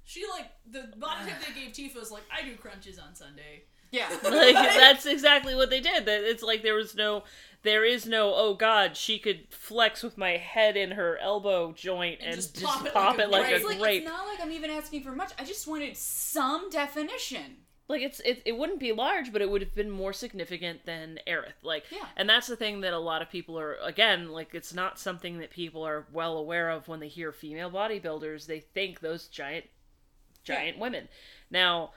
She 0.05 0.25
like 0.31 0.47
the 0.71 0.97
body 0.97 1.31
type 1.31 1.41
they 1.47 1.61
gave 1.61 1.73
Tifa 1.73 2.01
is 2.01 2.11
like 2.11 2.23
I 2.33 2.45
do 2.45 2.55
crunches 2.57 2.99
on 2.99 3.15
Sunday. 3.15 3.65
Yeah. 3.91 4.09
like 4.25 4.55
that's 4.55 5.07
exactly 5.07 5.55
what 5.55 5.71
they 5.71 5.81
did. 5.81 6.07
That 6.07 6.23
it's 6.23 6.43
like 6.43 6.63
there 6.63 6.75
was 6.75 6.95
no, 6.95 7.25
there 7.63 7.85
is 7.85 8.07
no. 8.07 8.33
Oh 8.35 8.55
God, 8.55 8.97
she 8.97 9.19
could 9.19 9.47
flex 9.51 10.03
with 10.03 10.17
my 10.17 10.37
head 10.37 10.77
in 10.77 10.93
her 10.93 11.19
elbow 11.19 11.73
joint 11.73 12.21
and, 12.21 12.29
And 12.29 12.37
just, 12.37 12.55
just 12.59 12.65
pop 12.65 12.93
pop, 12.93 13.19
it 13.19 13.29
like 13.29 13.47
a 13.47 13.49
it 13.49 13.53
like 13.53 13.55
it's 13.55 13.65
a 13.65 13.69
like 13.69 13.79
grape. 13.81 14.03
it's 14.03 14.11
not 14.11 14.27
like 14.27 14.41
I'm 14.41 14.53
even 14.53 14.71
asking 14.71 15.03
for 15.03 15.13
much. 15.13 15.33
I 15.39 15.45
just 15.45 15.67
wanted 15.67 15.97
some 15.97 16.71
definition. 16.71 17.57
Like 17.93 18.03
it's 18.03 18.21
it, 18.21 18.43
it 18.45 18.59
wouldn't 18.59 18.81
be 18.81 18.91
large 18.91 19.33
but 19.33 19.43
it 19.43 19.51
would 19.51 19.63
have 19.63 19.75
been 19.75 19.91
more 19.91 20.13
significant 20.13 20.85
than 20.85 21.21
Aerith. 21.27 21.63
Like 21.63 21.85
Yeah. 21.91 22.07
and 22.17 22.29
that's 22.29 22.49
the 22.49 22.57
thing 22.57 22.81
that 22.81 22.93
a 22.93 22.99
lot 22.99 23.23
of 23.23 23.31
people 23.31 23.59
are 23.59 23.77
again 23.77 24.31
like 24.31 24.55
it's 24.55 24.75
not 24.75 24.99
something 24.99 25.39
that 25.39 25.51
people 25.51 25.87
are 25.87 26.07
well 26.13 26.37
aware 26.37 26.71
of 26.71 26.89
when 26.89 26.99
they 26.99 27.09
hear 27.09 27.31
female 27.33 27.71
bodybuilders. 27.71 28.47
They 28.47 28.61
think 28.61 29.01
those 29.01 29.29
giant 29.29 29.67
giant 30.43 30.79
women. 30.79 31.09
Now 31.51 31.93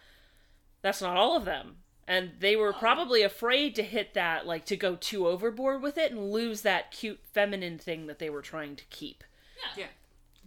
that's 0.81 1.01
not 1.01 1.17
all 1.17 1.35
of 1.35 1.45
them. 1.45 1.77
And 2.07 2.33
they 2.39 2.55
were 2.55 2.69
oh. 2.69 2.77
probably 2.77 3.23
afraid 3.23 3.73
to 3.75 3.83
hit 3.83 4.13
that 4.13 4.45
like 4.45 4.65
to 4.65 4.77
go 4.77 4.95
too 4.95 5.27
overboard 5.27 5.81
with 5.81 5.97
it 5.97 6.11
and 6.11 6.31
lose 6.31 6.61
that 6.61 6.91
cute 6.91 7.21
feminine 7.33 7.79
thing 7.79 8.05
that 8.07 8.19
they 8.19 8.29
were 8.29 8.43
trying 8.43 8.75
to 8.75 8.83
keep. 8.91 9.23
Yeah. 9.75 9.83
yeah. 9.83 9.89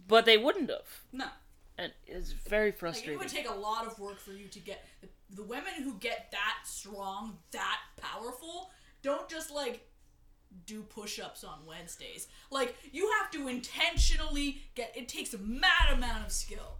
but 0.07 0.25
they 0.25 0.37
wouldn't 0.37 0.69
have. 0.69 1.01
No. 1.11 1.25
and 1.77 1.91
it's 2.07 2.31
very 2.31 2.73
Like 2.81 3.07
it 3.07 3.17
would 3.17 3.27
take 3.27 3.49
a 3.49 3.53
lot 3.53 3.87
of 3.87 3.99
work 3.99 4.19
for 4.19 4.31
you 4.31 4.47
to 4.47 4.59
get 4.59 4.85
the, 5.01 5.07
the 5.29 5.43
women 5.43 5.73
who 5.83 5.93
get 5.95 6.29
that 6.31 6.57
strong, 6.65 7.37
that 7.51 7.79
powerful. 7.97 8.71
Don't 9.01 9.29
just 9.29 9.51
like 9.53 9.85
do 10.65 10.81
push-ups 10.81 11.43
on 11.43 11.59
Wednesdays. 11.67 12.27
Like 12.51 12.75
you 12.91 13.11
have 13.21 13.31
to 13.31 13.47
intentionally 13.47 14.61
get. 14.75 14.91
It 14.95 15.07
takes 15.07 15.33
a 15.33 15.37
mad 15.37 15.93
amount 15.93 16.25
of 16.25 16.31
skill. 16.31 16.77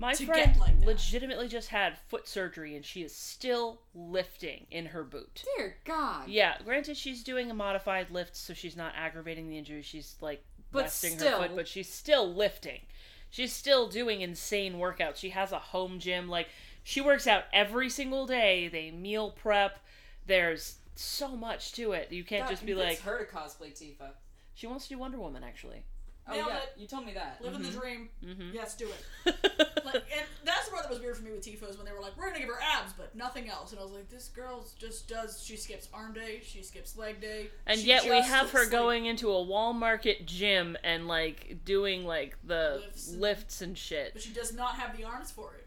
My 0.00 0.14
to 0.14 0.26
friend 0.26 0.52
get 0.52 0.60
like 0.60 0.78
that. 0.80 0.86
legitimately 0.86 1.48
just 1.48 1.70
had 1.70 1.98
foot 2.08 2.28
surgery 2.28 2.76
and 2.76 2.84
she 2.84 3.02
is 3.02 3.12
still 3.12 3.80
lifting 3.94 4.66
in 4.70 4.86
her 4.86 5.02
boot. 5.02 5.42
Dear 5.56 5.74
God. 5.84 6.28
Yeah, 6.28 6.54
granted 6.64 6.96
she's 6.96 7.24
doing 7.24 7.50
a 7.50 7.54
modified 7.54 8.10
lift 8.12 8.36
so 8.36 8.54
she's 8.54 8.76
not 8.76 8.92
aggravating 8.96 9.48
the 9.48 9.58
injury. 9.58 9.82
She's 9.82 10.14
like 10.20 10.44
But 10.70 10.84
resting 10.84 11.14
her 11.14 11.18
still- 11.18 11.38
foot, 11.40 11.56
but 11.56 11.66
she's 11.66 11.92
still 11.92 12.32
lifting. 12.32 12.82
She's 13.30 13.52
still 13.52 13.88
doing 13.88 14.20
insane 14.20 14.74
workouts. 14.74 15.16
She 15.16 15.30
has 15.30 15.50
a 15.50 15.58
home 15.58 15.98
gym. 15.98 16.28
Like 16.28 16.48
she 16.88 17.02
works 17.02 17.26
out 17.26 17.44
every 17.52 17.90
single 17.90 18.26
day. 18.26 18.68
They 18.68 18.90
meal 18.90 19.30
prep. 19.32 19.78
There's 20.26 20.76
so 20.94 21.36
much 21.36 21.72
to 21.72 21.92
it. 21.92 22.10
You 22.10 22.24
can't 22.24 22.44
That 22.44 22.50
just 22.52 22.64
be 22.64 22.72
convince 22.72 22.98
like 22.98 23.00
her 23.02 23.24
to 23.24 23.30
cosplay 23.30 23.72
Tifa. 23.78 24.12
she 24.54 24.66
wants 24.66 24.88
to 24.88 24.94
do 24.94 24.98
Wonder 24.98 25.18
Woman 25.18 25.44
actually. 25.44 25.82
Oh 26.26 26.32
Nailed 26.32 26.48
yeah, 26.48 26.56
it. 26.56 26.72
you 26.76 26.86
told 26.86 27.06
me 27.06 27.12
that. 27.14 27.40
Living 27.42 27.60
Mm-hmm. 27.60 27.70
the 27.72 27.78
dream. 27.78 28.08
Yes, 28.54 28.74
do 28.74 28.88
it. 28.88 29.34
Like, 29.84 30.04
and 30.14 30.26
that's 30.44 30.66
the 30.66 30.72
part 30.72 30.82
that 30.82 30.90
was 30.90 31.00
weird 31.00 31.16
for 31.16 31.22
me 31.22 31.30
with 31.30 31.40
Tifa 31.42 31.70
is 31.70 31.78
when 31.78 31.86
they 31.86 31.92
were 31.92 32.00
like, 32.02 32.14
"We're 32.18 32.26
gonna 32.26 32.40
give 32.40 32.48
her 32.48 32.60
abs, 32.60 32.92
but 32.92 33.14
nothing 33.16 33.48
else," 33.48 33.70
and 33.70 33.80
I 33.80 33.82
was 33.82 33.92
like, 33.92 34.10
"This 34.10 34.28
girl 34.28 34.66
just 34.78 35.08
does. 35.08 35.42
She 35.42 35.56
skips 35.56 35.88
arm 35.94 36.12
day. 36.12 36.42
She 36.44 36.62
skips 36.62 36.94
leg 36.98 37.22
day, 37.22 37.48
And 37.66 37.80
yet 37.80 38.04
we 38.04 38.20
have 38.20 38.50
her 38.50 38.64
like- 38.64 38.70
going 38.70 39.06
into 39.06 39.30
a 39.30 39.42
Wall 39.42 39.72
Market 39.72 40.26
gym 40.26 40.76
and 40.84 41.08
like 41.08 41.64
doing 41.64 42.04
like 42.04 42.36
the 42.44 42.82
Lifts 42.84 43.12
lifts 43.14 43.60
and- 43.62 43.68
and, 43.70 43.78
shit. 43.78 44.12
but 44.12 44.20
she 44.20 44.32
does 44.34 44.52
not 44.52 44.74
have 44.74 44.94
the 44.94 45.04
arms 45.04 45.30
for 45.30 45.54
it. 45.54 45.66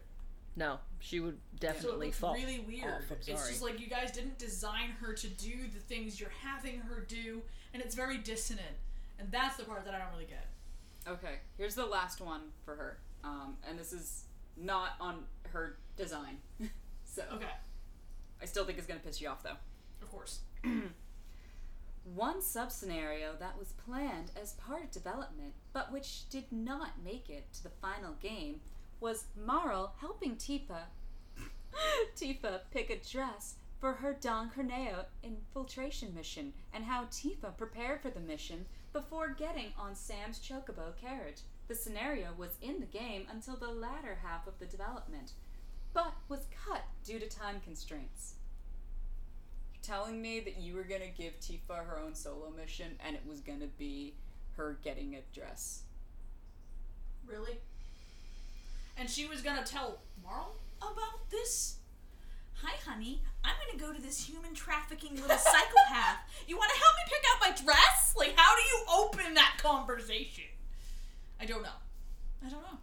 No, 0.54 0.78
she 1.04 1.18
would 1.20 1.34
So 1.34 1.56
it 1.56 1.60
definitely 1.60 2.06
looks 2.06 2.18
fall. 2.18 2.34
really 2.34 2.60
weird. 2.60 2.84
off, 2.94 3.10
I'm 3.10 3.16
It's 3.26 3.48
just 3.48 3.60
like 3.62 3.80
you 3.80 3.88
guys 3.88 4.12
didn't 4.12 4.38
design 4.38 4.90
her 5.00 5.12
to 5.12 5.26
do 5.26 5.66
the 5.72 5.80
things 5.80 6.20
you're 6.20 6.32
having 6.42 6.78
her 6.80 7.00
do, 7.00 7.42
and 7.74 7.82
it's 7.82 7.94
very 7.96 8.18
dissonant. 8.18 8.76
And 9.18 9.30
that's 9.32 9.56
the 9.56 9.64
part 9.64 9.84
that 9.84 9.94
I 9.94 9.98
don't 9.98 10.12
really 10.12 10.26
get. 10.26 10.46
Okay, 11.06 11.40
here's 11.58 11.74
the 11.74 11.84
last 11.86 12.20
one 12.20 12.42
for 12.64 12.76
her. 12.76 12.98
Um, 13.24 13.56
and 13.68 13.76
this 13.78 13.92
is 13.92 14.24
not 14.56 14.90
on 15.00 15.24
her 15.52 15.76
design. 15.96 16.38
so 17.04 17.22
Okay, 17.34 17.46
I 18.40 18.44
still 18.44 18.64
think 18.64 18.78
it's 18.78 18.86
gonna 18.86 19.00
piss 19.00 19.20
you 19.20 19.28
off 19.28 19.42
though. 19.42 19.56
of 20.00 20.10
course. 20.10 20.40
One 22.14 22.42
sub 22.42 22.72
scenario 22.72 23.34
that 23.38 23.56
was 23.58 23.72
planned 23.72 24.32
as 24.40 24.54
part 24.54 24.82
of 24.82 24.90
development, 24.90 25.54
but 25.72 25.92
which 25.92 26.28
did 26.30 26.50
not 26.50 27.02
make 27.04 27.30
it 27.30 27.52
to 27.54 27.62
the 27.62 27.70
final 27.70 28.14
game, 28.20 28.60
was 29.02 29.24
Marle 29.36 29.94
helping 29.98 30.36
Tifa 30.36 30.84
Tifa 32.16 32.60
pick 32.70 32.88
a 32.88 33.00
dress 33.10 33.56
for 33.80 33.94
her 33.94 34.16
Don 34.18 34.48
Corneo 34.48 35.06
infiltration 35.24 36.14
mission, 36.14 36.52
and 36.72 36.84
how 36.84 37.06
Tifa 37.06 37.56
prepared 37.58 38.00
for 38.00 38.10
the 38.10 38.20
mission 38.20 38.64
before 38.92 39.30
getting 39.30 39.72
on 39.76 39.96
Sam's 39.96 40.38
chocobo 40.38 40.96
carriage. 41.00 41.40
The 41.66 41.74
scenario 41.74 42.28
was 42.38 42.58
in 42.62 42.78
the 42.78 42.86
game 42.86 43.26
until 43.28 43.56
the 43.56 43.72
latter 43.72 44.18
half 44.22 44.46
of 44.46 44.56
the 44.60 44.66
development, 44.66 45.32
but 45.92 46.12
was 46.28 46.46
cut 46.64 46.84
due 47.04 47.18
to 47.18 47.28
time 47.28 47.60
constraints 47.64 48.34
You're 49.74 49.82
telling 49.82 50.22
me 50.22 50.38
that 50.40 50.58
you 50.58 50.76
were 50.76 50.84
gonna 50.84 51.08
give 51.08 51.40
Tifa 51.40 51.84
her 51.84 51.98
own 51.98 52.14
solo 52.14 52.52
mission 52.56 52.92
and 53.04 53.16
it 53.16 53.22
was 53.26 53.40
gonna 53.40 53.66
be 53.78 54.14
her 54.56 54.78
getting 54.84 55.16
a 55.16 55.22
dress. 55.34 55.82
Really? 57.26 57.58
And 59.02 59.10
she 59.10 59.26
was 59.26 59.40
gonna 59.42 59.64
tell 59.64 59.98
Marle 60.22 60.54
about 60.80 61.28
this? 61.28 61.78
Hi, 62.62 62.76
honey. 62.88 63.20
I'm 63.42 63.54
gonna 63.66 63.84
go 63.84 63.92
to 63.92 64.00
this 64.00 64.24
human 64.28 64.54
trafficking 64.54 65.16
little 65.16 65.28
psychopath. 65.38 66.18
You 66.46 66.56
wanna 66.56 66.70
help 66.74 66.94
me 66.94 67.02
pick 67.08 67.24
out 67.34 67.40
my 67.40 67.64
dress? 67.64 68.14
Like, 68.16 68.34
how 68.36 68.54
do 68.54 68.62
you 68.62 68.84
open 69.04 69.34
that 69.34 69.56
conversation? 69.58 70.44
I 71.40 71.46
don't 71.46 71.64
know. 71.64 71.78
I 72.46 72.48
don't 72.48 72.62
know. 72.62 72.78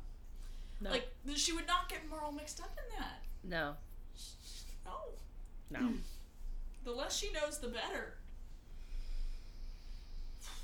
No, 0.81 0.89
Like, 0.89 1.07
she 1.35 1.53
would 1.53 1.67
not 1.67 1.87
get 1.87 1.99
Marle 2.09 2.33
mixed 2.33 2.59
up 2.59 2.71
in 2.77 2.99
that. 2.99 3.21
no, 3.45 3.75
No. 4.83 4.91
no. 5.71 5.79
Hmm. 5.87 5.95
The 6.83 6.91
less 6.91 7.15
she 7.17 7.31
knows, 7.31 7.59
the 7.59 7.69
better. 7.69 8.15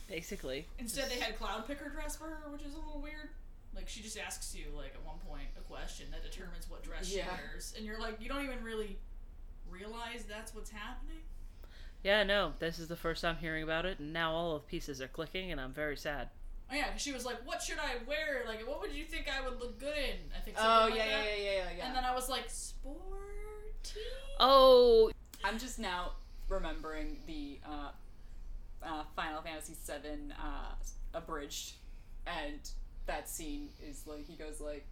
Basically, 0.09 0.65
Instead, 0.79 1.09
they 1.09 1.17
had 1.21 1.37
Cloud 1.39 1.65
pick 1.65 1.77
her 1.77 1.89
dress 1.89 2.17
for 2.17 2.25
her, 2.25 2.51
which 2.51 2.63
is 2.63 2.73
a 2.73 2.77
little 2.77 2.99
weird. 3.01 3.29
Like, 3.75 3.87
she 3.89 4.01
just 4.01 4.17
asks 4.17 4.55
you, 4.55 4.65
like, 4.75 4.93
at 4.95 5.03
one 5.05 5.17
point, 5.27 5.47
a 5.57 5.61
question 5.61 6.07
that 6.11 6.23
determines 6.23 6.69
what 6.69 6.81
dress 6.83 7.07
she 7.09 7.17
wears. 7.19 7.73
And 7.75 7.85
you're 7.85 7.99
like, 7.99 8.21
you 8.21 8.29
don't 8.29 8.43
even 8.43 8.63
really 8.63 8.97
realize 9.69 10.23
that's 10.29 10.55
what's 10.55 10.69
happening. 10.69 11.19
yeah, 12.03 12.23
no. 12.23 12.53
This 12.59 12.79
is 12.79 12.87
the 12.87 12.95
first 12.95 13.21
time 13.21 13.35
hearing 13.37 13.63
about 13.63 13.85
it, 13.85 13.99
and 13.99 14.13
now 14.13 14.31
all 14.31 14.55
of 14.55 14.65
pieces 14.67 15.01
are 15.01 15.07
clicking, 15.07 15.51
and 15.51 15.59
I'm 15.59 15.73
very 15.73 15.97
sad. 15.97 16.29
Oh, 16.71 16.75
yeah, 16.75 16.89
'cause 16.91 17.01
she 17.01 17.11
was 17.11 17.25
like, 17.25 17.45
what 17.45 17.61
should 17.61 17.77
I 17.79 17.97
wear? 18.07 18.43
Like, 18.47 18.67
what 18.67 18.79
would 18.81 18.91
you 18.93 19.05
think 19.05 19.27
I 19.29 19.41
would 19.47 19.59
look 19.59 19.77
good 19.79 19.95
in? 19.97 20.17
I 20.35 20.39
think 20.39 20.55
Oh 20.59 20.87
yeah, 20.87 20.93
like 20.93 20.95
yeah, 20.95 21.05
that. 21.05 21.25
yeah, 21.25 21.35
yeah, 21.35 21.51
yeah, 21.51 21.69
yeah. 21.77 21.87
And 21.87 21.95
then 21.95 22.03
I 22.05 22.15
was 22.15 22.27
like, 22.29 22.45
sporty? 22.47 23.99
Oh, 24.39 25.11
I'm 25.43 25.59
just 25.59 25.79
now 25.79 26.13
remembering 26.49 27.17
the 27.27 27.59
uh, 27.65 27.89
uh, 28.83 29.03
Final 29.15 29.41
Fantasy 29.41 29.75
VII 29.85 30.31
uh, 30.39 30.73
abridged, 31.13 31.73
and 32.25 32.59
that 33.07 33.29
scene 33.29 33.69
is 33.87 34.03
like 34.07 34.25
he 34.27 34.35
goes 34.35 34.59
like, 34.61 34.85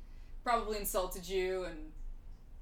probably 0.43 0.77
insulted 0.77 1.27
you 1.27 1.63
and 1.63 1.75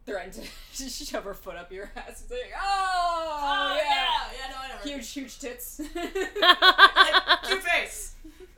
threatened 0.05 0.47
to 0.75 0.89
shove 0.89 1.23
her 1.23 1.33
foot 1.33 1.55
up 1.55 1.71
your 1.71 1.85
ass. 1.95 2.21
It's 2.23 2.31
like, 2.31 2.51
oh, 2.59 3.39
Oh, 3.43 3.77
yeah. 3.77 3.83
yeah. 3.83 4.47
Yeah, 4.47 4.51
no, 4.51 4.57
I 4.59 4.67
know. 4.69 4.73
right? 4.75 4.83
huge, 4.83 5.11
huge 5.11 5.39
tits. 5.39 5.79
Like, 5.79 7.43
cute 7.43 7.63
face. 7.63 8.15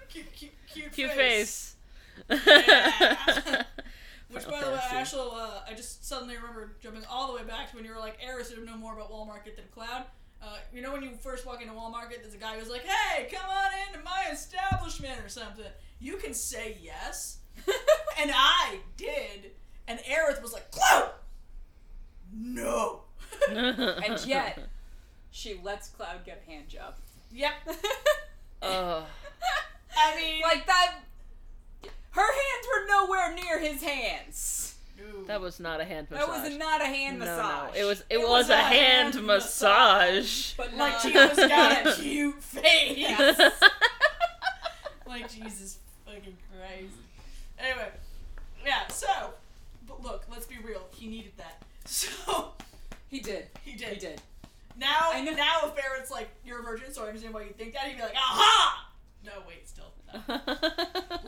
Cute, 0.10 0.32
cute, 0.34 0.52
cute, 0.72 0.92
cute 0.92 1.12
face. 1.12 1.76
face. 2.30 2.46
Yeah. 2.48 3.64
Which, 4.30 4.48
by 4.48 4.62
the 4.62 4.72
way, 4.72 4.80
actually, 4.92 5.30
uh, 5.34 5.60
I 5.70 5.74
just 5.76 6.08
suddenly 6.08 6.36
remember 6.36 6.72
jumping 6.82 7.04
all 7.10 7.28
the 7.28 7.34
way 7.38 7.44
back 7.44 7.70
to 7.70 7.76
when 7.76 7.86
you 7.86 7.92
were 7.92 8.00
like, 8.00 8.18
Eris 8.26 8.50
would 8.56 8.66
know 8.66 8.76
more 8.78 8.94
about 8.94 9.12
Wall 9.12 9.26
Market 9.26 9.56
than 9.56 9.66
Cloud. 9.74 10.06
Uh, 10.42 10.58
you 10.74 10.82
know 10.82 10.92
when 10.92 11.04
you 11.04 11.12
first 11.22 11.46
walk 11.46 11.62
into 11.62 11.74
Wall 11.74 11.90
Market, 11.92 12.20
there's 12.22 12.34
a 12.34 12.38
guy 12.38 12.58
who's 12.60 12.68
like, 12.70 12.84
"Hey, 12.84 13.30
come 13.32 13.50
on 13.50 13.72
into 13.88 14.04
my 14.04 14.26
establishment" 14.32 15.20
or 15.24 15.30
something. 15.30 15.64
You 16.04 16.18
can 16.18 16.34
say 16.34 16.76
yes, 16.82 17.38
and 18.20 18.30
I 18.36 18.80
did, 18.98 19.52
and 19.88 20.00
Aerith 20.00 20.42
was 20.42 20.52
like, 20.52 20.70
"Cloud, 20.70 21.12
no." 22.34 23.04
and 23.50 24.26
yet, 24.26 24.60
she 25.32 25.58
lets 25.64 25.88
Cloud 25.88 26.26
get 26.26 26.44
a 26.46 26.52
hand 26.52 26.68
job. 26.68 26.96
yep. 27.32 27.54
Ugh. 28.62 29.04
I 29.98 30.16
mean, 30.18 30.42
like 30.42 30.66
that. 30.66 30.96
Her 32.12 32.22
hands 32.22 32.68
were 32.68 32.88
nowhere 32.90 33.34
near 33.36 33.60
his 33.60 33.82
hands. 33.82 34.76
no. 34.98 35.24
that 35.24 35.40
was 35.40 35.62
not 35.62 35.80
a 35.80 35.86
hand 35.86 36.08
massage. 36.12 36.28
That 36.28 36.44
was 36.44 36.58
not 36.58 36.82
a 36.82 36.86
hand 36.86 37.20
no, 37.20 37.26
massage. 37.26 37.74
no, 37.76 37.80
it 37.82 37.86
was 37.86 38.00
it, 38.02 38.06
It 38.10 38.18
was, 38.20 38.28
was 38.30 38.50
a 38.50 38.54
a 38.56 38.58
hand, 38.58 39.14
hand 39.14 39.26
massage. 39.26 40.54
But 40.56 40.74
like 40.74 40.92
not- 40.92 41.02
Jesus 41.02 41.38
got 41.38 41.88
a 41.88 41.94
cute 41.94 42.44
face. 42.44 43.40
like 45.08 45.32
Jesus 45.32 45.80
fucking 46.14 46.38
Christ. 46.52 46.96
Anyway, 47.60 47.90
yeah. 48.66 48.88
So, 48.88 49.08
but 49.88 50.02
look, 50.04 50.26
let's 50.32 50.46
be 50.46 50.56
real. 50.64 50.82
He 50.92 51.08
needed 51.08 51.34
that. 51.38 51.62
So 51.86 52.54
He 53.10 53.20
did. 53.20 53.48
he 53.66 53.76
did. 53.76 53.90
He 53.90 54.00
did. 54.00 54.22
Now, 54.78 55.12
now 55.14 55.66
if 55.66 55.76
Barret's 55.76 56.10
like, 56.10 56.30
you're 56.46 56.62
a 56.62 56.64
virgin, 56.64 56.94
so 56.94 57.04
I 57.04 57.08
understand 57.08 57.34
why 57.34 57.42
you 57.44 57.50
think 57.54 57.74
that, 57.74 57.84
he'd 57.84 57.98
be 57.98 58.02
like, 58.02 58.16
aha! 58.16 58.88
No, 59.26 59.32
wait, 59.48 59.68
still. 59.68 59.92
No. 60.28 60.36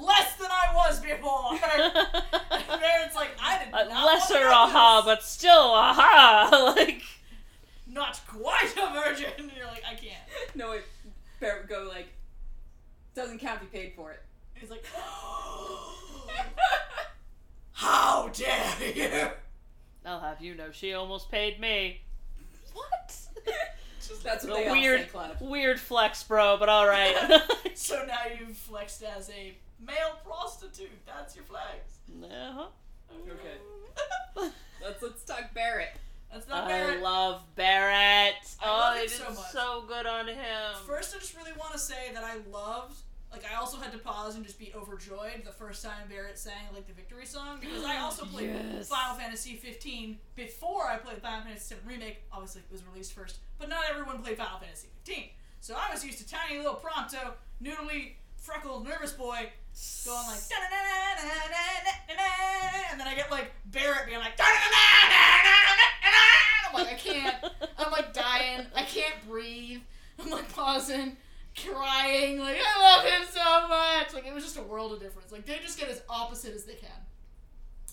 Less 0.01 0.35
than 0.37 0.49
I 0.49 0.73
was 0.75 0.99
before! 1.01 1.51
and 1.51 2.81
Barret's 2.81 3.15
like, 3.15 3.31
I 3.41 3.63
did 3.65 3.73
uh, 3.73 3.83
not 3.83 3.87
A 3.87 3.89
want 3.89 4.05
lesser 4.05 4.47
aha, 4.47 5.01
this. 5.01 5.05
but 5.15 5.23
still 5.23 5.51
aha. 5.73 6.73
like 6.77 7.01
Not 7.87 8.19
quite 8.27 8.73
a 8.77 8.93
virgin! 8.93 9.29
And 9.37 9.51
you're 9.57 9.67
like, 9.67 9.83
I 9.87 9.93
can't. 9.95 10.23
No, 10.55 10.71
it 10.71 10.85
Barret 11.39 11.63
would 11.63 11.69
go 11.69 11.87
like, 11.89 12.07
doesn't 13.13 13.39
count 13.39 13.57
if 13.57 13.63
you 13.63 13.79
paid 13.79 13.93
for 13.95 14.11
it. 14.11 14.21
And 14.55 14.61
he's 14.61 14.69
like, 14.69 14.85
how 17.73 18.29
dare 18.33 18.75
you! 18.95 19.27
I'll 20.05 20.19
have 20.19 20.41
you 20.41 20.55
know, 20.55 20.71
she 20.71 20.93
almost 20.93 21.29
paid 21.31 21.59
me. 21.59 22.01
What? 22.73 23.17
That's 24.23 24.43
what 24.45 24.53
A 24.53 24.63
they 24.63 24.67
all 24.67 24.73
weird, 24.75 25.01
say, 25.01 25.07
Clive. 25.07 25.41
weird 25.41 25.79
flex, 25.79 26.23
bro. 26.23 26.57
But 26.59 26.69
all 26.69 26.87
right. 26.87 27.15
So 27.75 28.05
now 28.07 28.19
you've 28.39 28.55
flexed 28.55 29.03
as 29.03 29.29
a 29.31 29.53
male 29.85 30.17
prostitute. 30.25 30.89
That's 31.05 31.35
your 31.35 31.43
flex. 31.43 31.99
uh-huh. 32.23 32.67
Okay. 33.27 34.51
Let's 34.81 35.01
let's 35.03 35.23
talk 35.23 35.53
Barret. 35.53 35.89
That's 36.31 36.47
not 36.47 36.67
Barret. 36.69 36.83
I 36.83 36.87
Barret. 36.91 37.03
love 37.03 37.41
Barret. 37.55 38.35
I 38.63 38.65
oh, 38.65 38.67
love 38.69 38.93
they 38.95 39.01
him 39.01 39.07
did 39.09 39.17
so 39.17 39.29
much. 39.29 39.51
so 39.51 39.83
good 39.87 40.05
on 40.05 40.27
him. 40.27 40.75
First, 40.87 41.15
I 41.15 41.19
just 41.19 41.35
really 41.35 41.51
want 41.59 41.73
to 41.73 41.79
say 41.79 42.11
that 42.13 42.23
I 42.23 42.37
loved 42.49 42.95
like 43.31 43.43
I 43.51 43.55
also 43.55 43.77
had 43.77 43.91
to 43.91 43.97
pause 43.97 44.35
and 44.35 44.45
just 44.45 44.57
be 44.57 44.71
overjoyed 44.75 45.43
the 45.43 45.51
first 45.51 45.83
time 45.83 46.07
Barret 46.09 46.37
sang 46.37 46.53
like 46.73 46.87
the 46.87 46.93
victory 46.93 47.25
song 47.25 47.57
because 47.59 47.83
I 47.83 47.97
also 47.97 48.25
played 48.33 48.49
yes. 48.49 48.87
Final 48.87 49.15
Fantasy 49.15 49.55
15 49.55 50.17
before 50.35 50.87
I 50.87 50.97
played 50.97 51.21
Final 51.21 51.43
Fantasy 51.43 51.75
7 51.75 51.83
remake. 51.85 52.23
Obviously, 52.31 52.61
it 52.61 52.71
was 52.71 52.83
released 52.91 53.13
first, 53.13 53.39
but 53.59 53.69
not 53.69 53.83
everyone 53.89 54.21
played 54.21 54.37
Final 54.37 54.59
Fantasy 54.59 54.87
15. 55.05 55.29
So 55.59 55.75
I 55.75 55.91
was 55.91 56.05
used 56.05 56.19
to 56.19 56.27
tiny 56.27 56.57
little 56.57 56.75
Prompto, 56.75 57.33
noodly, 57.61 58.13
freckled, 58.37 58.87
nervous 58.87 59.11
boy 59.11 59.49
going 60.05 60.27
like 60.27 60.39
da 60.47 60.55
da 60.55 60.69
da 60.71 60.79
da 60.79 61.27
da 61.27 61.35
da 62.07 62.15
da 62.15 62.91
and 62.91 62.99
then 62.99 63.07
I 63.07 63.15
get 63.15 63.29
like 63.29 63.51
Barret 63.65 64.05
being 64.05 64.19
like 64.19 64.37
da 64.37 64.45
da 64.45 64.51
da 64.51 64.83
da 65.11 65.25
da 65.59 65.75
da 65.75 66.25
I'm 66.67 66.73
like 66.73 66.93
I 66.93 66.97
can't. 66.97 67.35
I'm 67.77 67.91
like 67.91 68.13
dying. 68.13 68.65
I 68.75 68.83
can't 68.83 69.15
breathe. 69.27 69.81
I'm 70.19 70.29
like 70.29 70.53
pausing 70.53 71.17
crying. 71.63 72.39
Like 72.39 72.57
I 72.57 72.81
love 72.81 73.05
him 73.05 73.27
so 73.29 73.67
much. 73.67 74.13
Like 74.13 74.25
it 74.27 74.33
was 74.33 74.43
just 74.43 74.57
a 74.57 74.61
world 74.63 74.93
of 74.93 74.99
difference. 74.99 75.31
Like 75.31 75.45
they 75.45 75.57
just 75.61 75.79
get 75.79 75.89
as 75.89 76.01
opposite 76.09 76.53
as 76.55 76.65
they 76.65 76.75
can, 76.75 76.89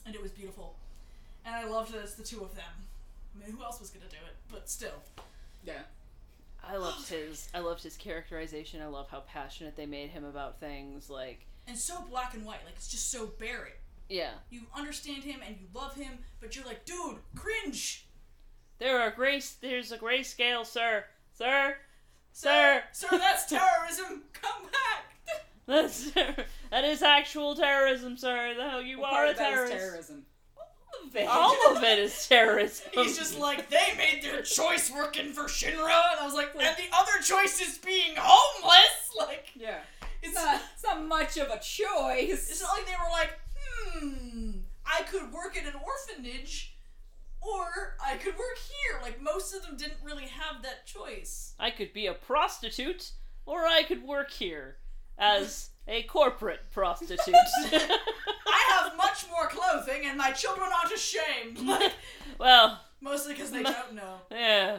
and 0.06 0.14
it 0.14 0.22
was 0.22 0.30
beautiful. 0.32 0.76
And 1.44 1.54
I 1.54 1.64
loved 1.68 1.92
that 1.92 2.00
it's 2.02 2.14
the 2.14 2.22
two 2.22 2.42
of 2.42 2.54
them. 2.54 2.64
I 3.34 3.44
mean, 3.46 3.56
who 3.56 3.62
else 3.62 3.80
was 3.80 3.90
gonna 3.90 4.08
do 4.10 4.16
it? 4.26 4.34
But 4.50 4.68
still, 4.68 5.02
Yeah. 5.64 5.80
I 6.64 6.76
loved 6.76 7.08
his. 7.08 7.48
I 7.54 7.58
loved 7.58 7.82
his 7.82 7.96
characterization. 7.96 8.80
I 8.82 8.86
love 8.86 9.08
how 9.10 9.20
passionate 9.20 9.74
they 9.76 9.86
made 9.86 10.10
him 10.10 10.24
about 10.24 10.60
things. 10.60 11.10
Like, 11.10 11.40
and 11.66 11.76
so 11.76 12.00
black 12.08 12.34
and 12.34 12.44
white. 12.44 12.60
Like 12.64 12.74
it's 12.76 12.88
just 12.88 13.10
so 13.10 13.26
Barret. 13.38 13.78
yeah, 14.08 14.30
You 14.50 14.60
understand 14.76 15.24
him 15.24 15.40
and 15.44 15.56
you 15.60 15.66
love 15.74 15.94
him, 15.94 16.18
but 16.40 16.54
you're 16.54 16.64
like, 16.64 16.84
dude, 16.84 17.16
cringe. 17.34 18.06
there 18.78 19.00
are 19.00 19.10
gray. 19.10 19.40
There's 19.60 19.90
a 19.92 19.96
gray 19.98 20.22
scale, 20.22 20.64
sir. 20.64 21.04
Sir, 21.34 21.76
sir. 22.33 22.83
Sir, 22.93 23.09
that's 23.12 23.47
terrorism. 23.47 24.22
Come 24.33 24.62
back. 24.64 25.45
That's 25.66 26.11
that 26.12 26.85
is 26.85 27.03
actual 27.03 27.55
terrorism, 27.55 28.16
sir. 28.16 28.55
Though 28.57 28.80
you 28.80 29.01
What 29.01 29.12
are 29.12 29.14
part 29.14 29.28
a 29.28 29.30
of 29.33 29.37
that 29.39 29.53
is 29.53 29.55
terrorist. 29.70 29.72
terrorism. 29.85 30.26
All 31.28 31.76
of 31.76 31.83
it 31.83 31.99
is 31.99 32.26
terrorism. 32.28 32.87
He's 32.95 33.16
just 33.18 33.39
like, 33.39 33.68
they 33.70 33.95
made 33.97 34.22
their 34.22 34.43
choice 34.43 34.91
working 34.91 35.33
for 35.33 35.45
Shinra, 35.45 35.72
and 36.12 36.20
I 36.20 36.24
was 36.24 36.35
like, 36.35 36.51
and 36.55 36.76
the 36.76 36.97
other 36.97 37.22
choice 37.22 37.61
is 37.61 37.78
being 37.78 38.14
homeless. 38.16 39.11
Like, 39.18 39.49
Yeah. 39.55 39.78
it's 40.22 40.33
It's 40.33 40.35
not, 40.35 40.61
it's 40.74 40.83
not 40.85 41.05
much 41.07 41.37
of 41.39 41.49
a 41.49 41.59
choice. 41.59 42.51
It's 42.51 42.62
not 42.62 42.72
like 42.76 42.87
they 42.87 42.93
were 42.93 43.11
like, 43.11 43.30
hmm, 43.76 44.51
I 44.87 45.03
could 45.03 45.33
work 45.33 45.57
at 45.57 45.64
an 45.64 45.80
orphanage, 45.85 46.71
or 47.43 47.97
I 48.05 48.16
could 48.16 48.34
work 48.34 48.59
here. 48.59 49.01
Like 49.03 49.20
most 49.22 49.55
of 49.55 49.62
them 49.62 49.76
didn't 49.76 49.99
really 50.03 50.26
have 50.26 50.62
that 50.62 50.86
choice. 50.86 51.55
I 51.59 51.70
could 51.70 51.93
be 51.93 52.07
a 52.07 52.14
prostitute, 52.14 53.12
or 53.47 53.66
I 53.66 53.82
could 53.82 54.03
work 54.03 54.30
here 54.30 54.76
as 55.18 55.70
a 55.88 56.03
corporate 56.05 56.70
prostitute. 56.70 57.20
I 57.26 58.78
have 58.80 58.97
much 58.97 59.26
more 59.30 59.49
clothing, 59.49 60.03
and 60.07 60.16
my 60.18 60.30
children 60.32 60.68
aren't 60.72 60.95
ashamed. 60.95 61.59
Like, 61.68 61.93
well, 62.38 62.80
mostly 63.01 63.34
because 63.34 63.51
they 63.51 63.62
don't 63.78 63.95
know. 63.95 64.16
yeah, 64.30 64.78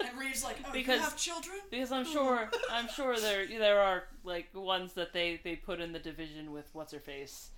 And 0.00 0.18
Reeve's 0.18 0.42
like, 0.44 0.56
oh, 0.66 0.72
Because- 0.72 0.96
you 0.98 1.02
have 1.04 1.16
children? 1.16 1.58
because 1.70 1.92
I'm 1.92 2.04
sure 2.04 2.50
I'm 2.70 2.88
sure 2.88 3.18
there 3.18 3.46
there 3.46 3.80
are 3.80 4.04
like 4.24 4.48
ones 4.54 4.94
that 4.94 5.12
they 5.12 5.40
they 5.44 5.56
put 5.56 5.80
in 5.80 5.92
the 5.92 5.98
division 5.98 6.50
with 6.52 6.68
what's 6.72 6.92
her 6.92 7.00
face, 7.00 7.50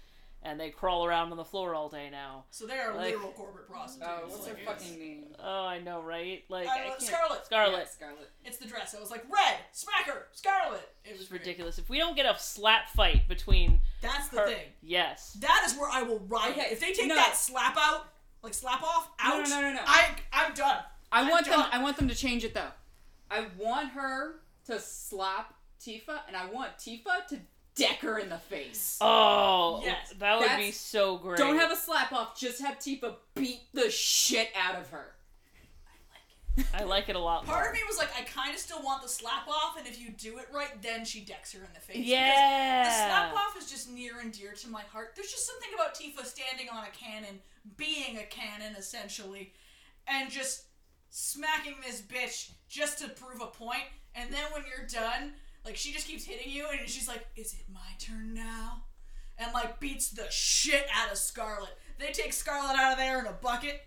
and 0.46 0.60
they 0.60 0.70
crawl 0.70 1.04
around 1.04 1.32
on 1.32 1.36
the 1.36 1.44
floor 1.44 1.74
all 1.74 1.88
day 1.88 2.08
now. 2.08 2.44
So 2.52 2.66
they 2.66 2.78
are 2.78 2.94
Like- 2.94 3.06
literal 3.12 3.32
corporate 3.32 3.68
prostitutes. 3.68 4.08
Oh, 4.10 4.28
what's 4.28 4.46
her 4.46 4.54
Like, 4.54 4.64
fucking 4.64 4.98
name? 4.98 5.24
Oh, 5.40 5.64
I 5.66 5.80
know, 5.80 6.00
right? 6.00 6.44
Like 6.48 6.68
Uh, 6.68 6.70
I 6.70 6.78
can't- 6.84 7.02
Scarlet. 7.02 7.38
Yeah, 7.40 7.44
Scarlet. 7.44 7.88
Scarlet. 7.92 8.30
It's 8.44 8.56
the 8.58 8.66
dress. 8.66 8.94
I 8.94 9.00
was 9.00 9.10
like, 9.10 9.24
red, 9.28 9.58
smacker, 9.74 10.22
Scarlet. 10.32 10.88
It 11.04 11.12
was 11.12 11.22
It's 11.22 11.30
ridiculous. 11.32 11.78
If 11.78 11.88
we 11.90 11.98
don't 11.98 12.14
get 12.14 12.26
a 12.26 12.38
slap 12.38 12.88
fight 12.90 13.26
between 13.28 13.80
That's 14.00 14.28
the 14.28 14.38
her, 14.40 14.46
thing. 14.46 14.72
yes, 14.82 15.32
That 15.40 15.64
is 15.66 15.76
where 15.76 15.90
I 15.90 16.02
will 16.02 16.20
ride. 16.20 16.52
Okay, 16.52 16.68
If 16.70 16.80
they 16.80 16.92
take 16.92 17.08
no. 17.08 17.16
that 17.16 17.36
slap 17.36 17.76
out, 17.76 18.06
like 18.42 18.54
slap 18.54 18.82
off, 18.82 19.10
No, 19.22 19.40
out, 19.40 19.48
no, 19.48 19.60
no, 19.60 19.68
no, 19.70 19.72
no. 19.74 19.82
I, 19.84 20.14
I'm 20.32 20.54
done. 20.54 20.84
I 21.10 21.20
I'm 21.22 21.28
want 21.28 21.46
them. 21.46 21.60
I 21.72 21.82
want 21.82 21.96
them 21.96 22.08
to 22.08 22.14
change 22.14 22.44
it 22.44 22.54
though. 22.54 22.70
I 23.30 23.46
want 23.58 23.90
her 23.90 24.40
to 24.66 24.78
slap 24.80 25.54
Tifa, 25.80 26.20
and 26.28 26.36
I 26.36 26.46
want 26.46 26.78
Tifa 26.78 27.26
to 27.28 27.40
deck 27.76 27.98
her 28.00 28.18
in 28.18 28.28
the 28.28 28.38
face. 28.38 28.98
Oh, 29.00 29.82
Yes. 29.84 30.12
that 30.18 30.38
would 30.38 30.56
be 30.56 30.72
so 30.72 31.18
great. 31.18 31.38
Don't 31.38 31.56
have 31.58 31.70
a 31.70 31.76
slap 31.76 32.12
off. 32.12 32.38
Just 32.38 32.60
have 32.62 32.78
Tifa 32.78 33.14
beat 33.34 33.60
the 33.72 33.90
shit 33.90 34.50
out 34.56 34.76
of 34.76 34.88
her. 34.90 35.12
I 36.72 36.84
like 36.84 37.10
it 37.10 37.16
a 37.16 37.18
lot. 37.18 37.44
Part 37.44 37.58
more. 37.64 37.68
of 37.68 37.74
me 37.74 37.80
was 37.86 37.98
like, 37.98 38.08
I 38.18 38.22
kind 38.22 38.54
of 38.54 38.58
still 38.58 38.82
want 38.82 39.02
the 39.02 39.08
slap 39.10 39.46
off, 39.46 39.76
and 39.76 39.86
if 39.86 40.00
you 40.00 40.08
do 40.10 40.38
it 40.38 40.46
right, 40.54 40.80
then 40.80 41.04
she 41.04 41.20
decks 41.20 41.52
her 41.52 41.58
in 41.58 41.68
the 41.74 41.80
face. 41.80 41.98
Yeah. 41.98 42.82
Because 42.84 42.96
the 42.96 43.04
slap 43.08 43.34
off 43.34 43.56
is 43.58 43.70
just 43.70 43.90
near 43.90 44.20
and 44.20 44.32
dear 44.32 44.52
to 44.52 44.68
my 44.68 44.80
heart. 44.80 45.12
There's 45.14 45.30
just 45.30 45.46
something 45.46 45.68
about 45.74 45.94
Tifa 45.94 46.24
standing 46.24 46.68
on 46.72 46.84
a 46.84 46.90
cannon, 46.96 47.40
being 47.76 48.16
a 48.16 48.22
cannon 48.22 48.74
essentially, 48.78 49.52
and 50.08 50.30
just 50.30 50.62
smacking 51.10 51.74
this 51.86 52.00
bitch 52.00 52.52
just 52.70 53.00
to 53.00 53.08
prove 53.10 53.42
a 53.42 53.46
point. 53.48 53.84
And 54.14 54.32
then 54.32 54.44
when 54.52 54.62
you're 54.66 54.86
done, 54.86 55.34
like 55.66 55.76
she 55.76 55.92
just 55.92 56.06
keeps 56.06 56.24
hitting 56.24 56.50
you, 56.50 56.66
and 56.70 56.88
she's 56.88 57.08
like, 57.08 57.26
"Is 57.36 57.52
it 57.52 57.66
my 57.72 57.80
turn 57.98 58.32
now?" 58.32 58.84
And 59.38 59.52
like 59.52 59.78
beats 59.80 60.08
the 60.10 60.24
shit 60.30 60.86
out 60.94 61.12
of 61.12 61.18
Scarlet. 61.18 61.76
They 61.98 62.12
take 62.12 62.32
Scarlet 62.32 62.76
out 62.78 62.92
of 62.92 62.98
there 62.98 63.18
in 63.20 63.26
a 63.26 63.32
bucket. 63.32 63.82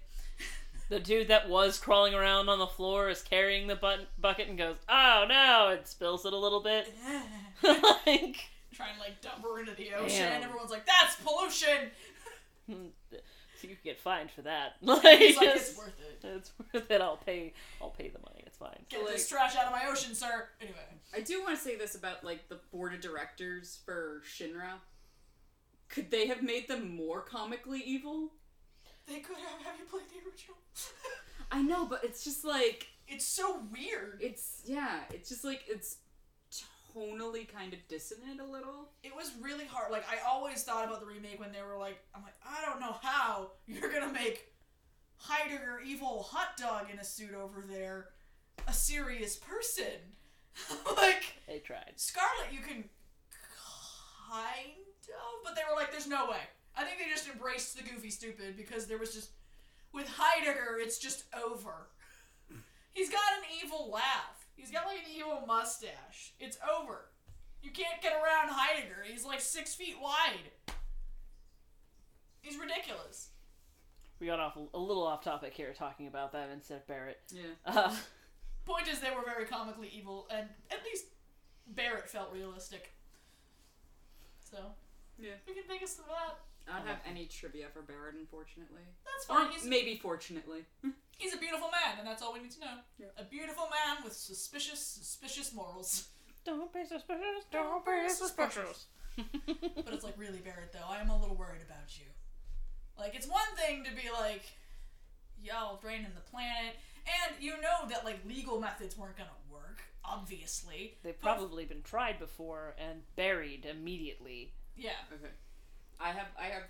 The 0.90 1.00
dude 1.00 1.28
that 1.30 1.48
was 1.50 1.78
crawling 1.80 2.14
around 2.16 2.50
on 2.50 2.58
the 2.60 2.66
floor 2.68 3.10
is 3.10 3.22
carrying 3.22 3.68
the 3.68 3.76
bucket 4.20 4.50
and 4.50 4.58
goes, 4.58 4.76
"Oh 4.90 5.26
no!" 5.28 5.70
It 5.70 5.88
spills 5.88 6.26
it 6.26 6.34
a 6.34 6.38
little 6.38 6.62
bit. 6.62 6.94
like, 7.64 8.38
Trying 8.74 8.96
to 8.96 9.00
like 9.02 9.22
dump 9.22 9.44
her 9.44 9.60
into 9.60 9.74
the 9.76 9.94
ocean. 9.94 10.26
Damn. 10.26 10.44
Everyone's 10.44 10.72
like, 10.72 10.86
"That's 10.86 11.16
pollution." 11.24 11.92
Hmm, 12.68 12.86
so 13.12 13.68
you 13.68 13.76
could 13.76 13.84
get 13.84 14.00
fined 14.00 14.32
for 14.32 14.42
that. 14.44 14.74
Like, 14.82 15.20
He's 15.20 15.38
like, 15.38 15.50
"It's 15.56 15.78
worth 15.78 16.00
it. 16.00 16.26
it's 16.28 16.52
worth 16.74 16.90
it. 16.92 17.02
I'll 17.02 17.18
pay. 17.18 17.54
I'll 17.82 17.90
pay 17.90 18.10
the 18.10 18.20
money. 18.20 18.39
It's 18.62 18.72
fine. 18.72 18.86
Get 18.90 19.04
Like- 19.04 19.14
this 19.14 19.30
trash 19.30 19.56
out 19.56 19.66
of 19.66 19.72
my 19.72 19.86
ocean, 19.88 20.14
sir." 20.16 20.50
Anyway. 20.60 20.78
I 21.14 21.22
do 21.22 21.42
want 21.42 21.58
to 21.58 21.64
say 21.64 21.76
this 21.76 21.96
about 21.96 22.24
like 22.24 22.50
the 22.50 22.60
board 22.72 22.94
of 22.94 23.02
directors 23.02 23.80
for 23.86 24.22
Shinra. 24.26 24.80
Could 25.88 26.12
they 26.12 26.28
have 26.28 26.44
made 26.44 26.68
them 26.68 26.96
more 26.96 27.22
comically 27.22 27.80
evil? 27.82 28.34
They 29.08 29.20
could 29.22 29.38
have. 29.38 29.62
Have 29.66 29.80
you 29.80 29.86
played 29.86 30.04
the 30.10 30.28
original? 30.30 30.58
I 31.52 31.62
know, 31.64 31.86
but 31.86 32.04
it's 32.04 32.24
just 32.24 32.44
like 32.46 32.88
it's 33.08 33.26
so 33.26 33.62
weird. 33.72 34.20
it's 34.22 34.62
yeah, 34.66 35.00
it's 35.12 35.30
just 35.30 35.44
like 35.44 35.64
it's 35.68 35.98
tonally 36.96 37.48
kind 37.52 37.74
of 37.74 37.80
dissonant 37.88 38.40
a 38.40 38.44
little. 38.46 38.90
It 39.04 39.16
was 39.16 39.32
really 39.42 39.66
hard. 39.66 39.92
Like 39.92 40.06
I 40.10 40.18
always 40.30 40.64
thought 40.64 40.86
about 40.86 41.00
the 41.00 41.06
remake 41.08 41.40
when 41.40 41.52
they 41.52 41.62
were 41.64 41.78
like, 41.78 42.00
I'm 42.14 42.22
like, 42.24 42.36
I 42.46 42.64
don't 42.66 42.80
know 42.80 42.96
how 43.02 43.52
you're 43.66 43.92
gonna 43.92 44.14
make 44.14 44.54
Heidegger 45.18 45.82
evil 45.86 46.24
hot 46.24 46.56
dog 46.58 46.92
in 46.94 47.00
a 47.00 47.04
suit 47.04 47.34
over 47.34 47.66
there 47.68 48.10
a 48.68 48.74
serious 48.74 49.36
person. 49.36 50.16
like 50.98 51.34
They 51.48 51.60
tried. 51.60 51.94
Scarlet, 51.96 52.52
you 52.52 52.60
can 52.60 52.86
kind 54.30 54.78
of, 55.10 55.44
but 55.44 55.56
they 55.56 55.62
were 55.70 55.76
like, 55.76 55.92
there's 55.92 56.08
no 56.08 56.30
way. 56.30 56.42
I 56.78 56.84
think 56.84 56.98
they 57.00 57.10
just 57.10 57.28
embraced 57.30 57.76
the 57.78 57.84
goofy 57.84 58.10
stupid 58.10 58.56
because 58.56 58.86
there 58.88 58.98
was 58.98 59.14
just 59.14 59.32
with 59.92 60.08
Heidegger, 60.08 60.78
it's 60.80 60.98
just 60.98 61.24
over. 61.46 61.88
He's 62.94 63.10
got 63.10 63.22
an 63.38 63.46
evil 63.64 63.90
laugh. 63.92 64.48
He's 64.56 64.72
got 64.72 64.86
like 64.86 65.00
an 65.00 65.12
evil 65.16 65.44
mustache. 65.48 66.34
It's 66.40 66.58
over. 66.78 67.06
You 67.64 67.72
can't 67.72 68.02
get 68.02 68.14
around 68.14 68.50
Heidegger. 68.52 69.04
He's 69.06 69.26
like 69.26 69.42
six 69.42 69.74
feet 69.74 69.96
wide. 70.02 70.52
He's 72.42 72.58
ridiculous. 72.58 73.30
we 74.20 74.28
got 74.28 74.40
off 74.40 74.58
a 74.74 74.78
little 74.80 75.06
off 75.06 75.24
topic 75.24 75.54
here 75.54 75.74
talking 75.74 76.08
about 76.08 76.32
that 76.34 76.50
instead 76.54 76.78
of 76.78 76.88
Barret. 76.88 77.20
Yeah. 77.32 77.42
Uh, 77.66 77.96
Point 78.70 78.88
is, 78.88 79.00
they 79.00 79.10
were 79.10 79.24
very 79.26 79.46
comically 79.46 79.90
evil, 79.92 80.28
and 80.30 80.48
at 80.70 80.84
least 80.86 81.06
Barret 81.68 82.08
felt 82.08 82.32
realistic. 82.32 82.94
So 84.52 84.58
Yeah. 85.18 85.34
we 85.48 85.54
can 85.56 85.64
take 85.68 85.82
us 85.82 85.96
to 85.96 86.04
that. 86.04 86.38
I 86.72 86.78
don't 86.78 86.88
have 86.88 87.00
any 87.04 87.26
trivia 87.26 87.68
for 87.74 87.82
Barret, 87.82 88.14
unfortunately. 88.14 88.84
That's 89.06 89.26
Or 89.28 89.42
fine. 89.46 89.52
He's, 89.52 89.66
maybe 89.66 89.98
fortunately. 89.98 90.66
he's 91.18 91.34
a 91.34 91.38
beautiful 91.38 91.70
man, 91.72 91.98
and 91.98 92.08
that's 92.08 92.22
all 92.22 92.32
we 92.32 92.42
need 92.42 92.52
to 92.52 92.60
know. 92.60 92.78
Yeah. 93.00 93.08
A 93.18 93.24
beautiful 93.24 93.64
man 93.70 94.04
with 94.04 94.14
suspicious, 94.14 94.80
suspicious 94.80 95.52
morals. 95.52 96.10
don't 96.46 96.72
be 96.72 96.86
suspicious. 96.86 97.46
Don't 97.52 97.84
be 97.84 98.08
suspicious. 98.10 98.86
But 99.18 99.94
it's 99.94 100.04
like, 100.04 100.14
really, 100.18 100.40
Barret, 100.40 100.72
though, 100.74 100.88
I 100.88 101.00
am 101.00 101.10
a 101.10 101.20
little 101.20 101.36
worried 101.36 101.64
about 101.66 101.98
you. 101.98 102.06
Like, 103.00 103.16
it's 103.16 103.28
one 103.28 103.48
thing 103.58 103.84
to 103.86 103.92
be 103.92 104.12
like, 104.12 104.44
y'all 105.44 105.78
draining 105.82 106.14
the 106.14 106.22
planet, 106.22 106.76
and 107.28 107.36
you 107.44 107.60
know 107.62 107.88
that, 107.90 108.06
like, 108.06 108.20
legal 108.28 108.60
methods 108.60 108.98
weren't 108.98 109.18
gonna 109.18 109.30
work, 109.52 109.82
obviously. 110.06 110.98
They've 111.04 111.20
probably 111.20 111.66
been 111.66 111.82
tried 111.84 112.20
before 112.20 112.76
and 112.78 113.02
buried 113.16 113.66
immediately. 113.66 114.54
Yeah. 114.76 114.92
Okay. 115.14 115.32
I 116.00 116.10
have 116.12 116.28
I 116.40 116.46
have 116.46 116.64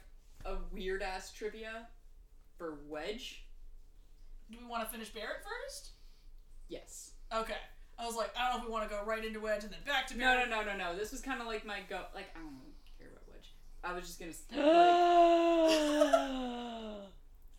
a 0.46 0.56
weird 0.74 1.02
ass 1.04 1.32
trivia 1.32 1.88
for 2.58 2.80
Wedge. 2.88 3.44
Do 4.52 4.58
we 4.60 4.66
want 4.66 4.84
to 4.84 4.90
finish 4.92 5.10
Barret 5.10 5.44
first? 5.44 5.90
Yes. 6.68 7.12
Okay. 7.34 7.54
I 8.00 8.06
was 8.06 8.16
like, 8.16 8.32
I 8.38 8.48
don't 8.50 8.58
know 8.58 8.64
if 8.64 8.66
we 8.68 8.72
want 8.72 8.90
to 8.90 8.96
go 8.96 9.04
right 9.06 9.24
into 9.24 9.40
Wedge 9.40 9.64
and 9.64 9.72
then 9.74 9.80
back 9.86 10.08
to 10.08 10.18
No, 10.18 10.26
Barret. 10.26 10.50
no, 10.50 10.62
no, 10.64 10.72
no, 10.76 10.92
no. 10.92 10.96
This 10.98 11.12
was 11.12 11.22
kind 11.22 11.42
of 11.42 11.48
like 11.48 11.66
my 11.66 11.82
go. 11.90 12.02
Like 12.16 12.30
I 12.36 12.40
don't 12.40 12.56
really 12.60 12.74
care 12.98 13.10
about 13.10 13.28
Wedge. 13.28 13.54
I 13.84 13.94
was 13.94 14.08
just 14.08 14.20
gonna. 14.20 14.32
s- 14.32 14.46
Like, 16.10 16.89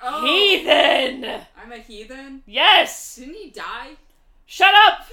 oh, 0.02 0.24
Heathen! 0.24 1.24
I'm 1.56 1.72
a 1.72 1.78
heathen. 1.78 2.42
Yes! 2.46 3.16
Didn't 3.16 3.34
he 3.34 3.50
die? 3.50 3.90
Shut 4.46 4.74
up! 4.86 5.06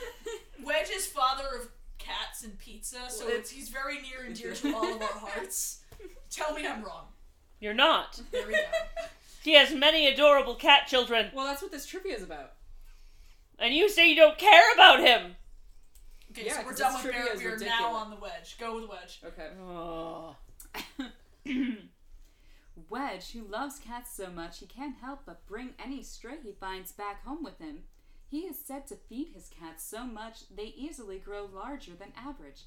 Wedge 0.64 0.90
is 0.90 1.06
father 1.06 1.44
of 1.60 1.68
cats 1.98 2.42
and 2.44 2.58
pizza, 2.58 2.98
so 3.08 3.28
it's, 3.28 3.50
he's 3.50 3.68
very 3.68 4.00
near 4.02 4.24
and 4.26 4.34
dear 4.34 4.52
to 4.54 4.74
all 4.74 4.94
of 4.94 5.00
our 5.02 5.08
hearts. 5.08 5.80
Tell 6.30 6.52
me 6.54 6.66
I'm 6.66 6.82
wrong. 6.82 7.06
You're 7.60 7.74
not. 7.74 8.20
There 8.30 8.46
we 8.46 8.52
go. 8.54 8.58
He 9.42 9.54
has 9.54 9.72
many 9.74 10.06
adorable 10.06 10.54
cat 10.54 10.86
children, 10.86 11.30
Well, 11.34 11.46
that's 11.46 11.62
what 11.62 11.70
this 11.70 11.86
trivia 11.86 12.16
is 12.16 12.22
about. 12.22 12.52
and 13.58 13.74
you 13.74 13.88
say 13.88 14.08
you 14.08 14.16
don't 14.16 14.38
care 14.38 14.72
about 14.74 15.00
him! 15.00 15.36
Okay, 16.32 16.46
Yeah, 16.46 16.54
so 16.54 16.62
we're 16.64 16.70
'cause 16.70 16.78
done 16.78 16.92
this 16.94 17.04
with 17.04 17.12
trivia 17.12 17.24
Barret. 17.26 17.36
is 17.36 17.40
We 17.42 17.46
are 17.46 17.52
ridiculous. 17.52 17.80
now 17.80 17.94
on 17.94 18.10
the 18.10 18.16
Wedge. 18.16 18.56
Go 18.58 18.74
with 18.80 18.88
Wedge. 18.90 19.20
Okay. 19.24 19.48
Oh. 19.62 20.36
Wedge, 22.94 23.32
who 23.32 23.42
loves 23.42 23.80
cats 23.80 24.14
so 24.14 24.30
much 24.30 24.60
he 24.60 24.66
can't 24.66 24.94
help 24.94 25.22
but 25.26 25.48
bring 25.48 25.70
any 25.84 26.00
stray 26.04 26.36
he 26.40 26.52
finds 26.52 26.92
back 26.92 27.24
home 27.24 27.42
with 27.42 27.58
him. 27.58 27.82
He 28.28 28.42
is 28.42 28.56
said 28.64 28.86
to 28.86 28.94
feed 28.94 29.30
his 29.34 29.48
cats 29.48 29.82
so 29.82 30.04
much 30.04 30.48
they 30.48 30.72
easily 30.76 31.18
grow 31.18 31.48
larger 31.52 31.96
than 31.96 32.12
average. 32.16 32.66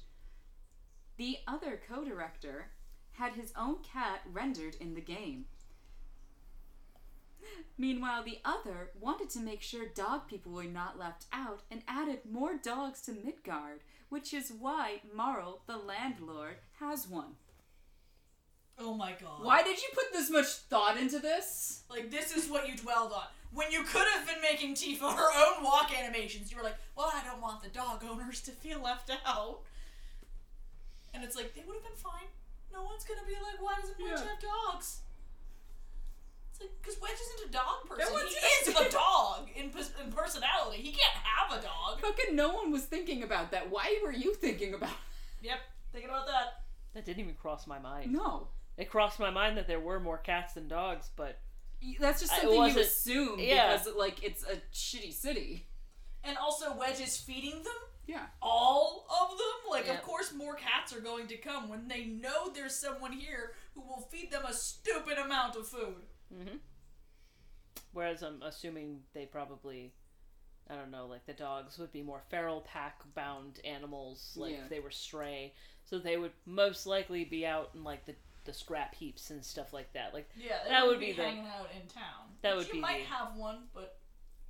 The 1.16 1.38
other 1.46 1.80
co 1.88 2.04
director 2.04 2.72
had 3.12 3.32
his 3.32 3.54
own 3.56 3.76
cat 3.82 4.20
rendered 4.30 4.74
in 4.74 4.92
the 4.92 5.00
game. 5.00 5.46
Meanwhile, 7.78 8.24
the 8.24 8.40
other 8.44 8.90
wanted 9.00 9.30
to 9.30 9.40
make 9.40 9.62
sure 9.62 9.86
dog 9.86 10.28
people 10.28 10.52
were 10.52 10.64
not 10.64 10.98
left 10.98 11.24
out 11.32 11.62
and 11.70 11.80
added 11.88 12.30
more 12.30 12.58
dogs 12.58 13.00
to 13.02 13.12
Midgar, 13.12 13.78
which 14.10 14.34
is 14.34 14.52
why 14.52 15.00
Marle, 15.10 15.62
the 15.66 15.78
landlord, 15.78 16.56
has 16.80 17.08
one. 17.08 17.36
Oh 18.80 18.94
my 18.94 19.12
god. 19.20 19.42
Why 19.42 19.62
did 19.62 19.78
you 19.82 19.88
put 19.94 20.12
this 20.12 20.30
much 20.30 20.46
thought 20.46 20.96
into 20.96 21.18
this? 21.18 21.82
Like, 21.90 22.10
this 22.10 22.34
is 22.36 22.48
what 22.50 22.68
you 22.68 22.76
dwelled 22.76 23.12
on. 23.12 23.24
When 23.52 23.72
you 23.72 23.82
could 23.82 24.06
have 24.14 24.26
been 24.26 24.40
making 24.42 24.74
Tifa 24.74 25.14
her 25.16 25.28
own 25.46 25.64
walk 25.64 25.90
animations, 25.98 26.50
you 26.50 26.56
were 26.58 26.62
like, 26.62 26.76
well, 26.96 27.10
I 27.12 27.24
don't 27.24 27.40
want 27.40 27.62
the 27.62 27.70
dog 27.70 28.04
owners 28.08 28.40
to 28.42 28.50
feel 28.52 28.80
left 28.82 29.10
out. 29.26 29.60
And 31.14 31.24
it's 31.24 31.34
like, 31.34 31.54
they 31.54 31.62
would 31.66 31.74
have 31.74 31.82
been 31.82 31.96
fine. 31.96 32.28
No 32.72 32.82
one's 32.84 33.04
gonna 33.04 33.26
be 33.26 33.32
like, 33.32 33.60
why 33.60 33.74
doesn't 33.80 33.98
Wedge 33.98 34.12
Yeah. 34.12 34.28
have 34.28 34.40
dogs? 34.40 34.98
It's 36.52 36.60
like, 36.60 36.70
because 36.80 37.00
Wedge 37.00 37.12
isn't 37.36 37.48
a 37.48 37.52
dog 37.52 37.88
person. 37.88 38.12
one's- 38.12 38.34
He 38.34 38.70
is 38.70 38.76
a 38.78 38.90
dog 38.92 39.48
in, 39.56 39.64
in 40.04 40.12
personality. 40.12 40.82
He 40.82 40.92
can't 40.92 41.14
have 41.24 41.58
a 41.58 41.62
dog. 41.62 42.00
Fucking 42.00 42.36
no 42.36 42.50
one 42.52 42.70
was 42.70 42.84
thinking 42.84 43.22
about 43.22 43.50
that. 43.52 43.70
Why 43.70 43.98
were 44.04 44.12
you 44.12 44.34
thinking 44.34 44.74
about 44.74 44.90
Yep, 45.42 45.58
thinking 45.92 46.10
about 46.10 46.26
that. 46.26 46.62
That 46.94 47.04
didn't 47.06 47.20
even 47.20 47.34
cross 47.34 47.66
my 47.66 47.78
mind. 47.78 48.12
No. 48.12 48.48
It 48.78 48.88
crossed 48.88 49.18
my 49.20 49.30
mind 49.30 49.56
that 49.58 49.66
there 49.66 49.80
were 49.80 50.00
more 50.00 50.16
cats 50.18 50.54
than 50.54 50.68
dogs, 50.68 51.10
but 51.16 51.40
That's 52.00 52.20
just 52.20 52.32
something 52.34 52.50
you 52.74 52.78
assume 52.80 53.38
yeah. 53.40 53.76
because 53.76 53.94
like 53.96 54.22
it's 54.24 54.44
a 54.44 54.56
shitty 54.72 55.12
city. 55.12 55.66
And 56.24 56.36
also, 56.38 56.76
Wedge 56.76 57.00
is 57.00 57.16
feeding 57.16 57.62
them. 57.62 57.74
Yeah. 58.06 58.24
all 58.40 59.04
of 59.10 59.36
them. 59.36 59.70
Like, 59.70 59.86
Yep. 59.86 59.96
of 59.98 60.02
course, 60.02 60.32
more 60.32 60.54
cats 60.54 60.94
are 60.96 61.00
going 61.00 61.26
to 61.26 61.36
come 61.36 61.68
when 61.68 61.88
they 61.88 62.04
know 62.06 62.48
there's 62.48 62.74
someone 62.74 63.12
here 63.12 63.52
who 63.74 63.82
will 63.82 64.08
feed 64.10 64.30
them 64.30 64.44
a 64.48 64.52
stupid 64.54 65.18
amount 65.18 65.56
of 65.56 65.66
food. 65.68 66.02
Mm-hmm. 66.34 66.56
whereas 67.92 68.22
I'm 68.22 68.42
assuming 68.42 69.00
they 69.14 69.26
probably, 69.26 69.92
I 70.70 70.74
don't 70.76 70.90
know, 70.90 71.06
like 71.06 71.26
the 71.26 71.32
dogs 71.32 71.78
would 71.78 71.92
be 71.92 72.02
more 72.02 72.22
feral 72.30 72.60
pack 72.62 73.00
bound 73.14 73.60
animals, 73.64 74.32
like 74.36 74.52
Yeah. 74.52 74.62
if 74.64 74.68
they 74.70 74.80
were 74.80 74.90
stray, 74.90 75.54
so 75.84 75.98
they 75.98 76.16
would 76.16 76.32
most 76.46 76.86
likely 76.86 77.24
be 77.24 77.46
out 77.46 77.70
in 77.74 77.84
like 77.84 78.04
the 78.06 78.14
the 78.48 78.54
scrap 78.54 78.94
heaps 78.94 79.30
and 79.30 79.44
stuff 79.44 79.72
like 79.72 79.92
that, 79.92 80.12
like 80.14 80.28
Yeah, 80.36 80.56
That 80.68 80.82
would 80.86 80.92
would 80.92 81.00
be, 81.00 81.06
be 81.06 81.12
the- 81.12 81.22
hanging 81.22 81.46
out 81.46 81.68
in 81.80 81.86
town. 81.86 82.34
that 82.42 82.56
Which 82.56 82.66
would 82.66 82.68
you 82.68 82.72
be 82.74 82.80
might 82.80 82.98
the- 83.08 83.14
have 83.14 83.36
one, 83.36 83.68
but 83.74 84.00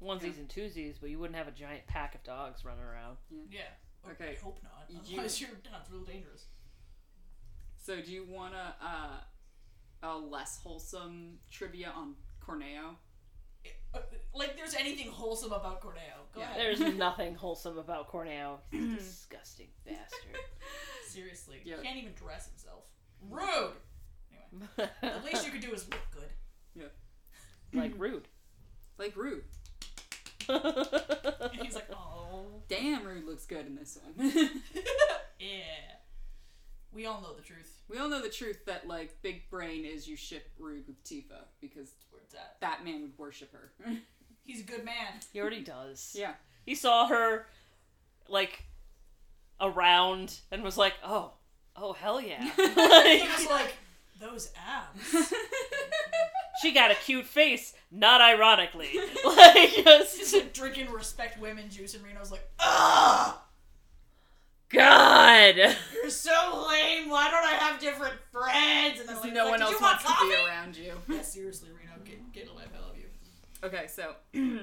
onesies 0.03 0.39
and 0.39 0.49
twosies, 0.49 0.95
but 1.01 1.11
you 1.11 1.19
wouldn't 1.19 1.37
have 1.37 1.49
a 1.49 1.53
giant 1.53 1.87
pack 1.89 2.15
of 2.15 2.23
dogs 2.23 2.65
running 2.65 2.85
around. 2.85 3.19
yeah. 3.51 3.63
Or 4.05 4.13
Okay. 4.13 4.31
I 4.31 4.35
hope 4.43 4.63
not. 4.63 4.85
Otherwise, 4.89 5.41
you're 5.41 5.51
that's 5.73 5.91
real 5.91 6.03
dangerous. 6.05 6.47
So 7.77 8.01
do 8.01 8.13
you 8.13 8.25
wanna 8.25 8.75
uh 8.81 9.21
a 10.03 10.17
less 10.17 10.59
wholesome 10.59 11.39
trivia 11.51 11.91
on 11.91 12.15
Corneo? 12.41 12.95
Uh, 13.93 13.99
Like, 14.33 14.57
there's 14.57 14.75
anything 14.75 15.11
wholesome 15.11 15.53
about 15.53 15.81
Corneo. 15.81 16.23
Go 16.33 16.41
Yeah. 16.41 16.51
ahead. 16.51 16.61
There's 16.79 16.95
nothing 16.97 17.35
wholesome 17.35 17.77
about 17.79 18.09
Corneo. 18.09 18.61
He's 18.71 18.85
a 18.93 18.97
disgusting 18.97 19.69
bastard. 19.85 20.37
Seriously, 21.09 21.61
Yeah. 21.65 21.77
he 21.79 21.83
can't 21.83 21.97
even 21.99 22.13
dress 22.13 22.47
himself. 22.49 22.85
Rude. 23.29 23.73
Anyway, 24.53 24.91
the 25.03 25.27
least 25.27 25.45
you 25.47 25.53
could 25.53 25.61
do 25.61 25.73
is 25.73 25.87
look 25.89 26.01
good. 26.15 26.31
Yeah. 26.75 26.85
Like 27.81 27.93
rude. 27.99 28.27
Like 28.99 29.15
Rude. 29.17 29.45
And 30.49 31.51
he's 31.63 31.75
like, 31.75 31.89
oh, 31.93 32.47
Damn, 32.69 33.05
Rude 33.05 33.27
looks 33.27 33.45
good 33.45 33.67
in 33.67 33.75
this 33.77 33.99
one. 34.17 34.31
yeah. 35.39 35.97
We 36.93 37.05
all 37.07 37.21
know 37.21 37.35
the 37.35 37.43
truth. 37.43 37.83
we 37.89 37.99
all 37.99 38.09
know 38.09 38.23
the 38.23 38.31
truth 38.31 38.65
that 38.67 38.89
like 38.89 39.21
Big 39.23 39.49
Brain 39.51 39.85
is 39.85 40.09
you 40.09 40.17
ship 40.17 40.51
Rude 40.59 40.87
with 40.87 41.03
Tifa 41.05 41.45
because 41.61 41.93
Where 42.11 42.23
it's 42.25 42.35
at. 42.35 42.59
Batman 42.61 43.03
would 43.03 43.19
worship 43.19 43.53
her. 43.53 43.71
He's 44.45 44.61
a 44.61 44.65
good 44.65 44.85
man. 44.85 45.21
he 45.33 45.41
already 45.41 45.63
does. 45.63 46.15
yeah. 46.19 46.33
He 46.65 46.75
saw 46.75 47.07
her, 47.09 47.47
like, 48.29 48.65
around 49.61 50.39
and 50.51 50.63
was 50.63 50.77
like, 50.79 50.95
"Oh, 51.05 51.33
oh 51.77 51.93
hell 51.95 52.21
yeah!" 52.21 52.43
like, 52.59 53.21
He 53.23 53.29
was 53.29 53.47
like, 53.51 53.75
those 54.19 54.51
abs. 54.57 55.33
she 56.63 56.73
got 56.73 56.91
a 56.91 56.95
cute 56.95 57.27
face, 57.27 57.75
not 57.91 58.21
ironically. 58.21 58.91
like, 59.25 59.69
He's 59.71 59.85
just 59.85 60.35
like 60.35 60.53
drinking 60.53 60.91
respect 60.91 61.41
women 61.41 61.71
juice, 61.71 61.95
and 61.95 62.05
Reno's 62.05 62.31
like, 62.31 62.49
ugh, 62.59 63.37
God. 64.71 65.57
you're 65.57 66.11
so 66.11 66.67
lame. 66.69 67.09
Why 67.09 67.31
don't 67.31 67.45
I 67.45 67.57
have 67.59 67.81
different 67.81 68.15
friends? 68.33 69.01
And 69.01 69.09
then 69.09 69.17
like, 69.17 69.33
no 69.33 69.45
like, 69.45 69.53
one 69.53 69.63
else 69.63 69.71
you 69.73 69.79
want 69.81 70.05
wants 70.05 70.21
to 70.21 70.29
be 70.29 70.47
around 70.47 70.77
you. 70.77 70.93
Yeah, 71.15 71.23
seriously, 71.23 71.71
Reno, 71.71 71.99
get 72.05 72.33
get 72.33 72.49
a 72.49 72.53
life. 72.53 72.69
I 72.77 72.81
love 72.87 72.97
you. 72.97 73.07
Okay, 73.65 73.87
so 73.89 74.15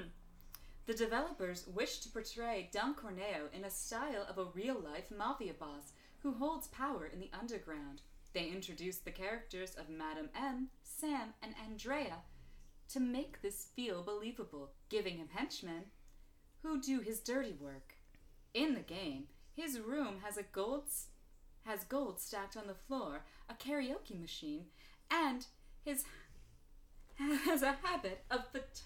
The 0.86 0.94
developers 0.94 1.66
wish 1.74 1.98
to 2.00 2.10
portray 2.10 2.70
Don 2.72 2.94
Corneo 2.94 3.52
in 3.52 3.66
a 3.66 3.72
style 3.72 4.24
of 4.30 4.38
a 4.38 4.46
real 4.54 4.80
life 4.80 5.10
mafia 5.16 5.54
boss 5.54 5.94
who 6.20 6.34
holds 6.34 6.68
power 6.68 7.10
in 7.12 7.20
the 7.20 7.32
underground. 7.34 8.02
They 8.36 8.50
introduced 8.50 9.06
the 9.06 9.12
characters 9.12 9.76
of 9.76 9.88
Madam 9.88 10.30
M, 10.36 10.68
Sam, 10.84 11.34
and 11.42 11.56
Andrea 11.66 12.18
to 12.90 13.00
make 13.00 13.42
this 13.42 13.70
feel 13.78 14.04
believable, 14.04 14.72
giving 14.90 15.16
him 15.16 15.30
henchmen 15.34 15.86
who 16.62 16.82
do 16.82 17.00
his 17.00 17.22
dirty 17.22 17.54
work. 17.58 17.94
In 18.54 18.74
the 18.74 18.82
game, 18.82 19.28
his 19.56 19.80
room 19.80 20.18
has 20.22 20.36
a 20.36 20.44
gold 20.44 20.84
has 21.64 21.86
gold 21.86 22.20
stacked 22.20 22.58
on 22.58 22.68
the 22.68 22.76
floor, 22.76 23.24
a 23.50 23.54
karaoke 23.54 24.20
machine, 24.20 24.66
and 25.10 25.48
his 25.86 26.04
has 27.16 27.62
a 27.62 27.78
habit 27.84 28.26
of 28.30 28.42
phot- 28.52 28.82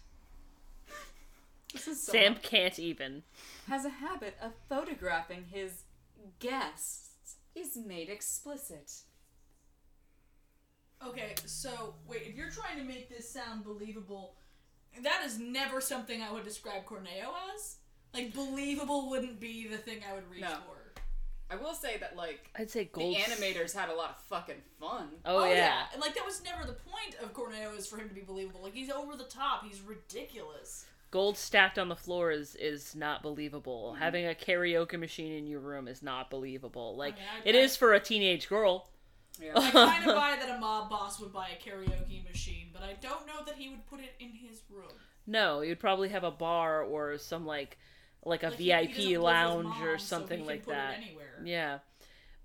this 1.74 1.88
is 1.88 2.04
so 2.04 2.12
Sam 2.12 2.36
can't 2.36 2.78
even. 2.78 3.24
has 3.68 3.84
a 3.84 3.90
habit 3.90 4.36
of 4.40 4.52
photographing 4.70 5.46
his 5.52 5.86
guests 6.38 7.38
is 7.56 7.76
made 7.76 8.10
explicit. 8.10 8.92
Okay, 11.08 11.24
okay, 11.32 11.36
so 11.46 11.94
wait, 12.08 12.24
if 12.28 12.36
you're 12.36 12.50
trying 12.50 12.78
to 12.78 12.84
make 12.84 13.10
this 13.10 13.30
sound 13.30 13.64
believable, 13.64 14.36
that 15.04 15.22
is 15.26 15.40
never 15.40 15.80
something 15.82 16.22
I 16.22 16.32
would 16.32 16.44
describe 16.44 16.86
Corneo 16.86 17.32
as. 17.56 17.78
Like 18.14 18.34
believable 18.34 19.10
wouldn't 19.10 19.40
be 19.40 19.68
the 19.68 19.78
thing 19.78 20.00
I 20.10 20.14
would 20.16 20.30
reach 20.30 20.42
No. 20.42 20.50
for. 20.68 20.76
I 21.52 21.56
will 21.56 21.74
say 21.74 21.98
that 21.98 22.16
like 22.16 22.50
I'd 22.56 22.70
say 22.70 22.90
the 22.94 23.16
animators 23.16 23.74
had 23.74 23.90
a 23.90 23.94
lot 23.96 24.10
of 24.12 24.24
fucking 24.26 24.62
fun. 24.80 25.10
Oh, 25.26 25.42
oh 25.42 25.46
yeah. 25.46 25.84
and 25.94 26.02
like 26.02 26.16
that 26.16 26.26
was 26.26 26.44
never 26.44 26.66
the 26.66 26.74
point 26.74 27.16
of 27.24 27.34
Corneo 27.34 27.76
is 27.78 27.88
for 27.88 27.98
him 27.98 28.08
to 28.10 28.14
be 28.16 28.22
believable. 28.22 28.62
Like 28.62 28.74
he's 28.74 28.90
over 28.92 29.16
the 29.16 29.24
top. 29.24 29.64
He's 29.66 29.82
ridiculous. 29.82 30.86
Gold 31.12 31.38
stacked 31.40 31.80
on 31.80 31.88
the 31.90 31.96
floor 31.96 32.30
is 32.32 32.56
is 32.56 32.96
not 32.96 33.24
believable. 33.24 33.92
Mm-hmm. 33.94 34.02
Having 34.04 34.26
a 34.28 34.34
karaoke 34.36 35.00
machine 35.00 35.32
in 35.34 35.48
your 35.48 35.60
room 35.60 35.88
is 35.88 36.04
not 36.04 36.30
believable. 36.30 36.96
Like 36.96 37.16
mean, 37.16 37.24
I- 37.46 37.50
it 37.50 37.56
I- 37.56 37.60
is 37.60 37.76
for 37.78 37.94
a 37.94 38.00
teenage 38.00 38.48
girl. 38.50 38.90
Yeah. 39.42 39.52
I 39.56 39.72
kind 39.72 40.10
of 40.10 40.16
buy 40.16 40.38
that 40.40 40.50
a 40.56 40.60
mob 40.60 40.90
boss 40.90 41.20
would 41.20 41.32
buy 41.34 41.50
a 41.50 41.70
karaoke 41.70 42.24
machine, 42.28 42.68
but 42.74 42.84
I 42.84 42.94
don't 43.02 43.26
know 43.26 43.44
that 43.46 43.56
he 43.56 43.70
would 43.70 43.86
put 43.88 44.00
it 44.02 44.14
in 44.20 44.32
his 44.32 44.62
room. 44.70 44.90
No, 45.26 45.62
you'd 45.62 45.80
probably 45.80 46.10
have 46.10 46.24
a 46.24 46.32
bar 46.32 46.82
or 46.84 47.18
some 47.18 47.46
like 47.46 47.78
like 48.26 48.44
a 48.44 48.48
Like, 48.50 48.58
he- 48.58 48.66
he 48.92 49.14
VIP 49.16 49.22
lounge 49.22 49.64
mom, 49.66 49.84
or 49.84 49.98
so 49.98 50.06
something 50.18 50.40
he 50.40 50.46
can 50.46 50.54
like 50.56 50.66
that. 50.66 51.00
Yeah. 51.46 51.80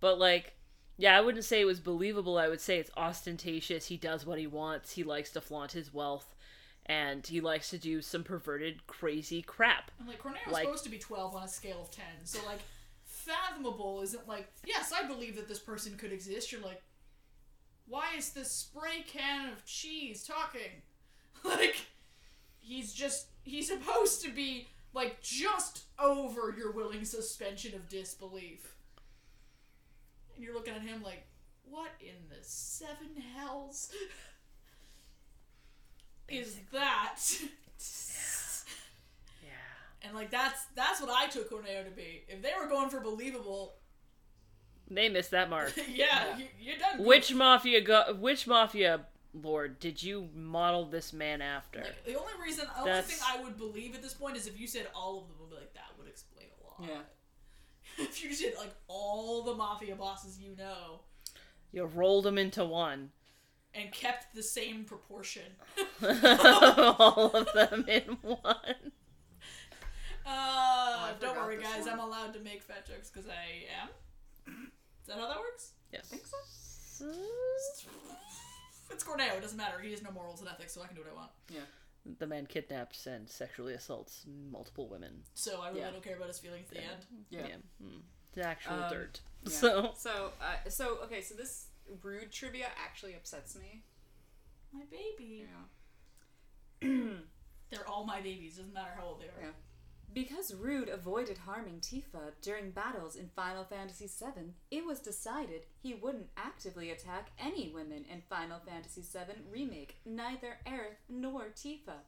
But 0.00 0.18
like 0.18 0.54
yeah, 0.96 1.16
I 1.18 1.20
wouldn't 1.20 1.44
say 1.44 1.60
it 1.60 1.64
was 1.64 1.80
believable. 1.80 2.38
I 2.38 2.48
would 2.48 2.60
say 2.60 2.78
it's 2.78 2.90
ostentatious. 2.96 3.86
He 3.86 3.96
does 3.96 4.24
what 4.24 4.38
he 4.38 4.46
wants. 4.46 4.92
He 4.92 5.02
likes 5.02 5.30
to 5.32 5.40
flaunt 5.40 5.72
his 5.72 5.92
wealth 5.92 6.36
and 6.86 7.26
he 7.26 7.40
likes 7.40 7.70
to 7.70 7.78
do 7.78 8.00
some 8.02 8.22
perverted 8.22 8.86
crazy 8.86 9.42
crap. 9.42 9.90
And 9.98 10.06
like 10.06 10.18
Corneo's 10.18 10.52
Like- 10.52 10.64
supposed 10.66 10.84
to 10.84 10.90
be 10.90 10.98
twelve 10.98 11.34
on 11.34 11.42
a 11.42 11.48
scale 11.48 11.80
of 11.82 11.90
ten, 11.90 12.04
so 12.24 12.38
like 12.46 12.60
fathomable 13.24 14.02
isn't 14.02 14.28
like 14.28 14.48
yes, 14.66 14.92
I 14.92 15.06
believe 15.06 15.36
that 15.36 15.48
this 15.48 15.58
person 15.58 15.96
could 15.96 16.12
exist. 16.12 16.52
You're 16.52 16.60
like, 16.60 16.82
why 17.86 18.06
is 18.16 18.30
this 18.30 18.50
spray 18.50 19.04
can 19.06 19.52
of 19.52 19.64
cheese 19.64 20.26
talking? 20.26 20.82
like 21.44 21.76
he's 22.60 22.92
just 22.92 23.26
he's 23.44 23.68
supposed 23.68 24.22
to 24.24 24.30
be 24.30 24.68
like 24.92 25.20
just 25.20 25.84
over 25.98 26.54
your 26.56 26.72
willing 26.72 27.04
suspension 27.04 27.74
of 27.74 27.88
disbelief. 27.88 28.74
And 30.34 30.44
you're 30.44 30.54
looking 30.54 30.74
at 30.74 30.82
him 30.82 31.02
like, 31.02 31.26
what 31.68 31.90
in 32.00 32.28
the 32.28 32.42
seven 32.42 33.22
hells 33.34 33.92
is 36.28 36.56
that? 36.72 37.18
Yeah. 40.04 40.08
And 40.08 40.16
like 40.16 40.30
that's 40.30 40.64
that's 40.74 41.00
what 41.00 41.10
I 41.10 41.26
took 41.28 41.50
Corneo 41.50 41.84
to 41.84 41.90
be. 41.90 42.24
If 42.28 42.42
they 42.42 42.52
were 42.60 42.68
going 42.68 42.90
for 42.90 43.00
believable, 43.00 43.74
They 44.90 45.08
missed 45.08 45.30
that 45.32 45.48
mark. 45.50 45.72
yeah, 45.92 46.36
You, 46.36 46.46
you're 46.60 46.78
done. 46.78 46.98
good. 46.98 47.06
which 47.06 47.34
mafia 47.34 47.80
go- 47.80 48.14
which 48.20 48.46
mafia 48.46 49.06
lord 49.32 49.80
did 49.80 50.02
you 50.02 50.28
model 50.34 50.84
this 50.86 51.12
man 51.12 51.42
after? 51.42 51.80
Like, 51.80 52.04
the 52.06 52.18
only 52.18 52.32
reason, 52.42 52.66
the 52.76 52.80
only 52.90 53.02
thing 53.02 53.18
I 53.26 53.42
would 53.42 53.56
believe 53.58 53.94
at 53.94 54.02
this 54.02 54.14
point 54.14 54.36
is 54.36 54.46
if 54.46 54.60
you 54.60 54.66
said 54.66 54.86
all 54.94 55.18
of 55.22 55.28
them 55.28 55.36
would 55.40 55.50
be 55.50 55.56
like 55.56 55.74
that 55.74 55.90
would 55.98 56.08
explain 56.08 56.46
a 56.60 56.82
lot. 56.82 56.88
Yeah. 56.90 57.00
if 58.04 58.22
you 58.22 58.32
said 58.34 58.54
like 58.58 58.74
all 58.88 59.42
the 59.42 59.54
mafia 59.54 59.94
bosses 59.96 60.38
you 60.38 60.54
know 60.56 61.00
You 61.72 61.84
rolled 61.86 62.24
them 62.24 62.38
into 62.38 62.64
one. 62.64 63.10
and 63.74 63.90
kept 63.92 64.34
the 64.34 64.42
same 64.42 64.84
proportion. 64.84 65.42
All 66.02 67.30
of 67.34 67.48
them 67.54 67.84
in 67.88 68.02
one. 68.22 68.92
Uh, 70.26 70.30
I 70.30 71.12
don't 71.20 71.36
worry, 71.36 71.60
guys. 71.62 71.80
one. 71.84 71.90
I'm 71.94 72.00
allowed 72.00 72.32
to 72.34 72.40
make 72.40 72.62
fat 72.62 72.86
jokes 72.86 73.10
because 73.10 73.28
I 73.28 73.66
am. 73.82 73.88
Is 74.46 75.06
that 75.08 75.18
how 75.18 75.28
that 75.28 75.38
works? 75.38 75.72
Yes. 75.92 76.08
I 76.12 76.16
think 76.16 76.26
so. 76.26 77.06
It's 78.90 79.02
Corneo. 79.04 79.36
It 79.36 79.42
doesn't 79.42 79.56
matter. 79.58 79.78
He 79.80 79.90
has 79.90 80.02
no 80.02 80.10
morals 80.10 80.40
and 80.40 80.48
ethics, 80.48 80.72
so 80.74 80.82
I 80.82 80.86
can 80.86 80.94
do 80.96 81.02
what 81.02 81.10
I 81.10 81.14
want. 81.14 81.30
Yeah. 81.50 81.60
The 82.18 82.26
man 82.26 82.46
kidnaps 82.46 83.06
and 83.06 83.28
sexually 83.28 83.74
assaults 83.74 84.26
multiple 84.50 84.88
women. 84.88 85.22
So 85.34 85.60
I 85.62 85.68
really 85.68 85.80
Yeah. 85.80 85.90
don't 85.90 86.02
care 86.02 86.16
about 86.16 86.28
his 86.28 86.38
feelings 86.38 86.68
at 86.70 86.76
the 86.76 86.84
end. 86.84 87.06
Yeah. 87.30 87.56
Mm. 87.82 88.02
The 88.32 88.42
actual 88.44 88.74
Um, 88.82 88.90
dirt. 88.92 89.20
Yeah. 89.42 89.50
So 89.50 89.92
so 89.96 90.32
uh, 90.40 90.68
so 90.68 90.98
okay, 91.04 91.20
so 91.22 91.34
this 91.34 91.68
rude 92.02 92.30
trivia 92.32 92.68
actually 92.82 93.14
upsets 93.14 93.56
me. 93.56 93.84
My 94.72 94.84
baby. 94.90 95.46
Yeah. 96.82 96.88
They're 97.70 97.88
all 97.88 98.04
my 98.06 98.20
babies. 98.20 98.56
Doesn't 98.56 98.72
matter 98.74 98.92
how 98.96 99.04
old 99.06 99.20
they 99.20 99.26
are. 99.26 99.40
Yeah. 99.42 99.50
Because 100.14 100.54
Rude 100.54 100.88
avoided 100.88 101.38
harming 101.38 101.80
Tifa 101.80 102.30
during 102.40 102.70
battles 102.70 103.16
in 103.16 103.30
Final 103.34 103.64
Fantasy 103.64 104.06
VII, 104.06 104.52
it 104.70 104.86
was 104.86 105.00
decided 105.00 105.66
he 105.82 105.94
wouldn't 105.94 106.28
actively 106.36 106.92
attack 106.92 107.32
any 107.36 107.72
women 107.74 108.04
in 108.08 108.22
Final 108.30 108.60
Fantasy 108.64 109.02
VII 109.02 109.42
Remake, 109.50 109.96
neither 110.06 110.58
Aerith 110.68 111.02
nor 111.08 111.48
Tifa. 111.48 111.98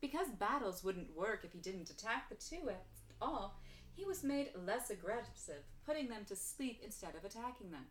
Because 0.00 0.28
battles 0.38 0.82
wouldn't 0.82 1.14
work 1.14 1.44
if 1.44 1.52
he 1.52 1.58
didn't 1.58 1.90
attack 1.90 2.30
the 2.30 2.34
two 2.36 2.70
at 2.70 2.86
all, 3.20 3.60
he 3.92 4.06
was 4.06 4.24
made 4.24 4.52
less 4.66 4.88
aggressive, 4.88 5.62
putting 5.84 6.08
them 6.08 6.24
to 6.28 6.36
sleep 6.36 6.80
instead 6.82 7.14
of 7.14 7.26
attacking 7.26 7.70
them. 7.70 7.84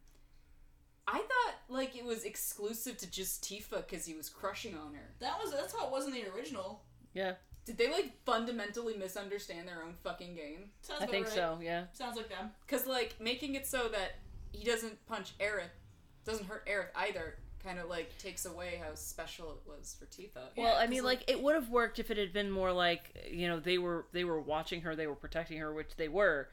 I 1.07 1.19
thought 1.19 1.55
like 1.67 1.95
it 1.95 2.05
was 2.05 2.23
exclusive 2.23 2.97
to 2.97 3.09
just 3.09 3.43
Tifa 3.43 3.87
because 3.87 4.05
he 4.05 4.15
was 4.15 4.29
crushing 4.29 4.75
on 4.75 4.95
her. 4.95 5.13
That 5.19 5.37
was 5.39 5.51
that's 5.51 5.75
how 5.75 5.85
it 5.85 5.91
was 5.91 6.07
in 6.07 6.13
the 6.13 6.27
original. 6.35 6.81
yeah, 7.13 7.33
Did 7.69 7.77
they 7.77 7.91
like 7.91 8.13
fundamentally 8.25 8.97
misunderstand 8.97 9.67
their 9.67 9.83
own 9.83 9.93
fucking 10.03 10.33
game? 10.33 10.71
Sounds 10.81 11.03
I 11.03 11.05
think 11.05 11.27
right. 11.27 11.35
so. 11.35 11.59
Yeah. 11.61 11.83
Sounds 11.93 12.17
like 12.17 12.27
them. 12.27 12.49
Because 12.65 12.87
like 12.87 13.13
making 13.19 13.53
it 13.53 13.67
so 13.67 13.89
that 13.89 14.15
he 14.51 14.63
doesn't 14.65 15.05
punch 15.05 15.37
Aerith, 15.37 15.69
doesn't 16.25 16.47
hurt 16.47 16.67
Aerith 16.67 16.89
either, 16.95 17.35
kind 17.63 17.77
of 17.77 17.87
like 17.87 18.17
takes 18.17 18.47
away 18.47 18.81
how 18.83 18.95
special 18.95 19.51
it 19.51 19.69
was 19.69 19.95
for 19.99 20.05
Tifa. 20.07 20.47
Well, 20.57 20.75
I 20.79 20.87
mean, 20.87 21.03
like, 21.03 21.29
it 21.29 21.39
would 21.43 21.53
have 21.53 21.69
worked 21.69 21.99
if 21.99 22.09
it 22.09 22.17
had 22.17 22.33
been 22.33 22.49
more 22.49 22.71
like 22.71 23.29
you 23.29 23.47
know 23.47 23.59
they 23.59 23.77
were 23.77 24.07
they 24.13 24.23
were 24.23 24.41
watching 24.41 24.81
her, 24.81 24.95
they 24.95 25.05
were 25.05 25.13
protecting 25.13 25.59
her, 25.59 25.71
which 25.71 25.95
they 25.95 26.07
were 26.07 26.47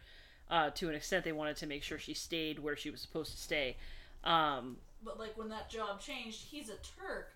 uh, 0.51 0.69
to 0.75 0.91
an 0.91 0.95
extent. 0.95 1.25
They 1.25 1.33
wanted 1.33 1.57
to 1.57 1.67
make 1.67 1.83
sure 1.83 1.99
she 1.99 2.13
stayed 2.13 2.59
where 2.59 2.77
she 2.77 2.91
was 2.91 3.01
supposed 3.01 3.33
to 3.33 3.39
stay. 3.39 3.79
Um, 4.23 4.77
But 5.03 5.19
like 5.19 5.39
when 5.39 5.49
that 5.49 5.71
job 5.71 5.99
changed, 5.99 6.45
he's 6.51 6.69
a 6.69 6.77
Turk. 7.01 7.33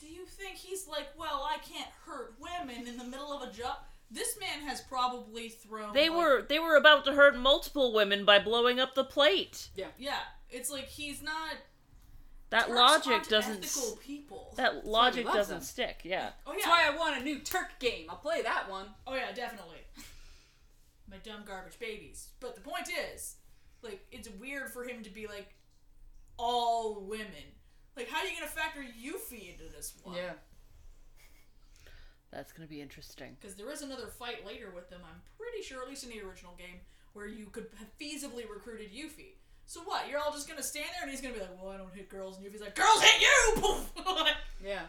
Do 0.00 0.06
you 0.06 0.24
think 0.26 0.56
he's 0.56 0.86
like, 0.86 1.08
well, 1.18 1.46
I 1.48 1.58
can't 1.58 1.90
hurt 2.06 2.34
women 2.40 2.86
in 2.86 2.96
the 2.96 3.04
middle 3.04 3.32
of 3.32 3.48
a 3.48 3.52
job? 3.52 3.78
This 4.10 4.38
man 4.40 4.66
has 4.66 4.80
probably 4.80 5.48
thrown. 5.48 5.92
they 5.92 6.08
like- 6.08 6.18
were 6.18 6.42
they 6.48 6.58
were 6.58 6.76
about 6.76 7.04
to 7.06 7.12
hurt 7.12 7.36
multiple 7.36 7.92
women 7.92 8.24
by 8.24 8.38
blowing 8.38 8.80
up 8.80 8.94
the 8.94 9.04
plate. 9.04 9.68
Yeah, 9.74 9.88
yeah. 9.98 10.20
it's 10.50 10.70
like 10.70 10.86
he's 10.86 11.22
not. 11.22 11.56
That 12.50 12.68
Turks 12.68 12.74
logic 12.78 13.12
aren't 13.12 13.28
doesn't. 13.28 13.64
Ethical 13.64 13.92
s- 13.92 13.98
people. 14.02 14.54
That 14.56 14.86
logic 14.86 15.26
doesn't 15.26 15.56
them. 15.56 15.62
stick. 15.64 16.00
Yeah. 16.04 16.30
oh 16.46 16.52
yeah. 16.52 16.56
That's 16.58 16.66
why 16.68 16.88
I 16.90 16.96
want 16.96 17.20
a 17.20 17.24
new 17.24 17.40
Turk 17.40 17.78
game. 17.78 18.06
I'll 18.08 18.16
play 18.16 18.40
that 18.40 18.70
one. 18.70 18.86
Oh 19.06 19.14
yeah, 19.14 19.32
definitely. 19.34 19.76
My 21.10 21.16
dumb 21.18 21.42
garbage 21.46 21.78
babies. 21.78 22.28
But 22.40 22.54
the 22.54 22.62
point 22.62 22.88
is, 23.14 23.36
like, 23.82 24.00
it's 24.10 24.28
weird 24.30 24.70
for 24.72 24.84
him 24.84 25.02
to 25.02 25.10
be 25.10 25.26
like 25.26 25.54
all 26.38 27.00
women. 27.06 27.26
Like, 27.98 28.08
how 28.08 28.18
are 28.20 28.26
you 28.26 28.34
gonna 28.38 28.46
factor 28.50 28.80
Yuffie 28.80 29.52
into 29.52 29.64
this 29.74 29.92
one? 30.04 30.16
Yeah. 30.16 30.32
That's 32.30 32.52
gonna 32.52 32.68
be 32.68 32.80
interesting. 32.80 33.36
Because 33.40 33.56
there 33.56 33.70
is 33.70 33.82
another 33.82 34.06
fight 34.06 34.46
later 34.46 34.70
with 34.74 34.90
them. 34.90 35.00
I'm 35.04 35.20
pretty 35.38 35.62
sure, 35.66 35.82
at 35.82 35.88
least 35.88 36.04
in 36.04 36.10
the 36.10 36.20
original 36.20 36.54
game, 36.58 36.80
where 37.14 37.26
you 37.26 37.46
could 37.46 37.66
have 37.78 37.88
feasibly 37.98 38.48
recruited 38.48 38.92
Yuffie. 38.92 39.34
So 39.66 39.80
what? 39.82 40.08
You're 40.08 40.20
all 40.20 40.32
just 40.32 40.48
gonna 40.48 40.62
stand 40.62 40.86
there, 40.94 41.02
and 41.02 41.10
he's 41.10 41.20
gonna 41.20 41.34
be 41.34 41.40
like, 41.40 41.60
"Well, 41.60 41.72
I 41.72 41.76
don't 41.76 41.92
hit 41.94 42.08
girls," 42.08 42.36
and 42.36 42.46
Yuffie's 42.46 42.60
like, 42.60 42.74
"Girls 42.74 43.02
hit 43.02 43.20
you!" 43.20 43.52
Poof! 43.56 43.90
Yeah. 44.64 44.82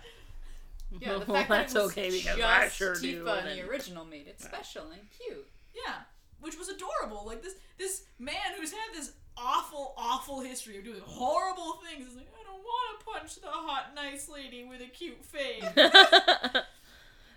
Yeah, 0.99 1.13
the 1.19 1.19
Well, 1.19 1.25
fact 1.37 1.49
that's 1.49 1.73
that 1.73 1.79
it 1.79 1.83
was 1.83 1.91
okay 1.91 2.09
because 2.11 2.37
just 2.37 2.41
I 2.43 2.67
sure 2.69 2.95
Tifa 2.95 3.01
do. 3.01 3.27
in 3.29 3.47
and- 3.47 3.59
the 3.59 3.69
original 3.69 4.05
made 4.05 4.27
it 4.27 4.41
special 4.41 4.89
and 4.91 5.01
cute. 5.17 5.47
yeah, 5.73 6.01
which 6.41 6.57
was 6.57 6.67
adorable. 6.69 7.25
Like 7.25 7.41
this 7.41 7.55
this 7.77 8.03
man 8.19 8.35
who's 8.57 8.71
had 8.71 8.93
this 8.93 9.13
awful, 9.37 9.93
awful 9.97 10.41
history 10.41 10.77
of 10.77 10.83
doing 10.83 10.99
horrible 11.05 11.79
things 11.87 12.05
is 12.07 12.15
like, 12.15 12.27
I 12.27 12.35
don't 12.37 12.38
want 12.69 12.99
to 12.99 13.05
punch 13.05 13.35
the 13.41 13.47
hot, 13.49 13.93
nice 13.95 14.29
lady 14.29 14.63
with 14.63 14.81
a 14.81 14.85
cute 14.87 15.23
face. 15.25 15.63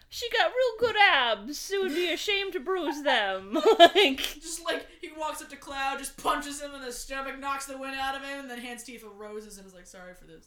she 0.09 0.28
got 0.30 0.50
real 0.50 0.78
good 0.78 0.96
abs. 1.00 1.70
It 1.70 1.80
would 1.80 1.94
be 1.94 2.12
a 2.12 2.16
shame 2.16 2.52
to 2.52 2.60
bruise 2.60 3.02
them. 3.02 3.54
like, 3.78 4.18
just 4.40 4.64
like 4.64 4.86
he 5.00 5.10
walks 5.16 5.40
up 5.42 5.48
to 5.50 5.56
Cloud, 5.56 5.98
just 5.98 6.16
punches 6.16 6.60
him 6.60 6.74
in 6.74 6.82
the 6.82 6.92
stomach, 6.92 7.38
knocks 7.38 7.66
the 7.66 7.78
wind 7.78 7.96
out 7.98 8.14
of 8.14 8.22
him, 8.22 8.40
and 8.40 8.50
then 8.50 8.59
hands 8.59 8.84
Tifa 8.84 9.09
roses 9.16 9.59
and 9.59 9.66
is 9.66 9.74
like, 9.74 9.86
"Sorry 9.86 10.14
for 10.14 10.24
this. 10.26 10.46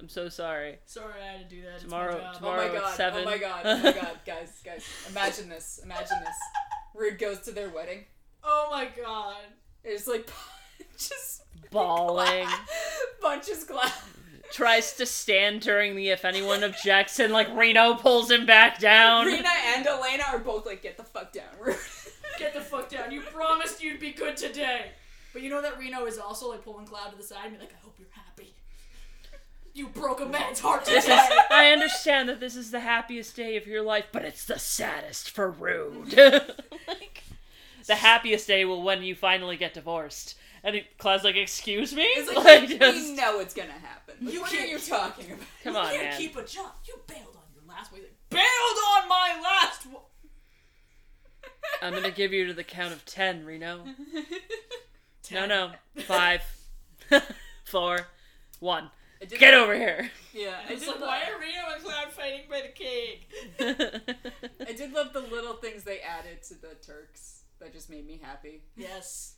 I'm 0.00 0.08
so 0.08 0.28
sorry. 0.28 0.78
Sorry 0.84 1.14
I 1.22 1.32
had 1.38 1.48
to 1.48 1.54
do 1.56 1.62
that. 1.62 1.74
It's 1.76 1.84
Tomorrow- 1.84 2.18
my 2.18 2.24
job." 2.24 2.34
tomorrow- 2.34 2.62
oh 2.64 2.68
my 2.68 2.74
at 2.76 2.82
god! 2.82 2.96
seven. 2.96 3.22
Oh 3.22 3.24
my 3.24 3.38
god! 3.38 3.60
Oh 3.64 3.76
my 3.82 3.92
god! 4.02 4.18
Guys, 4.26 4.60
guys, 4.64 4.84
imagine 5.08 5.48
this! 5.48 5.80
Imagine 5.82 6.18
this! 6.24 6.36
Rude 6.94 7.18
goes 7.18 7.40
to 7.40 7.52
their 7.52 7.70
wedding. 7.70 8.04
Oh 8.44 8.68
my 8.70 8.86
god. 9.02 9.36
It's 9.84 10.06
like 10.06 10.28
just 10.98 11.42
Bawling. 11.70 12.48
punches 13.20 13.64
glass. 13.64 14.04
Tries 14.52 14.94
to 14.94 15.04
stand 15.04 15.60
during 15.60 15.94
the 15.94 16.08
if 16.08 16.24
anyone 16.24 16.64
objects, 16.64 17.18
and 17.20 17.32
like 17.32 17.54
Reno 17.54 17.94
pulls 17.94 18.30
him 18.30 18.46
back 18.46 18.78
down. 18.78 19.26
Reno 19.26 19.48
and 19.76 19.86
Elena 19.86 20.24
are 20.28 20.38
both 20.38 20.64
like, 20.64 20.82
"Get 20.82 20.96
the 20.96 21.02
fuck 21.04 21.32
down, 21.32 21.44
Get 22.38 22.54
the 22.54 22.60
fuck 22.60 22.88
down. 22.88 23.10
You 23.12 23.20
promised 23.20 23.82
you'd 23.82 24.00
be 24.00 24.12
good 24.12 24.36
today. 24.36 24.92
But 25.32 25.42
you 25.42 25.50
know 25.50 25.62
that 25.62 25.78
Reno 25.78 26.06
is 26.06 26.18
also 26.18 26.48
like 26.50 26.64
pulling 26.64 26.86
Cloud 26.86 27.10
to 27.10 27.16
the 27.16 27.22
side 27.22 27.44
and 27.44 27.54
be 27.54 27.60
like, 27.60 27.72
I 27.72 27.84
hope 27.84 27.94
you're 27.98 28.08
happy. 28.10 28.54
You 29.74 29.88
broke 29.88 30.20
a 30.20 30.26
man's 30.26 30.60
heart 30.60 30.84
This 30.84 31.04
today. 31.04 31.16
is, 31.16 31.30
I 31.50 31.70
understand 31.70 32.28
that 32.28 32.40
this 32.40 32.56
is 32.56 32.70
the 32.70 32.80
happiest 32.80 33.36
day 33.36 33.56
of 33.56 33.66
your 33.66 33.82
life, 33.82 34.06
but 34.10 34.24
it's 34.24 34.44
the 34.44 34.58
saddest 34.58 35.30
for 35.30 35.50
Rude. 35.50 36.16
like, 36.88 37.22
the 37.86 37.94
happiest 37.94 38.48
day 38.48 38.64
will 38.64 38.82
when 38.82 39.02
you 39.02 39.14
finally 39.14 39.56
get 39.56 39.74
divorced. 39.74 40.36
And 40.64 40.74
he, 40.76 40.82
Cloud's 40.98 41.24
like, 41.24 41.36
"Excuse 41.36 41.94
me?" 41.94 42.02
It's 42.02 42.28
like, 42.34 42.44
Like, 42.44 42.68
we 42.68 42.78
just- 42.78 43.16
know 43.16 43.40
it's 43.40 43.54
gonna 43.54 43.72
happen. 43.72 44.16
You 44.20 44.40
what 44.40 44.52
are 44.52 44.56
can't- 44.56 44.70
you 44.70 44.78
talking 44.78 45.26
about? 45.32 45.46
come 45.62 45.74
you 45.74 45.78
on, 45.80 45.86
can't 45.90 46.02
man. 46.04 46.18
keep 46.18 46.36
a 46.36 46.44
job. 46.44 46.72
You 46.86 46.94
bailed 47.06 47.36
on 47.36 47.42
your 47.54 47.62
last 47.68 47.92
one. 47.92 48.00
He's 48.00 48.08
like, 48.10 48.30
bailed 48.30 48.78
on 49.02 49.08
my 49.08 49.40
last 49.42 49.86
one. 49.86 50.02
I'm 51.82 51.92
gonna 51.94 52.10
give 52.10 52.32
you 52.32 52.46
to 52.46 52.54
the 52.54 52.64
count 52.64 52.92
of 52.92 53.04
ten, 53.04 53.44
Reno. 53.44 53.84
No, 55.30 55.40
Ten. 55.40 55.48
no, 55.50 55.72
no, 55.94 56.02
five, 56.04 56.40
four, 57.66 57.98
one. 58.60 58.90
I 59.20 59.26
did 59.26 59.38
Get 59.38 59.52
love- 59.52 59.64
over 59.64 59.74
here. 59.76 60.10
Yeah, 60.32 60.54
I 60.66 60.72
It's 60.72 60.80
did, 60.80 60.88
like, 60.92 61.00
love, 61.00 61.08
why 61.08 61.22
are 61.30 61.38
Reno 61.38 61.74
and 61.74 61.84
Cloud 61.84 62.12
fighting 62.12 62.42
by 62.48 62.62
the 62.62 62.68
cake? 62.68 63.28
I 64.66 64.72
did 64.72 64.92
love 64.94 65.12
the 65.12 65.20
little 65.20 65.52
things 65.54 65.84
they 65.84 66.00
added 66.00 66.42
to 66.44 66.54
the 66.54 66.76
Turks. 66.82 67.42
That 67.60 67.74
just 67.74 67.90
made 67.90 68.06
me 68.06 68.18
happy. 68.22 68.62
Yes. 68.74 69.34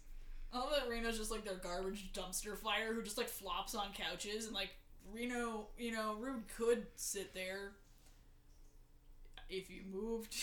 I 0.52 0.59
love 0.59 0.70
that 0.74 0.89
Reno's 0.89 1.18
just 1.18 1.31
like 1.31 1.44
their 1.44 1.55
garbage 1.56 2.12
dumpster 2.12 2.56
fire 2.56 2.93
who 2.94 3.02
just 3.02 3.18
like 3.18 3.28
flops 3.28 3.74
on 3.74 3.89
couches 3.93 4.47
and 4.47 4.55
like 4.55 4.70
Reno, 5.12 5.66
you 5.78 5.93
know, 5.93 6.16
Rude 6.20 6.43
could 6.56 6.86
sit 6.97 7.35
there 7.35 7.72
if 9.48 9.68
you 9.70 9.82
moved. 9.93 10.35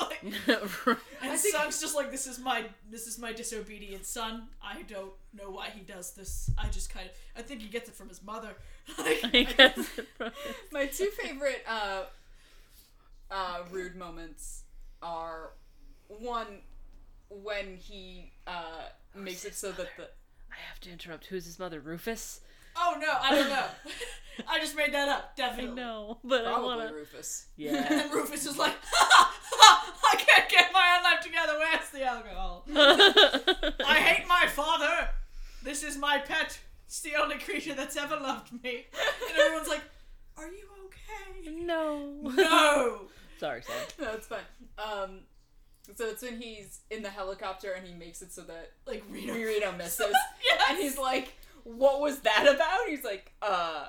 Like, 0.00 0.22
and 1.22 1.38
think- 1.38 1.54
Tseng's 1.54 1.80
just 1.80 1.94
like 1.96 2.10
this 2.10 2.26
is 2.26 2.38
my 2.38 2.64
this 2.90 3.06
is 3.06 3.18
my 3.18 3.32
disobedient 3.32 4.04
son. 4.06 4.48
I 4.62 4.82
don't 4.82 5.12
know 5.32 5.50
why 5.50 5.70
he 5.70 5.80
does 5.80 6.12
this. 6.12 6.50
I 6.58 6.68
just 6.68 6.92
kind 6.92 7.06
of 7.06 7.12
I 7.36 7.42
think 7.42 7.60
he 7.62 7.68
gets 7.68 7.88
it 7.88 7.94
from 7.94 8.08
his 8.08 8.22
mother. 8.22 8.50
Like, 8.98 9.20
I 9.24 9.42
guess 9.44 9.78
it 9.98 10.06
probably- 10.18 10.34
My 10.72 10.86
two 10.86 11.10
favorite 11.22 11.64
uh, 11.68 12.02
uh, 13.30 13.58
rude 13.70 13.94
moments 13.94 14.64
are 15.02 15.50
one 16.08 16.46
when 17.28 17.76
he 17.76 18.32
uh, 18.48 18.88
makes 19.14 19.44
it 19.44 19.54
so 19.54 19.72
that 19.72 19.88
the 19.96 20.04
I 20.50 20.56
have 20.68 20.80
to 20.80 20.90
interrupt. 20.90 21.26
Who's 21.26 21.44
his 21.46 21.58
mother? 21.58 21.80
Rufus? 21.80 22.40
oh 22.76 22.96
no, 23.00 23.08
I 23.20 23.34
don't 23.34 23.48
know. 23.48 23.64
I 24.48 24.58
just 24.60 24.76
made 24.76 24.94
that 24.94 25.08
up. 25.08 25.36
Definitely. 25.36 25.74
No, 25.74 26.18
but 26.24 26.46
I 26.46 26.52
probably 26.52 26.66
wanna. 26.76 26.92
Rufus. 26.92 27.46
And 27.58 27.66
Yeah. 27.66 27.88
then 27.88 28.10
Rufus 28.14 28.46
is 28.46 28.56
like, 28.56 28.74
ha, 28.82 29.08
ha, 29.10 29.34
ha, 29.50 29.94
I 30.12 30.16
can't 30.16 30.48
get 30.48 30.72
my 30.72 30.96
own 30.96 31.04
life 31.04 31.20
together. 31.20 31.58
Where's 31.58 31.90
the 31.90 32.04
alcohol? 32.04 32.64
I 33.86 33.94
hate 34.00 34.26
my 34.28 34.46
father. 34.48 35.08
This 35.62 35.82
is 35.82 35.98
my 35.98 36.18
pet. 36.18 36.58
It's 36.86 37.00
the 37.00 37.16
only 37.16 37.38
creature 37.38 37.74
that's 37.74 37.96
ever 37.96 38.16
loved 38.16 38.52
me. 38.62 38.86
And 39.28 39.38
everyone's 39.38 39.68
like, 39.68 39.82
Are 40.38 40.48
you 40.48 40.64
okay? 40.86 41.50
no. 41.50 42.20
No. 42.34 43.00
Sorry, 43.38 43.62
Sam. 43.62 43.76
No, 44.00 44.12
it's 44.14 44.26
fine. 44.26 44.40
Um, 44.78 45.20
so 45.96 46.06
it's 46.06 46.22
when 46.22 46.40
he's 46.40 46.80
in 46.90 47.02
the 47.02 47.10
helicopter 47.10 47.72
and 47.72 47.86
he 47.86 47.94
makes 47.94 48.22
it 48.22 48.32
so 48.32 48.42
that 48.42 48.72
Like 48.86 49.02
Reno. 49.10 49.34
Reno 49.34 49.72
misses, 49.72 50.14
Yes. 50.44 50.62
and 50.68 50.78
he's 50.78 50.98
like, 50.98 51.34
"What 51.64 52.00
was 52.00 52.20
that 52.20 52.46
about?" 52.52 52.88
He's 52.88 53.04
like, 53.04 53.32
"Uh, 53.42 53.86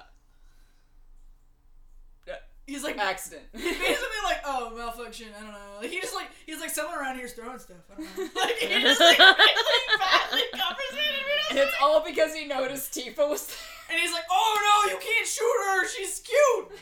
He's 2.67 2.83
like 2.83 2.97
accident." 2.99 3.43
basically 3.53 4.21
like, 4.23 4.37
oh, 4.45 4.71
malfunction. 4.77 5.27
I 5.37 5.41
don't 5.41 5.51
know. 5.51 5.57
Like 5.81 5.89
he 5.89 5.99
just 5.99 6.13
like 6.15 6.27
he's 6.45 6.61
like 6.61 6.69
someone 6.69 6.97
around 6.97 7.17
here's 7.17 7.33
throwing 7.33 7.59
stuff. 7.59 7.77
I 7.91 7.95
don't 8.01 8.17
know. 8.17 8.41
Like 8.41 8.55
he 8.59 8.81
just 8.81 8.99
like 9.01 9.19
really 9.19 9.97
badly 9.99 10.41
covers 10.53 10.93
it. 10.93 11.49
And, 11.49 11.59
it's 11.59 11.73
all 11.81 12.05
because 12.05 12.33
he 12.33 12.45
noticed 12.45 12.93
Tifa 12.93 13.27
was 13.27 13.47
there. 13.47 13.57
and 13.89 13.99
he's 13.99 14.13
like, 14.13 14.23
oh 14.31 14.85
no, 14.87 14.93
you 14.93 14.99
can't 15.01 15.27
shoot 15.27 15.57
her. 15.65 15.87
She's 15.87 16.19
cute. 16.19 16.79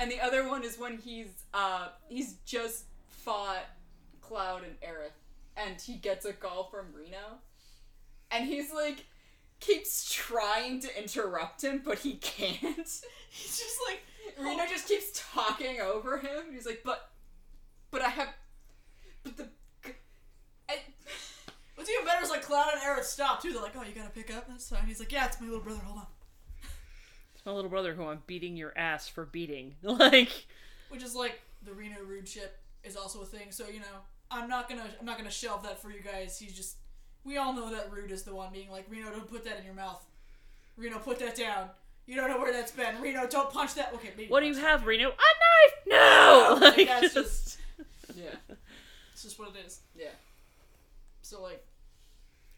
And 0.00 0.10
the 0.10 0.20
other 0.20 0.48
one 0.48 0.62
is 0.64 0.78
when 0.78 0.96
he's 0.98 1.28
uh 1.52 1.88
he's 2.08 2.34
just 2.46 2.84
fought 3.08 3.66
Cloud 4.30 4.62
and 4.62 4.80
Aerith, 4.80 5.10
and 5.56 5.80
he 5.80 5.96
gets 5.96 6.24
a 6.24 6.32
call 6.32 6.68
from 6.70 6.86
Reno, 6.94 7.40
and 8.30 8.46
he's 8.46 8.72
like 8.72 9.04
keeps 9.58 10.08
trying 10.12 10.78
to 10.80 11.02
interrupt 11.02 11.64
him, 11.64 11.82
but 11.84 11.98
he 11.98 12.14
can't. 12.20 12.60
He's 13.28 13.58
just 13.58 13.76
like 13.88 14.02
Reno 14.38 14.66
just 14.68 14.86
keeps 14.86 15.10
talking 15.32 15.80
over 15.80 16.18
him. 16.18 16.44
He's 16.52 16.64
like, 16.64 16.82
but, 16.84 17.10
but 17.90 18.02
I 18.02 18.10
have, 18.10 18.28
but 19.24 19.36
the, 19.36 19.48
I, 20.68 20.76
What's 21.74 21.90
even 21.90 22.04
better 22.04 22.22
is 22.22 22.30
like 22.30 22.42
Cloud 22.42 22.68
and 22.74 22.82
Aerith 22.82 23.04
stop 23.04 23.42
too. 23.42 23.52
They're 23.52 23.62
like, 23.62 23.72
"Oh, 23.76 23.82
you 23.82 23.94
gotta 23.94 24.10
pick 24.10 24.32
up. 24.32 24.46
That's 24.46 24.68
fine." 24.68 24.86
He's 24.86 25.00
like, 25.00 25.10
"Yeah, 25.10 25.26
it's 25.26 25.40
my 25.40 25.46
little 25.48 25.62
brother. 25.62 25.80
Hold 25.82 25.98
on." 25.98 26.06
It's 27.34 27.44
my 27.44 27.52
little 27.52 27.70
brother 27.70 27.94
who 27.94 28.06
I'm 28.06 28.22
beating 28.26 28.56
your 28.56 28.76
ass 28.76 29.08
for 29.08 29.24
beating. 29.24 29.74
Like, 29.82 30.46
Which 30.90 31.02
is 31.02 31.16
like 31.16 31.40
the 31.64 31.72
Reno 31.72 32.02
Rude 32.06 32.28
ship 32.28 32.58
is 32.84 32.96
also 32.96 33.22
a 33.22 33.24
thing. 33.24 33.50
So 33.50 33.66
you 33.68 33.80
know, 33.80 34.04
I'm 34.30 34.48
not 34.48 34.68
gonna 34.68 34.86
I'm 34.98 35.06
not 35.06 35.16
gonna 35.18 35.30
shelve 35.30 35.62
that 35.64 35.80
for 35.82 35.90
you 35.90 36.00
guys. 36.00 36.38
He's 36.38 36.52
just 36.52 36.76
we 37.24 37.36
all 37.36 37.52
know 37.52 37.70
that 37.70 37.90
Rude 37.92 38.10
is 38.10 38.22
the 38.22 38.34
one 38.34 38.52
being 38.52 38.70
like, 38.70 38.86
"Reno, 38.88 39.10
don't 39.10 39.28
put 39.28 39.44
that 39.44 39.58
in 39.58 39.64
your 39.64 39.74
mouth. 39.74 40.04
Reno, 40.76 40.98
put 40.98 41.18
that 41.18 41.36
down. 41.36 41.68
You 42.06 42.16
don't 42.16 42.30
know 42.30 42.38
where 42.38 42.52
that's 42.52 42.72
been. 42.72 43.00
Reno, 43.00 43.26
don't 43.26 43.50
punch 43.52 43.74
that." 43.74 43.92
Okay, 43.94 44.10
maybe. 44.16 44.28
what 44.30 44.40
do 44.40 44.46
you 44.46 44.56
have, 44.56 44.80
that. 44.80 44.86
Reno? 44.86 45.08
A 45.08 45.12
knife? 45.12 45.74
No! 45.86 46.58
Like, 46.60 46.76
Like, 46.76 46.86
that's 46.88 47.14
just. 47.14 47.58
yeah, 48.16 48.34
It's 49.12 49.22
just 49.22 49.38
what 49.38 49.50
it 49.54 49.66
is. 49.66 49.80
yeah. 49.96 50.08
So 51.22 51.42
like, 51.42 51.64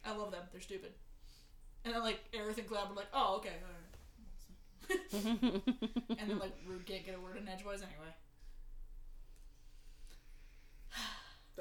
I 0.04 0.14
love 0.14 0.30
them. 0.30 0.42
They're 0.52 0.60
stupid. 0.60 0.92
And 1.84 1.94
then 1.94 2.02
like 2.02 2.20
Aerith 2.32 2.58
and 2.58 2.66
Cloud 2.68 2.88
were 2.90 2.96
like, 2.96 3.08
"Oh, 3.12 3.36
okay." 3.38 3.54
All 3.64 3.70
right. 3.74 3.78
and 6.18 6.30
then 6.30 6.38
like 6.38 6.52
Rude 6.66 6.86
can't 6.86 7.04
get 7.04 7.14
a 7.16 7.20
word 7.20 7.36
in 7.36 7.48
edgewise 7.48 7.82
anyway. 7.82 8.12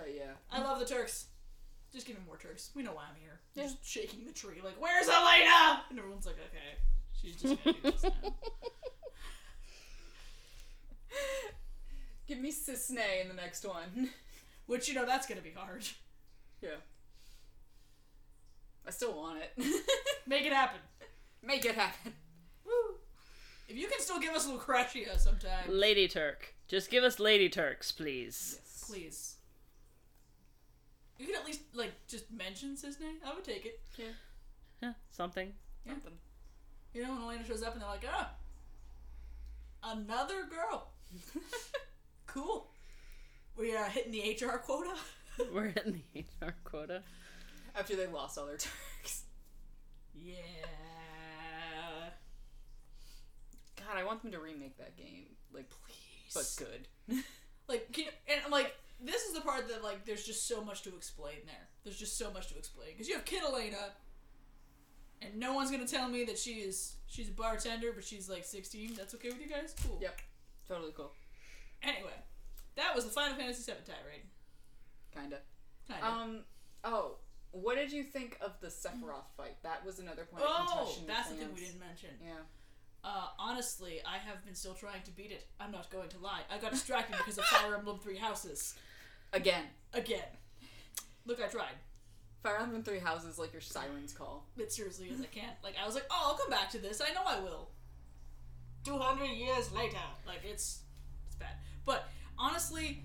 But 0.01 0.15
yeah, 0.15 0.31
I 0.51 0.63
love 0.63 0.79
the 0.79 0.85
Turks. 0.85 1.27
Just 1.93 2.07
give 2.07 2.15
me 2.17 2.23
more 2.25 2.37
Turks. 2.37 2.71
We 2.75 2.81
know 2.81 2.93
why 2.93 3.03
I'm 3.03 3.21
here. 3.21 3.39
Just 3.55 3.85
shaking 3.85 4.25
the 4.25 4.31
tree, 4.31 4.59
like, 4.63 4.81
where's 4.81 5.07
Elena? 5.07 5.83
And 5.89 5.99
everyone's 5.99 6.25
like, 6.25 6.37
okay, 6.47 6.79
she's 7.21 7.35
just 7.35 7.63
gonna 7.63 7.77
do 7.77 7.91
this 7.91 8.03
now. 8.03 8.11
give 12.27 12.39
me 12.39 12.51
Cissnei 12.51 13.21
in 13.21 13.27
the 13.27 13.35
next 13.35 13.63
one. 13.63 14.09
Which 14.65 14.87
you 14.87 14.95
know 14.95 15.05
that's 15.05 15.27
gonna 15.27 15.41
be 15.41 15.51
hard. 15.51 15.85
yeah, 16.63 16.69
I 18.87 18.89
still 18.89 19.13
want 19.13 19.39
it. 19.43 19.51
Make 20.25 20.45
it 20.45 20.53
happen. 20.53 20.79
Make 21.43 21.65
it 21.65 21.75
happen. 21.75 22.13
Woo! 22.65 22.95
If 23.67 23.75
you 23.77 23.87
can 23.87 23.99
still 23.99 24.19
give 24.19 24.33
us 24.33 24.47
Lucrecia 24.47 25.19
sometime, 25.19 25.65
Lady 25.67 26.07
Turk. 26.07 26.55
Just 26.67 26.89
give 26.89 27.03
us 27.03 27.19
Lady 27.19 27.49
Turks, 27.49 27.91
please. 27.91 28.59
Yes. 28.63 28.85
please. 28.87 29.35
You 31.21 31.27
can 31.27 31.35
at 31.35 31.45
least 31.45 31.61
like 31.75 31.91
just 32.07 32.31
mention 32.31 32.75
Cissnei. 32.75 33.13
I 33.23 33.35
would 33.35 33.43
take 33.43 33.63
it. 33.67 33.79
Yeah, 34.81 34.93
something. 35.11 35.53
Something. 35.87 36.13
You 36.95 37.03
know 37.03 37.11
when 37.13 37.21
Elena 37.21 37.45
shows 37.47 37.61
up 37.61 37.73
and 37.73 37.81
they're 37.81 37.89
like, 37.89 38.05
oh, 38.11 38.25
another 39.83 40.45
girl. 40.49 40.87
cool. 42.25 42.71
We 43.55 43.75
are 43.75 43.85
hitting 43.85 44.11
the 44.11 44.21
HR 44.43 44.57
quota. 44.57 44.95
We're 45.53 45.67
hitting 45.67 46.01
the 46.11 46.21
HR 46.41 46.55
quota. 46.63 47.03
After 47.75 47.95
they 47.95 48.07
lost 48.07 48.39
all 48.39 48.47
their 48.47 48.57
Turks. 48.57 49.25
yeah. 50.19 50.41
God, 53.77 53.95
I 53.95 54.03
want 54.03 54.23
them 54.23 54.31
to 54.31 54.39
remake 54.39 54.77
that 54.79 54.97
game. 54.97 55.25
Like, 55.53 55.69
Please. 55.69 56.33
but 56.33 56.65
good. 56.65 57.23
Like, 57.67 57.89
can, 57.93 58.05
you 58.05 58.11
and 58.43 58.51
like, 58.51 58.75
this 59.03 59.23
is 59.23 59.33
the 59.33 59.41
part 59.41 59.67
that 59.69 59.83
like, 59.83 60.05
there's 60.05 60.25
just 60.25 60.47
so 60.47 60.63
much 60.63 60.83
to 60.83 60.95
explain 60.95 61.37
there. 61.45 61.67
There's 61.83 61.97
just 61.97 62.17
so 62.17 62.31
much 62.31 62.47
to 62.49 62.57
explain 62.57 62.89
because 62.91 63.07
you 63.07 63.15
have 63.15 63.25
Kid 63.25 63.43
Elena, 63.43 63.93
and 65.21 65.35
no 65.37 65.53
one's 65.53 65.71
gonna 65.71 65.87
tell 65.87 66.07
me 66.07 66.23
that 66.25 66.37
she 66.37 66.55
is 66.55 66.95
she's 67.07 67.29
a 67.29 67.33
bartender, 67.33 67.91
but 67.93 68.03
she's 68.03 68.29
like 68.29 68.45
16. 68.45 68.95
That's 68.95 69.15
okay 69.15 69.29
with 69.29 69.41
you 69.41 69.49
guys? 69.49 69.75
Cool. 69.85 69.97
Yep. 70.01 70.21
Totally 70.67 70.91
cool. 70.95 71.11
Anyway, 71.83 72.13
that 72.75 72.95
was 72.95 73.05
the 73.05 73.11
Final 73.11 73.35
Fantasy 73.37 73.71
VII 73.71 73.79
tirade. 73.85 74.23
Kinda. 75.13 75.39
Kind 75.89 76.03
of. 76.03 76.13
Um. 76.13 76.39
Oh, 76.83 77.15
what 77.51 77.75
did 77.75 77.91
you 77.91 78.03
think 78.03 78.37
of 78.41 78.59
the 78.61 78.67
Sephiroth 78.67 79.29
fight? 79.35 79.61
That 79.63 79.85
was 79.85 79.99
another 79.99 80.25
point 80.25 80.43
of 80.43 80.49
oh, 80.51 80.65
contention. 80.67 81.05
with 81.05 81.07
that's 81.07 81.29
the 81.29 81.35
thing 81.35 81.49
we 81.53 81.61
didn't 81.61 81.79
mention. 81.79 82.09
Yeah. 82.23 82.33
Uh, 83.03 83.27
honestly, 83.39 83.99
I 84.05 84.17
have 84.17 84.45
been 84.45 84.53
still 84.53 84.75
trying 84.75 85.01
to 85.03 85.11
beat 85.11 85.31
it. 85.31 85.47
I'm 85.59 85.71
not 85.71 85.89
going 85.89 86.09
to 86.09 86.19
lie. 86.19 86.41
I 86.51 86.59
got 86.59 86.71
distracted 86.71 87.17
because 87.17 87.39
of 87.39 87.45
Fire 87.45 87.75
Emblem 87.75 87.97
Three 87.97 88.17
Houses 88.17 88.75
Again, 89.33 89.63
again. 89.93 90.25
Look, 91.25 91.39
I 91.41 91.47
tried. 91.47 91.75
Fire 92.43 92.57
Emblem 92.59 92.83
Three 92.83 92.99
Houses 92.99 93.37
like 93.37 93.53
your 93.53 93.61
siren's 93.61 94.13
call. 94.13 94.47
But 94.57 94.71
seriously, 94.71 95.09
as 95.13 95.21
I 95.21 95.25
can't. 95.25 95.53
Like, 95.63 95.75
I 95.81 95.85
was 95.85 95.95
like, 95.95 96.05
oh, 96.09 96.29
I'll 96.29 96.37
come 96.37 96.49
back 96.49 96.69
to 96.71 96.79
this. 96.79 97.01
I 97.01 97.13
know 97.13 97.21
I 97.25 97.39
will. 97.39 97.69
200 98.83 99.25
years 99.25 99.71
later. 99.71 99.97
Like, 100.25 100.41
it's 100.43 100.81
it's 101.27 101.35
bad. 101.35 101.53
But 101.85 102.07
honestly, 102.37 103.03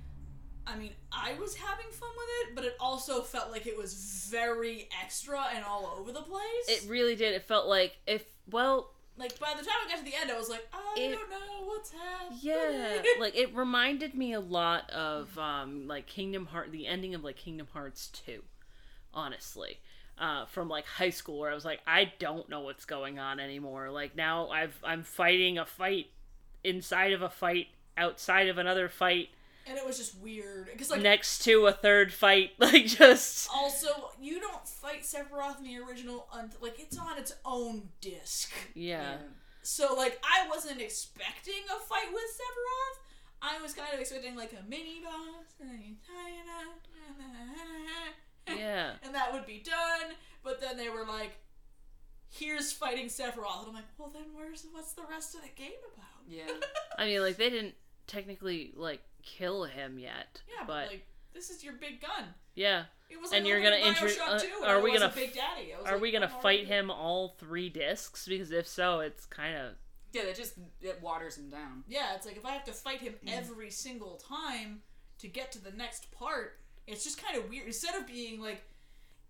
I 0.66 0.76
mean, 0.76 0.92
I 1.12 1.34
was 1.34 1.54
having 1.54 1.86
fun 1.92 2.08
with 2.16 2.28
it, 2.48 2.54
but 2.56 2.64
it 2.64 2.76
also 2.80 3.20
felt 3.20 3.52
like 3.52 3.66
it 3.66 3.76
was 3.78 4.26
very 4.30 4.88
extra 5.02 5.44
and 5.54 5.64
all 5.64 5.96
over 5.98 6.10
the 6.12 6.22
place. 6.22 6.42
It 6.68 6.86
really 6.88 7.14
did. 7.14 7.34
It 7.34 7.42
felt 7.42 7.66
like 7.66 7.96
if 8.06 8.24
well, 8.50 8.90
like 9.18 9.38
by 9.40 9.54
the 9.58 9.64
time 9.64 9.74
I 9.84 9.88
got 9.88 9.98
to 9.98 10.04
the 10.04 10.14
end, 10.14 10.30
I 10.30 10.36
was 10.38 10.48
like, 10.48 10.66
I 10.72 10.94
It- 10.98 11.12
don't 11.12 11.30
know 11.30 11.64
what's 11.66 11.90
happening. 11.92 12.38
Yeah, 12.42 13.02
like 13.20 13.34
it 13.36 13.54
reminded 13.54 14.14
me 14.14 14.32
a 14.32 14.40
lot 14.40 14.90
of 14.90 15.38
um 15.38 15.86
like 15.88 16.06
Kingdom 16.06 16.46
Heart, 16.46 16.72
the 16.72 16.86
ending 16.86 17.14
of 17.14 17.24
like 17.24 17.36
Kingdom 17.36 17.68
Hearts 17.72 18.08
two, 18.08 18.42
honestly, 19.14 19.78
uh, 20.18 20.46
from 20.46 20.68
like 20.68 20.86
high 20.86 21.10
school 21.10 21.38
where 21.38 21.50
I 21.50 21.54
was 21.54 21.64
like, 21.64 21.80
I 21.86 22.12
don't 22.18 22.48
know 22.48 22.60
what's 22.60 22.84
going 22.84 23.18
on 23.18 23.40
anymore. 23.40 23.90
Like 23.90 24.16
now 24.16 24.48
I've 24.48 24.78
I'm 24.84 25.02
fighting 25.02 25.58
a 25.58 25.64
fight 25.66 26.06
inside 26.64 27.12
of 27.12 27.22
a 27.22 27.30
fight 27.30 27.68
outside 27.96 28.48
of 28.48 28.58
another 28.58 28.88
fight 28.88 29.28
and 29.66 29.76
it 29.76 29.84
was 29.84 29.98
just 29.98 30.16
weird 30.18 30.68
because 30.72 30.90
like 30.90 31.00
next 31.02 31.40
to 31.44 31.66
a 31.66 31.72
third 31.72 32.12
fight, 32.12 32.50
like 32.58 32.86
just 32.86 33.48
also 33.54 33.88
you 34.20 34.40
don't 34.40 34.66
fight 34.66 35.02
Sephiroth 35.02 35.58
in 35.58 35.64
the 35.64 35.78
original 35.78 36.28
until 36.32 36.58
like 36.62 36.78
it's 36.78 36.98
on 36.98 37.18
its 37.18 37.34
own 37.44 37.88
disc. 38.00 38.52
yeah. 38.74 39.16
So 39.62 39.94
like 39.96 40.22
I 40.22 40.48
wasn't 40.48 40.80
expecting 40.80 41.64
a 41.74 41.80
fight 41.80 42.12
with 42.12 42.22
Sephiroth. 42.22 43.02
I 43.42 43.60
was 43.60 43.74
kind 43.74 43.92
of 43.92 44.00
expecting 44.00 44.36
like 44.36 44.52
a 44.52 44.68
mini 44.68 45.00
boss, 45.04 45.54
and 45.60 45.70
then 45.70 45.96
Yeah. 48.58 48.92
and 49.02 49.14
that 49.14 49.32
would 49.32 49.46
be 49.46 49.62
done. 49.64 50.14
But 50.42 50.60
then 50.60 50.76
they 50.76 50.88
were 50.88 51.04
like, 51.04 51.32
"Here's 52.30 52.72
fighting 52.72 53.06
Sephiroth," 53.06 53.60
and 53.60 53.68
I'm 53.68 53.74
like, 53.74 53.84
"Well, 53.98 54.10
then 54.12 54.24
where's 54.34 54.64
what's 54.72 54.92
the 54.92 55.02
rest 55.10 55.34
of 55.34 55.42
the 55.42 55.48
game 55.56 55.72
about?" 55.94 56.06
Yeah. 56.28 56.44
I 56.98 57.06
mean, 57.06 57.20
like 57.20 57.36
they 57.36 57.50
didn't 57.50 57.74
technically 58.06 58.72
like 58.76 59.00
kill 59.26 59.64
him 59.64 59.98
yet, 59.98 60.40
Yeah, 60.48 60.64
but, 60.66 60.84
but 60.84 60.88
like 60.92 61.06
this 61.34 61.50
is 61.50 61.62
your 61.62 61.74
big 61.74 62.00
gun. 62.00 62.24
yeah. 62.54 62.84
It 63.08 63.20
was 63.20 63.32
And 63.32 63.46
you're 63.46 63.62
gonna 63.62 63.76
little 63.76 64.08
intro- 64.08 64.24
uh, 64.24 64.38
2, 64.38 64.48
are 64.64 64.80
we 64.80 64.92
gonna 64.92 65.12
Big 65.14 65.32
Daddy. 65.34 65.72
Are 65.74 65.92
like, 65.92 66.00
we 66.00 66.10
gonna 66.10 66.28
fight 66.28 66.60
already-" 66.60 66.64
him 66.64 66.90
all 66.90 67.36
three 67.38 67.68
discs? 67.68 68.26
Because 68.26 68.50
if 68.50 68.66
so, 68.66 68.98
it's 69.00 69.26
kind 69.26 69.56
of 69.56 69.74
Yeah, 70.12 70.24
that 70.24 70.34
just 70.36 70.54
it 70.80 71.00
waters 71.02 71.36
him 71.36 71.48
down. 71.50 71.84
Yeah, 71.86 72.14
it's 72.16 72.26
like 72.26 72.36
if 72.36 72.44
I 72.44 72.50
have 72.52 72.64
to 72.64 72.72
fight 72.72 73.00
him 73.02 73.14
Mm. 73.24 73.30
every 73.32 73.70
single 73.70 74.16
time 74.16 74.82
to 75.18 75.28
get 75.28 75.52
to 75.52 75.60
the 75.62 75.70
next 75.70 76.10
part, 76.10 76.58
it's 76.88 77.04
just 77.04 77.22
kind 77.22 77.36
of 77.38 77.48
weird. 77.48 77.66
Instead 77.66 77.94
of 77.94 78.06
being 78.08 78.40
like, 78.40 78.64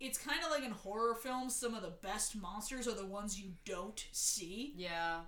it's 0.00 0.16
kind 0.18 0.42
of 0.42 0.50
like 0.50 0.62
in 0.62 0.70
horror 0.70 1.14
films, 1.14 1.54
some 1.54 1.74
of 1.74 1.82
the 1.82 1.90
best 2.02 2.34
monsters 2.36 2.86
are 2.88 2.94
the 2.94 3.04
ones 3.06 3.38
you 3.38 3.52
don't 3.66 4.06
see. 4.12 4.72
Yeah. 4.76 5.20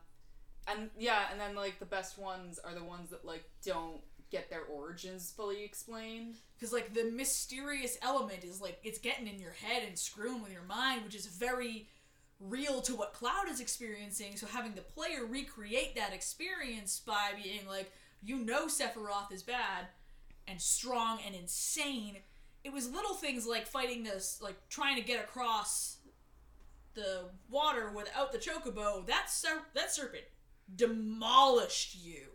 And 0.66 0.88
yeah, 0.98 1.26
and 1.30 1.38
then 1.40 1.54
like 1.54 1.78
the 1.80 1.86
best 1.86 2.18
ones 2.18 2.58
are 2.58 2.74
the 2.74 2.84
ones 2.84 3.10
that 3.10 3.24
like 3.26 3.44
don't 3.64 4.00
get 4.30 4.50
their 4.50 4.62
origins 4.64 5.32
fully 5.36 5.64
explained. 5.64 6.36
Because, 6.54 6.72
like, 6.72 6.94
the 6.94 7.04
mysterious 7.04 7.98
element 8.02 8.44
is 8.44 8.60
like, 8.60 8.78
it's 8.82 8.98
getting 8.98 9.26
in 9.26 9.38
your 9.38 9.52
head 9.52 9.82
and 9.86 9.98
screwing 9.98 10.42
with 10.42 10.52
your 10.52 10.62
mind, 10.62 11.04
which 11.04 11.14
is 11.14 11.26
very 11.26 11.88
real 12.40 12.80
to 12.82 12.94
what 12.94 13.12
Cloud 13.12 13.48
is 13.50 13.60
experiencing. 13.60 14.36
So, 14.36 14.46
having 14.46 14.74
the 14.74 14.82
player 14.82 15.24
recreate 15.26 15.94
that 15.96 16.12
experience 16.12 17.00
by 17.04 17.30
being 17.42 17.66
like, 17.66 17.92
you 18.22 18.36
know, 18.38 18.66
Sephiroth 18.66 19.32
is 19.32 19.42
bad 19.42 19.86
and 20.46 20.60
strong 20.60 21.20
and 21.24 21.34
insane. 21.34 22.16
It 22.64 22.72
was 22.72 22.90
little 22.90 23.14
things 23.14 23.46
like 23.46 23.66
fighting 23.66 24.02
this, 24.02 24.40
like 24.42 24.56
trying 24.68 24.96
to 24.96 25.02
get 25.02 25.20
across 25.22 25.98
the 26.94 27.30
water 27.48 27.92
without 27.94 28.32
the 28.32 28.38
chocobo. 28.38 29.06
That 29.06 29.30
ser- 29.30 29.66
that 29.74 29.92
serpent 29.92 30.24
demolished 30.74 31.96
you 31.96 32.26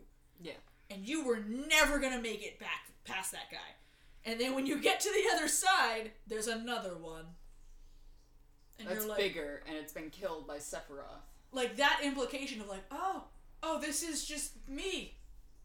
Yeah. 0.42 0.54
And 0.94 1.08
you 1.08 1.26
were 1.26 1.40
never 1.40 2.00
gonna 2.00 2.22
make 2.22 2.46
it 2.46 2.60
back 2.60 2.92
past 3.06 3.32
that 3.32 3.50
guy. 3.52 3.58
And 4.26 4.40
then 4.40 4.56
when 4.56 4.66
you 4.66 4.80
get 4.80 5.00
to 5.02 5.10
the 5.10 5.36
other 5.36 5.48
side, 5.48 6.12
there's 6.28 6.48
another 6.48 6.96
one. 6.96 7.26
And 8.80 8.88
That's 8.88 9.02
you're 9.02 9.10
like, 9.10 9.18
bigger 9.20 9.64
and 9.68 9.76
it's 9.76 9.94
been 9.94 10.10
killed 10.10 10.48
by 10.48 10.58
Sephiroth. 10.58 11.22
like 11.52 11.76
that 11.78 12.00
implication 12.04 12.62
of 12.62 12.68
like, 12.70 12.84
oh, 12.92 13.24
oh, 13.62 13.80
this 13.80 14.04
is 14.04 14.26
just 14.26 14.54
me, 14.68 15.16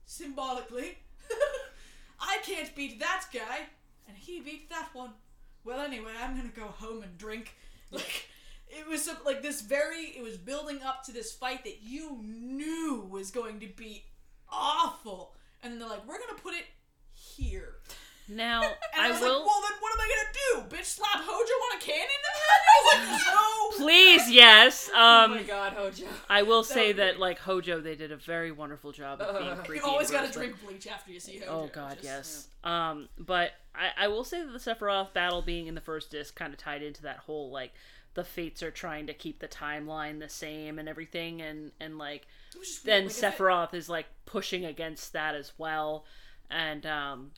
symbolically. 0.07 0.99
I 2.21 2.39
can't 2.43 2.75
beat 2.75 2.99
that 3.01 3.27
guy, 3.33 3.61
and 4.09 4.17
he 4.17 4.41
beat 4.41 4.69
that 4.71 4.89
one. 4.93 5.11
Well, 5.65 5.81
anyway, 5.81 6.13
I'm 6.21 6.37
gonna 6.37 6.49
go 6.55 6.67
home 6.67 7.03
and 7.03 7.17
drink. 7.19 7.55
Like, 7.91 8.29
it 8.69 8.87
was 8.87 9.03
some, 9.03 9.17
like 9.25 9.41
this 9.41 9.63
very. 9.63 10.09
It 10.15 10.23
was 10.23 10.37
building 10.37 10.83
up 10.83 11.05
to 11.05 11.13
this 11.13 11.33
fight 11.33 11.65
that 11.65 11.79
you 11.83 12.19
knew 12.23 13.09
was 13.11 13.31
going 13.31 13.61
to 13.61 13.67
be 13.67 14.05
awful, 14.51 15.35
and 15.62 15.73
then 15.73 15.79
they're 15.81 15.89
like, 15.89 16.07
we're 16.07 16.19
gonna 16.19 16.39
put 16.43 16.55
it 16.55 16.65
here. 17.15 17.75
now. 18.29 18.62
And 18.95 19.03
I, 19.07 19.09
I 19.09 19.12
was 19.12 19.20
will. 19.20 19.39
like, 19.39 19.47
well, 19.47 19.61
then 19.62 19.79
what 19.81 19.93
am 19.93 20.01
I 20.01 20.09
gonna 20.09 20.69
do? 20.70 20.77
Bitch, 20.77 20.85
slap 20.87 21.09
Hojo 21.15 21.31
on 21.31 21.79
a 21.79 21.81
cannon? 21.81 22.07
I 22.51 22.83
was 22.83 23.09
like, 23.09 23.27
no. 23.79 23.85
Please, 23.87 24.31
yes. 24.31 24.91
oh 24.95 25.25
Um, 25.25 25.31
my 25.33 25.43
god, 25.45 25.73
Hojo. 25.75 26.07
I 26.29 26.43
will 26.43 26.65
say 26.65 26.89
would 26.89 26.97
be- 26.97 27.03
that 27.03 27.19
like 27.20 27.39
Hojo, 27.39 27.81
they 27.81 27.95
did 27.95 28.11
a 28.12 28.16
very 28.16 28.51
wonderful 28.51 28.91
job 28.93 29.20
of 29.20 29.39
being 29.39 29.51
Uh, 29.53 29.57
creepy. 29.62 29.85
You 29.85 29.91
always 29.91 30.11
gotta 30.11 30.33
drink 30.33 30.57
bleach 30.65 30.87
after 30.89 31.12
you 31.12 31.20
see 31.20 31.39
Hojo. 31.39 31.51
Oh 31.51 31.70
god, 31.73 31.93
Just- 32.03 32.05
yes. 32.05 32.49
Um, 32.65 33.09
but 33.19 33.53
I, 33.75 34.05
I 34.05 34.09
will 34.09 34.25
say 34.25 34.43
that 34.43 34.53
the 34.53 34.59
Sephiroth 34.59 35.12
battle 35.12 35.41
being 35.43 35.66
in 35.69 35.75
the 35.77 35.81
first 35.81 36.11
disc 36.11 36.35
kind 36.35 36.53
of 36.53 36.59
tied 36.59 36.83
into 36.83 37.03
that 37.03 37.19
whole 37.19 37.51
like 37.53 37.73
the 38.15 38.25
fates 38.25 38.62
are 38.65 38.73
trying 38.73 39.07
to 39.07 39.15
keep 39.15 39.39
the 39.39 39.47
timeline 39.47 40.19
the 40.19 40.29
same 40.29 40.79
and 40.81 40.89
everything, 40.89 41.41
and 41.41 41.70
and 41.79 41.99
like 41.99 42.23
It 42.23 42.27
was 42.27 42.48
just 42.48 42.48
then. 42.85 43.05
Like, 43.05 43.10
if 43.12 43.18
it- 43.18 43.24
Sephiroth 43.39 43.74
is 43.74 43.89
like 43.89 44.06
pushing 44.26 44.64
against 44.64 45.12
that 45.12 45.35
as 45.35 45.52
well, 45.59 46.05
and 46.51 46.85
um, 46.86 47.30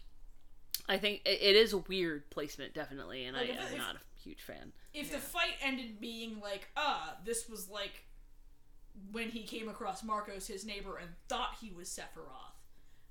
I 0.88 0.98
think 0.98 1.22
it, 1.24 1.40
it 1.42 1.56
is 1.56 1.72
a 1.72 1.78
weird 1.78 2.30
placement 2.30 2.74
definitely, 2.74 3.24
and 3.24 3.36
Like, 3.36 3.50
I 3.50 3.52
if 3.52 3.70
it- 3.72 3.72
am 3.74 3.78
not 3.78 3.96
a 3.96 4.22
huge 4.22 4.42
fan. 4.42 4.72
if 4.94 5.10
the 5.12 5.18
fight 5.18 5.54
ended 5.62 6.00
being 6.00 6.40
like, 6.40 6.68
ah, 6.76 7.16
this 7.24 7.48
was 7.48 7.68
like 7.68 8.04
when 9.12 9.28
he 9.30 9.44
came 9.44 9.68
across 9.68 10.02
Marcos, 10.02 10.46
his 10.46 10.64
neighbor, 10.64 10.96
and 10.98 11.08
thought 11.28 11.56
he 11.60 11.70
was 11.70 11.88
Sephiroth. 11.88 12.54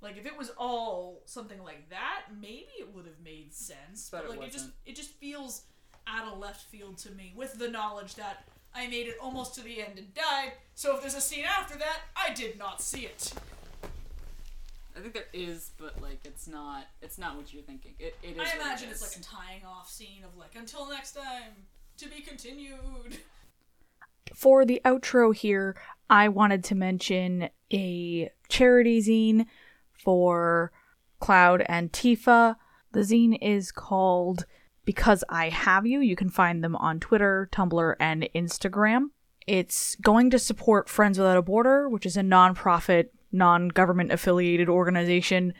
Like 0.01 0.17
if 0.17 0.25
it 0.25 0.37
was 0.37 0.49
all 0.57 1.23
something 1.25 1.61
like 1.63 1.89
that, 1.89 2.23
maybe 2.39 2.67
it 2.79 2.93
would 2.93 3.05
have 3.05 3.19
made 3.23 3.53
sense. 3.53 4.09
But 4.09 4.27
But, 4.27 4.37
like 4.37 4.47
it 4.47 4.51
just 4.53 4.65
wasn't. 4.65 4.73
it 4.85 4.95
just 4.95 5.09
feels 5.11 5.63
out 6.07 6.31
of 6.31 6.39
left 6.39 6.61
field 6.69 6.97
to 6.99 7.11
me, 7.11 7.33
with 7.35 7.57
the 7.59 7.67
knowledge 7.69 8.15
that 8.15 8.47
I 8.73 8.87
made 8.87 9.07
it 9.07 9.15
almost 9.21 9.55
to 9.55 9.61
the 9.61 9.81
end 9.81 9.97
and 9.97 10.13
died. 10.13 10.53
So 10.75 10.95
if 10.95 11.01
there's 11.01 11.15
a 11.15 11.21
scene 11.21 11.45
after 11.45 11.77
that, 11.77 12.01
I 12.15 12.33
did 12.33 12.57
not 12.57 12.81
see 12.81 13.01
it. 13.05 13.33
I 14.95 15.01
think 15.01 15.13
there 15.13 15.23
is, 15.33 15.71
but 15.77 16.01
like 16.01 16.19
it's 16.25 16.47
not 16.47 16.85
it's 17.01 17.17
not 17.17 17.37
what 17.37 17.53
you're 17.53 17.63
thinking. 17.63 17.93
It, 17.99 18.15
it 18.21 18.31
is. 18.31 18.39
I 18.39 18.43
what 18.43 18.55
imagine 18.55 18.89
it 18.89 18.91
it's 18.91 19.01
like 19.01 19.17
a 19.17 19.23
tying 19.23 19.63
off 19.65 19.89
scene 19.89 20.23
of 20.23 20.37
like 20.37 20.55
until 20.55 20.89
next 20.89 21.13
time 21.13 21.53
to 21.97 22.09
be 22.09 22.21
continued. 22.21 23.17
for 24.33 24.65
the 24.65 24.81
outro 24.83 25.33
here, 25.33 25.75
I 26.09 26.27
wanted 26.27 26.63
to 26.65 26.75
mention 26.75 27.49
a 27.71 28.29
charity 28.49 29.01
zine 29.01 29.45
for 29.93 30.71
Cloud 31.19 31.63
and 31.67 31.91
Tifa. 31.91 32.55
The 32.91 33.01
zine 33.01 33.37
is 33.41 33.71
called 33.71 34.45
Because 34.89 35.23
I 35.29 35.49
Have 35.49 35.85
You. 35.85 35.99
You 35.99 36.15
can 36.15 36.31
find 36.31 36.63
them 36.63 36.75
on 36.75 36.99
Twitter, 36.99 37.47
Tumblr, 37.51 37.95
and 37.99 38.27
Instagram. 38.33 39.09
It's 39.45 39.95
going 39.97 40.31
to 40.31 40.39
support 40.39 40.89
Friends 40.89 41.19
Without 41.19 41.37
a 41.37 41.43
Border, 41.43 41.87
which 41.87 42.07
is 42.07 42.17
a 42.17 42.21
nonprofit, 42.21 43.09
non 43.31 43.67
government 43.67 44.11
affiliated 44.11 44.67
organization 44.67 45.53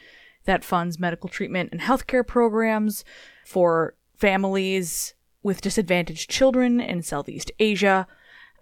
that 0.45 0.63
funds 0.63 0.97
medical 0.97 1.29
treatment 1.29 1.69
and 1.71 1.79
healthcare 1.79 2.25
programs 2.25 3.05
for 3.45 3.93
families 4.17 5.13
with 5.43 5.61
disadvantaged 5.61 6.27
children 6.27 6.79
in 6.79 7.03
Southeast 7.03 7.51
Asia. 7.59 8.07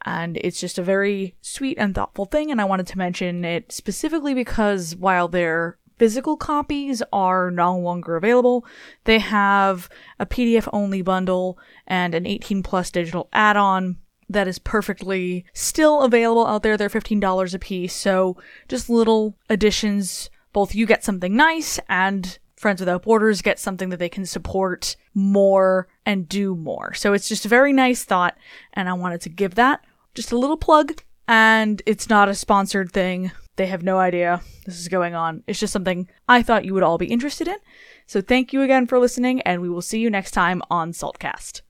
And 0.03 0.35
it's 0.35 0.59
just 0.59 0.77
a 0.77 0.83
very 0.83 1.37
sweet 1.39 1.77
and 1.77 1.95
thoughtful 1.95 2.25
thing. 2.25 2.51
And 2.51 2.59
I 2.59 2.65
wanted 2.65 2.87
to 2.87 2.97
mention 2.97 3.45
it 3.45 3.71
specifically 3.71 4.33
because 4.33 4.97
while 4.97 5.29
their 5.29 5.77
physical 5.97 6.37
copies 6.37 7.01
are 7.11 7.51
no 7.51 7.77
longer 7.77 8.15
available, 8.15 8.65
they 9.05 9.19
have 9.19 9.89
a 10.19 10.25
PDF 10.25 10.67
only 10.71 11.01
bundle 11.01 11.57
and 11.85 12.13
an 12.13 12.25
18 12.25 12.63
plus 12.63 12.91
digital 12.91 13.29
add 13.33 13.57
on 13.57 13.97
that 14.29 14.47
is 14.47 14.59
perfectly 14.59 15.45
still 15.53 16.01
available 16.01 16.45
out 16.45 16.63
there. 16.63 16.77
They're 16.77 16.89
$15 16.89 17.53
a 17.53 17.59
piece. 17.59 17.93
So 17.93 18.37
just 18.67 18.89
little 18.89 19.37
additions. 19.49 20.29
Both 20.53 20.75
you 20.75 20.85
get 20.85 21.03
something 21.03 21.35
nice 21.35 21.79
and 21.87 22.37
Friends 22.57 22.81
Without 22.81 23.03
Borders 23.03 23.43
get 23.43 23.59
something 23.59 23.89
that 23.89 23.97
they 23.97 24.09
can 24.09 24.25
support 24.25 24.95
more 25.13 25.87
and 26.05 26.27
do 26.27 26.55
more. 26.55 26.93
So 26.95 27.13
it's 27.13 27.29
just 27.29 27.45
a 27.45 27.49
very 27.49 27.71
nice 27.71 28.03
thought, 28.03 28.35
and 28.73 28.89
I 28.89 28.93
wanted 28.93 29.21
to 29.21 29.29
give 29.29 29.53
that 29.55 29.85
just 30.15 30.31
a 30.31 30.37
little 30.37 30.57
plug. 30.57 31.03
And 31.27 31.81
it's 31.85 32.09
not 32.09 32.29
a 32.29 32.33
sponsored 32.33 32.91
thing. 32.91 33.31
They 33.57 33.67
have 33.67 33.83
no 33.83 33.97
idea 33.99 34.41
this 34.65 34.79
is 34.79 34.87
going 34.87 35.15
on. 35.15 35.43
It's 35.47 35.59
just 35.59 35.73
something 35.73 36.07
I 36.29 36.41
thought 36.41 36.65
you 36.65 36.73
would 36.73 36.83
all 36.83 36.97
be 36.97 37.07
interested 37.07 37.47
in. 37.47 37.57
So 38.05 38.21
thank 38.21 38.53
you 38.53 38.61
again 38.61 38.87
for 38.87 38.99
listening, 38.99 39.41
and 39.41 39.61
we 39.61 39.69
will 39.69 39.81
see 39.81 39.99
you 39.99 40.09
next 40.09 40.31
time 40.31 40.61
on 40.69 40.91
Saltcast. 40.91 41.61